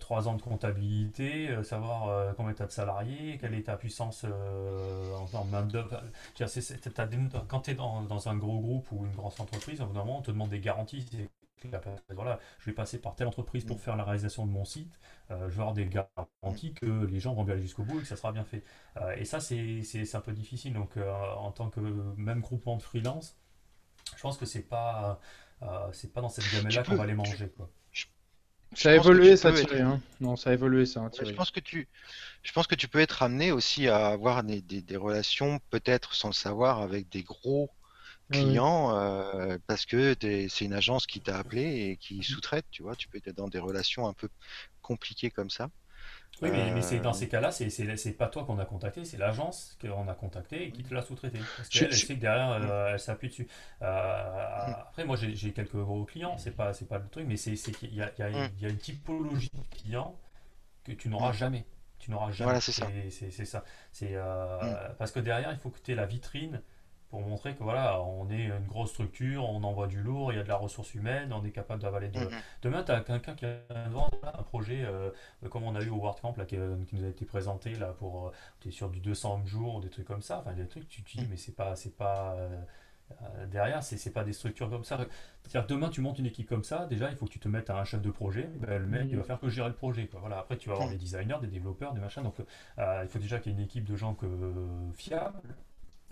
3 0.00 0.28
ans 0.28 0.34
de 0.34 0.42
comptabilité, 0.42 1.62
savoir 1.62 2.34
combien 2.36 2.54
tu 2.54 2.62
as 2.62 2.66
de 2.66 2.72
salariés, 2.72 3.38
quelle 3.38 3.54
est 3.54 3.64
ta 3.64 3.76
puissance 3.76 4.24
en, 5.32 5.44
main-d'œuvre. 5.44 6.02
Quand 7.48 7.60
tu 7.60 7.70
es 7.70 7.74
dans, 7.74 8.02
dans, 8.02 8.28
un 8.28 8.36
gros 8.36 8.60
groupe 8.60 8.90
ou 8.92 9.04
une 9.04 9.14
grosse 9.14 9.38
entreprise, 9.38 9.80
au 9.80 9.86
bout 9.86 9.92
d'un 9.92 10.00
moment, 10.00 10.18
on 10.18 10.22
te 10.22 10.30
demande 10.30 10.50
des 10.50 10.60
garanties 10.60 11.28
voilà, 12.10 12.38
je 12.60 12.66
vais 12.66 12.72
passer 12.72 13.00
par 13.00 13.16
telle 13.16 13.26
entreprise 13.26 13.64
pour 13.64 13.78
mm. 13.78 13.80
faire 13.80 13.96
la 13.96 14.04
réalisation 14.04 14.46
de 14.46 14.52
mon 14.52 14.64
site, 14.64 14.98
je 15.28 15.34
vais 15.34 15.60
avoir 15.60 15.74
des 15.74 15.86
garanties 15.86 16.72
que 16.72 17.04
les 17.04 17.18
gens 17.18 17.34
vont 17.34 17.42
bien 17.42 17.54
aller 17.54 17.62
jusqu'au 17.62 17.82
bout 17.82 17.98
et 17.98 18.02
que 18.02 18.06
ça 18.06 18.16
sera 18.16 18.32
bien 18.32 18.44
fait. 18.44 18.62
et 19.16 19.24
ça, 19.24 19.40
c'est 19.40 20.14
un 20.14 20.20
peu 20.20 20.32
difficile. 20.32 20.72
Donc, 20.72 20.96
en 20.96 21.50
tant 21.52 21.68
que 21.68 21.80
même 22.16 22.40
groupement 22.40 22.76
de 22.76 22.82
freelance, 22.82 23.36
je 24.16 24.22
pense 24.22 24.38
que 24.38 24.46
c'est 24.46 24.62
pas, 24.62 25.20
c'est 25.92 26.12
pas 26.12 26.20
dans 26.20 26.28
cette 26.28 26.50
gamme-là 26.52 26.82
qu'on 26.82 26.96
va 26.96 27.06
les 27.06 27.14
manger. 27.14 27.48
Quoi. 27.56 27.70
Ça 28.74 28.90
a 28.90 28.94
évolué 28.94 29.36
ça, 29.36 29.52
Thierry. 29.52 29.80
Hein. 29.80 30.00
Non, 30.20 30.36
ça 30.36 30.50
a 30.50 30.52
évolué 30.52 30.84
ça. 30.84 31.00
Hein, 31.00 31.10
je 31.24 31.32
pense 31.32 31.50
que 31.50 31.60
tu, 31.60 31.88
je 32.42 32.52
pense 32.52 32.66
que 32.66 32.74
tu 32.74 32.86
peux 32.86 33.00
être 33.00 33.22
amené 33.22 33.50
aussi 33.50 33.88
à 33.88 34.08
avoir 34.08 34.42
des, 34.42 34.60
des, 34.60 34.96
relations, 34.96 35.60
peut-être 35.70 36.14
sans 36.14 36.28
le 36.28 36.34
savoir, 36.34 36.82
avec 36.82 37.08
des 37.08 37.22
gros 37.22 37.70
clients, 38.30 38.94
euh, 38.94 39.56
parce 39.66 39.86
que 39.86 40.14
c'est 40.20 40.64
une 40.64 40.74
agence 40.74 41.06
qui 41.06 41.20
t'a 41.20 41.38
appelé 41.38 41.62
et 41.62 41.96
qui 41.96 42.22
sous-traite. 42.22 42.66
Tu 42.70 42.82
vois, 42.82 42.94
tu 42.94 43.08
peux 43.08 43.18
être 43.24 43.34
dans 43.34 43.48
des 43.48 43.58
relations 43.58 44.06
un 44.06 44.12
peu 44.12 44.28
compliquées 44.82 45.30
comme 45.30 45.50
ça. 45.50 45.70
Oui, 46.42 46.50
mais, 46.52 46.82
c'est 46.82 47.00
dans 47.00 47.10
euh, 47.10 47.12
ces 47.12 47.28
cas-là, 47.28 47.50
c'est 47.50 48.12
pas 48.12 48.28
toi 48.28 48.44
qu'on 48.44 48.58
a 48.58 48.64
contacté, 48.64 49.04
c'est 49.04 49.16
l'agence 49.16 49.76
qu'on 49.80 50.08
a 50.08 50.14
contacté 50.14 50.66
et 50.66 50.70
qui 50.70 50.82
te 50.84 50.94
l'a 50.94 51.02
sous-traité. 51.02 51.40
Parce 51.56 51.68
qu'elle, 51.68 51.88
elle 51.88 51.96
sait 51.96 52.14
que 52.14 52.20
derrière, 52.20 52.50
euh, 52.50 52.92
elle 52.92 53.00
s'appuie 53.00 53.28
dessus. 53.28 53.48
Euh, 53.82 54.72
après, 54.78 55.04
moi, 55.04 55.16
j'ai 55.16 55.52
quelques 55.52 55.76
gros 55.76 56.04
clients, 56.04 56.36
c'est 56.38 56.54
pas, 56.54 56.72
pas 56.88 56.98
le 56.98 57.08
truc, 57.08 57.26
mais 57.26 57.36
c'est 57.36 57.54
qu'il 57.54 57.92
y, 57.92 57.96
y, 57.96 57.98
y 57.98 58.22
a, 58.22 58.68
une 58.68 58.78
typologie 58.78 59.50
de 59.52 59.76
clients 59.76 60.16
que 60.84 60.92
tu 60.92 61.08
n'auras 61.08 61.32
jamais. 61.32 61.64
Tu 61.98 62.12
n'auras 62.12 62.30
jamais. 62.30 62.44
Voilà, 62.44 62.60
c'est 62.60 62.72
ça. 62.72 62.86
C'est 63.10 63.44
ça. 63.44 63.64
C'est 63.92 64.16
parce 64.98 65.10
que 65.10 65.20
derrière, 65.20 65.52
il 65.52 65.58
faut 65.58 65.70
que 65.70 65.80
tu 65.80 65.92
aies 65.92 65.96
la 65.96 66.06
vitrine 66.06 66.62
pour 67.10 67.22
montrer 67.22 67.54
que 67.54 67.62
voilà, 67.62 68.02
on 68.02 68.28
est 68.30 68.44
une 68.44 68.66
grosse 68.66 68.90
structure, 68.90 69.48
on 69.48 69.62
envoie 69.62 69.86
du 69.86 70.02
lourd, 70.02 70.32
il 70.32 70.36
y 70.36 70.38
a 70.38 70.42
de 70.42 70.48
la 70.48 70.56
ressource 70.56 70.94
humaine, 70.94 71.32
on 71.32 71.42
est 71.44 71.50
capable 71.50 71.80
d'avaler 71.82 72.08
de. 72.08 72.18
Mm-hmm. 72.18 72.42
Demain, 72.62 72.82
tu 72.82 72.92
as 72.92 73.00
quelqu'un 73.00 73.34
qui 73.34 73.46
a 73.46 73.58
un 73.70 74.42
projet 74.42 74.84
euh, 74.84 75.10
comme 75.50 75.64
on 75.64 75.74
a 75.74 75.80
eu 75.80 75.88
au 75.88 75.96
WordCamp 75.96 76.34
là, 76.36 76.44
qui, 76.44 76.56
nous 76.56 77.04
a 77.04 77.08
été 77.08 77.24
présenté 77.24 77.74
là 77.74 77.94
pour. 77.98 78.28
Euh, 78.28 78.30
tu 78.60 78.68
es 78.68 78.70
sur 78.70 78.90
du 78.90 79.00
200 79.00 79.46
jours, 79.46 79.80
des 79.80 79.88
trucs 79.88 80.06
comme 80.06 80.22
ça, 80.22 80.40
enfin 80.40 80.52
des 80.52 80.66
trucs, 80.66 80.88
tu 80.88 81.02
te 81.02 81.10
dis, 81.10 81.24
mm. 81.24 81.28
mais 81.30 81.36
c'est 81.36 81.56
pas. 81.56 81.76
c'est 81.76 81.96
pas 81.96 82.36
euh, 83.22 83.46
derrière, 83.46 83.82
c'est, 83.82 84.12
pas 84.12 84.22
des 84.22 84.34
structures 84.34 84.68
comme 84.68 84.84
ça. 84.84 84.98
C'est-à-dire 85.42 85.66
demain, 85.66 85.88
tu 85.88 86.02
montes 86.02 86.18
une 86.18 86.26
équipe 86.26 86.46
comme 86.46 86.62
ça, 86.62 86.84
déjà, 86.84 87.08
il 87.08 87.16
faut 87.16 87.24
que 87.24 87.30
tu 87.30 87.38
te 87.38 87.48
mettes 87.48 87.70
à 87.70 87.78
un 87.78 87.84
chef 87.84 88.02
de 88.02 88.10
projet. 88.10 88.50
Ben, 88.56 88.78
le 88.78 88.86
mec, 88.86 89.06
il 89.08 89.16
va 89.16 89.22
faire 89.22 89.40
que 89.40 89.48
gérer 89.48 89.68
le 89.68 89.74
projet. 89.74 90.08
Quoi. 90.08 90.20
Voilà. 90.20 90.40
Après, 90.40 90.58
tu 90.58 90.68
vas 90.68 90.74
avoir 90.74 90.88
mm. 90.88 90.92
des 90.92 90.98
designers, 90.98 91.38
des 91.40 91.46
développeurs, 91.46 91.94
des 91.94 92.02
machins. 92.02 92.22
Donc, 92.22 92.34
il 92.76 93.08
faut 93.08 93.18
déjà 93.18 93.38
qu'il 93.38 93.52
y 93.52 93.54
ait 93.54 93.58
une 93.58 93.64
équipe 93.64 93.84
de 93.84 93.96
gens 93.96 94.12
que, 94.12 94.26
fiables 94.92 95.40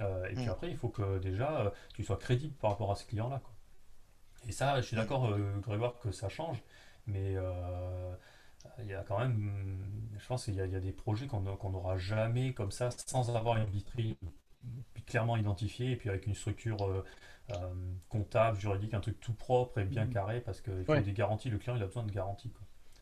euh, 0.00 0.26
et 0.26 0.34
puis 0.34 0.46
mm. 0.46 0.50
après, 0.50 0.70
il 0.70 0.76
faut 0.76 0.88
que 0.88 1.18
déjà 1.18 1.60
euh, 1.60 1.70
tu 1.94 2.04
sois 2.04 2.16
crédible 2.16 2.54
par 2.56 2.70
rapport 2.70 2.90
à 2.90 2.96
ce 2.96 3.04
client-là. 3.04 3.40
Et 4.48 4.52
ça, 4.52 4.80
je 4.80 4.86
suis 4.86 4.96
mm. 4.96 5.00
d'accord, 5.00 5.26
euh, 5.26 5.58
Grégoire, 5.60 5.98
que 5.98 6.10
ça 6.10 6.28
change, 6.28 6.62
mais 7.06 7.36
il 8.80 8.86
y 8.86 8.94
a 8.94 9.04
quand 9.04 9.18
même, 9.18 10.10
je 10.18 10.26
pense 10.26 10.44
qu'il 10.44 10.54
y, 10.54 10.60
a 10.60 10.66
des 10.66 10.92
projets 10.92 11.26
qu'on 11.26 11.40
n'aura 11.40 11.96
jamais 11.96 12.52
comme 12.52 12.72
ça 12.72 12.90
sans 12.90 13.34
avoir 13.34 13.56
une 13.56 13.66
vitrine 13.66 14.16
clairement 15.06 15.36
identifiée 15.36 15.92
et 15.92 15.96
puis 15.96 16.08
avec 16.08 16.26
une 16.26 16.34
structure 16.34 17.04
comptable, 18.08 18.58
juridique, 18.58 18.92
un 18.92 19.00
truc 19.00 19.20
tout 19.20 19.34
propre 19.34 19.78
et 19.78 19.84
bien 19.84 20.06
mm. 20.06 20.10
carré 20.10 20.40
parce 20.40 20.60
qu'il 20.60 20.84
faut 20.84 20.96
des 20.96 21.12
garanties. 21.12 21.48
Le 21.48 21.58
client, 21.58 21.76
il 21.76 21.82
a 21.82 21.86
besoin 21.86 22.02
de 22.02 22.10
garanties. 22.10 22.52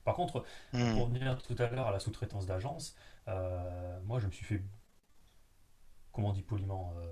Par 0.04 0.14
contre, 0.14 0.44
pour 0.70 1.06
revenir 1.06 1.42
tout 1.42 1.56
à 1.58 1.68
l'heure 1.70 1.86
à 1.86 1.92
la 1.92 1.98
sous-traitance 1.98 2.46
d'agence, 2.46 2.94
moi, 3.26 4.20
je 4.20 4.26
me 4.26 4.32
suis 4.32 4.44
fait 4.44 4.62
comment 6.14 6.28
on 6.28 6.32
dit 6.32 6.42
poliment, 6.42 6.94
euh, 6.96 7.08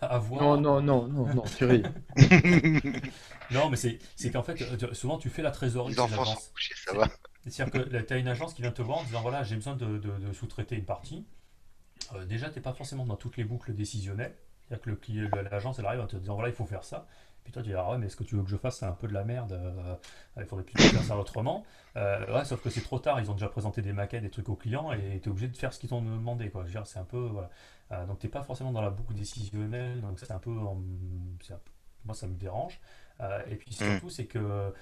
avoir. 0.00 0.42
Non, 0.42 0.60
non, 0.60 0.80
non, 0.80 1.06
non, 1.06 1.34
non, 1.34 1.42
Thierry. 1.42 1.82
non, 3.50 3.68
mais 3.68 3.76
c'est 3.76 4.30
qu'en 4.32 4.42
fait, 4.42 4.60
euh, 4.62 4.94
souvent 4.94 5.18
tu 5.18 5.28
fais 5.28 5.42
la 5.42 5.50
trésorerie 5.50 5.94
de 5.94 6.00
agence. 6.00 6.52
C'est-à-dire 7.46 7.72
que 7.72 8.02
tu 8.02 8.12
as 8.12 8.16
une 8.16 8.28
agence 8.28 8.54
qui 8.54 8.62
vient 8.62 8.72
te 8.72 8.82
voir 8.82 8.98
en 8.98 9.04
disant 9.04 9.20
voilà, 9.20 9.44
j'ai 9.44 9.54
besoin 9.54 9.76
de, 9.76 9.98
de, 9.98 10.32
sous-traiter 10.32 10.74
une 10.74 10.84
partie. 10.84 11.24
Euh, 12.14 12.24
déjà, 12.24 12.48
tu 12.48 12.56
n'es 12.56 12.62
pas 12.62 12.72
forcément 12.72 13.06
dans 13.06 13.16
toutes 13.16 13.36
les 13.36 13.44
boucles 13.44 13.74
décisionnelles. 13.74 14.36
C'est-à-dire 14.68 14.98
que 15.00 15.48
l'agence, 15.50 15.78
elle 15.78 15.86
arrive 15.86 16.00
en 16.00 16.06
te 16.06 16.16
disant 16.16 16.34
voilà, 16.34 16.48
il 16.48 16.54
faut 16.54 16.66
faire 16.66 16.82
ça. 16.82 17.06
Puis 17.46 17.52
toi, 17.52 17.62
tu 17.62 17.68
dis, 17.68 17.74
ah 17.76 17.88
ouais, 17.88 17.96
mais 17.96 18.06
est-ce 18.06 18.16
que 18.16 18.24
tu 18.24 18.34
veux 18.34 18.42
que 18.42 18.50
je 18.50 18.56
fasse 18.56 18.82
un 18.82 18.90
peu 18.90 19.06
de 19.06 19.12
la 19.12 19.22
merde 19.22 19.52
euh, 19.52 19.94
Il 20.36 20.46
faudrait 20.46 20.64
plutôt 20.64 20.82
faire 20.82 21.04
ça 21.04 21.16
autrement. 21.16 21.64
Euh, 21.94 22.34
ouais, 22.34 22.44
sauf 22.44 22.60
que 22.60 22.70
c'est 22.70 22.80
trop 22.80 22.98
tard, 22.98 23.20
ils 23.20 23.30
ont 23.30 23.34
déjà 23.34 23.46
présenté 23.46 23.82
des 23.82 23.92
maquettes, 23.92 24.24
des 24.24 24.30
trucs 24.30 24.48
aux 24.48 24.56
clients, 24.56 24.90
et 24.90 25.20
tu 25.22 25.28
es 25.28 25.30
obligé 25.30 25.46
de 25.46 25.56
faire 25.56 25.72
ce 25.72 25.78
qu'ils 25.78 25.90
t'ont 25.90 26.02
demandé. 26.02 26.50
Quoi. 26.50 26.64
C'est 26.84 26.98
un 26.98 27.04
peu. 27.04 27.18
Voilà. 27.18 27.48
Euh, 27.92 28.04
donc, 28.04 28.18
tu 28.18 28.26
n'es 28.26 28.32
pas 28.32 28.42
forcément 28.42 28.72
dans 28.72 28.80
la 28.80 28.90
boucle 28.90 29.14
décisionnelle, 29.14 30.00
donc 30.00 30.18
c'est 30.18 30.32
un 30.32 30.40
peu. 30.40 30.50
moi, 30.50 32.14
ça 32.14 32.26
me 32.26 32.34
dérange. 32.34 32.80
et 33.46 33.54
puis 33.54 33.70
mm. 33.70 33.74
surtout, 33.74 34.10
c'est 34.10 34.26
que 34.26 34.72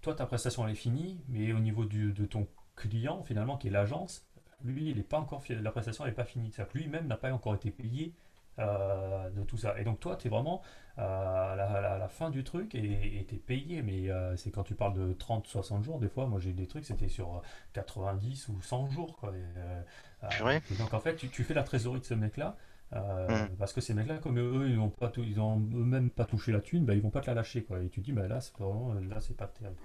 toi, 0.00 0.14
ta 0.14 0.24
prestation, 0.24 0.64
elle 0.64 0.72
est 0.72 0.76
finie, 0.76 1.20
mais 1.28 1.52
au 1.52 1.60
niveau 1.60 1.84
du, 1.84 2.14
de 2.14 2.24
ton 2.24 2.48
client, 2.74 3.22
finalement, 3.22 3.58
qui 3.58 3.68
est 3.68 3.70
l'agence, 3.70 4.26
lui, 4.64 4.88
il 4.92 4.98
est 4.98 5.02
pas 5.02 5.18
encore 5.18 5.42
la 5.50 5.72
prestation 5.72 6.06
n'est 6.06 6.12
pas 6.12 6.24
finie. 6.24 6.52
C'est-à-dire 6.52 6.72
que 6.72 6.78
lui-même 6.78 7.06
n'a 7.06 7.18
pas 7.18 7.30
encore 7.34 7.54
été 7.54 7.70
payé 7.70 8.14
de 8.58 9.42
tout 9.44 9.56
ça. 9.56 9.78
Et 9.78 9.84
donc 9.84 10.00
toi, 10.00 10.16
tu 10.16 10.26
es 10.26 10.30
vraiment 10.30 10.62
à 10.98 11.98
la, 11.98 12.08
fin 12.08 12.30
du 12.30 12.44
truc 12.44 12.74
et 12.74 13.24
tu 13.28 13.34
es 13.34 13.38
payé. 13.38 13.82
Mais 13.82 14.10
euh, 14.10 14.36
c'est 14.36 14.50
quand 14.50 14.64
tu 14.64 14.74
parles 14.74 14.94
de 14.94 15.14
30-60 15.14 15.82
jours, 15.82 15.98
des 15.98 16.08
fois, 16.08 16.26
moi 16.26 16.40
j'ai 16.40 16.52
des 16.52 16.66
trucs, 16.66 16.84
c'était 16.84 17.08
sur 17.08 17.42
90 17.74 18.48
ou 18.48 18.60
100 18.60 18.90
jours. 18.90 19.16
Quoi. 19.16 19.30
Euh, 19.30 19.82
euh, 20.24 20.60
donc 20.78 20.94
en 20.94 21.00
fait, 21.00 21.16
tu, 21.16 21.44
fais 21.44 21.54
la 21.54 21.62
trésorerie 21.62 22.00
de 22.00 22.04
ce 22.04 22.14
mec-là. 22.14 22.56
Mmh. 22.90 23.56
Parce 23.58 23.74
que 23.74 23.82
ces 23.82 23.92
mecs-là, 23.92 24.16
comme 24.16 24.38
eux, 24.38 24.70
ils 24.70 24.76
n'ont 24.76 24.88
pas 24.88 25.12
ils 25.18 25.38
ont 25.40 25.58
eux-mêmes 25.58 26.08
pas 26.08 26.24
touché 26.24 26.52
la 26.52 26.60
thune, 26.60 26.86
bah, 26.86 26.94
ils 26.94 27.02
vont 27.02 27.10
pas 27.10 27.20
te 27.20 27.26
la 27.26 27.34
lâcher. 27.34 27.62
Quoi. 27.62 27.82
Et 27.82 27.90
tu 27.90 28.00
dis, 28.00 28.12
bah, 28.12 28.26
là, 28.26 28.40
c'est 28.40 28.56
vraiment, 28.56 28.94
là, 28.94 29.20
c'est 29.20 29.36
pas 29.36 29.46
terrible. 29.46 29.76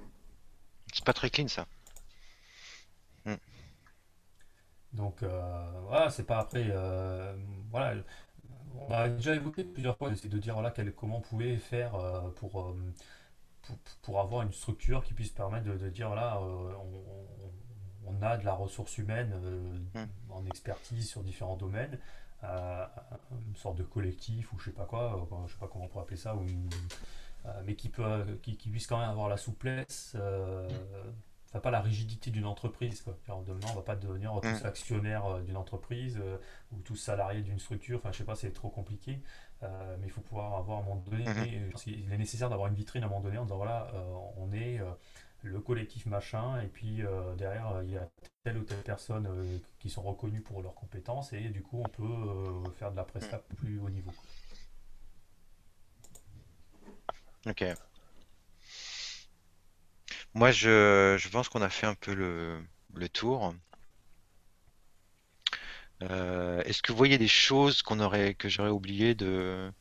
C'est 0.94 1.04
pas 1.04 1.14
très 1.14 1.30
clean 1.30 1.50
ça. 1.50 1.66
Mmh. 3.26 3.34
Donc, 4.94 5.22
voilà, 5.22 6.10
c'est 6.10 6.24
pas 6.24 6.40
après. 6.40 6.74
voilà, 7.70 7.96
on 8.76 8.92
a 8.92 9.10
déjà 9.10 9.36
évoqué 9.36 9.64
plusieurs 9.64 9.98
fois, 9.98 10.12
c'est 10.16 10.30
de 10.30 10.38
dire 10.38 10.54
voilà, 10.54 10.74
comment 10.96 11.18
on 11.18 11.22
pouvait 11.22 11.58
faire 11.58 11.96
euh, 11.96 12.22
euh, 12.22 12.30
pour, 12.32 12.76
pour, 14.02 14.20
avoir 14.20 14.42
une 14.42 14.52
structure 14.52 15.04
qui 15.04 15.14
puisse 15.14 15.30
permettre 15.30 15.66
de, 15.66 15.90
dire 15.90 16.08
voilà, 16.08 16.38
euh, 16.38 16.74
on, 18.06 18.22
a 18.22 18.38
de 18.38 18.46
la 18.46 18.54
ressource 18.54 18.98
humaine 18.98 19.34
hmm. 19.94 20.32
en 20.32 20.46
expertise 20.46 21.10
sur 21.10 21.24
différents 21.24 21.58
domaines, 21.58 21.98
une 22.44 23.56
sorte 23.56 23.78
de 23.78 23.84
collectif 23.84 24.52
ou 24.54 24.60
je 24.60 24.66
sais 24.66 24.72
pas 24.72 24.86
quoi, 24.86 25.28
je 25.48 25.54
sais 25.54 25.60
pas 25.60 25.68
comment 25.68 25.86
on 25.86 25.88
pourrait 25.88 26.04
appeler 26.04 26.18
ça, 26.18 26.36
ou 26.36 26.46
mais 27.66 27.76
qui, 27.76 27.90
peut, 27.90 28.40
qui, 28.42 28.70
puisse 28.70 28.88
quand 28.88 29.00
même 29.00 29.10
avoir 29.10 29.28
la 29.28 29.38
souplesse 29.38 30.16
pas 31.60 31.72
la 31.72 31.82
rigidité 31.82 32.32
d'une 32.32 32.46
entreprise. 32.46 33.02
Quoi. 33.02 33.18
Demain, 33.46 33.68
on 33.72 33.76
va 33.76 33.82
pas 33.82 33.96
devenir 33.96 34.34
tous 34.42 34.64
mm. 34.64 34.66
actionnaires 34.66 35.26
euh, 35.26 35.42
d'une 35.42 35.58
entreprise 35.58 36.20
euh, 36.22 36.38
ou 36.72 36.80
tous 36.82 36.96
salariés 36.96 37.42
d'une 37.42 37.60
structure. 37.60 38.00
Enfin, 38.00 38.12
je 38.12 38.18
sais 38.18 38.24
pas, 38.24 38.36
c'est 38.36 38.52
trop 38.52 38.70
compliqué. 38.70 39.22
Euh, 39.62 39.96
mais 40.00 40.08
il 40.08 40.10
faut 40.10 40.22
pouvoir 40.22 40.58
avoir 40.58 40.80
à 40.80 40.82
un 40.82 40.84
moment 40.86 41.04
donné, 41.06 41.26
mm-hmm. 41.26 41.84
il 41.88 42.12
est 42.12 42.18
nécessaire 42.18 42.50
d'avoir 42.50 42.68
une 42.68 42.76
vitrine 42.76 43.04
à 43.04 43.06
un 43.06 43.10
moment 43.10 43.22
donné 43.22 43.38
en 43.38 43.44
disant 43.44 43.58
voilà, 43.58 43.94
on 44.36 44.52
est 44.52 44.82
le 45.42 45.60
collectif 45.62 46.06
machin, 46.06 46.60
et 46.60 46.68
puis 46.68 47.02
derrière, 47.38 47.82
il 47.84 47.92
y 47.92 47.98
a 47.98 48.10
telle 48.44 48.58
ou 48.58 48.64
telle 48.64 48.82
personne 48.82 49.30
qui 49.80 49.90
sont 49.90 50.02
reconnues 50.02 50.42
pour 50.42 50.62
leurs 50.62 50.76
compétences, 50.76 51.32
et 51.32 51.48
du 51.48 51.62
coup, 51.62 51.82
on 51.82 51.88
peut 51.88 52.72
faire 52.78 52.92
de 52.92 52.98
la 52.98 53.06
presta 53.06 53.38
mm. 53.38 53.56
plus 53.56 53.80
haut 53.80 53.90
niveau. 53.90 54.12
Ok. 57.46 57.64
Moi, 60.36 60.52
je, 60.52 61.16
je 61.20 61.30
pense 61.30 61.50
qu'on 61.50 61.62
a 61.62 61.70
fait 61.70 61.86
un 61.86 61.96
peu 61.96 62.14
le, 62.14 62.60
le 62.96 63.10
tour. 63.10 63.54
Euh, 66.02 66.62
est-ce 66.64 66.82
que 66.82 66.92
vous 66.92 66.98
voyez 66.98 67.18
des 67.18 67.28
choses 67.28 67.82
qu'on 67.82 68.00
aurait, 68.00 68.34
que 68.34 68.50
j'aurais 68.50 68.72
oublié 68.72 69.16
de, 69.16 69.72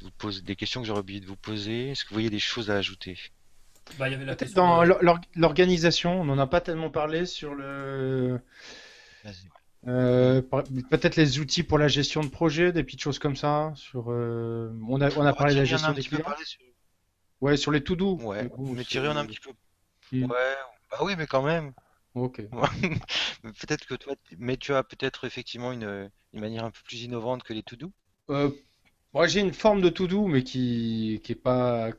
vous 0.00 0.10
poser, 0.12 0.42
des 0.42 0.56
questions 0.56 0.80
que 0.80 0.86
j'aurais 0.86 1.00
oublié 1.00 1.20
de 1.20 1.26
vous 1.26 1.36
poser? 1.36 1.90
Est-ce 1.90 2.04
que 2.04 2.10
vous 2.10 2.14
voyez 2.14 2.30
des 2.30 2.38
choses 2.38 2.70
à 2.70 2.76
ajouter? 2.76 3.18
Bah, 3.98 4.08
Dans 4.54 4.82
l'organisation, 5.34 6.20
on 6.20 6.24
n'en 6.24 6.38
a 6.38 6.46
pas 6.46 6.60
tellement 6.60 6.90
parlé 6.90 7.26
sur 7.26 7.54
le. 7.54 8.40
Euh, 9.86 10.42
peut-être 10.90 11.14
les 11.14 11.38
outils 11.38 11.62
pour 11.62 11.78
la 11.78 11.86
gestion 11.86 12.22
de 12.24 12.28
projet, 12.28 12.72
des 12.72 12.82
petites 12.82 13.02
choses 13.02 13.20
comme 13.20 13.36
ça. 13.36 13.72
Sur, 13.76 14.10
euh, 14.10 14.72
on, 14.88 15.00
a, 15.00 15.16
on 15.16 15.24
a 15.24 15.32
parlé 15.32 15.54
de 15.54 15.60
la 15.60 15.64
gestion 15.64 15.92
des 15.92 16.02
clients. 16.02 16.24
Sur... 16.44 16.60
Ouais, 17.40 17.56
sur 17.56 17.70
les 17.70 17.84
to-do. 17.84 18.16
Ouais, 18.22 18.50
mais 18.58 18.84
Thierry, 18.84 19.06
on 19.08 19.16
a 19.16 19.20
un 19.20 19.26
petit 19.26 19.38
peu 19.38 19.50
Ouais, 20.12 20.56
bah 20.90 20.98
oui, 21.02 21.14
mais 21.16 21.26
quand 21.26 21.42
même. 21.42 21.72
Ok. 22.14 22.40
Peut-être 23.42 23.86
que 23.86 23.94
toi, 23.94 24.14
mais 24.38 24.56
tu 24.56 24.74
as 24.74 24.84
peut-être 24.84 25.26
effectivement 25.26 25.72
une, 25.72 26.10
une 26.32 26.40
manière 26.40 26.64
un 26.64 26.70
peu 26.72 26.80
plus 26.84 27.02
innovante 27.02 27.42
que 27.44 27.52
les 27.54 27.62
to-do. 27.62 27.92
Euh, 28.30 28.50
moi, 29.14 29.26
j'ai 29.26 29.40
une 29.40 29.52
forme 29.54 29.80
de 29.82 29.88
to-do, 29.88 30.26
mais 30.28 30.42
qui 30.44 31.20
qui 31.24 31.32
est 31.32 31.34
pas 31.36 31.90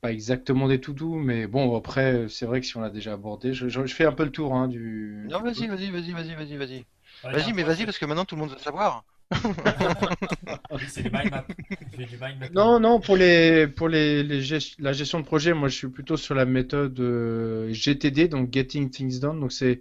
pas 0.00 0.12
exactement 0.12 0.68
des 0.68 0.80
to-do, 0.80 1.14
mais 1.14 1.46
bon, 1.46 1.76
après, 1.76 2.28
c'est 2.28 2.46
vrai 2.46 2.60
que 2.60 2.66
si 2.66 2.76
on 2.76 2.80
l'a 2.80 2.90
déjà 2.90 3.12
abordé, 3.14 3.52
je, 3.54 3.68
je- 3.68 3.84
fais 3.86 4.04
un 4.04 4.12
peu 4.12 4.24
le 4.24 4.30
tour 4.32 4.54
hein, 4.54 4.68
du. 4.68 5.28
Non, 5.30 5.42
vas-y, 5.42 5.66
vas-y, 5.68 5.90
vas-y, 5.90 6.12
vas-y, 6.12 6.34
vas-y, 6.34 6.56
vas-y. 6.56 6.86
Vas-y, 7.32 7.52
mais 7.52 7.62
vas-y, 7.64 7.84
parce 7.84 7.98
que 7.98 8.04
maintenant 8.06 8.24
tout 8.24 8.34
le 8.36 8.40
monde 8.40 8.50
veut 8.52 8.58
savoir. 8.58 9.04
Non, 12.54 12.80
non, 12.80 13.00
pour, 13.00 13.16
les, 13.16 13.68
pour 13.68 13.88
les, 13.88 14.22
la 14.78 14.92
gestion 14.92 15.20
de 15.20 15.24
projet, 15.24 15.52
moi 15.52 15.68
je 15.68 15.76
suis 15.76 15.88
plutôt 15.88 16.16
sur 16.16 16.34
la 16.34 16.44
méthode 16.44 16.98
euh, 17.00 17.72
GTD, 17.72 18.28
donc 18.28 18.52
Getting 18.52 18.90
Things 18.90 19.20
Done. 19.20 19.40
Donc 19.40 19.52
c'est 19.52 19.80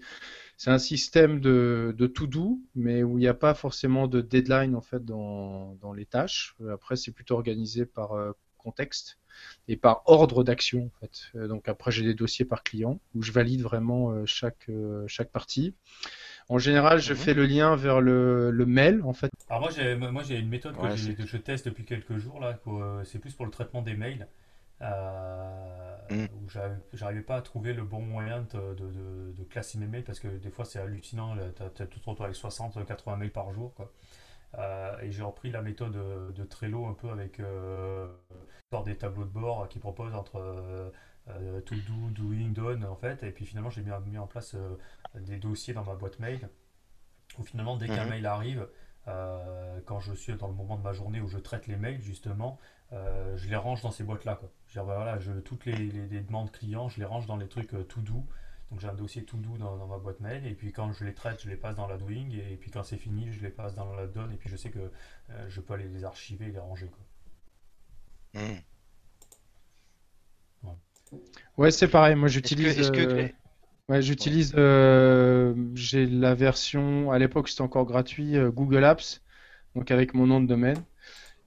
un 0.65 0.79
système 0.79 1.39
de, 1.39 1.93
de 1.97 2.07
to-do, 2.07 2.59
mais 2.75 3.03
où 3.03 3.17
il 3.17 3.21
n'y 3.21 3.27
a 3.27 3.33
pas 3.33 3.53
forcément 3.53 4.07
de 4.07 4.21
deadline 4.21 4.75
en 4.75 4.81
fait 4.81 5.03
dans, 5.05 5.75
dans 5.75 5.93
les 5.93 6.05
tâches. 6.05 6.55
Après, 6.71 6.95
c'est 6.95 7.11
plutôt 7.11 7.35
organisé 7.35 7.85
par 7.85 8.13
euh, 8.13 8.31
contexte 8.57 9.17
et 9.67 9.77
par 9.77 10.01
ordre 10.07 10.43
d'action. 10.43 10.91
Euh, 11.35 11.47
donc 11.47 11.69
après, 11.69 11.91
j'ai 11.91 12.03
des 12.03 12.15
dossiers 12.15 12.45
par 12.45 12.63
client 12.63 12.99
où 13.15 13.21
je 13.21 13.31
valide 13.31 13.61
vraiment 13.61 14.25
chaque, 14.25 14.69
chaque 15.07 15.31
partie. 15.31 15.75
En 16.49 16.59
général, 16.59 16.99
je 16.99 17.13
mhm. 17.13 17.19
fais 17.19 17.33
le 17.33 17.45
lien 17.45 17.75
vers 17.75 17.99
le, 17.99 18.51
mail, 18.65 19.01
en 19.03 19.13
fait. 19.13 19.29
Alors 19.49 19.61
moi, 19.61 19.71
j'ai, 19.71 19.95
moi, 19.95 20.23
j'ai 20.23 20.39
une 20.39 20.49
méthode 20.49 20.77
que, 20.77 20.95
je 20.95 21.37
teste 21.37 21.65
depuis 21.65 21.85
quelques 21.85 22.17
jours 22.17 22.39
là. 22.39 22.57
Euh, 22.67 23.03
c'est 23.03 23.19
plus 23.19 23.33
pour 23.33 23.45
le 23.45 23.51
traitement 23.51 23.81
des 23.81 23.95
mails. 23.95 24.27
Euh, 24.81 25.97
mhm. 26.11 26.27
où 26.35 26.47
j'arrivais 26.93 27.21
pas 27.21 27.37
à 27.37 27.41
trouver 27.41 27.73
le 27.73 27.83
bon 27.83 27.99
moyen 27.99 28.45
de, 28.53 29.43
classer 29.49 29.79
mes 29.79 29.87
mails 29.87 30.03
parce 30.03 30.19
que 30.19 30.27
des 30.27 30.51
fois 30.51 30.65
c'est 30.65 30.77
hallucinant, 30.77 31.35
tu 31.55 31.63
as, 31.81 31.87
tout 31.87 31.99
autour 32.07 32.25
avec 32.25 32.35
60, 32.35 32.85
80 32.85 33.17
mails 33.17 33.31
par 33.31 33.51
jour. 33.51 33.73
Quoi. 33.73 33.91
Euh, 34.59 34.99
et 35.01 35.11
j'ai 35.11 35.23
repris 35.23 35.49
la 35.49 35.63
méthode 35.63 35.97
de 36.33 36.43
Trello 36.43 36.85
un 36.85 36.93
peu 36.93 37.09
avec 37.09 37.41
euh, 38.73 38.83
des 38.83 38.97
tableaux 38.97 39.23
de 39.23 39.29
bord 39.29 39.67
qui 39.69 39.79
proposent 39.79 40.15
entre 40.15 40.91
euh, 41.29 41.61
to 41.61 41.75
do, 41.75 42.09
doing, 42.11 42.53
done 42.53 42.85
en 42.85 42.95
fait. 42.95 43.23
Et 43.23 43.31
puis 43.31 43.45
finalement, 43.45 43.69
j'ai 43.69 43.81
mis, 43.81 43.91
mis, 44.05 44.17
en 44.17 44.27
place 44.27 44.55
euh, 44.55 44.75
des 45.15 45.37
dossiers 45.37 45.73
dans 45.73 45.83
ma 45.83 45.95
boîte 45.95 46.19
mail 46.19 46.49
où 47.37 47.43
finalement, 47.43 47.75
dès 47.75 47.87
qu'un 47.87 48.05
mhm. 48.05 48.09
mail 48.09 48.25
arrive, 48.25 48.67
euh, 49.07 49.79
quand 49.85 49.99
je 49.99 50.13
suis 50.13 50.33
dans 50.35 50.47
le 50.47 50.53
moment 50.53 50.77
de 50.77 50.83
ma 50.83 50.93
journée 50.93 51.19
où 51.19 51.27
je 51.27 51.37
traite 51.37 51.67
les 51.67 51.75
mails, 51.75 52.01
justement, 52.01 52.59
je 52.91 53.49
les 53.49 53.55
range 53.57 53.81
dans 53.81 53.91
ces 53.91 54.03
boîtes-là. 54.03 54.39
Bah, 54.75 54.83
voilà, 54.83 55.19
je, 55.19 55.33
toutes 55.33 55.65
les, 55.65 55.89
demandes 56.21 56.51
clients, 56.51 56.87
je 56.87 56.99
les 56.99 57.05
range 57.05 57.27
dans 57.27 57.35
les 57.35 57.47
trucs 57.47 57.71
to 57.87 58.01
do. 58.01 58.25
Donc 58.71 58.81
j'ai 58.81 58.87
un 58.87 58.93
dossier 58.93 59.23
to 59.23 59.37
do 59.37 59.57
dans, 59.57 59.87
ma 59.87 59.97
boîte 59.97 60.19
mail 60.19 60.45
et 60.45 60.53
puis 60.53 60.73
quand 60.73 60.91
je 60.91 61.05
les 61.05 61.13
traite, 61.13 61.41
je 61.41 61.49
les 61.49 61.55
passe 61.55 61.75
dans 61.75 61.87
la 61.87 61.97
doing 61.97 62.29
et 62.31 62.57
puis 62.57 62.69
quand 62.69 62.83
c'est 62.83 62.97
fini, 62.97 63.31
je 63.31 63.41
les 63.41 63.49
passe 63.49 63.75
dans 63.75 63.93
la 63.93 64.07
done 64.07 64.31
et 64.31 64.35
puis 64.35 64.49
je 64.49 64.57
sais 64.57 64.71
que 64.71 64.91
je 65.47 65.61
peux 65.61 65.73
aller 65.73 65.87
les 65.87 66.03
archiver 66.03 66.47
et 66.47 66.51
les 66.51 66.59
ranger. 66.59 66.87
Quoi. 66.87 67.06
Mhm. 68.33 68.61
Ouais, 71.57 71.71
c'est 71.71 71.87
pareil. 71.87 72.15
Moi, 72.15 72.27
j'utilise. 72.27 72.91
Euh, 72.95 73.27
ouais, 73.89 74.01
j'utilise. 74.01 74.53
Euh, 74.55 75.53
j'ai 75.73 76.05
la 76.05 76.35
version. 76.35 77.11
À 77.11 77.17
l'époque, 77.17 77.49
c'était 77.49 77.61
encore 77.61 77.85
gratuit. 77.85 78.37
Euh, 78.37 78.51
Google 78.51 78.83
Apps, 78.83 79.21
donc 79.75 79.89
avec 79.89 80.13
mon 80.13 80.27
nom 80.27 80.39
de 80.39 80.47
domaine. 80.47 80.81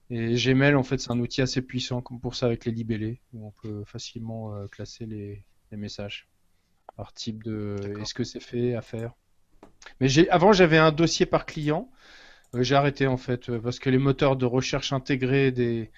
Et 0.09 0.35
Gmail, 0.35 0.75
en 0.75 0.83
fait, 0.83 0.99
c'est 0.99 1.11
un 1.11 1.19
outil 1.19 1.41
assez 1.41 1.61
puissant, 1.61 2.01
comme 2.01 2.19
pour 2.19 2.35
ça 2.35 2.45
avec 2.45 2.65
les 2.65 2.73
libellés, 2.73 3.21
où 3.33 3.47
on 3.47 3.51
peut 3.51 3.85
facilement 3.85 4.53
classer 4.67 5.05
les, 5.05 5.45
messages 5.71 6.27
par 6.97 7.13
type 7.13 7.43
de. 7.43 7.77
Est-ce 8.01 8.13
que 8.13 8.25
c'est 8.25 8.41
fait 8.41 8.75
à 8.75 8.81
faire 8.81 9.13
Mais 10.01 10.09
j'ai 10.09 10.29
avant, 10.29 10.51
j'avais 10.51 10.77
un 10.77 10.91
dossier 10.91 11.25
par 11.25 11.45
client. 11.45 11.89
j'ai 12.53 12.75
arrêté 12.75 13.07
en 13.07 13.15
fait 13.15 13.57
parce 13.59 13.79
que 13.79 13.89
les 13.89 13.99
moteurs 13.99 14.35
de 14.35 14.45
recherche 14.45 14.91
intégrés 14.91 15.53
des 15.53 15.91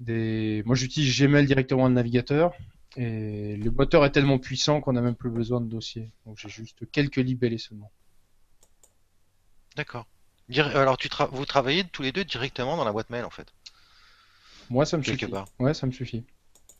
des. 0.00 0.62
Moi, 0.66 0.76
j'utilise 0.76 1.18
Gmail 1.18 1.46
directement 1.46 1.82
dans 1.82 1.88
le 1.88 1.94
navigateur 1.94 2.54
et 2.96 3.56
le 3.56 3.70
moteur 3.70 4.04
est 4.04 4.10
tellement 4.12 4.38
puissant 4.38 4.80
qu'on 4.80 4.92
n'a 4.92 5.00
même 5.00 5.16
plus 5.16 5.30
besoin 5.30 5.60
de 5.60 5.66
dossier. 5.66 6.12
Donc 6.26 6.38
j'ai 6.38 6.48
juste 6.48 6.90
quelques 6.90 7.16
libellés 7.16 7.58
seulement. 7.58 7.90
D'accord. 9.76 10.06
Alors 10.56 10.96
tu 10.96 11.08
vous 11.32 11.46
travaillez 11.46 11.84
tous 11.84 12.02
les 12.02 12.12
deux 12.12 12.24
directement 12.24 12.76
dans 12.76 12.84
la 12.84 12.92
boîte 12.92 13.10
mail 13.10 13.24
en 13.24 13.30
fait? 13.30 13.52
Moi 14.70 14.86
ça 14.86 14.96
me 14.96 15.02
suffit. 15.02 15.26
Ouais, 15.58 15.74
ça 15.74 15.86
me 15.86 15.92
suffit. 15.92 16.24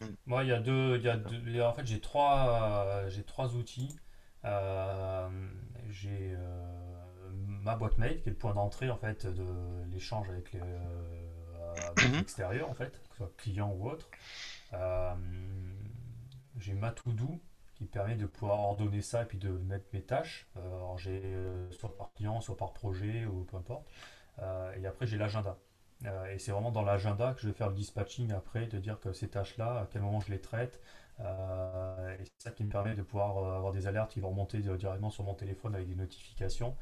Hmm. 0.00 0.06
Moi 0.26 0.44
il 0.44 0.50
y 0.50 0.52
a 0.52 0.60
deux, 0.60 0.96
il 0.98 1.02
y 1.02 1.08
a 1.08 1.16
deux... 1.16 1.60
en 1.62 1.72
fait 1.72 1.86
j'ai 1.86 2.00
trois, 2.00 3.08
j'ai 3.08 3.24
trois 3.24 3.56
outils. 3.56 3.96
Euh, 4.44 5.28
j'ai 5.90 6.34
euh, 6.34 7.28
ma 7.30 7.74
boîte 7.74 7.96
mail 7.98 8.20
qui 8.20 8.28
est 8.28 8.32
le 8.32 8.38
point 8.38 8.54
d'entrée 8.54 8.90
en 8.90 8.98
fait 8.98 9.26
de 9.26 9.44
l'échange 9.90 10.28
avec 10.28 10.54
mhm. 11.98 12.16
l'extérieur 12.16 12.70
en 12.70 12.74
fait, 12.74 12.90
que 12.90 13.09
ce 13.10 13.16
soit 13.16 13.32
client 13.36 13.72
ou 13.72 13.88
autre. 13.88 14.09
Euh, 14.72 15.14
j'ai 16.59 16.74
ma 16.74 16.90
to-do 16.90 17.40
qui 17.74 17.86
permet 17.86 18.14
de 18.14 18.26
pouvoir 18.26 18.60
ordonner 18.60 19.02
ça 19.02 19.22
et 19.22 19.24
puis 19.24 19.38
de 19.38 19.51
mettre 19.51 19.86
mes 19.92 20.02
tâches. 20.02 20.46
Euh, 20.56 20.76
alors 20.76 20.98
j'ai 20.98 21.20
euh, 21.24 21.70
soit 21.72 21.96
par 21.96 22.12
client, 22.14 22.40
soit 22.40 22.56
par 22.56 22.72
projet 22.72 23.26
ou 23.26 23.44
peu 23.44 23.56
importe. 23.56 23.86
Euh, 24.40 24.74
et 24.76 24.86
après 24.86 25.06
j'ai 25.06 25.18
l'agenda. 25.18 25.59
et 26.32 26.38
c'est 26.38 26.52
vraiment 26.52 26.72
dans 26.72 26.82
l'agenda 26.82 27.34
que 27.34 27.40
je 27.40 27.48
vais 27.48 27.52
faire 27.52 27.68
le 27.68 27.74
dispatching 27.74 28.32
après, 28.32 28.66
de 28.66 28.78
dire 28.78 29.01
que 29.01 29.12
ces 29.12 29.28
tâches-là, 29.28 29.80
à 29.80 29.88
quel 29.90 30.02
moment 30.02 30.20
je 30.20 30.30
les 30.30 30.40
traite. 30.40 30.80
et 31.20 32.24
c'est 32.24 32.42
ça 32.42 32.51
qui 32.51 32.64
me 32.64 32.70
permet 32.70 32.94
de 32.94 33.02
pouvoir 33.02 33.38
avoir 33.56 33.72
des 33.72 33.86
alertes 33.86 34.10
qui 34.10 34.20
vont 34.20 34.30
remonter 34.30 34.59
directement 34.59 35.10
sur 35.10 35.24
mon 35.24 35.34
téléphone 35.34 35.74
avec 35.74 35.88
des 35.88 35.94
notifications. 35.94 36.76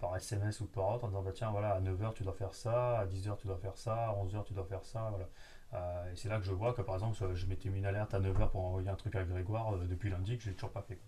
Par 0.00 0.16
SMS 0.16 0.60
ou 0.60 0.66
par 0.66 0.88
autre 0.88 1.04
en 1.04 1.08
disant 1.08 1.22
bah, 1.22 1.30
tiens 1.32 1.50
voilà 1.50 1.74
à 1.74 1.80
9h 1.80 2.14
tu 2.14 2.22
dois 2.24 2.32
faire 2.32 2.54
ça, 2.54 2.98
à 2.98 3.06
10h 3.06 3.36
tu 3.38 3.46
dois 3.46 3.58
faire 3.58 3.76
ça, 3.76 3.94
à 3.94 4.12
11h 4.14 4.44
tu 4.44 4.52
dois 4.52 4.64
faire 4.64 4.84
ça, 4.84 5.08
voilà. 5.10 5.28
Euh, 5.72 6.12
et 6.12 6.16
c'est 6.16 6.28
là 6.28 6.38
que 6.38 6.44
je 6.44 6.52
vois 6.52 6.72
que 6.72 6.82
par 6.82 6.96
exemple, 6.96 7.16
je 7.34 7.46
m'étais 7.46 7.68
mis 7.68 7.78
une 7.78 7.86
alerte 7.86 8.12
à 8.14 8.20
9h 8.20 8.50
pour 8.50 8.64
envoyer 8.64 8.88
un 8.88 8.96
truc 8.96 9.14
à 9.14 9.22
Grégoire 9.22 9.74
euh, 9.74 9.86
depuis 9.88 10.10
lundi 10.10 10.36
que 10.36 10.42
j'ai 10.42 10.52
toujours 10.52 10.72
pas 10.72 10.82
fait. 10.82 11.00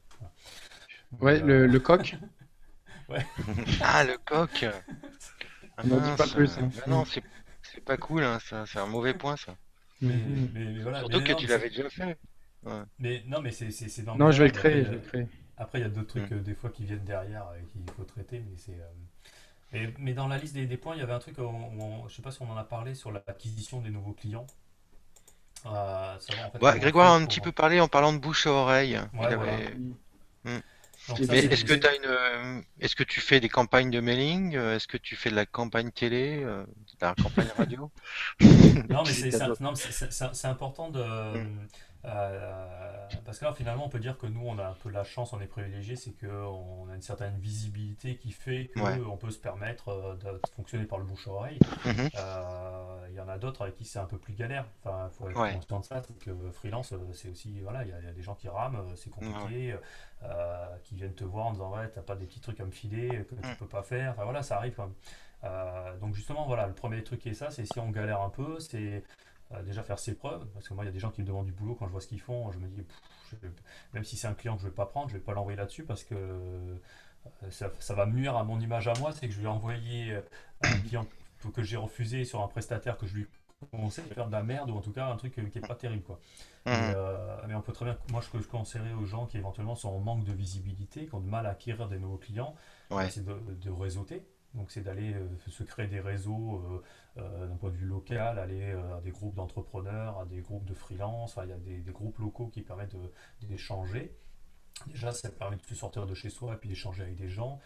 ouais, 1.21 1.41
le, 1.41 1.67
le, 1.67 1.81
coq. 1.81 2.17
ouais. 3.09 3.27
ah, 3.83 4.05
le 4.05 4.17
coq 4.19 4.67
ah, 5.77 5.83
dit 5.83 6.17
pas 6.17 6.27
plus. 6.27 6.59
Hein. 6.59 6.71
Bah 6.77 6.83
non, 6.87 7.05
c'est 7.05 7.85
pas 7.85 7.97
cool, 7.97 8.23
hein, 8.23 8.39
c'est 8.41 8.79
un 8.79 8.87
mauvais 8.87 9.15
point 9.15 9.37
ça. 9.37 9.57
Mais, 10.01 10.15
mais, 10.53 10.81
voilà, 10.81 11.01
Surtout 11.01 11.25
que 11.25 11.33
tu 11.33 11.47
l'avais 11.47 11.71
déjà 11.71 11.89
fait. 11.89 12.19
Ouais. 12.65 12.83
Mais 12.99 13.25
non, 13.27 13.41
mais 13.41 13.51
c'est 13.51 14.03
dans 14.03 14.17
Non, 14.17 14.31
je 14.31 14.43
vais 14.43 14.49
le 14.49 14.55
créer. 14.55 14.85
je 14.85 14.91
vais 14.91 14.97
le 14.97 15.01
créer. 15.01 15.27
Après, 15.63 15.79
il 15.79 15.83
y 15.83 15.85
a 15.85 15.89
d'autres 15.89 16.09
trucs 16.09 16.31
mm. 16.31 16.35
euh, 16.35 16.41
des 16.41 16.55
fois 16.55 16.71
qui 16.71 16.85
viennent 16.85 17.05
derrière 17.05 17.47
et 17.59 17.65
qu'il 17.67 17.83
faut 17.95 18.05
traiter, 18.05 18.41
mais 18.41 18.57
c'est. 18.57 18.79
Mais, 19.99 20.13
dans 20.13 20.29
la 20.29 20.37
liste 20.37 20.55
des, 20.55 20.77
points, 20.77 20.95
il 20.95 20.99
y 20.99 21.03
avait 21.03 21.15
un 21.15 21.19
truc, 21.19 21.39
où 21.39 21.43
je 21.43 22.05
ne 22.05 22.09
sais 22.11 22.21
pas 22.21 22.31
si 22.31 22.43
on 22.43 22.51
en 22.51 22.59
a 22.59 22.65
parlé 22.65 22.95
sur 22.95 23.11
l'acquisition 23.11 23.81
des 23.81 23.89
nouveaux 23.89 24.13
clients. 24.13 24.47
Euh, 25.65 26.19
Grégoire 26.61 27.13
a 27.13 27.17
un 27.17 27.25
petit 27.25 27.41
peu 27.41 27.53
parlé 27.53 27.81
en 27.81 27.89
parlant 27.89 28.13
de 28.13 28.19
bouche 28.19 28.47
à 28.47 28.51
oreille. 28.51 28.99
Hmm. 30.45 30.59
est-ce 31.09 31.65
que, 31.65 31.87
as 31.87 31.95
une, 31.95 32.05
euh, 32.05 32.61
est-ce 32.81 32.97
que 32.97 33.05
tu 33.05 33.21
fais 33.21 33.41
des 33.41 33.49
campagnes 33.49 33.91
de 33.91 34.01
mailing 34.01 34.57
euh, 34.57 34.77
Est-ce 34.77 34.89
que 34.89 34.97
tu 34.97 35.17
fais 35.17 35.31
de 35.31 35.37
la 35.37 35.47
campagne 35.47 35.91
télé 35.91 36.41
De 36.41 36.67
la 37.01 37.15
campagne 37.15 37.49
radio? 37.57 37.91
Non, 38.91 39.05
mais 39.05 39.13
c'est 39.13 40.49
important 40.49 40.91
de. 40.91 41.39
Hmm. 41.39 41.67
Euh, 42.05 43.09
parce 43.25 43.39
que 43.39 43.45
là, 43.45 43.53
finalement, 43.53 43.87
on 43.87 43.89
peut 43.89 44.01
dire 44.01 44.19
que 44.19 44.27
nous, 44.27 44.43
on 44.45 44.59
a 44.59 44.67
un 44.67 44.75
peu 44.75 44.91
la 44.91 45.05
chance, 45.05 45.33
on 45.33 45.41
est 45.41 45.47
privilégié, 45.47 45.95
c'est 45.95 46.13
qu'on 46.13 46.89
a 46.91 46.95
une 46.95 47.03
certaine 47.03 47.39
visibilité 47.39 48.17
qui 48.17 48.33
fait 48.33 48.71
qu'on 48.75 49.17
peut 49.17 49.31
se 49.31 49.39
permettre 49.39 49.89
euh, 49.91 50.15
de 50.17 50.41
fonctionner 50.55 50.85
par 50.85 50.99
le 50.99 51.05
bouche-oreille. 51.05 51.59
Mhm. 51.85 52.11
Euh, 52.17 53.07
il 53.11 53.15
y 53.15 53.21
en 53.21 53.29
a 53.29 53.39
d'autres 53.39 53.63
avec 53.63 53.77
qui 53.77 53.85
c'est 53.85 54.01
un 54.01 54.07
peu 54.07 54.19
plus 54.19 54.35
galère. 54.35 54.67
Enfin, 54.85 55.09
il 55.09 55.17
faut 55.17 55.47
être 55.47 55.55
conscient 55.55 55.81
de 55.81 55.85
ça, 55.85 56.03
c'est 56.03 56.19
que 56.19 56.33
freelance, 56.51 56.93
c'est 57.13 57.29
aussi, 57.29 57.61
voilà, 57.61 57.85
il 57.85 57.91
y, 57.91 57.93
a 57.93 58.13
des 58.13 58.23
gens 58.23 58.35
qui 58.35 58.49
rament, 58.49 58.83
c'est 58.97 59.11
compliqué, 59.11 59.77
qui 60.83 60.97
viennent 60.97 61.15
te 61.15 61.25
voir 61.25 61.47
en 61.47 61.53
disant, 61.53 61.73
ouais, 61.77 61.89
t'as 61.89 62.03
pas 62.03 62.17
des 62.17 62.27
petits 62.27 62.41
trucs 62.41 62.59
à 62.61 62.65
me 62.65 62.71
filer 62.71 63.25
que 63.29 63.35
tu 63.35 63.47
mm. 63.47 63.57
peux 63.59 63.67
pas 63.67 63.83
faire. 63.83 64.13
Enfin, 64.13 64.25
voilà, 64.25 64.43
ça 64.43 64.57
arrive 64.57 64.75
quand 64.75 64.89
même. 64.89 65.99
donc 66.01 66.15
justement, 66.15 66.47
voilà, 66.47 66.67
le 66.67 66.75
premier 66.75 67.05
truc 67.05 67.21
qui 67.21 67.29
est 67.29 67.35
ça, 67.35 67.51
c'est 67.51 67.65
si 67.65 67.79
on 67.79 67.91
galère 67.91 68.23
un 68.23 68.31
peu, 68.31 68.59
c'est 68.59 69.05
déjà 69.65 69.83
faire 69.83 69.99
ses 69.99 70.15
preuves, 70.15 70.47
parce 70.55 70.69
que 70.69 70.75
moi 70.75 70.85
il 70.85 70.87
y 70.87 70.91
a 70.91 70.93
des 70.93 70.99
gens 70.99 71.11
qui 71.11 71.21
me 71.21 71.27
demandent 71.27 71.47
du 71.47 71.53
boulot 71.53 71.75
quand 71.75 71.87
je 71.87 71.93
vois 71.93 72.01
ce 72.01 72.07
qu'ils 72.07 72.21
font, 72.21 72.51
je 72.53 72.59
me 72.59 72.69
dis, 72.69 72.85
même 73.93 74.05
si 74.05 74.17
c'est 74.17 74.27
un 74.27 74.35
client 74.35 74.55
que 74.55 74.63
je 74.63 74.67
ne 74.67 74.71
vais 74.71 74.77
pas 74.77 74.87
prendre, 74.87 75.09
je 75.09 75.15
ne 75.15 75.19
vais 75.19 75.25
pas 75.25 75.33
l'envoyer 75.33 75.57
là-dessus 75.57 75.85
parce 75.85 76.05
que 76.05 76.15
euh, 76.15 77.51
ça, 77.51 77.95
va 77.95 78.07
nuire 78.07 78.37
à 78.37 78.45
mon 78.45 78.59
image 78.61 78.89
à 78.89 78.95
moi, 78.99 79.13
c'est 79.13 79.29
que 79.29 79.35
je 79.35 79.41
vais 79.41 79.49
envoyer 79.49 80.17
un 80.63 80.79
client 80.81 81.07
que 81.55 81.63
j'ai 81.63 81.77
refusé 81.77 82.25
sur 82.25 82.43
un 82.43 82.49
prestataire 82.49 82.97
que 82.97 83.07
je 83.07 83.15
lui 83.15 83.27
conseille 83.71 84.09
de 84.09 84.15
faire 84.15 84.27
de 84.27 84.33
la 84.33 84.43
merde 84.43 84.71
ou 84.71 84.77
en 84.77 84.81
tout 84.81 84.93
cas 84.93 85.07
un 85.07 85.17
truc 85.17 85.35
qui 85.35 85.41
n'est 85.41 85.67
pas 85.67 85.75
terrible 85.75 86.03
quoi. 86.03 86.19
Mmh. 86.67 86.71
Euh, 86.71 87.37
mais, 87.49 87.55
on 87.55 87.61
peut 87.61 87.73
très 87.73 87.85
bien, 87.85 87.97
moi 88.11 88.23
ce 88.23 88.29
que 88.29 88.39
je 88.41 88.47
conseillerais 88.47 88.93
aux 88.93 89.05
gens 89.05 89.27
qui 89.27 89.39
éventuellement 89.39 89.75
sont 89.75 89.89
en 89.89 89.99
manque 89.99 90.25
de 90.25 90.33
visibilité, 90.33 91.07
qui 91.07 91.15
ont 91.15 91.21
du 91.21 91.29
mal 91.29 91.47
à 91.47 91.51
acquérir 91.51 91.89
des 91.89 91.99
nouveaux 91.99 92.19
clients, 92.19 92.55
c'est 93.09 93.25
de, 93.25 93.35
de 93.35 93.71
réseauter. 93.71 94.25
Donc 94.55 94.71
c'est 94.71 94.83
d'aller 94.83 95.15
euh, 95.15 95.29
se 95.49 95.63
créer 95.63 95.87
des 95.87 96.01
réseaux 96.01 96.63
euh, 97.17 97.23
euh, 97.23 97.47
d'un 97.47 97.57
point 97.57 97.71
de 97.71 97.77
vue 97.77 97.87
local, 97.87 98.39
aller 98.39 98.73
à 98.73 99.01
des 99.01 99.11
groupes 99.11 99.35
d'entrepreneurs, 99.35 100.19
à 100.21 100.27
des 100.27 100.41
groupes 100.41 100.65
de 100.65 100.75
freelance, 100.75 101.39
il 101.43 101.49
y 101.49 101.53
a 101.53 101.57
des, 101.57 101.93
groupes 101.93 102.19
locaux 102.19 102.49
qui 102.49 102.63
permettent 102.63 102.97
d'échanger. 103.43 104.15
Déjà, 104.87 105.13
ça 105.13 105.31
permet 105.31 105.57
de 105.57 105.63
se 105.63 105.75
sortir 105.75 106.07
de 106.07 106.15
chez 106.15 106.29
soi 106.29 106.55
et 106.55 106.57
puis 106.57 106.69
d'échanger 106.69 107.03
avec 107.03 107.17
des 107.17 107.29
gens. 107.29 107.61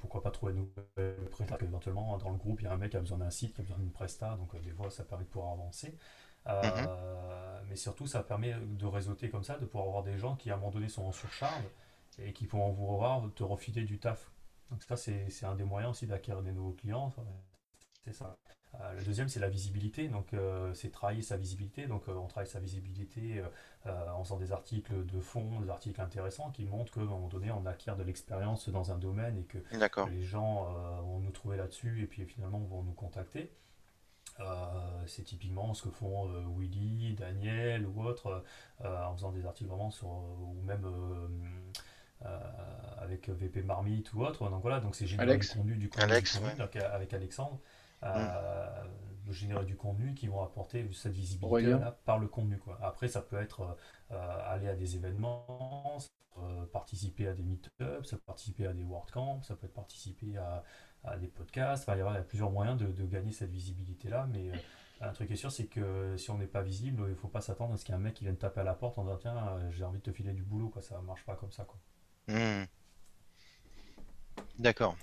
pourquoi 0.00 0.22
pas 0.22 0.30
trouver 0.30 0.52
une 0.52 0.58
nouvelle 0.58 1.16
presta 1.30 1.56
éventuellement 1.60 2.16
dans 2.18 2.30
le 2.30 2.36
groupe 2.36 2.60
il 2.60 2.64
y 2.64 2.66
a 2.66 2.72
un 2.72 2.76
mec 2.76 2.90
qui 2.90 2.96
a 2.96 3.00
besoin 3.00 3.18
d'un 3.18 3.30
site, 3.30 3.54
qui 3.54 3.60
a 3.60 3.64
besoin 3.64 3.78
d'une 3.78 3.90
presta, 3.90 4.36
donc 4.36 4.58
des 4.62 4.70
fois 4.70 4.90
ça 4.90 5.04
permet 5.04 5.24
de 5.24 5.30
pouvoir 5.30 5.52
avancer. 5.52 5.96
Mhm. 6.46 6.88
Mais 7.68 7.76
surtout 7.76 8.06
ça 8.06 8.22
permet 8.22 8.54
de 8.54 8.86
réseauter 8.86 9.30
comme 9.30 9.44
ça, 9.44 9.58
de 9.58 9.64
pouvoir 9.64 9.88
avoir 9.88 10.02
des 10.02 10.18
gens 10.18 10.36
qui 10.36 10.50
à 10.50 10.54
un 10.54 10.56
moment 10.58 10.70
donné 10.70 10.88
sont 10.88 11.04
en 11.04 11.12
surcharge 11.12 11.64
et 12.18 12.32
qui 12.32 12.46
pourront 12.46 12.70
vous 12.70 12.86
voir 12.86 13.22
te 13.34 13.42
refiler 13.42 13.84
du 13.84 13.98
taf 13.98 14.30
Donc 14.70 14.82
ça, 14.82 14.96
c'est 14.96 15.44
un 15.44 15.54
des 15.54 15.64
moyens 15.64 15.92
aussi 15.92 16.06
d'acquérir 16.06 16.42
des 16.42 16.52
nouveaux 16.52 16.72
clients. 16.72 17.12
C'est 18.04 18.12
ça. 18.12 18.36
Euh, 18.80 18.94
le 18.94 19.04
deuxième, 19.04 19.28
c'est 19.28 19.40
la 19.40 19.48
visibilité. 19.48 20.08
Donc, 20.08 20.32
euh, 20.34 20.72
c'est 20.74 20.90
travailler 20.90 21.22
sa 21.22 21.36
visibilité. 21.36 21.86
Donc, 21.86 22.08
euh, 22.08 22.14
on 22.14 22.26
travaille 22.26 22.48
sa 22.48 22.60
visibilité 22.60 23.42
en 23.84 24.24
faisant 24.24 24.38
des 24.38 24.52
articles 24.52 25.04
de 25.04 25.20
fond, 25.20 25.60
des 25.60 25.68
articles 25.68 26.00
intéressants 26.00 26.50
qui 26.50 26.64
montrent 26.64 26.92
qu'à 26.92 27.00
un 27.00 27.04
moment 27.04 27.28
donné, 27.28 27.50
on 27.50 27.66
acquiert 27.66 27.96
de 27.96 28.02
l'expérience 28.02 28.68
dans 28.70 28.92
un 28.92 28.98
domaine 28.98 29.36
et 29.38 29.44
que 29.44 29.58
les 30.10 30.22
gens 30.22 30.72
vont 31.02 31.20
nous 31.20 31.30
trouver 31.32 31.58
là-dessus 31.58 32.02
et 32.02 32.06
puis 32.06 32.24
finalement 32.24 32.60
vont 32.60 32.82
nous 32.82 32.94
contacter. 32.94 33.52
c'est 35.06 35.24
typiquement 35.24 35.74
ce 35.74 35.82
que 35.82 35.90
font 35.90 36.30
Willy, 36.56 37.12
Daniel 37.14 37.86
ou 37.86 38.04
autres 38.04 38.42
en 38.82 39.14
faisant 39.14 39.32
des 39.32 39.44
articles 39.44 39.68
vraiment 39.68 39.90
sur, 39.90 40.08
ou 40.08 40.62
même 40.64 40.86
avec 42.98 43.28
VP 43.28 43.62
Marmite 43.62 44.12
ou 44.14 44.22
autre. 44.24 44.48
Donc 44.50 44.62
voilà, 44.62 44.80
donc 44.80 44.94
c'est 44.94 45.06
générer 45.06 45.36
du 45.38 45.48
contenu, 45.48 45.76
du 45.76 45.88
contenu, 45.88 46.04
avec 46.92 47.12
Alexandre. 47.14 47.60
Euh, 48.04 48.84
de 49.26 49.32
générer 49.32 49.64
du 49.64 49.74
contenu 49.74 50.12
qui 50.12 50.26
vont 50.28 50.42
apporter 50.42 50.86
cette 50.92 51.14
visibilité 51.14 51.70
là, 51.70 51.98
par 52.04 52.18
le 52.18 52.28
contenu. 52.28 52.58
Quoi. 52.58 52.78
Après, 52.82 53.08
ça 53.08 53.22
peut 53.22 53.40
être 53.40 53.74
euh, 54.10 54.52
aller 54.52 54.68
à 54.68 54.74
des 54.74 54.96
événements, 54.96 55.96
euh, 56.42 56.66
participer 56.66 57.28
à 57.28 57.32
des 57.32 57.42
meet-ups, 57.42 58.06
ça 58.06 58.16
peut 58.16 58.22
participer 58.26 58.66
à 58.66 58.74
des 58.74 58.82
WordCamp, 58.82 59.40
ça 59.42 59.56
peut 59.56 59.64
être 59.64 59.72
participer 59.72 60.36
à, 60.36 60.62
à 61.04 61.16
des 61.16 61.28
podcasts. 61.28 61.88
Enfin, 61.88 61.96
il 61.96 62.00
y 62.00 62.02
a 62.02 62.22
plusieurs 62.22 62.50
moyens 62.50 62.76
de, 62.78 62.86
de 62.86 63.06
gagner 63.06 63.32
cette 63.32 63.50
visibilité-là, 63.50 64.28
mais 64.30 64.50
un 65.00 65.12
truc 65.12 65.30
est 65.30 65.36
sûr, 65.36 65.50
c'est 65.50 65.66
que 65.66 66.18
si 66.18 66.30
on 66.30 66.36
n'est 66.36 66.46
pas 66.46 66.60
visible, 66.60 67.04
il 67.06 67.12
ne 67.12 67.14
faut 67.14 67.28
pas 67.28 67.40
s'attendre 67.40 67.72
à 67.72 67.76
ce 67.78 67.86
qu'il 67.86 67.94
y 67.94 67.96
ait 67.96 68.00
un 68.00 68.02
mec 68.02 68.12
qui 68.12 68.24
vienne 68.24 68.36
taper 68.36 68.60
à 68.60 68.64
la 68.64 68.74
porte 68.74 68.98
en 68.98 69.04
disant 69.04 69.16
Tiens, 69.16 69.70
j'ai 69.70 69.84
envie 69.84 70.00
de 70.00 70.04
te 70.04 70.12
filer 70.12 70.34
du 70.34 70.42
boulot, 70.42 70.68
quoi. 70.68 70.82
ça 70.82 70.98
ne 70.98 71.06
marche 71.06 71.24
pas 71.24 71.36
comme 71.36 71.52
ça. 71.52 71.64
Quoi. 71.64 71.78
Hmm. 72.28 72.64
D'accord. 74.58 74.96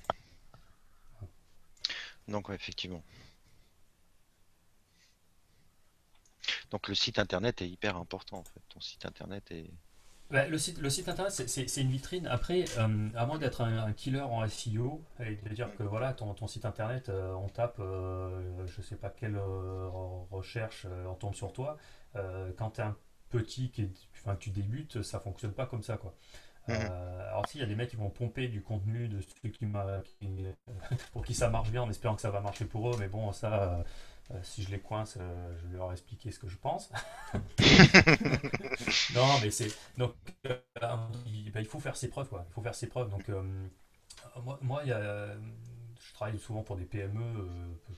Donc, 2.27 2.49
effectivement. 2.49 3.03
Donc 6.72 6.88
le 6.88 6.95
site 6.95 7.19
internet 7.19 7.61
est 7.61 7.69
hyper 7.69 7.98
important 7.98 8.38
en 8.39 8.43
fait. 8.43 8.61
Ton 8.69 8.80
site 8.80 9.06
internet 9.06 9.52
est. 9.52 9.69
le, 10.31 10.57
site, 10.57 10.80
le 10.80 10.89
site 10.89 11.10
internet, 11.10 11.31
c'est 11.31 11.81
une 11.81 11.91
vitrine. 11.91 12.27
Après, 12.27 12.64
euh, 12.77 13.10
à 13.15 13.26
moins 13.26 13.38
d'être 13.38 13.61
un, 13.61 13.91
killer 13.91 14.22
en 14.22 14.48
SEO 14.48 15.03
et 15.19 15.35
de 15.35 15.49
dire 15.53 15.76
que 15.76 15.84
voilà, 15.84 16.14
ton, 16.14 16.34
ton 16.34 16.48
site 16.48 16.65
internet, 16.65 17.10
euh, 17.10 17.34
on 17.34 17.49
tape, 17.49 17.77
euh, 17.80 18.65
je 18.65 18.81
sais 18.81 18.95
pas 18.95 19.10
quelle 19.10 19.38
recherche, 20.31 20.88
on 21.07 21.15
tombe 21.15 21.35
sur 21.35 21.52
toi. 21.52 21.77
quand 22.57 22.72
tu 22.72 22.81
es 22.81 22.84
un 22.84 22.98
petit, 23.30 23.69
qui 23.69 23.89
tu 24.39 24.49
débutes, 24.49 25.02
ça 25.02 25.19
fonctionne 25.19 25.53
pas 25.53 25.65
comme 25.65 25.84
ça. 25.84 25.98
quoi. 25.98 26.15
Mhm. 26.67 26.75
alors 26.75 27.47
s'il 27.47 27.59
y 27.59 27.63
a 27.63 27.67
des 27.67 27.75
mecs 27.75 27.89
qui 27.89 27.95
vont 27.95 28.09
pomper 28.09 28.47
du 28.47 28.61
contenu 28.61 29.07
de 29.07 29.19
ceux 29.21 29.49
qui, 29.49 29.65
pour 31.11 31.25
qui 31.25 31.33
ça 31.33 31.49
marche 31.49 31.71
bien 31.71 31.81
en 31.81 31.89
espérant 31.89 32.15
que 32.15 32.21
ça 32.21 32.29
va 32.29 32.39
marcher 32.39 32.65
pour 32.65 32.89
eux, 32.89 32.95
mais 32.99 33.07
bon 33.07 33.31
ça 33.31 33.83
euh, 34.33 34.39
si 34.43 34.63
je 34.63 34.69
les 34.69 34.79
coince, 34.79 35.17
euh, 35.19 35.53
je 35.57 35.67
vais 35.67 35.77
leur 35.77 35.91
expliquer 35.91 36.31
ce 36.31 36.39
que 36.39 36.47
je 36.47 36.55
pense. 36.57 36.89
non, 39.15 39.39
mais 39.41 39.51
c'est. 39.51 39.67
Donc, 39.97 40.13
euh, 40.45 40.57
il, 41.25 41.51
bah, 41.51 41.59
il, 41.59 41.65
faut 41.65 41.79
faire 41.79 41.97
ses 41.97 42.07
preuves, 42.07 42.29
quoi. 42.29 42.45
Il 42.49 42.53
faut 42.53 42.61
faire 42.61 42.75
ses 42.75 42.88
preuves. 42.88 43.09
Donc, 43.09 43.29
moi, 44.43 44.59
moi 44.61 44.81
il 44.83 44.89
y 44.89 44.93
a 44.93 45.35
travaille 46.22 46.39
souvent 46.39 46.61
pour 46.61 46.76
des 46.76 46.85
PME, 46.85 47.19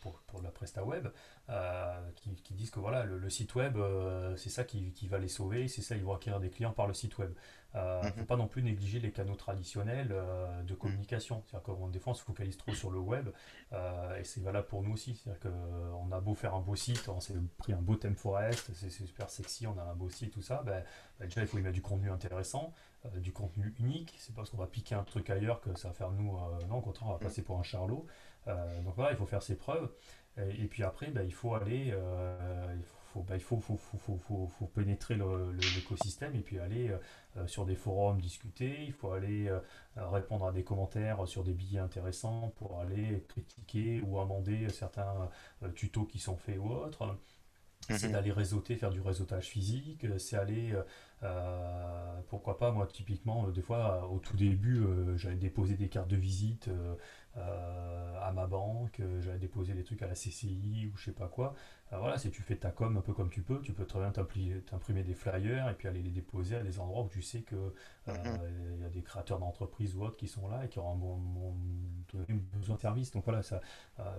pour, 0.01 0.13
pour, 0.27 0.41
la 0.41 0.49
Presta 0.49 0.83
Web, 0.83 1.07
qui, 2.15 2.53
disent 2.53 2.71
que 2.71 2.79
voilà, 2.79 3.03
le, 3.03 3.29
site 3.29 3.55
web, 3.55 3.77
c'est 4.37 4.49
ça 4.49 4.63
qui, 4.63 4.93
qui, 4.93 5.07
va 5.07 5.19
les 5.19 5.27
sauver, 5.27 5.67
c'est 5.67 5.81
ça, 5.81 5.95
ils 5.95 6.03
vont 6.03 6.15
acquérir 6.15 6.39
des 6.39 6.49
clients 6.49 6.73
par 6.73 6.87
le 6.87 6.93
site 6.93 7.17
web. 7.17 7.33
Il 7.75 8.05
ne 8.05 8.11
faut 8.11 8.19
mhm. 8.19 8.25
pas 8.27 8.35
non 8.35 8.47
plus 8.47 8.61
négliger 8.61 8.99
les 8.99 9.11
canaux 9.11 9.35
traditionnels 9.35 10.09
euh, 10.11 10.61
de 10.61 10.75
communication. 10.75 11.43
C'est-à-dire 11.47 11.63
qu'en 11.75 11.87
défense, 11.87 12.17
on 12.17 12.19
se 12.19 12.25
focalise 12.25 12.55
trop 12.55 12.73
sur 12.73 12.91
le 12.91 12.99
web, 12.99 13.29
euh, 13.71 14.19
et 14.19 14.23
c'est 14.23 14.41
valable 14.41 14.67
pour 14.67 14.83
nous 14.83 14.93
aussi. 14.93 15.15
C'est-à-dire 15.15 15.51
qu'on 15.51 16.11
a 16.11 16.19
beau 16.19 16.35
faire 16.35 16.53
un 16.53 16.61
beau 16.61 16.75
site, 16.75 17.09
on 17.09 17.19
s'est 17.19 17.33
pris 17.57 17.73
un 17.73 17.81
beau 17.81 17.95
thème 17.95 18.15
forest, 18.15 18.69
c'est 18.75 18.91
super 18.91 19.29
sexy, 19.29 19.65
on 19.65 19.77
a 19.79 19.83
un 19.83 19.95
beau 19.95 20.09
site, 20.09 20.33
tout 20.33 20.43
ça, 20.43 20.61
ben, 20.63 20.83
ben, 21.19 21.25
déjà 21.25 21.41
il 21.41 21.47
faut 21.47 21.57
y 21.57 21.61
mettre 21.61 21.73
du 21.73 21.81
contenu 21.81 22.11
intéressant, 22.11 22.73
euh, 23.05 23.19
du 23.19 23.31
contenu 23.31 23.73
unique. 23.79 24.15
C'est 24.19 24.33
pas 24.33 24.41
parce 24.41 24.49
qu'on 24.49 24.57
va 24.57 24.67
piquer 24.67 24.95
un 24.95 25.03
truc 25.03 25.29
ailleurs 25.29 25.61
que 25.61 25.77
ça 25.77 25.89
va 25.89 25.93
faire 25.93 26.11
nous. 26.11 26.37
non, 26.69 26.77
au 26.77 26.81
contraire, 26.81 27.09
on 27.09 27.13
va 27.13 27.19
passer 27.19 27.43
pour 27.43 27.59
un 27.59 27.63
charlot. 27.63 28.05
donc 28.47 28.95
voilà, 28.95 29.11
il 29.11 29.17
faut 29.17 29.25
faire 29.25 29.43
ses 29.43 29.55
preuves. 29.55 29.91
Et, 30.37 30.65
puis 30.67 30.83
après, 30.83 31.11
ben, 31.11 31.23
il 31.23 31.33
faut 31.33 31.53
aller, 31.53 31.87
il 31.87 32.83
faut 32.83 33.03
bah, 33.21 33.35
il 33.35 33.41
faut, 33.41 33.59
faut, 33.59 33.77
faut, 33.77 34.47
faut 34.47 34.65
pénétrer 34.67 35.15
l'écosystème 35.75 36.35
et 36.35 36.41
puis 36.41 36.59
aller 36.59 36.89
euh, 36.89 36.97
euh, 37.37 37.47
sur 37.47 37.65
des 37.65 37.75
forums 37.75 38.19
discuter, 38.19 38.83
il 38.83 38.93
faut 38.93 39.11
aller 39.11 39.47
euh, 39.47 39.59
répondre 39.95 40.47
à 40.47 40.51
des 40.51 40.63
commentaires 40.63 41.27
sur 41.27 41.43
des 41.43 41.53
billets 41.53 41.79
intéressants 41.79 42.51
pour 42.57 42.79
aller 42.79 43.23
critiquer 43.27 44.01
ou 44.01 44.19
amender 44.19 44.69
certains 44.69 45.29
tutos 45.75 46.05
qui 46.05 46.19
sont 46.19 46.37
faits 46.37 46.57
ou 46.57 46.71
autres. 46.71 47.17
C'est 47.89 48.07
mhm. 48.07 48.13
d'aller 48.13 48.31
réseauter, 48.31 48.75
faire 48.75 48.91
du 48.91 49.01
réseautage 49.01 49.47
physique, 49.47 50.05
c'est 50.17 50.37
aller, 50.37 50.73
pourquoi 52.29 52.57
pas, 52.57 52.71
moi 52.71 52.87
typiquement, 52.87 53.49
des 53.49 53.61
fois 53.61 54.09
au 54.09 54.19
tout 54.19 54.37
début, 54.37 54.83
j'allais 55.15 55.35
déposer 55.35 55.75
des 55.75 55.89
cartes 55.89 56.09
de 56.09 56.17
visite 56.17 56.69
euh, 57.35 58.19
à 58.21 58.31
ma 58.31 58.45
banque, 58.45 58.99
euh, 58.99 59.19
j'allais 59.19 59.39
déposer 59.39 59.73
des 59.73 59.83
trucs 59.83 60.03
à 60.03 60.07
la 60.07 60.13
CCI 60.13 60.91
ou 60.93 60.97
je 60.97 61.05
sais 61.05 61.11
pas 61.11 61.27
quoi. 61.27 61.55
Euh, 61.91 61.97
voilà, 61.97 62.19
si 62.19 62.29
tu 62.29 62.43
fais 62.43 62.55
ta 62.55 62.69
com 62.69 62.95
un 62.95 63.01
peu 63.01 63.11
comme 63.11 63.31
tu 63.31 63.41
peux, 63.41 63.59
tu 63.61 63.73
peux 63.73 63.85
très 63.85 63.99
bien 63.99 64.11
t'imprimer 64.11 65.01
des 65.01 65.15
flyers 65.15 65.67
et 65.67 65.73
puis 65.73 65.87
aller 65.87 66.03
les 66.03 66.11
déposer 66.11 66.57
à 66.57 66.61
des 66.61 66.79
endroits 66.79 67.01
où 67.01 67.09
tu 67.09 67.23
sais 67.23 67.41
que 67.41 67.73
mhm. 68.05 68.39
il 68.77 68.83
y 68.83 68.85
a 68.85 68.89
des 68.89 69.01
créateurs 69.01 69.39
d'entreprises 69.39 69.95
ou 69.95 70.03
autres 70.03 70.15
qui 70.15 70.27
sont 70.27 70.47
là 70.47 70.63
et 70.63 70.69
qui 70.69 70.77
auront 70.77 71.55
besoin 72.53 72.75
de 72.75 72.81
service. 72.81 73.09
Donc 73.09 73.25
voilà, 73.25 73.41
ça, 73.41 73.61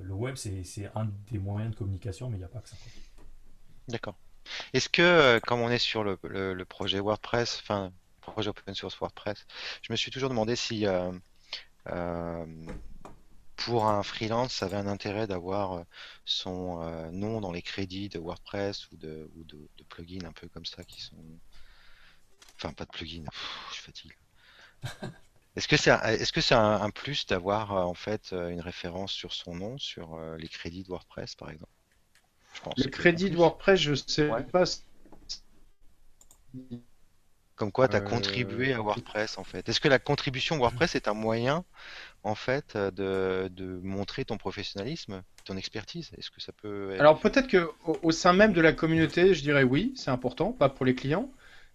le 0.02 0.12
web 0.12 0.34
c'est 0.34 0.90
un 0.96 1.08
des 1.30 1.38
moyens 1.38 1.70
de 1.70 1.76
communication, 1.76 2.30
mais 2.30 2.36
il 2.36 2.40
n'y 2.40 2.44
a 2.44 2.48
pas 2.48 2.60
que 2.60 2.68
ça. 2.68 2.76
D'accord. 3.88 4.16
Est-ce 4.72 4.88
que, 4.88 5.38
comme 5.46 5.60
on 5.60 5.70
est 5.70 5.78
sur 5.78 6.04
le, 6.04 6.18
le, 6.22 6.64
projet 6.64 7.00
WordPress, 7.00 7.60
enfin, 7.62 7.92
projet 8.20 8.50
open 8.50 8.74
source 8.74 8.98
WordPress, 8.98 9.46
je 9.82 9.92
me 9.92 9.96
suis 9.96 10.10
toujours 10.10 10.28
demandé 10.28 10.56
si 10.56 10.86
pour 13.56 13.86
un 13.86 14.02
freelance, 14.02 14.54
ça 14.54 14.66
avait 14.66 14.76
un 14.76 14.86
intérêt 14.86 15.26
d'avoir 15.26 15.72
euh, 15.72 15.84
son 16.24 16.82
euh, 16.82 17.10
nom 17.10 17.40
dans 17.40 17.52
les 17.52 17.62
crédits 17.62 18.08
de 18.08 18.18
WordPress 18.18 18.90
ou 18.90 18.96
de, 18.96 19.30
ou 19.36 19.44
de, 19.44 19.68
plugins 19.88 20.26
un 20.26 20.32
peu 20.32 20.48
comme 20.48 20.64
ça 20.64 20.84
qui 20.84 21.00
sont. 21.00 21.16
Enfin, 22.56 22.72
pas 22.72 22.84
de 22.84 22.90
plugins, 22.90 23.24
je 23.72 23.80
fatigue. 23.80 24.16
Est-ce 25.56 25.68
que 25.68 25.76
c'est 25.76 25.92
un, 25.92 26.00
est-ce 26.00 26.32
que 26.32 26.40
c'est 26.40 26.56
un, 26.56 26.90
plus 26.90 27.26
d'avoir 27.26 27.72
euh, 27.72 27.82
en 27.82 27.94
fait 27.94 28.32
une 28.32 28.60
référence 28.60 29.12
sur 29.12 29.32
son 29.32 29.54
nom 29.54 29.78
sur 29.78 30.18
les 30.36 30.48
crédits 30.48 30.82
de 30.82 30.88
WordPress 30.88 31.36
par 31.36 31.48
exemple? 31.48 31.73
Je 32.54 32.60
pense 32.60 32.74
Le 32.78 32.90
crédit 32.90 33.30
de 33.30 33.36
WordPress, 33.36 33.80
je 33.80 33.94
sais 33.94 34.28
pas. 34.50 34.64
Comme 37.56 37.70
quoi, 37.70 37.86
tu 37.86 37.94
as 37.94 38.00
contribué 38.00 38.72
à 38.72 38.80
WordPress 38.80 39.38
en 39.38 39.44
fait. 39.44 39.68
Est-ce 39.68 39.80
que 39.80 39.88
la 39.88 40.00
contribution 40.00 40.58
WordPress 40.58 40.96
est 40.96 41.06
un 41.06 41.14
moyen 41.14 41.64
en 42.24 42.34
fait 42.34 42.76
de, 42.76 43.48
de 43.48 43.78
montrer 43.82 44.24
ton 44.24 44.36
professionnalisme, 44.38 45.22
ton 45.44 45.56
expertise? 45.56 46.10
Est-ce 46.18 46.30
que 46.30 46.40
ça 46.40 46.52
peut 46.52 46.92
être... 46.92 47.00
Alors 47.00 47.20
peut-être 47.20 47.46
que 47.46 47.70
au, 48.02 48.10
sein 48.10 48.32
même 48.32 48.52
de 48.52 48.60
la 48.60 48.72
communauté, 48.72 49.34
je 49.34 49.42
dirais 49.42 49.62
oui, 49.62 49.92
c'est 49.94 50.10
important, 50.10 50.50
pas 50.52 50.68
pour 50.68 50.84
les 50.84 50.96
clients, 50.96 51.30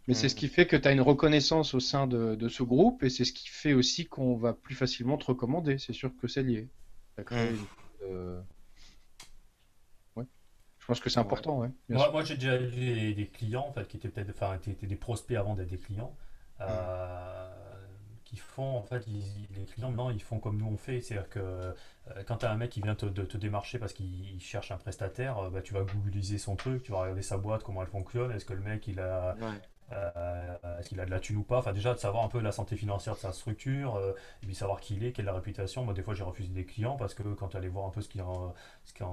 mais 0.08 0.14
c'est 0.14 0.28
ce 0.28 0.36
hmm. 0.36 0.40
qui 0.40 0.48
fait 0.50 0.66
que 0.66 0.76
tu 0.76 0.88
as 0.88 0.92
une 0.92 1.02
reconnaissance 1.02 1.74
au 1.74 1.80
sein 1.80 2.08
de, 2.08 2.36
de 2.36 2.50
ce 2.50 2.64
groupe 2.64 3.04
et 3.04 3.10
c'est 3.10 3.24
ce 3.24 3.32
qui 3.32 3.48
fait 3.48 3.74
aussi 3.74 4.06
qu'on 4.06 4.36
va 4.36 4.54
plus 4.54 4.76
facilement 4.76 5.18
te 5.18 5.26
recommander. 5.26 5.78
C'est 5.78 5.94
sûr 5.94 6.12
que 6.22 6.28
c'est 6.28 6.44
lié. 6.44 6.68
Je 7.18 7.24
pense 10.90 11.00
que 11.00 11.10
c'est 11.10 11.20
important, 11.20 11.60
ouais. 11.60 11.70
Moi, 11.90 12.12
moi 12.12 12.24
j'ai 12.24 12.36
déjà 12.36 12.60
eu 12.60 13.14
des, 13.14 13.28
clients 13.28 13.66
en 13.68 13.72
fait, 13.72 13.88
qui 13.88 13.98
étaient 13.98 14.10
peut-être, 14.10 14.32
enfin, 14.32 14.58
étaient 14.68 14.88
des 14.88 14.96
prospects 14.96 15.38
avant 15.38 15.56
d'être 15.56 15.70
des 15.70 15.78
clients, 15.78 16.14
euh, 16.62 17.50
qui 18.26 18.38
font 18.38 18.76
en 18.76 18.82
fait, 18.82 19.06
les 19.08 19.66
clients 19.66 19.90
maintenant 19.90 20.10
ils 20.10 20.22
font 20.22 20.40
comme 20.40 20.58
nous 20.58 20.68
on 20.68 20.78
fait, 20.78 21.02
c'est-à-dire 21.02 21.30
que 21.30 21.40
euh, 21.40 21.74
quand 22.28 22.38
tu 22.38 22.46
as 22.46 22.52
un 22.52 22.58
mec 22.58 22.72
qui 22.72 22.82
vient 22.82 22.96
te, 22.96 23.06
te 23.06 23.38
démarcher 23.38 23.80
parce 23.80 23.94
qu'il 23.94 24.40
cherche 24.42 24.72
un 24.72 24.78
prestataire, 24.78 25.38
euh, 25.38 25.50
bah, 25.50 25.62
tu 25.62 25.74
vas 25.74 25.84
googliser 25.84 26.38
son 26.38 26.56
truc, 26.56 26.84
tu 26.84 26.92
vas 26.92 27.02
regarder 27.02 27.22
sa 27.22 27.38
boîte, 27.38 27.64
comment 27.64 27.82
elle 27.82 27.88
fonctionne, 27.88 28.32
est-ce 28.32 28.46
que 28.46 28.54
le 28.54 28.62
mec 28.62 28.88
il 28.88 29.00
a, 29.00 29.36
euh, 29.92 30.78
est-ce 30.80 30.90
qu'il 30.90 31.00
a 31.00 31.06
de 31.06 31.12
la 31.12 31.20
thune 31.20 31.38
ou 31.38 31.44
pas? 31.44 31.58
Enfin, 31.58 31.74
déjà, 31.74 31.94
de 31.94 32.00
savoir 32.00 32.24
un 32.24 32.28
peu 32.28 32.40
la 32.40 32.52
santé 32.52 32.76
financière 32.76 33.16
de 33.16 33.20
sa 33.20 33.32
structure, 33.32 33.96
euh, 33.96 34.14
et 34.44 34.46
puis 34.46 34.56
savoir 34.56 34.80
qui 34.80 34.96
il 34.96 35.04
est, 35.04 35.12
quelle 35.12 35.26
est 35.26 35.32
la 35.32 35.34
réputation. 35.34 35.84
Moi, 35.84 35.94
des 35.94 36.04
fois, 36.04 36.14
j'ai 36.14 36.24
refusé 36.24 36.50
des 36.50 36.66
clients 36.66 36.96
parce 36.96 37.14
que 37.14 37.24
quand 37.34 37.50
tu 37.50 37.58
allais 37.58 37.70
voir 37.70 37.86
un 37.86 37.90
peu 37.90 38.02
ce 38.02 38.10
qui, 38.10 38.20
ce 38.86 38.94
qui 38.94 39.04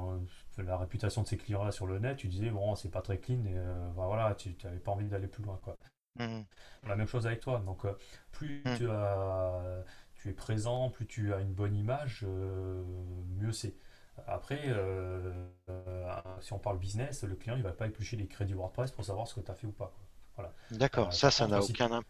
la 0.58 0.76
réputation 0.76 1.22
de 1.22 1.26
ces 1.26 1.36
clients-là 1.36 1.72
sur 1.72 1.86
le 1.86 1.98
net, 1.98 2.16
tu 2.16 2.28
disais, 2.28 2.50
bon, 2.50 2.74
c'est 2.74 2.90
pas 2.90 3.02
très 3.02 3.18
clean, 3.18 3.44
et 3.44 3.56
euh, 3.56 3.90
voilà, 3.94 4.34
tu 4.34 4.56
n'avais 4.64 4.78
pas 4.78 4.92
envie 4.92 5.08
d'aller 5.08 5.28
plus 5.28 5.42
loin. 5.42 5.58
Quoi. 5.62 5.76
Mmh. 6.18 6.42
La 6.86 6.96
même 6.96 7.06
chose 7.06 7.26
avec 7.26 7.40
toi. 7.40 7.60
Donc, 7.60 7.86
plus 8.32 8.62
mmh. 8.64 8.76
tu, 8.76 8.90
as, 8.90 9.84
tu 10.14 10.30
es 10.30 10.32
présent, 10.32 10.90
plus 10.90 11.06
tu 11.06 11.34
as 11.34 11.40
une 11.40 11.52
bonne 11.52 11.74
image, 11.74 12.24
mieux 12.24 13.52
c'est. 13.52 13.74
Après, 14.26 14.74
si 16.40 16.52
on 16.54 16.58
parle 16.58 16.78
business, 16.78 17.22
le 17.22 17.34
client 17.34 17.56
il 17.56 17.62
va 17.62 17.72
pas 17.72 17.86
éplucher 17.86 18.16
les 18.16 18.26
crédits 18.26 18.54
WordPress 18.54 18.90
pour 18.90 19.04
savoir 19.04 19.28
ce 19.28 19.34
que 19.34 19.40
tu 19.40 19.50
as 19.50 19.54
fait 19.54 19.66
ou 19.66 19.72
pas. 19.72 19.92
D'accord, 20.70 21.08
euh, 21.08 21.12
ça, 21.12 21.30
ça 21.30 21.46
n'a 21.46 21.60
aucun, 21.60 22.02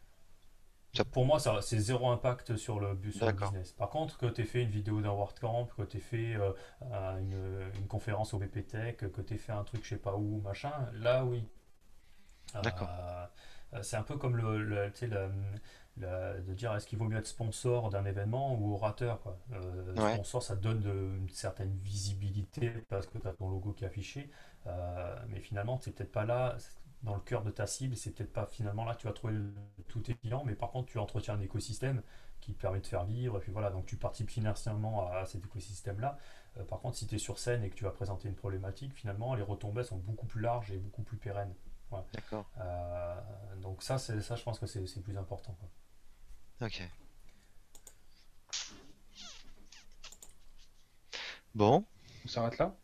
Pour 1.05 1.25
moi, 1.25 1.39
c'est 1.61 1.79
zéro 1.79 2.11
impact 2.11 2.57
sur 2.57 2.81
le, 2.81 2.95
business. 2.95 3.73
Par 3.73 3.91
contre, 3.91 4.19
que 4.19 4.27
tu 4.27 4.43
aies 4.43 4.45
fait 4.45 4.63
une 4.63 4.71
vidéo 4.71 5.01
d'un 5.01 5.13
WordCamp, 5.13 5.69
que 5.77 5.83
tu 5.83 5.97
aies 5.97 6.01
fait 6.01 6.37
une, 6.83 7.71
une, 7.79 7.87
conférence 7.87 8.35
au 8.35 8.39
BPTech, 8.39 8.97
que 8.97 9.21
tu 9.21 9.35
aies 9.35 9.39
fait 9.39 9.53
un 9.53 9.65
truc 9.65 9.85
je 9.85 9.91
sais 9.91 9.97
pas 9.97 10.15
où, 10.15 10.41
machin, 10.41 10.73
là 10.95 11.25
oui. 11.25 11.45
D'accord. 12.63 12.89
c'est 13.83 13.97
un 13.97 14.03
peu 14.03 14.17
comme 14.17 14.37
le, 14.37 14.63
le, 14.63 14.91
de 15.97 16.55
dire 16.55 16.75
est-ce 16.75 16.87
qu'il 16.87 16.99
vaut 16.99 17.09
mieux 17.09 17.19
être 17.19 17.27
sponsor 17.27 17.91
d'un 17.91 18.05
événement 18.05 18.55
ou 18.55 18.75
orateur 18.75 19.21
quoi. 19.23 19.39
Euh, 19.53 20.15
sponsor 20.15 20.43
ça 20.43 20.57
donne 20.57 20.83
une 21.19 21.29
certaine 21.31 21.75
visibilité 21.79 22.71
parce 22.89 23.07
que 23.07 23.19
tu 23.19 23.27
as 23.27 23.33
ton 23.33 23.49
logo 23.49 23.73
qui 23.73 23.85
est 23.85 23.87
affiché 23.87 24.31
euh, 24.67 25.17
mais 25.29 25.41
finalement 25.41 25.79
tu 25.79 25.91
peut-être 25.91 26.13
pas 26.13 26.27
là 26.27 26.57
dans 27.03 27.15
le 27.15 27.21
cœur 27.21 27.43
de 27.43 27.51
ta 27.51 27.67
cible 27.67 27.97
c'est 27.97 28.11
peut-être 28.11 28.33
pas 28.33 28.47
finalement 28.47 28.85
là 28.85 28.95
tu 28.95 29.07
vas 29.07 29.13
trouver 29.13 29.35
tous 29.89 30.01
tes 30.01 30.15
clients 30.15 30.45
mais 30.45 30.55
par 30.55 30.71
contre 30.71 30.91
tu 30.91 30.99
entretiens 30.99 31.35
un 31.35 31.41
écosystème 31.41 32.03
qui 32.41 32.53
te 32.53 32.61
permet 32.61 32.81
de 32.81 32.87
faire 32.87 33.05
vivre 33.05 33.37
et 33.37 33.41
puis 33.41 33.53
voilà 33.53 33.71
donc 33.71 33.87
tu 33.87 33.97
participes 33.97 34.31
financièrement 34.31 35.11
à, 35.11 35.25
cet 35.27 35.45
écosystème 35.45 36.01
là 36.01 36.19
euh, 36.59 36.65
par 36.65 36.81
contre 36.81 36.97
si 36.97 37.07
tu 37.07 37.15
es 37.15 37.19
sur 37.19 37.39
scène 37.39 37.63
et 37.65 37.71
que 37.71 37.75
tu 37.75 37.85
vas 37.85 37.91
présenter 37.91 38.29
une 38.29 38.35
problématique 38.35 38.95
finalement 38.95 39.35
les 39.35 39.43
retombées 39.43 39.85
sont 39.85 39.99
beaucoup 39.99 40.27
plus 40.27 40.41
larges 40.41 40.73
et 40.73 40.79
beaucoup 40.79 41.03
plus 41.03 41.17
pérennes 41.17 41.55
D'accord. 42.13 42.47
donc 43.59 43.83
ça, 43.83 43.99
c'est 43.99 44.21
ça, 44.21 44.37
je 44.37 44.43
pense 44.43 44.59
que 44.59 44.67
c'est 44.67 45.03
plus 45.03 45.17
important. 45.17 45.57
Quoi. 45.59 46.67
Ok. 46.67 46.83
Bon. 51.55 51.85
On 52.25 52.29
s'arrête 52.29 52.59
là? 52.59 52.77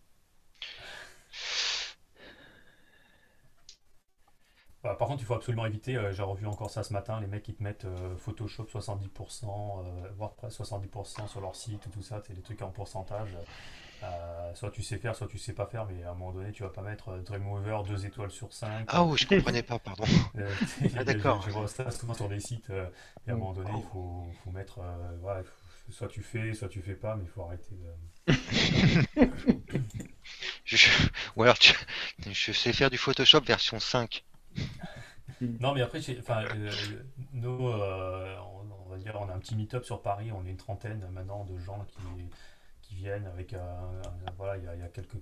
Bah, 4.82 4.96
par 4.98 5.06
contre, 5.06 5.22
il 5.22 5.26
faut 5.26 5.34
absolument 5.34 5.64
éviter, 5.64 5.96
euh, 5.96 6.12
j'ai 6.12 6.24
revu 6.24 6.44
encore 6.46 6.68
ça 6.68 6.82
ce 6.82 6.92
matin, 6.92 7.20
les 7.20 7.28
mecs 7.28 7.44
qui 7.44 7.54
te 7.54 7.62
mettent 7.62 7.84
euh, 7.84 8.16
Photoshop 8.16 8.64
70%, 8.64 9.44
euh, 9.44 10.08
WordPress 10.18 10.60
70% 10.60 11.28
sur 11.28 11.40
leur 11.40 11.54
site, 11.54 11.88
tout 11.92 12.02
ça, 12.02 12.20
c'est 12.26 12.34
des 12.34 12.42
trucs 12.42 12.62
en 12.62 12.70
pourcentage. 12.70 13.36
Soit 14.54 14.72
tu 14.72 14.82
sais 14.82 14.98
faire, 14.98 15.14
soit 15.14 15.28
tu 15.28 15.38
sais 15.38 15.52
pas 15.52 15.66
faire, 15.66 15.86
mais 15.86 16.02
à 16.02 16.10
un 16.10 16.14
moment 16.14 16.32
donné, 16.32 16.50
tu 16.50 16.64
vas 16.64 16.68
pas 16.68 16.82
mettre 16.82 17.18
Dreamweaver 17.18 17.88
2 17.88 18.06
étoiles 18.06 18.32
sur 18.32 18.52
5. 18.52 18.86
Ah 18.88 19.04
oui, 19.04 19.16
je 19.16 19.28
comprenais 19.28 19.62
pas, 19.62 19.78
pardon. 19.78 20.04
Ah, 20.96 21.04
d'accord. 21.04 21.40
Je, 21.42 21.50
vois 21.50 21.68
ça 21.68 21.88
souvent 21.92 22.12
sur 22.12 22.28
des 22.28 22.40
sites, 22.40 22.70
et 22.70 23.30
à 23.30 23.34
un 23.34 23.36
moment 23.36 23.52
donné, 23.52 23.70
il 23.72 23.82
faut, 23.92 24.26
faut 24.42 24.50
mettre. 24.50 24.80
Ouais, 25.22 25.44
soit 25.90 26.08
tu 26.08 26.20
fais, 26.22 26.52
soit 26.52 26.68
tu 26.68 26.82
fais 26.82 26.96
pas, 26.96 27.14
mais 27.14 27.22
il 27.22 27.30
faut 27.30 27.42
arrêter 27.42 27.76
de. 27.76 28.34
je, 30.64 31.08
ou 31.36 31.44
alors, 31.44 31.56
je 32.28 32.52
sais 32.52 32.72
faire 32.72 32.90
du 32.90 32.98
Photoshop 32.98 33.42
version 33.42 33.78
5. 33.78 34.24
Non, 35.60 35.74
mais 35.74 35.82
après, 35.82 36.00
enfin, 36.18 36.44
nous, 37.32 37.48
on, 37.50 38.88
va 38.88 38.96
dire, 38.98 39.16
on 39.20 39.28
a 39.28 39.34
un 39.34 39.38
petit 39.38 39.56
meet-up 39.56 39.84
sur 39.84 40.02
Paris, 40.02 40.30
on 40.32 40.44
est 40.46 40.50
une 40.50 40.56
trentaine 40.56 41.06
maintenant 41.10 41.44
de 41.44 41.58
gens 41.58 41.84
qui 42.82 42.94
viennent 42.94 43.26
avec 43.26 43.54
voilà 44.36 44.56
il 44.58 44.64
y, 44.64 44.82
a 44.82 44.88
quelques 44.88 45.16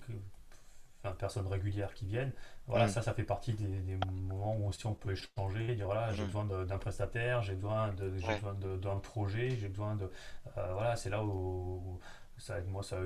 personnes 1.19 1.47
régulières 1.47 1.95
qui 1.95 2.07
viennent. 2.07 2.33
Voilà 2.67 2.89
ça 2.89 3.03
ça 3.03 3.15
fait 3.15 3.25
partie 3.25 3.55
des, 3.55 3.99
moments 4.07 4.57
où 4.57 4.69
aussi 4.69 4.87
on 4.87 4.95
peut 4.95 5.13
échanger 5.13 5.75
dire 5.75 5.87
voilà 5.87 6.13
j'ai 6.13 6.25
besoin 6.25 6.45
d'un 6.45 6.79
prestataire 6.79 7.43
j'ai 7.43 7.55
besoin 7.55 7.93
de 7.93 8.17
j'ai 8.17 8.35
besoin 8.35 8.55
d'un 8.55 8.99
projet 8.99 9.51
j'ai 9.57 9.69
besoin 9.69 9.97
de 9.97 10.11
euh, 10.57 10.73
voilà 10.73 10.97
c'est 10.97 11.11
là 11.11 11.25
où, 11.25 11.99
ça 12.39 12.59
aide 12.59 12.69
moi 12.69 12.83
ça 12.83 12.97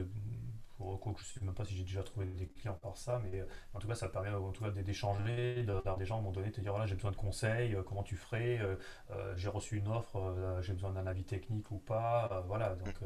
je 0.79 0.85
ne 0.85 1.15
sais 1.17 1.41
même 1.43 1.55
pas 1.55 1.65
si 1.65 1.77
j'ai 1.77 1.85
déjà 1.85 2.03
trouvé 2.03 2.27
des 2.27 2.47
clients 2.47 2.79
par 2.81 2.97
ça, 2.97 3.21
mais 3.23 3.41
euh, 3.41 3.47
en 3.75 3.79
tout 3.79 3.87
cas, 3.87 3.95
ça 3.95 4.09
permet 4.09 4.31
en 4.31 4.51
tout 4.51 4.65
cas 4.65 4.71
d'échanger, 4.71 5.63
d'avoir 5.63 5.97
des 5.97 6.05
gens 6.05 6.17
à 6.17 6.19
un 6.19 6.21
moment 6.23 6.33
donné, 6.33 6.51
te 6.51 6.61
dire 6.61 6.73
voilà, 6.73 6.87
j'ai 6.87 6.95
besoin 6.95 7.13
de 7.13 7.17
conseils, 7.17 7.75
euh, 7.75 7.83
comment 7.83 8.03
tu 8.03 8.17
ferais, 8.17 8.59
euh, 8.61 9.37
j'ai 9.37 9.49
reçu 9.49 9.77
une 9.77 9.89
offre, 9.89 10.59
j'ai 10.63 10.73
besoin 10.73 10.93
d'un 10.93 11.07
avis 11.07 11.25
technique 11.25 11.71
ou 11.71 11.79
pas, 11.79 12.43
voilà. 12.47 12.75
Donc, 12.75 13.01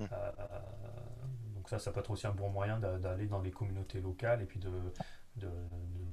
mmh. 0.00 0.06
donc 1.54 1.68
ça, 1.68 1.78
ça 1.78 1.92
peut 1.92 2.00
être 2.00 2.10
aussi 2.10 2.26
un 2.26 2.32
bon 2.32 2.50
moyen 2.50 2.78
d'aller 2.78 3.26
dans 3.26 3.40
les 3.40 3.50
communautés 3.50 4.00
locales 4.00 4.42
et 4.42 4.46
puis 4.46 4.58
de, 4.58 4.70
de, 5.36 5.50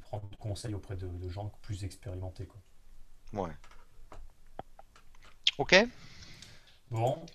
prendre 0.02 0.28
conseil 0.38 0.74
auprès 0.74 0.96
de, 0.96 1.30
gens 1.30 1.52
plus 1.62 1.84
expérimentés. 1.86 2.46
Quoi. 2.46 2.62
Ouais. 3.46 3.52
Ok. 5.58 5.76
Bon. 6.90 7.26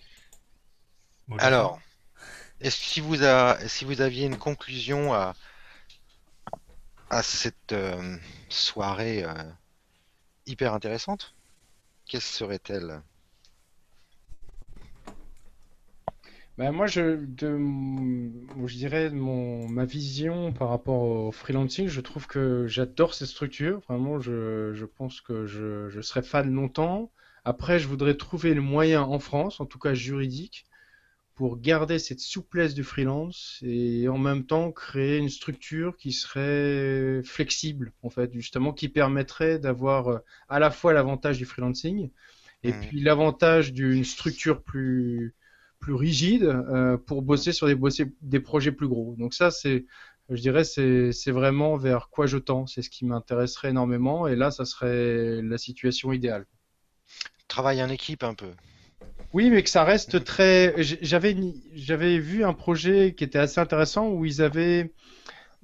Alors. 1.38 1.80
Est-ce 2.60 2.76
si 2.76 3.00
vous 3.00 3.16
si 3.66 3.84
vous 3.84 4.00
aviez 4.00 4.26
une 4.26 4.38
conclusion 4.38 5.12
à, 5.12 5.34
cette 7.22 7.72
euh, 7.72 8.16
soirée 8.48 9.24
euh, 9.24 9.32
hyper 10.46 10.74
intéressante, 10.74 11.34
quelle 12.06 12.20
serait-elle? 12.22 13.02
Ben 16.58 16.72
moi, 16.72 16.86
je, 16.86 17.20
je 17.38 18.76
dirais 18.76 19.10
mon, 19.10 19.68
ma 19.68 19.84
vision 19.84 20.52
par 20.54 20.70
rapport 20.70 21.02
au 21.02 21.30
freelancing, 21.30 21.86
je 21.88 22.00
trouve 22.00 22.26
que 22.26 22.66
j'adore 22.66 23.12
cette 23.12 23.28
structure. 23.28 23.80
Vraiment, 23.88 24.20
je, 24.20 24.72
je 24.72 24.86
pense 24.86 25.20
que 25.20 25.44
je, 25.46 25.90
je 25.90 26.00
serais 26.00 26.22
fan 26.22 26.50
longtemps. 26.50 27.12
Après, 27.44 27.78
je 27.78 27.86
voudrais 27.86 28.14
trouver 28.16 28.54
le 28.54 28.62
moyen 28.62 29.02
en 29.02 29.18
France, 29.18 29.60
en 29.60 29.66
tout 29.66 29.78
cas 29.78 29.92
juridique, 29.92 30.64
pour 31.36 31.60
garder 31.60 31.98
cette 31.98 32.20
souplesse 32.20 32.72
du 32.74 32.82
freelance 32.82 33.60
et 33.62 34.08
en 34.08 34.16
même 34.16 34.46
temps 34.46 34.72
créer 34.72 35.18
une 35.18 35.28
structure 35.28 35.94
qui 35.98 36.12
serait 36.12 37.22
flexible, 37.24 37.92
en 38.02 38.08
fait, 38.08 38.32
justement, 38.32 38.72
qui 38.72 38.88
permettrait 38.88 39.58
d'avoir 39.58 40.08
euh, 40.08 40.18
à 40.48 40.58
la 40.58 40.70
fois 40.70 40.94
l'avantage 40.94 41.36
du 41.36 41.44
freelancing 41.44 42.10
et 42.62 42.72
mmh. 42.72 42.80
puis 42.80 43.00
l'avantage 43.00 43.74
d'une 43.74 44.04
structure 44.04 44.62
plus, 44.62 45.34
plus 45.78 45.92
rigide 45.92 46.44
euh, 46.44 46.96
pour 46.96 47.20
bosser 47.20 47.52
sur 47.52 47.66
des, 47.66 47.74
bosser, 47.74 48.10
des 48.22 48.40
projets 48.40 48.72
plus 48.72 48.88
gros. 48.88 49.14
Donc 49.18 49.34
ça, 49.34 49.50
c'est, 49.50 49.84
je 50.30 50.40
dirais, 50.40 50.64
c'est, 50.64 51.12
c'est 51.12 51.32
vraiment 51.32 51.76
vers 51.76 52.08
quoi 52.08 52.26
je 52.26 52.38
tends. 52.38 52.66
C'est 52.66 52.80
ce 52.80 52.88
qui 52.88 53.04
m'intéresserait 53.04 53.68
énormément 53.68 54.26
et 54.26 54.36
là, 54.36 54.50
ça 54.50 54.64
serait 54.64 55.42
la 55.42 55.58
situation 55.58 56.14
idéale. 56.14 56.46
Travailler 57.46 57.82
en 57.82 57.90
équipe 57.90 58.22
un 58.24 58.32
peu. 58.32 58.52
Oui, 59.36 59.50
mais 59.50 59.62
que 59.62 59.68
ça 59.68 59.84
reste 59.84 60.24
très. 60.24 60.74
J'avais 60.82 61.36
j'avais 61.74 62.18
vu 62.18 62.42
un 62.42 62.54
projet 62.54 63.14
qui 63.14 63.22
était 63.22 63.38
assez 63.38 63.60
intéressant 63.60 64.08
où 64.08 64.24
ils 64.24 64.40
avaient 64.40 64.94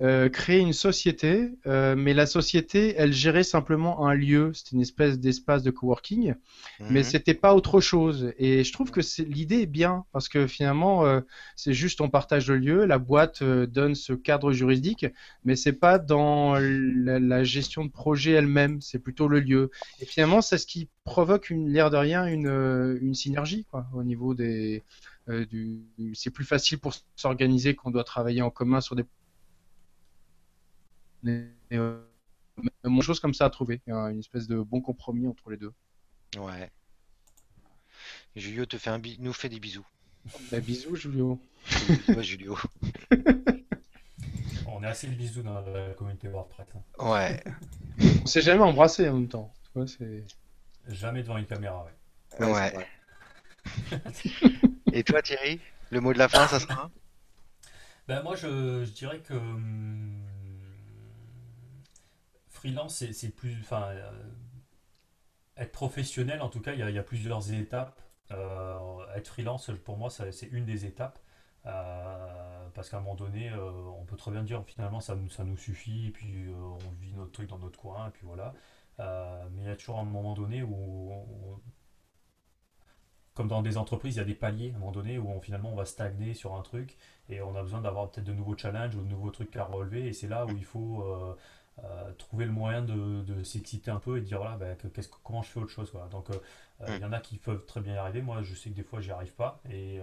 euh, 0.03 0.29
créé 0.29 0.59
une 0.59 0.73
société, 0.73 1.51
euh, 1.67 1.95
mais 1.97 2.13
la 2.13 2.27
société, 2.27 2.95
elle 2.97 3.13
gérait 3.13 3.45
simplement 3.45 4.05
un 4.05 4.15
lieu. 4.15 4.51
C'était 4.53 4.75
une 4.75 4.81
espèce 4.81 5.21
d'espace 5.21 5.63
de 5.63 5.71
coworking, 5.71 6.35
mais 6.91 7.01
mhm. 7.01 7.05
c'était 7.05 7.35
pas 7.35 7.55
autre 7.55 7.81
chose. 7.81 8.33
Et 8.37 8.65
je 8.65 8.73
trouve 8.73 8.91
que 8.91 9.01
l'idée 9.23 9.61
est 9.61 9.67
bien 9.67 10.05
parce 10.11 10.29
que 10.29 10.49
finalement, 10.49 11.07
euh, 11.07 11.21
c'est 11.55 11.73
juste 11.73 12.01
on 12.01 12.09
partage 12.09 12.49
le 12.49 12.57
lieu, 12.57 12.85
la 12.85 12.99
boîte 12.99 13.45
donne 13.45 13.95
ce 13.95 14.13
cadre 14.13 14.53
juridique, 14.53 15.07
mais 15.45 15.55
c'est 15.55 15.73
pas 15.73 15.99
dans 15.99 16.57
la, 16.59 17.45
gestion 17.45 17.85
de 17.85 17.91
projet 17.91 18.33
elle-même, 18.33 18.81
c'est 18.81 18.99
plutôt 18.99 19.29
le 19.29 19.39
lieu. 19.39 19.71
Et 20.01 20.07
finalement, 20.07 20.43
c'est 20.43 20.59
ce 20.59 20.67
qui 20.67 20.89
provoque 21.05 21.49
une 21.49 21.69
l'air 21.69 21.91
de 21.91 21.97
rien 21.97 22.27
une, 22.27 22.99
une 23.01 23.15
synergie 23.15 23.67
quoi, 23.71 23.87
au 23.95 24.03
niveau 24.03 24.35
des 24.35 24.83
c'est 26.15 26.31
plus 26.31 26.45
facile 26.45 26.79
pour 26.81 26.93
s'organiser 27.15 27.77
qu'on 27.77 27.93
doit 27.93 28.03
travailler 28.03 28.43
en 28.43 28.51
commun 28.51 28.81
sur 28.81 28.97
des 28.97 29.05
une 31.25 33.03
chose 33.03 33.21
comme 33.21 33.35
ça 33.35 33.47
à 33.47 33.51
trouver, 33.51 33.81
une 33.87 34.19
espèce 34.19 34.47
de 34.47 34.61
bon 34.61 34.81
compromis 34.81 35.27
entre 35.27 35.51
les 35.51 35.57
deux. 35.57 35.73
Ouais. 36.37 36.71
Julio 38.35 38.67
te 38.67 38.79
fait 38.79 38.91
un 38.91 39.01
nous 39.19 39.33
fait 39.33 39.49
des 39.49 39.61
bisous. 39.61 39.87
Bah, 40.51 40.61
bisous 40.61 40.97
Julio. 40.97 41.41
Ouais, 42.09 42.23
Julio. 42.23 42.59
On 44.67 44.83
est 44.83 44.87
assez 44.87 45.07
de 45.07 45.15
bisous 45.15 45.43
dans 45.43 45.61
la 45.61 45.95
communauté 45.95 46.29
WordPress. 46.29 46.67
Hein. 46.75 47.11
Ouais. 47.11 47.45
On 48.23 48.27
s'est 48.27 48.41
jamais 48.41 48.63
embrassé 48.63 49.09
en 49.09 49.15
même 49.15 49.29
temps. 49.29 49.53
jamais 50.89 51.23
devant 51.23 51.39
une 51.39 51.47
caméra, 51.47 51.85
ouais. 51.85 52.47
Ouais. 52.47 52.89
Et 54.93 55.05
toi 55.05 55.23
Thierry, 55.23 55.61
le 55.91 56.01
mot 56.01 56.13
de 56.13 56.19
la 56.19 56.29
fin, 56.29 56.47
ça 56.49 56.59
sera? 56.59 56.91
Ben, 58.09 58.23
Moi 58.23 58.35
je, 58.37 58.85
je 58.85 58.91
dirais 58.91 59.21
que 59.21 59.35
hum, 59.35 60.21
freelance, 62.63 63.05
c'est 63.13 63.35
plus. 63.35 63.57
Enfin, 63.61 63.89
euh, 63.89 64.11
être 65.57 65.73
professionnel, 65.73 66.41
en 66.41 66.49
tout 66.49 66.61
cas, 66.61 66.73
il 66.73 66.79
y, 66.79 66.99
a, 66.99 67.03
plusieurs 67.03 67.53
étapes. 67.53 68.01
Euh, 68.31 68.79
être 69.15 69.29
freelance, 69.29 69.71
pour 69.85 69.99
moi, 69.99 70.11
c'est 70.11 70.49
une 70.53 70.65
des 70.65 70.87
étapes. 70.87 71.19
Euh, 71.67 72.69
parce 72.75 72.89
qu'à 72.89 72.99
un 72.99 73.01
moment 73.01 73.15
donné, 73.15 73.53
on 73.53 74.05
peut 74.05 74.17
très 74.17 74.31
bien 74.31 74.43
dire 74.43 74.65
finalement 74.67 75.01
ça, 75.01 75.15
nous 75.15 75.57
suffit, 75.57 76.07
et 76.09 76.11
puis 76.11 76.47
on 76.57 76.91
vit 77.01 77.13
notre 77.13 77.33
truc 77.33 77.49
dans 77.49 77.59
notre 77.59 77.79
coin, 77.79 78.09
et 78.09 78.11
puis 78.11 78.27
voilà. 78.27 78.55
mais 78.99 79.63
il 79.63 79.67
y 79.67 79.71
a 79.71 79.77
toujours 79.77 79.99
un 79.99 80.05
moment 80.05 80.35
donné 80.35 80.63
où, 80.63 81.13
comme 83.35 83.49
dans 83.49 83.63
des 83.63 83.77
entreprises, 83.77 84.17
il 84.17 84.19
y 84.19 84.23
a 84.23 84.25
des 84.25 84.35
paliers 84.35 84.73
à 84.73 84.77
un 84.77 84.79
moment 84.79 84.93
donné 84.93 85.19
où 85.19 85.29
on, 85.29 85.41
finalement 85.41 85.71
on 85.73 85.77
va 85.77 85.85
stagner 85.85 86.35
sur 86.35 86.55
un 86.55 86.63
truc 86.63 86.97
et 87.29 87.41
on 87.43 87.55
a 87.57 87.63
besoin 87.63 87.81
d'avoir 87.81 88.11
peut-être 88.11 88.27
de 88.27 88.33
nouveaux 88.33 88.57
challenges 88.57 88.95
ou 88.97 89.01
de 89.01 89.09
nouveaux 89.09 89.31
trucs 89.31 89.55
à 89.57 89.65
relever. 89.65 90.07
Et 90.07 90.13
c'est 90.13 90.29
là 90.29 90.47
où 90.47 90.51
il 90.51 90.65
faut 90.65 91.05
trouver 92.19 92.45
le 92.45 92.53
moyen 92.53 92.83
de, 92.83 93.43
s'exciter 93.43 93.91
un 93.91 93.99
peu 93.99 94.19
et 94.19 94.21
de 94.21 94.27
dire 94.27 94.39
voilà, 94.39 94.57
ben, 94.57 94.77
comment 95.23 95.43
je 95.43 95.49
fais 95.49 95.61
autre 95.61 95.71
chose. 95.71 95.91
Quoi. 95.91 96.09
Donc 96.11 96.29
il 96.87 96.99
y 96.99 97.05
en 97.05 97.13
a 97.13 97.21
qui 97.21 97.39
peuvent 97.39 97.65
très 97.67 97.81
bien 97.81 97.95
y 97.95 97.97
arriver. 97.97 98.23
Moi, 98.23 98.43
je 98.43 98.55
sais 98.55 98.71
que 98.71 98.75
des 98.75 98.83
fois, 98.83 99.01
j'y 99.01 99.11
arrive 99.11 99.35
pas. 99.35 99.61
Et 99.71 100.01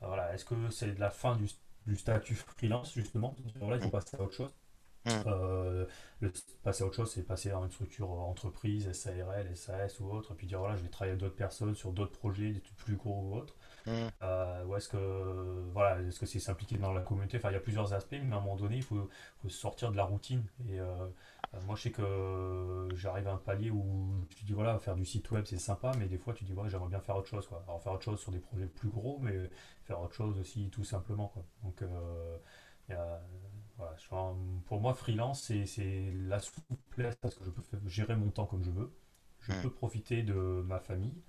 voilà, 0.00 0.34
est-ce 0.34 0.44
que 0.44 0.54
c'est 0.70 0.98
la 0.98 1.10
fin 1.10 1.36
du, 1.36 1.48
du 1.86 1.96
statut 1.96 2.34
freelance, 2.34 2.92
justement 2.92 3.34
il 3.38 3.80
faut 3.80 3.90
passer 3.90 4.16
à 4.16 4.22
autre 4.22 4.34
chose? 4.34 4.54
Euh, 5.06 5.86
le, 6.20 6.32
passer 6.62 6.82
à 6.82 6.86
autre 6.86 6.96
chose, 6.96 7.12
c'est 7.12 7.22
passer 7.22 7.50
dans 7.50 7.64
une 7.64 7.70
structure 7.70 8.10
entreprise, 8.10 8.90
SARL, 8.92 9.54
SAS 9.56 10.00
ou 10.00 10.10
autre, 10.10 10.32
et 10.32 10.34
puis 10.34 10.46
dire 10.46 10.58
voilà, 10.58 10.76
je 10.76 10.82
vais 10.82 10.88
travailler 10.88 11.12
avec 11.12 11.20
d'autres 11.20 11.36
personnes 11.36 11.74
sur 11.74 11.92
d'autres 11.92 12.18
projets, 12.18 12.50
des 12.50 12.60
trucs 12.60 12.76
plus 12.76 12.96
gros 12.96 13.20
ou 13.20 13.36
autres. 13.36 13.54
Euh, 13.86 14.64
ou 14.64 14.76
est-ce 14.76 14.88
que 14.88 15.70
voilà, 15.72 16.00
est-ce 16.02 16.18
que 16.18 16.26
c'est 16.26 16.40
s'impliquer 16.40 16.78
dans 16.78 16.92
la 16.92 17.00
communauté? 17.00 17.36
Enfin, 17.38 17.50
il 17.50 17.54
y 17.54 17.56
a 17.56 17.60
plusieurs 17.60 17.92
aspects, 17.92 18.12
mais 18.12 18.32
à 18.34 18.38
un 18.38 18.40
moment 18.40 18.56
donné, 18.56 18.76
il 18.76 18.82
faut, 18.82 19.08
faut 19.42 19.48
sortir 19.48 19.90
de 19.92 19.96
la 19.96 20.04
routine. 20.04 20.44
Et 20.68 20.80
euh, 20.80 21.08
moi, 21.66 21.76
je 21.76 21.82
sais 21.82 21.90
que 21.90 22.88
j'arrive 22.94 23.28
à 23.28 23.32
un 23.32 23.38
palier 23.38 23.70
où 23.70 24.24
tu 24.36 24.44
dis 24.44 24.52
voilà, 24.52 24.78
faire 24.78 24.96
du 24.96 25.04
site 25.04 25.30
web, 25.30 25.44
c'est 25.46 25.58
sympa, 25.58 25.92
mais 25.98 26.06
des 26.06 26.18
fois, 26.18 26.34
tu 26.34 26.44
dis 26.44 26.52
voilà, 26.52 26.70
j'aimerais 26.70 26.88
bien 26.88 27.00
faire 27.00 27.16
autre 27.16 27.28
chose. 27.28 27.46
Quoi. 27.46 27.62
Alors, 27.66 27.82
faire 27.82 27.92
autre 27.92 28.04
chose 28.04 28.20
sur 28.20 28.32
des 28.32 28.40
projets 28.40 28.66
plus 28.66 28.88
gros, 28.88 29.18
mais 29.20 29.50
faire 29.84 30.00
autre 30.00 30.14
chose 30.14 30.38
aussi, 30.38 30.70
tout 30.70 30.84
simplement. 30.84 31.28
Quoi. 31.28 31.44
Donc, 31.62 31.82
y 32.88 32.92
a 32.92 33.22
pour 34.66 34.80
moi, 34.80 34.94
freelance, 34.94 35.52
c'est 35.66 36.12
la 36.14 36.38
souplesse 36.38 37.16
parce 37.16 37.34
que 37.34 37.44
je 37.44 37.50
peux 37.50 37.88
gérer 37.88 38.16
mon 38.16 38.30
temps 38.30 38.46
comme 38.46 38.62
je 38.62 38.70
veux. 38.70 38.92
Je 39.40 39.52
peux 39.60 39.70
profiter 39.70 40.22
de 40.22 40.32
ma 40.32 40.78
famille. 40.78 41.22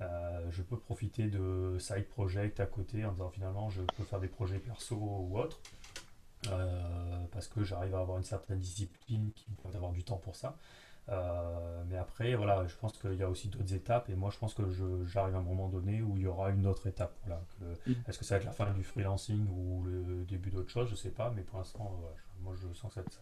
Euh, 0.00 0.40
je 0.50 0.62
peux 0.62 0.78
profiter 0.78 1.26
de 1.28 1.76
side 1.78 2.06
project 2.06 2.60
à 2.60 2.66
côté 2.66 3.04
en 3.04 3.12
disant 3.12 3.30
finalement 3.30 3.68
je 3.68 3.82
peux 3.96 4.04
faire 4.04 4.20
des 4.20 4.28
projets 4.28 4.58
perso 4.58 4.96
ou 4.96 5.38
autres. 5.38 5.60
Euh, 6.50 7.24
parce 7.32 7.48
que 7.48 7.62
j'arrive 7.64 7.94
à 7.94 8.00
avoir 8.00 8.16
une 8.16 8.24
certaine 8.24 8.58
discipline 8.58 9.30
qui 9.34 9.50
me 9.50 9.56
permet 9.56 9.74
d'avoir 9.74 9.92
du 9.92 10.02
temps 10.02 10.16
pour 10.16 10.36
ça. 10.36 10.56
Euh, 11.10 11.82
mais 11.88 11.98
après, 11.98 12.34
voilà, 12.34 12.66
je 12.66 12.76
pense 12.76 12.96
qu'il 12.96 13.14
y 13.14 13.22
a 13.22 13.28
aussi 13.28 13.48
d'autres 13.48 13.74
étapes 13.74 14.08
et 14.08 14.14
moi 14.14 14.30
je 14.30 14.38
pense 14.38 14.54
que 14.54 14.62
j'arrive 15.06 15.34
à 15.34 15.38
un 15.38 15.42
moment 15.42 15.68
donné 15.68 16.00
où 16.00 16.16
il 16.16 16.22
y 16.22 16.26
aura 16.26 16.50
une 16.50 16.66
autre 16.66 16.86
étape. 16.86 17.14
Voilà, 17.26 17.42
mm. 17.86 17.92
Est-ce 18.08 18.18
que 18.18 18.24
ça 18.24 18.36
va 18.36 18.40
être 18.40 18.46
la 18.46 18.52
fin 18.52 18.70
du 18.70 18.84
freelancing 18.84 19.46
ou 19.50 19.82
le 19.84 20.24
début 20.24 20.50
d'autre 20.50 20.70
chose 20.70 20.88
Je 20.88 20.94
sais 20.94 21.10
pas, 21.10 21.30
mais 21.34 21.42
pour 21.42 21.58
l'instant, 21.58 22.00
moi 22.42 22.54
je 22.54 22.72
sens 22.72 22.88
que 22.88 22.94
ça 22.94 23.00
va 23.02 23.06
être 23.06 23.12
ça. 23.12 23.20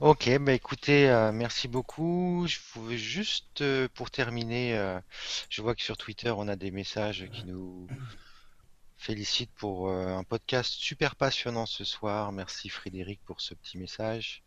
Ok, 0.00 0.30
bah 0.38 0.52
écoutez, 0.52 1.08
euh, 1.08 1.32
merci 1.32 1.68
beaucoup. 1.68 2.46
Je 2.48 2.58
voulais 2.74 2.98
juste 2.98 3.60
euh, 3.60 3.88
pour 3.94 4.10
terminer, 4.10 4.98
je 5.48 5.62
vois 5.62 5.74
que 5.74 5.82
sur 5.82 5.96
Twitter 5.96 6.30
on 6.30 6.48
a 6.48 6.56
des 6.56 6.70
messages 6.70 7.28
qui 7.32 7.44
nous 7.44 7.86
félicite 9.00 9.50
pour 9.56 9.88
euh, 9.88 10.08
un 10.08 10.24
podcast 10.24 10.74
super 10.74 11.16
passionnant 11.16 11.64
ce 11.64 11.84
soir. 11.84 12.32
Merci 12.32 12.68
Frédéric 12.68 13.20
pour 13.24 13.40
ce 13.40 13.54
petit 13.54 13.78
message. 13.78 14.42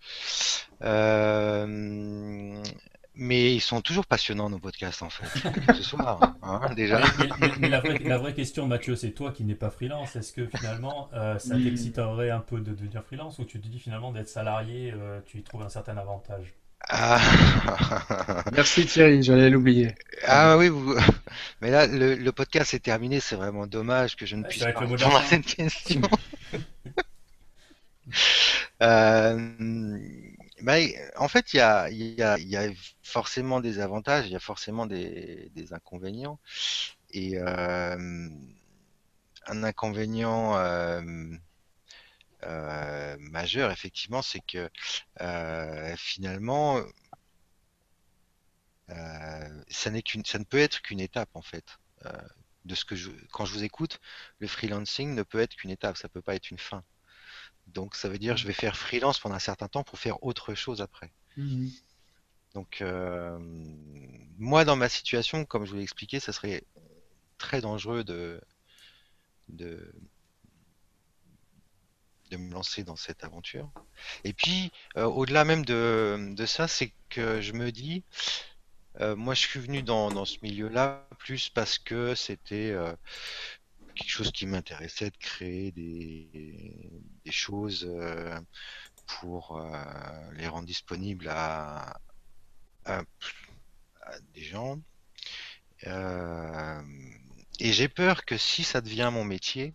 Euh, 0.84 2.62
mais 3.16 3.54
ils 3.54 3.62
sont 3.62 3.82
toujours 3.82 4.06
passionnants 4.06 4.50
nos 4.50 4.60
podcasts 4.60 5.02
en 5.02 5.10
fait. 5.10 5.52
ce 5.74 5.84
soir, 5.84 6.36
hein, 6.42 6.62
déjà. 6.76 7.02
Mais, 7.60 7.70
la, 7.70 8.18
vraie, 8.18 8.34
question, 8.34 8.68
Mathieu, 8.68 8.96
c'est 8.96 9.12
toi 9.12 9.32
qui 9.32 9.44
n'es 9.44 9.56
pas 9.56 9.70
freelance. 9.70 10.16
Est-ce 10.16 10.34
que 10.34 10.48
finalement 10.48 11.10
euh, 11.14 11.38
ça 11.40 11.56
t'exciterait 11.56 12.32
un 12.32 12.40
peu 12.40 12.60
de 12.60 12.72
devenir 12.72 13.04
freelance 13.04 13.40
ou 13.40 13.46
tu 13.46 13.60
te 13.60 13.68
dis 13.68 13.80
finalement 13.80 14.12
d'être 14.12 14.30
salarié, 14.30 14.94
tu 15.26 15.38
y 15.38 15.44
trouves 15.44 15.64
un 15.64 15.70
certain 15.70 15.98
avantage? 15.98 16.54
Ah. 16.90 17.20
Merci 18.54 18.86
Thierry, 18.86 19.24
j'allais 19.24 19.50
l'oublier. 19.50 19.96
Ah 20.28 20.58
oui, 20.58 20.70
vous... 20.70 20.96
mais 21.62 21.72
là, 21.72 21.88
le, 21.88 22.32
podcast 22.32 22.74
est 22.74 22.80
terminé, 22.80 23.20
c'est 23.20 23.36
vraiment 23.36 23.68
dommage 23.68 24.16
que 24.16 24.26
je 24.26 24.36
ne 24.36 24.44
puisse 24.44 24.64
pas 24.64 24.80
répondre 24.80 25.16
à 25.16 25.24
cette 25.24 25.46
question. 25.46 26.02
euh... 28.82 29.98
bah, 30.64 30.78
en 31.18 31.28
fait, 31.28 31.54
il 31.54 31.58
y 31.58 31.62
a, 31.62 32.70
forcément 33.02 33.60
des 33.60 33.80
avantages, 33.80 34.28
il 34.28 34.32
y 34.32 34.36
a 34.36 34.40
forcément 34.40 34.86
des, 34.86 35.52
inconvénients. 35.72 36.40
Et 37.12 37.38
euh, 37.38 38.30
un 39.48 39.64
inconvénient 39.64 40.56
euh, 40.56 41.02
euh, 42.44 43.18
majeur, 43.20 43.72
effectivement, 43.72 44.22
c'est 44.22 44.40
que 44.40 44.70
finalement, 45.98 46.82
ça, 49.70 49.92
ne 49.92 50.44
peut 50.46 50.60
être 50.60 50.82
qu'une 50.82 51.02
étape 51.02 51.30
en 51.34 51.42
fait. 51.42 51.66
de 52.66 52.76
ce 52.76 52.86
que 52.86 52.96
quand 53.32 53.46
je 53.46 53.54
vous 53.54 53.64
écoute, 53.66 54.00
le 54.40 54.48
freelancing 54.48 55.14
ne 55.14 55.24
peut 55.24 55.40
être 55.40 55.56
qu'une 55.56 55.72
étape, 55.72 55.98
ça 55.98 56.08
peut 56.10 56.22
pas 56.22 56.36
être 56.36 56.52
une 56.52 56.58
fin. 56.60 56.84
Donc 57.68 57.96
ça 57.96 58.10
veut 58.10 58.20
dire 58.20 58.38
je 58.38 58.48
vais 58.48 58.54
faire 58.54 58.76
freelance 58.78 59.20
pendant 59.20 59.36
un 59.36 59.40
certain 59.40 59.68
temps 59.68 59.84
pour 59.84 60.00
faire 60.00 60.24
autre 60.24 60.54
chose 60.54 60.82
après. 60.82 61.12
Mmh 61.38 61.68
Donc 62.54 62.84
moi 64.38 64.66
dans 64.66 64.76
ma 64.76 64.90
situation, 64.90 65.46
comme 65.46 65.66
je 65.66 65.72
vous 65.72 65.78
l'ai 65.78 65.84
expliqué, 65.84 66.20
ça 66.20 66.34
serait 66.34 66.64
très 67.38 67.62
dangereux 67.62 68.04
de, 68.04 68.42
de, 69.50 69.94
de 72.32 72.38
me 72.38 72.52
lancer 72.52 72.84
dans 72.84 72.96
cette 72.96 73.24
aventure. 73.24 73.70
Et 74.24 74.34
puis, 74.34 74.72
euh, 74.98 75.06
au-delà 75.06 75.46
même 75.46 75.66
de, 75.66 76.34
de 76.36 76.46
ça, 76.46 76.68
c'est 76.68 76.94
que 77.10 77.42
je 77.42 77.54
me 77.54 77.72
dis, 77.72 78.04
euh, 79.02 79.16
moi 79.16 79.34
je 79.34 79.42
suis 79.42 79.60
venu 79.60 79.84
dans, 79.84 80.12
dans 80.12 80.26
ce 80.26 80.38
milieu-là 80.44 81.08
plus 81.20 81.50
parce 81.50 81.78
que 81.80 82.16
c'était 82.16 82.72
euh, 82.72 82.94
quelque 83.96 84.10
chose 84.10 84.32
qui 84.32 84.46
m'intéressait 84.46 85.10
de 85.10 85.18
créer 85.18 85.72
des, 85.72 87.32
choses 87.32 87.90
pour 89.06 89.62
les 90.34 90.48
rendre 90.48 90.68
disponibles 90.68 91.30
à, 91.30 92.00
des 94.34 94.44
gens. 94.44 94.80
et 95.86 97.72
j'ai 97.74 97.88
peur 97.90 98.26
que 98.26 98.38
si 98.38 98.64
ça 98.64 98.82
devient 98.82 99.10
mon 99.12 99.24
métier, 99.24 99.74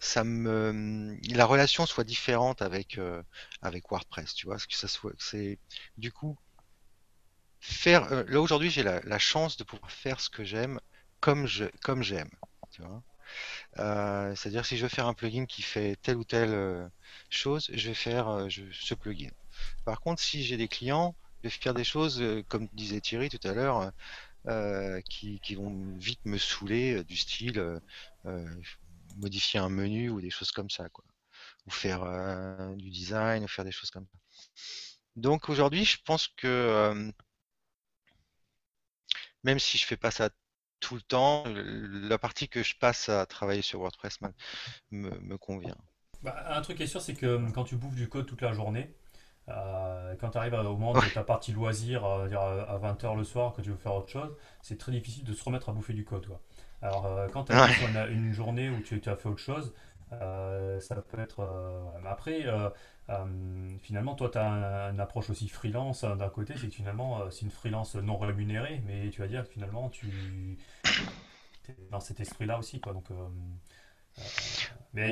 ça 0.00 0.24
me 0.24 1.16
la 1.34 1.46
relation 1.46 1.86
soit 1.86 2.04
différente 2.04 2.62
avec 2.62 2.98
euh, 2.98 3.22
WordPress, 3.62 4.34
tu 4.34 4.46
vois, 4.46 4.56
que 4.58 4.76
ça 4.76 4.88
soit 4.88 5.12
c'est 5.18 5.58
du 5.98 6.12
coup 6.12 6.36
faire 7.60 8.12
euh, 8.12 8.24
là 8.28 8.40
aujourd'hui 8.40 8.70
j'ai 8.70 8.82
la, 8.82 9.18
chance 9.18 9.56
de 9.56 9.64
pouvoir 9.64 9.90
faire 9.90 10.20
ce 10.20 10.30
que 10.30 10.44
j'aime 10.44 10.80
comme 11.20 11.46
je 11.46 11.64
comme 11.82 12.02
j'aime, 12.02 12.30
Euh, 13.78 14.34
c'est-à-dire 14.34 14.64
si 14.64 14.76
je 14.76 14.82
veux 14.82 14.88
faire 14.88 15.06
un 15.06 15.14
plugin 15.14 15.46
qui 15.46 15.62
fait 15.62 15.96
telle 16.02 16.16
ou 16.16 16.24
telle 16.24 16.90
chose, 17.30 17.70
je 17.72 17.88
vais 17.88 17.94
faire 17.94 18.46
ce 18.50 18.94
plugin. 18.94 19.30
Par 19.84 20.00
contre, 20.00 20.22
si 20.22 20.42
j'ai 20.44 20.56
des 20.56 20.68
clients, 20.68 21.14
je 21.42 21.48
vais 21.48 21.50
faire 21.50 21.74
des 21.74 21.84
choses 21.84 22.22
comme 22.48 22.68
disait 22.72 23.00
Thierry 23.00 23.28
tout 23.28 23.46
à 23.48 23.52
l'heure. 23.52 23.92
qui, 25.08 25.54
vont 25.56 25.96
vite 25.98 26.24
me 26.24 26.38
saouler 26.38 27.02
du 27.04 27.16
style 27.16 27.80
modifier 29.16 29.60
un 29.60 29.68
menu 29.68 30.10
ou 30.10 30.20
des 30.20 30.30
choses 30.30 30.50
comme 30.50 30.70
ça, 30.70 30.88
quoi. 30.88 31.04
Ou 31.66 31.70
faire 31.70 32.02
euh, 32.04 32.74
du 32.76 32.90
design, 32.90 33.44
ou 33.44 33.48
faire 33.48 33.64
des 33.64 33.72
choses 33.72 33.90
comme 33.90 34.06
ça. 34.06 34.18
Donc 35.16 35.48
aujourd'hui, 35.48 35.84
je 35.84 35.98
pense 36.04 36.28
que 36.28 36.46
euh, 36.46 37.10
même 39.42 39.58
si 39.58 39.78
je 39.78 39.86
fais 39.86 39.96
pas 39.96 40.10
ça 40.10 40.30
tout 40.80 40.94
le 40.94 41.02
temps, 41.02 41.44
la 41.46 42.18
partie 42.18 42.48
que 42.48 42.62
je 42.62 42.74
passe 42.76 43.08
à 43.08 43.26
travailler 43.26 43.62
sur 43.62 43.80
WordPress 43.80 44.18
me, 44.90 45.36
convient. 45.36 45.76
Bah, 46.22 46.36
un 46.48 46.60
truc 46.62 46.76
qui 46.76 46.84
est 46.84 46.88
sûr, 46.88 47.00
c'est 47.00 47.14
que 47.14 47.50
quand 47.52 47.64
tu 47.64 47.76
bouffes 47.76 47.94
du 47.94 48.08
code 48.08 48.26
toute 48.26 48.42
la 48.42 48.52
journée, 48.52 48.94
euh, 49.48 50.14
quand 50.20 50.30
tu 50.30 50.38
arrives 50.38 50.54
au 50.54 50.76
moment 50.76 50.94
de 50.94 51.14
ta 51.14 51.22
partie 51.22 51.52
loisir, 51.52 52.04
à 52.04 52.78
20h 52.78 53.16
le 53.16 53.24
soir, 53.24 53.52
que 53.52 53.62
tu 53.62 53.70
veux 53.70 53.76
faire 53.76 53.94
autre 53.94 54.10
chose, 54.10 54.36
c'est 54.62 54.78
très 54.78 54.92
difficile 54.92 55.24
de 55.24 55.32
se 55.32 55.44
remettre 55.44 55.68
à 55.68 55.72
bouffer 55.72 55.92
du 55.92 56.04
code. 56.04 56.26
Quoi. 56.26 56.40
Alors, 56.82 57.06
euh, 57.06 57.28
quand 57.28 57.44
tu 57.44 57.52
as 57.52 58.08
une, 58.08 58.32
journée 58.32 58.68
où 58.68 58.80
tu, 58.80 59.00
as 59.06 59.16
fait 59.16 59.28
autre 59.28 59.40
chose, 59.40 59.72
euh, 60.12 60.80
ça 60.80 60.94
peut 60.96 61.20
être. 61.20 61.40
Euh, 61.40 62.08
après, 62.08 62.46
finalement, 63.80 64.14
toi, 64.14 64.30
tu 64.30 64.38
as 64.38 64.90
une 64.90 65.00
approche 65.00 65.30
aussi 65.30 65.48
freelance 65.48 66.04
hein, 66.04 66.16
d'un 66.16 66.28
côté, 66.28 66.54
c'est 66.56 66.68
que 66.68 66.74
finalement, 66.74 67.30
c'est 67.30 67.42
une 67.42 67.50
freelance 67.50 67.94
non 67.96 68.18
rémunérée, 68.18 68.82
mais 68.86 69.10
tu 69.10 69.20
vas 69.20 69.28
dire 69.28 69.44
que 69.44 69.50
finalement, 69.50 69.88
tu 69.88 70.58
es 71.68 71.74
dans 71.90 72.00
cet 72.00 72.20
esprit-là 72.20 72.58
aussi. 72.58 72.80
Quoi, 72.80 72.92
donc, 72.92 73.10
mais, 74.94 75.10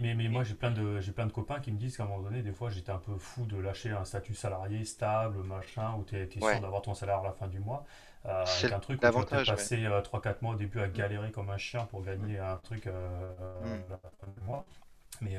mais, 0.00 0.28
moi, 0.28 0.44
j'ai 0.44 0.54
plein, 0.54 0.70
de, 0.70 0.98
plein 1.10 1.26
de 1.26 1.32
copains 1.32 1.60
qui 1.60 1.70
me 1.72 1.76
disent 1.76 1.96
qu'à 1.96 2.04
un 2.04 2.06
moment 2.06 2.22
donné, 2.22 2.42
des 2.42 2.52
fois, 2.52 2.70
j'étais 2.70 2.90
un 2.90 2.98
peu 2.98 3.16
fou 3.18 3.44
de 3.44 3.58
lâcher 3.58 3.90
un 3.90 4.04
statut 4.04 4.34
salarié 4.34 4.84
stable, 4.84 5.42
machin, 5.42 5.94
où 5.98 6.04
tu 6.04 6.16
es, 6.16 6.28
sûr 6.30 6.60
d'avoir 6.60 6.80
ton 6.82 6.94
salaire 6.94 7.18
à 7.18 7.24
la 7.24 7.32
fin 7.32 7.48
du 7.48 7.58
mois. 7.58 7.84
Euh, 8.26 8.44
avec 8.44 8.72
un 8.72 8.80
truc 8.80 9.02
où 9.02 9.24
tu 9.24 9.34
vas 9.34 9.44
passer 9.44 9.78
3-4 9.78 10.28
euh, 10.28 10.34
mois 10.42 10.52
au 10.52 10.56
début 10.56 10.80
à 10.80 10.88
galérer 10.88 11.30
comme 11.30 11.48
un 11.48 11.56
chien 11.56 11.86
pour 11.86 12.02
gagner 12.02 12.38
un 12.38 12.56
truc 12.56 12.86
euh, 12.86 13.32
mm. 13.62 13.90
la 13.90 13.96
fin 13.96 14.26
du 14.36 14.40
mois. 14.46 14.66
Mais, 15.22 15.38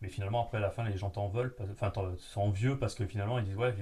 mais 0.00 0.08
finalement, 0.08 0.44
après 0.44 0.60
la 0.60 0.70
fin, 0.70 0.84
les 0.84 0.96
gens 0.96 1.10
t'en 1.10 1.28
veulent, 1.28 1.54
enfin, 1.72 1.92
sont 2.18 2.50
vieux 2.50 2.78
parce 2.78 2.94
que 2.94 3.06
finalement, 3.06 3.38
ils 3.38 3.44
disent 3.44 3.56
Ouais, 3.56 3.74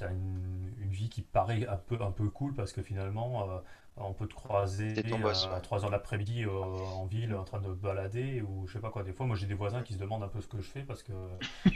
as 0.00 0.06
une, 0.10 0.74
une, 0.80 0.90
vie 0.90 1.08
qui 1.08 1.22
paraît 1.22 1.66
un 1.66 1.76
peu, 1.76 1.98
un 2.00 2.10
peu 2.10 2.28
cool 2.28 2.54
parce 2.54 2.72
que 2.72 2.82
finalement, 2.82 3.62
on 3.96 4.12
peut 4.12 4.26
te 4.26 4.34
croiser 4.34 4.94
à 4.98 5.60
3h 5.60 5.90
l'après-midi 5.90 6.46
en 6.46 7.06
ville 7.06 7.34
en 7.34 7.44
train 7.44 7.60
de 7.60 7.72
balader 7.72 8.42
ou 8.42 8.66
je 8.66 8.72
sais 8.72 8.80
pas 8.80 8.90
quoi. 8.90 9.02
Des 9.02 9.12
fois, 9.12 9.26
moi 9.26 9.36
j'ai 9.36 9.46
des 9.46 9.54
voisins 9.54 9.82
qui 9.82 9.94
se 9.94 9.98
demandent 9.98 10.24
un 10.24 10.28
peu 10.28 10.40
ce 10.40 10.48
que 10.48 10.58
je 10.58 10.68
fais 10.68 10.82
parce 10.82 11.02
que 11.02 11.12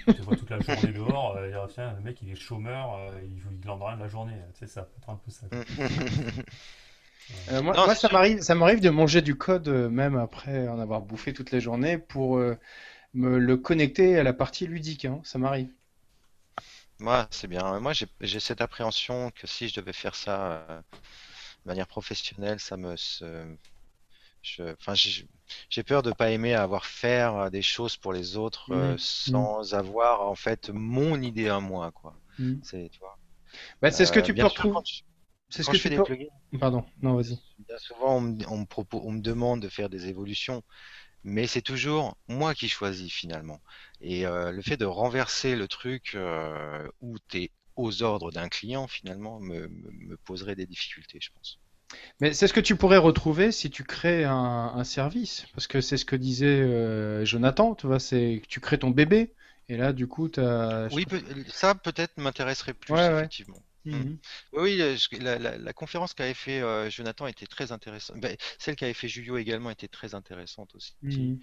je 0.07 0.23
vois 0.23 0.37
toute 0.37 0.51
la 0.51 0.61
journée 0.61 0.93
dehors. 0.93 1.39
Et, 1.45 1.53
tiens, 1.69 1.95
le 1.95 2.01
mec 2.01 2.21
il 2.23 2.31
est 2.31 2.35
chômeur, 2.35 2.99
il, 3.23 3.41
il 3.63 3.71
en 3.71 3.79
rien 3.79 3.97
de 3.97 4.03
la 4.03 4.09
journée. 4.09 4.37
Tu 4.55 4.61
sais, 4.61 4.67
ça 4.67 4.83
peut 4.83 4.97
être 4.99 5.11
un 5.11 5.17
peu 5.17 5.31
ça. 5.31 5.47
Euh, 7.51 7.63
moi, 7.63 7.95
ça 7.95 8.09
m'arrive, 8.11 8.41
ça 8.41 8.55
m'arrive 8.55 8.81
de 8.81 8.91
manger 8.91 9.23
du 9.23 9.37
code 9.37 9.69
euh, 9.69 9.89
même 9.89 10.17
après 10.17 10.69
en 10.69 10.79
avoir 10.79 11.01
bouffé 11.03 11.33
toute 11.33 11.51
la 11.51 11.61
journée 11.61 11.99
pour 11.99 12.39
euh, 12.39 12.59
me 13.15 13.39
le 13.39 13.57
connecter 13.57 14.19
à 14.19 14.23
la 14.23 14.33
partie 14.33 14.67
ludique. 14.67 15.05
Hein. 15.05 15.21
Ça 15.25 15.39
m'arrive. 15.39 15.69
Moi, 17.01 17.29
c'est 17.31 17.47
bien. 17.47 17.79
Moi, 17.81 17.93
j'ai 18.21 18.41
cette 18.41 18.61
appréhension 18.61 19.31
que 19.31 19.47
si 19.47 19.69
je 19.69 19.81
devais 19.81 19.93
faire 19.93 20.15
ça 20.15 20.83
de 21.69 21.73
manière 21.75 21.87
professionnelle, 21.87 22.59
ça 22.59 22.79
me, 22.79 22.95
enfin, 24.61 24.95
j'ai 24.95 25.83
peur 25.83 26.03
de 26.03 26.13
pas 26.13 26.31
aimer 26.31 26.55
avoir 26.55 26.87
faire 26.87 27.51
des 27.51 27.61
choses 27.61 27.99
pour 27.99 28.15
les 28.15 28.39
autres 28.39 28.75
mmh. 28.75 28.95
Mmh. 28.95 28.99
sans 28.99 29.75
avoir 29.75 30.23
en 30.23 30.35
fait 30.35 30.71
mon 30.71 31.21
idée 31.21 31.51
à 31.51 31.61
moi, 31.61 31.91
quoi. 31.93 32.19
Mmh. 32.39 32.55
C'est, 32.63 32.89
tu 32.91 32.99
vois. 33.01 33.19
Bah, 33.83 33.91
c'est 33.91 34.07
ce 34.07 34.13
que 34.13 34.21
tu 34.21 34.33
peux 34.33 34.45
retrouver. 34.45 34.79
C'est 35.51 35.63
ce 35.63 35.69
que 35.69 35.77
je 35.77 35.83
fais 35.83 35.91
des 35.91 36.03
plugins. 36.03 36.27
Pardon, 36.59 36.87
non, 37.03 37.17
vas-y. 37.17 37.39
Bien 37.67 37.77
souvent, 37.77 38.17
on 38.17 38.21
me, 38.23 38.49
on, 38.49 38.59
me 38.61 38.67
on 38.93 39.13
me 39.13 39.21
demande 39.21 39.61
de 39.61 39.69
faire 39.69 39.91
des 39.91 40.07
évolutions, 40.07 40.63
mais 41.23 41.47
c'est 41.47 41.63
toujours 41.63 42.17
moi 42.29 42.55
qui 42.55 42.69
choisis 42.71 43.13
finalement. 43.13 43.61
Et 44.01 44.27
euh, 44.27 44.53
le 44.53 44.63
fait 44.63 44.79
de 44.79 44.87
renverser 44.87 45.55
le 45.55 45.69
truc 45.69 46.13
euh, 46.15 46.89
où 47.03 47.19
tu 47.29 47.43
es 47.43 47.51
aux 47.79 48.03
ordres 48.03 48.33
d'un 48.33 48.49
client, 48.49 48.87
finalement, 48.87 49.41
me, 49.41 49.69
me, 49.69 50.17
poserait 50.19 50.57
des 50.57 50.67
difficultés, 50.67 51.19
je 51.23 51.31
pense. 51.33 51.61
Mais 52.21 52.35
c'est 52.35 52.47
ce 52.47 52.53
que 52.53 52.61
tu 52.61 52.77
pourrais 52.77 52.99
retrouver 52.99 53.51
si 53.53 53.71
tu 53.71 53.85
crées 53.85 54.25
un, 54.25 54.35
un 54.75 54.85
service, 54.85 55.47
parce 55.55 55.67
que 55.67 55.81
c'est 55.81 55.97
ce 55.97 56.05
que 56.05 56.17
disait 56.17 56.47
euh, 56.47 57.25
Jonathan, 57.25 57.75
tu 57.75 57.87
vois, 57.87 58.01
c'est 58.01 58.41
que 58.43 58.49
tu 58.49 58.61
crées 58.61 58.79
ton 58.79 58.91
bébé, 58.91 59.33
et 59.69 59.77
là, 59.77 59.93
du 59.93 60.07
coup, 60.07 60.29
tu 60.29 60.41
as... 60.41 60.89
Oui, 60.93 61.07
ça 61.47 61.75
peut-être 61.75 62.19
m'intéresserait 62.19 62.75
plus, 62.75 62.95
effectivement. 62.95 63.63
Mmh. 63.85 64.17
Oui, 64.53 64.83
la, 65.21 65.73
conférence 65.73 66.13
qu'avait 66.13 66.35
fait 66.35 66.61
euh, 66.61 66.91
Jonathan 66.91 67.27
était 67.27 67.47
très 67.47 67.73
intéressante. 67.73 68.21
Ben, 68.21 68.37
celle 68.59 68.77
qu'avait 68.77 68.93
fait 68.93 69.09
Julio 69.09 69.39
également 69.39 69.71
était 69.71 69.89
très 69.89 70.15
intéressante 70.15 70.75
aussi. 70.75 70.95
Mmh. 71.03 71.37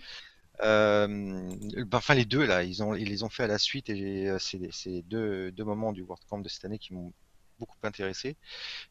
Euh, 0.62 1.08
ben, 1.08 1.98
enfin, 1.98 2.14
les 2.14 2.26
deux 2.26 2.46
là, 2.46 2.64
ils 2.64 2.84
ont 2.84 2.96
ils 2.96 3.10
les 3.10 3.24
ont 3.24 3.30
fait 3.30 3.44
à 3.44 3.48
la 3.48 3.58
suite 3.58 3.90
et 3.90 4.30
euh, 4.30 4.38
c'est 4.40 5.02
deux, 5.04 5.52
deux 5.52 5.64
moments 5.64 5.92
du 5.92 6.02
WordCamp 6.02 6.40
de 6.40 6.50
cette 6.50 6.66
année 6.66 6.80
qui 6.80 6.94
m'ont 6.94 7.14
beaucoup 7.60 7.78
intéressé. 7.84 8.36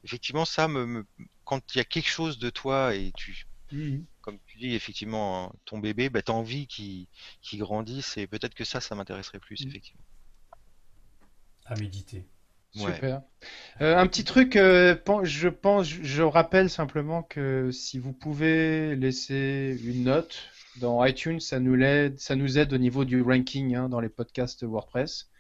Effectivement, 0.05 0.45
ça 0.45 0.69
me, 0.69 1.07
quand 1.45 1.75
il 1.75 1.79
y 1.79 1.81
a 1.81 1.85
quelque 1.85 2.09
chose 2.09 2.39
de 2.39 2.51
toi 2.51 2.95
et 2.95 3.13
tu 3.17 3.47
mmh. 3.73 3.99
comme 4.21 4.39
tu 4.47 4.59
dis 4.59 4.75
effectivement 4.75 5.53
ton 5.65 5.79
bébé, 5.79 6.11
ben, 6.11 6.23
tu 6.23 6.33
as 6.33 6.35
envie 6.35 6.67
qu'il 6.67 7.09
grandisse 7.55 8.17
et 8.17 8.27
peut-être 8.27 8.55
que 8.55 8.65
ça, 8.65 8.81
ça 8.81 8.95
m'intéresserait 8.95 9.41
plus 9.41 9.67
effectivement. 9.67 10.05
À 11.67 11.77
méditer. 11.77 12.27
Super. 12.75 13.23
Euh, 13.81 13.97
un 13.97 14.07
petit 14.09 14.25
truc, 14.25 14.57
euh, 14.57 14.97
je 15.23 15.49
pense, 15.49 15.87
je 15.87 16.23
rappelle 16.23 16.69
simplement 16.69 17.23
que 17.23 17.71
si 17.71 17.99
vous 17.99 18.13
pouvez 18.13 18.97
laisser 18.97 19.79
une 19.85 20.05
note 20.05 20.49
dans 20.81 21.05
iTunes, 21.05 21.41
ça 21.41 21.61
nous 21.61 21.81
aide, 21.81 22.19
ça 22.19 22.37
nous 22.37 22.59
aide 22.59 22.73
au 22.73 22.79
niveau 22.79 23.05
du 23.05 23.23
ranking 23.23 23.75
hein, 23.75 23.89
dans 23.89 24.01
les 24.01 24.09
podcasts 24.09 24.65
WordPress. 24.65 25.31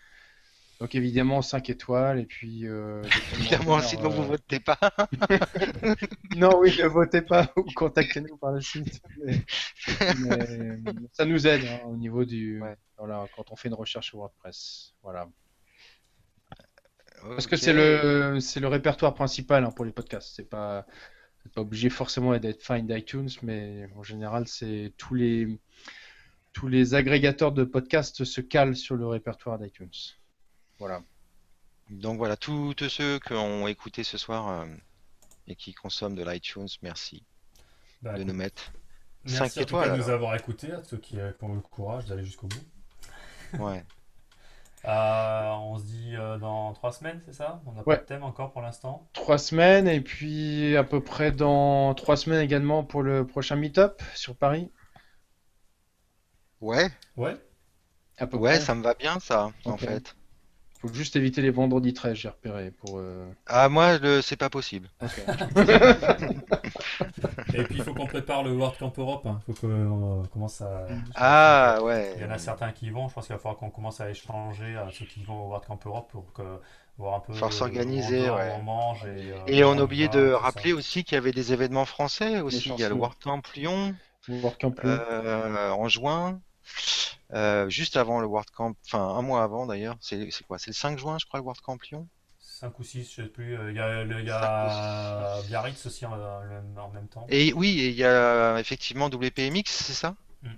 Donc 0.81 0.95
évidemment 0.97 1.41
5 1.41 1.71
étoiles 1.71 2.19
et 2.19 2.27
puis 2.27 2.67
euh, 2.67 3.03
évidemment 3.35 3.81
sinon 3.81 4.09
vous 4.11 4.25
votez 4.25 4.59
pas. 4.61 4.79
non 6.37 6.59
oui 6.59 6.77
ne 6.83 6.89
votez 6.89 7.23
pas 7.23 7.53
ou 7.57 7.63
contactez-nous 7.77 8.37
par 8.37 8.53
la 8.53 8.61
suite. 8.61 9.01
ça 11.13 11.25
nous 11.25 11.47
aide 11.47 11.65
hein, 11.65 11.81
au 11.87 11.97
niveau 11.97 12.25
du 12.25 12.61
voilà, 12.99 13.27
quand 13.37 13.51
on 13.53 13.57
fait 13.57 13.69
une 13.69 13.75
recherche 13.75 14.09
sur 14.09 14.19
WordPress. 14.19 14.95
Voilà. 15.03 15.29
Parce 17.23 17.47
que 17.47 17.57
c'est 17.57 17.73
le, 17.73 18.39
c'est 18.41 18.61
le 18.61 18.69
répertoire 18.69 19.15
principal 19.15 19.65
hein, 19.65 19.71
pour 19.71 19.85
les 19.85 19.93
podcasts. 19.93 20.35
C'est 20.37 20.49
pas, 20.49 20.87
pas 21.51 21.61
obligé 21.61 21.91
forcément 21.91 22.37
d'être 22.39 22.63
Find 22.63 22.91
iTunes, 22.91 23.31
mais 23.43 23.89
en 23.97 24.03
général, 24.03 24.49
c'est 24.49 24.93
tous 24.97 25.15
les, 25.15 25.59
tous 26.53 26.69
les 26.69 26.95
agrégateurs 26.95 27.53
de 27.53 27.65
podcasts 27.65 28.25
se 28.25 28.41
calent 28.41 28.77
sur 28.77 28.97
le 28.97 29.07
répertoire 29.07 29.59
d'iTunes. 29.59 29.91
Voilà. 30.79 31.03
Donc 31.91 32.17
voilà, 32.17 32.37
tous 32.37 32.75
ceux 32.89 33.19
qui 33.19 33.33
ont 33.35 33.69
écouté 33.69 34.05
ce 34.05 34.17
soir 34.17 34.49
euh, 34.49 34.67
et 35.47 35.55
qui 35.55 35.75
consomment 35.75 36.15
de 36.15 36.25
l'iTunes, 36.25 36.69
merci 36.83 37.23
bah, 38.01 38.19
de 38.19 38.25
nous 38.25 38.35
mettre 38.35 38.73
5 39.27 39.57
étoiles. 39.59 39.89
Merci 39.89 40.01
de 40.01 40.07
nous 40.07 40.11
avoir 40.11 40.35
écoutés, 40.35 40.73
à 40.73 40.83
ceux 40.83 40.99
qui 40.99 41.19
ont 41.41 41.53
eu 41.53 41.57
le 41.57 41.61
courage 41.61 42.07
d'aller 42.07 42.25
jusqu'au 42.25 42.47
bout. 42.47 43.59
Ouais. 43.59 43.85
Euh, 44.87 45.51
on 45.51 45.79
se 45.79 45.85
dit 45.85 46.15
euh, 46.15 46.37
dans 46.39 46.75
trois 46.75 46.93
semaines, 46.93 47.21
c'est 47.25 47.33
ça? 47.33 47.63
On 47.67 47.73
n'a 47.73 47.83
pas 47.83 47.97
de 47.97 48.03
thème 48.03 48.23
encore 48.23 48.53
pour 48.53 48.61
l'instant 48.61 49.09
Trois 49.15 49.39
semaines, 49.39 49.89
et 49.89 50.01
puis 50.01 50.77
à 50.77 50.85
peu 50.85 51.03
près 51.03 51.33
dans 51.33 51.95
trois 51.95 52.17
semaines 52.17 52.43
également 52.43 52.85
pour 52.85 53.03
le 53.03 53.27
prochain 53.27 53.57
meet-up 53.57 54.03
sur 54.15 54.37
Paris. 54.37 54.71
Ouais. 56.61 56.91
Ouais. 57.17 57.37
ouais, 58.33 58.61
ça 58.61 58.75
me 58.75 58.83
va 58.83 58.95
bien 58.95 59.19
ça, 59.21 59.53
en 59.65 59.77
fait. 59.77 60.15
Faut 60.81 60.93
juste 60.93 61.17
éviter 61.17 61.41
les 61.41 61.51
vendredis 61.51 61.95
13, 61.95 62.15
j'ai 62.15 62.29
repéré. 62.29 62.71
Pour, 62.71 62.99
euh, 62.99 63.27
Ah, 63.47 63.71
moi, 63.71 63.97
le... 63.99 64.21
c'est 64.21 64.37
pas 64.37 64.51
possible. 64.51 64.91
Et 67.55 67.63
puis, 67.65 67.77
il 67.77 67.83
faut 67.83 67.95
qu'on 67.95 68.07
prépare 68.07 68.43
le 68.43 68.53
World 68.53 68.79
Camp 68.79 68.93
Europe. 68.99 69.23
Il 69.25 69.29
hein. 69.29 69.41
faut 69.47 69.53
qu'on 69.53 70.23
euh, 70.23 70.27
commence 70.33 70.61
à. 70.61 70.87
Ah, 71.15 71.79
ouais. 71.83 72.15
Il 72.17 72.23
y 72.23 72.25
en 72.25 72.31
a 72.31 72.39
certains 72.39 72.73
qui 72.73 72.87
y 72.87 72.91
vont. 72.91 73.09
Je 73.09 73.15
pense 73.15 73.27
qu'il 73.27 73.35
va 73.35 73.39
falloir 73.39 73.59
qu'on 73.59 73.71
commence 73.71 74.01
à 74.01 74.11
échanger 74.11 74.77
à 74.77 74.89
ceux 74.93 75.07
qui 75.07 75.23
vont 75.23 75.45
au 75.45 75.49
World 75.49 75.67
Camp 75.67 75.81
Europe 75.87 76.09
pour 76.11 76.33
que 76.33 76.43
voir 76.99 77.17
un 77.17 77.21
peu. 77.21 77.33
Faut 77.33 77.51
s'organiser, 77.51 78.31
ouais. 78.31 78.53
On 78.59 78.63
mange 78.63 79.05
et, 79.05 79.33
euh, 79.33 79.39
et 79.47 79.65
on 79.65 79.79
a 79.79 79.83
oublié 79.83 80.09
de 80.09 80.33
rappeler 80.33 80.73
aussi 80.73 81.05
qu'il 81.05 81.15
y 81.15 81.19
avait 81.19 81.33
des 81.33 81.53
événements 81.53 81.85
français 81.87 82.41
aussi. 82.41 82.71
Il 82.71 82.81
y 82.81 82.85
a 82.85 82.89
le 82.89 82.95
World 82.95 83.19
Camp 83.23 83.43
Lyon. 83.55 83.95
World 84.29 84.59
Camp 84.59 84.81
Lyon. 84.83 84.99
en 85.79 85.89
juin. 85.89 86.41
Euh, 87.33 87.69
juste 87.69 87.97
avant 87.97 88.21
le 88.21 88.27
World 88.27 88.51
Camp, 88.51 88.75
enfin 88.87 89.03
un 89.03 89.23
mois 89.23 89.43
avant 89.43 89.67
d'ailleurs, 89.67 89.97
c'est 90.01 90.29
quoi? 90.47 90.59
C'est 90.59 90.71
le 90.71 90.75
5 90.75 90.99
juin, 90.99 91.19
je 91.19 91.27
crois, 91.27 91.41
le 91.41 91.45
World 91.45 91.61
Camp 91.63 91.83
Lyon? 91.91 92.07
5 92.55 92.79
ou 92.79 92.85
6, 92.85 93.11
je 93.11 93.23
sais 93.23 93.29
plus. 93.29 93.59
Euh, 93.59 93.71
il 93.73 93.77
y 93.77 93.81
a, 93.81 94.05
le, 94.05 94.23
y 94.23 94.31
a 94.31 95.41
Biarritz 95.49 95.87
aussi 95.87 96.07
en, 96.07 96.13
en, 96.13 96.89
même 96.91 97.09
temps. 97.09 97.27
Et 97.29 97.53
oui, 97.53 97.75
il 97.77 97.95
y 97.95 98.05
a 98.05 98.59
effectivement 98.61 99.07
WPMX, 99.09 99.65
c'est 99.67 99.93
ça? 99.93 100.15
Mm. 100.43 100.49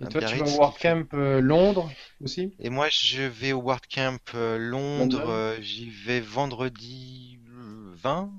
Et 0.00 0.06
toi, 0.06 0.22
tu 0.22 0.36
vas 0.36 0.46
au 0.46 0.56
World 0.56 0.78
Camp 0.80 1.14
euh, 1.14 1.40
Londres 1.40 1.92
aussi? 2.22 2.54
Et 2.58 2.70
moi, 2.70 2.88
je 2.90 3.22
vais 3.22 3.52
au 3.52 3.60
World 3.60 3.84
Camp 3.86 4.32
Londres. 4.32 5.56
J'y 5.60 5.90
vais 5.90 6.20
vendredi 6.20 7.38
20 7.48 8.32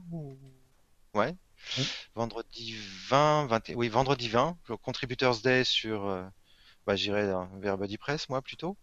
Ouais. 1.13 1.35
Vendredi 2.15 2.75
20, 3.09 3.45
20, 3.45 3.69
oui, 3.75 3.89
vendredi 3.89 4.27
20, 4.27 4.57
le 4.69 4.77
Contributors 4.77 5.39
Day 5.41 5.63
sur 5.63 6.29
bah, 6.85 6.95
j'irai 6.95 7.31
vers 7.59 7.77
BuddyPress, 7.77 8.29
moi, 8.29 8.41
plutôt. 8.41 8.77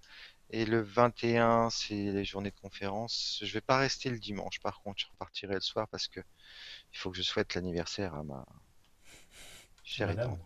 Et 0.53 0.66
le 0.66 0.83
21, 0.83 1.70
c'est 1.70 1.95
les 1.95 2.24
journées 2.24 2.51
de 2.51 2.61
conférence. 2.61 3.41
Je 3.43 3.51
vais 3.53 3.62
pas 3.62 3.79
rester 3.79 4.11
le 4.11 4.19
dimanche, 4.19 4.61
par 4.61 4.83
contre, 4.83 5.01
je 5.01 5.07
repartirai 5.07 5.55
le 5.55 5.61
soir 5.61 5.89
parce 5.89 6.09
que 6.09 6.20
il 6.20 6.99
faut 6.99 7.11
que 7.11 7.16
je 7.16 7.23
souhaite 7.23 7.55
l'anniversaire 7.55 8.15
à 8.15 8.23
ma 8.23 8.45
chère 9.83 10.11
étendre. 10.11 10.39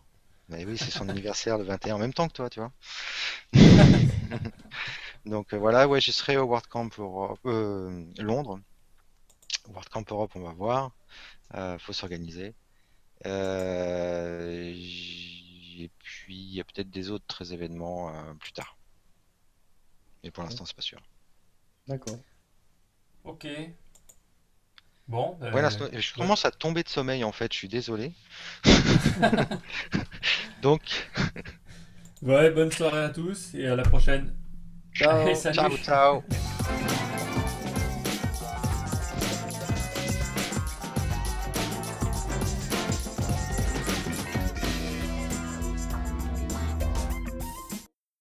Mais 0.49 0.65
oui, 0.65 0.78
c'est 0.78 0.93
son 0.93 1.09
anniversaire 1.09 1.59
le 1.59 1.65
21 1.65 1.97
en 1.97 1.99
même 1.99 2.15
temps 2.15 2.28
que 2.28 2.35
toi, 2.35 2.49
tu 2.49 2.61
vois. 2.61 2.73
Donc 5.27 5.53
euh, 5.53 5.59
voilà, 5.59 5.89
ouais, 5.89 6.01
je 6.01 6.12
serai 6.12 6.37
au 6.37 6.45
World 6.45 6.69
Camp 6.69 6.89
Europe, 6.99 7.41
euh, 7.47 8.07
Londres. 8.19 8.61
World 9.69 9.89
Camp 9.89 10.12
Europe, 10.12 10.31
on 10.37 10.41
va 10.41 10.53
voir. 10.53 10.93
Euh, 11.55 11.78
faut 11.78 11.93
s'organiser. 11.93 12.55
Euh, 13.27 14.73
et 14.73 15.91
puis, 15.99 16.37
il 16.37 16.55
y 16.55 16.61
a 16.61 16.65
peut-être 16.65 16.91
des 16.91 17.11
autres 17.11 17.53
événements 17.53 18.15
euh, 18.15 18.35
plus 18.35 18.53
tard. 18.53 18.77
Mais 20.27 20.32
pour 20.32 20.43
l'instant, 20.43 20.65
c'est 20.66 20.74
pas 20.74 20.82
sûr. 20.82 21.01
D'accord. 21.86 22.19
Ok. 23.23 23.47
Bon. 25.07 25.39
Voilà, 25.53 25.69
euh, 25.81 25.89
je 26.01 26.15
commence 26.15 26.44
à 26.44 26.51
tomber 26.51 26.82
de 26.82 26.89
sommeil 26.89 27.23
en 27.23 27.31
fait, 27.31 27.53
je 27.53 27.59
suis 27.59 27.69
désolé. 27.69 28.11
Donc. 30.62 30.82
Ouais, 32.23 32.51
bonne 32.51 32.73
soirée 32.73 33.05
à 33.05 33.11
tous 33.11 33.55
et 33.55 33.69
à 33.69 33.77
la 33.77 33.85
prochaine. 33.85 34.35
Ciao, 34.94 35.32
ciao. 35.53 35.77
ciao. 35.78 36.24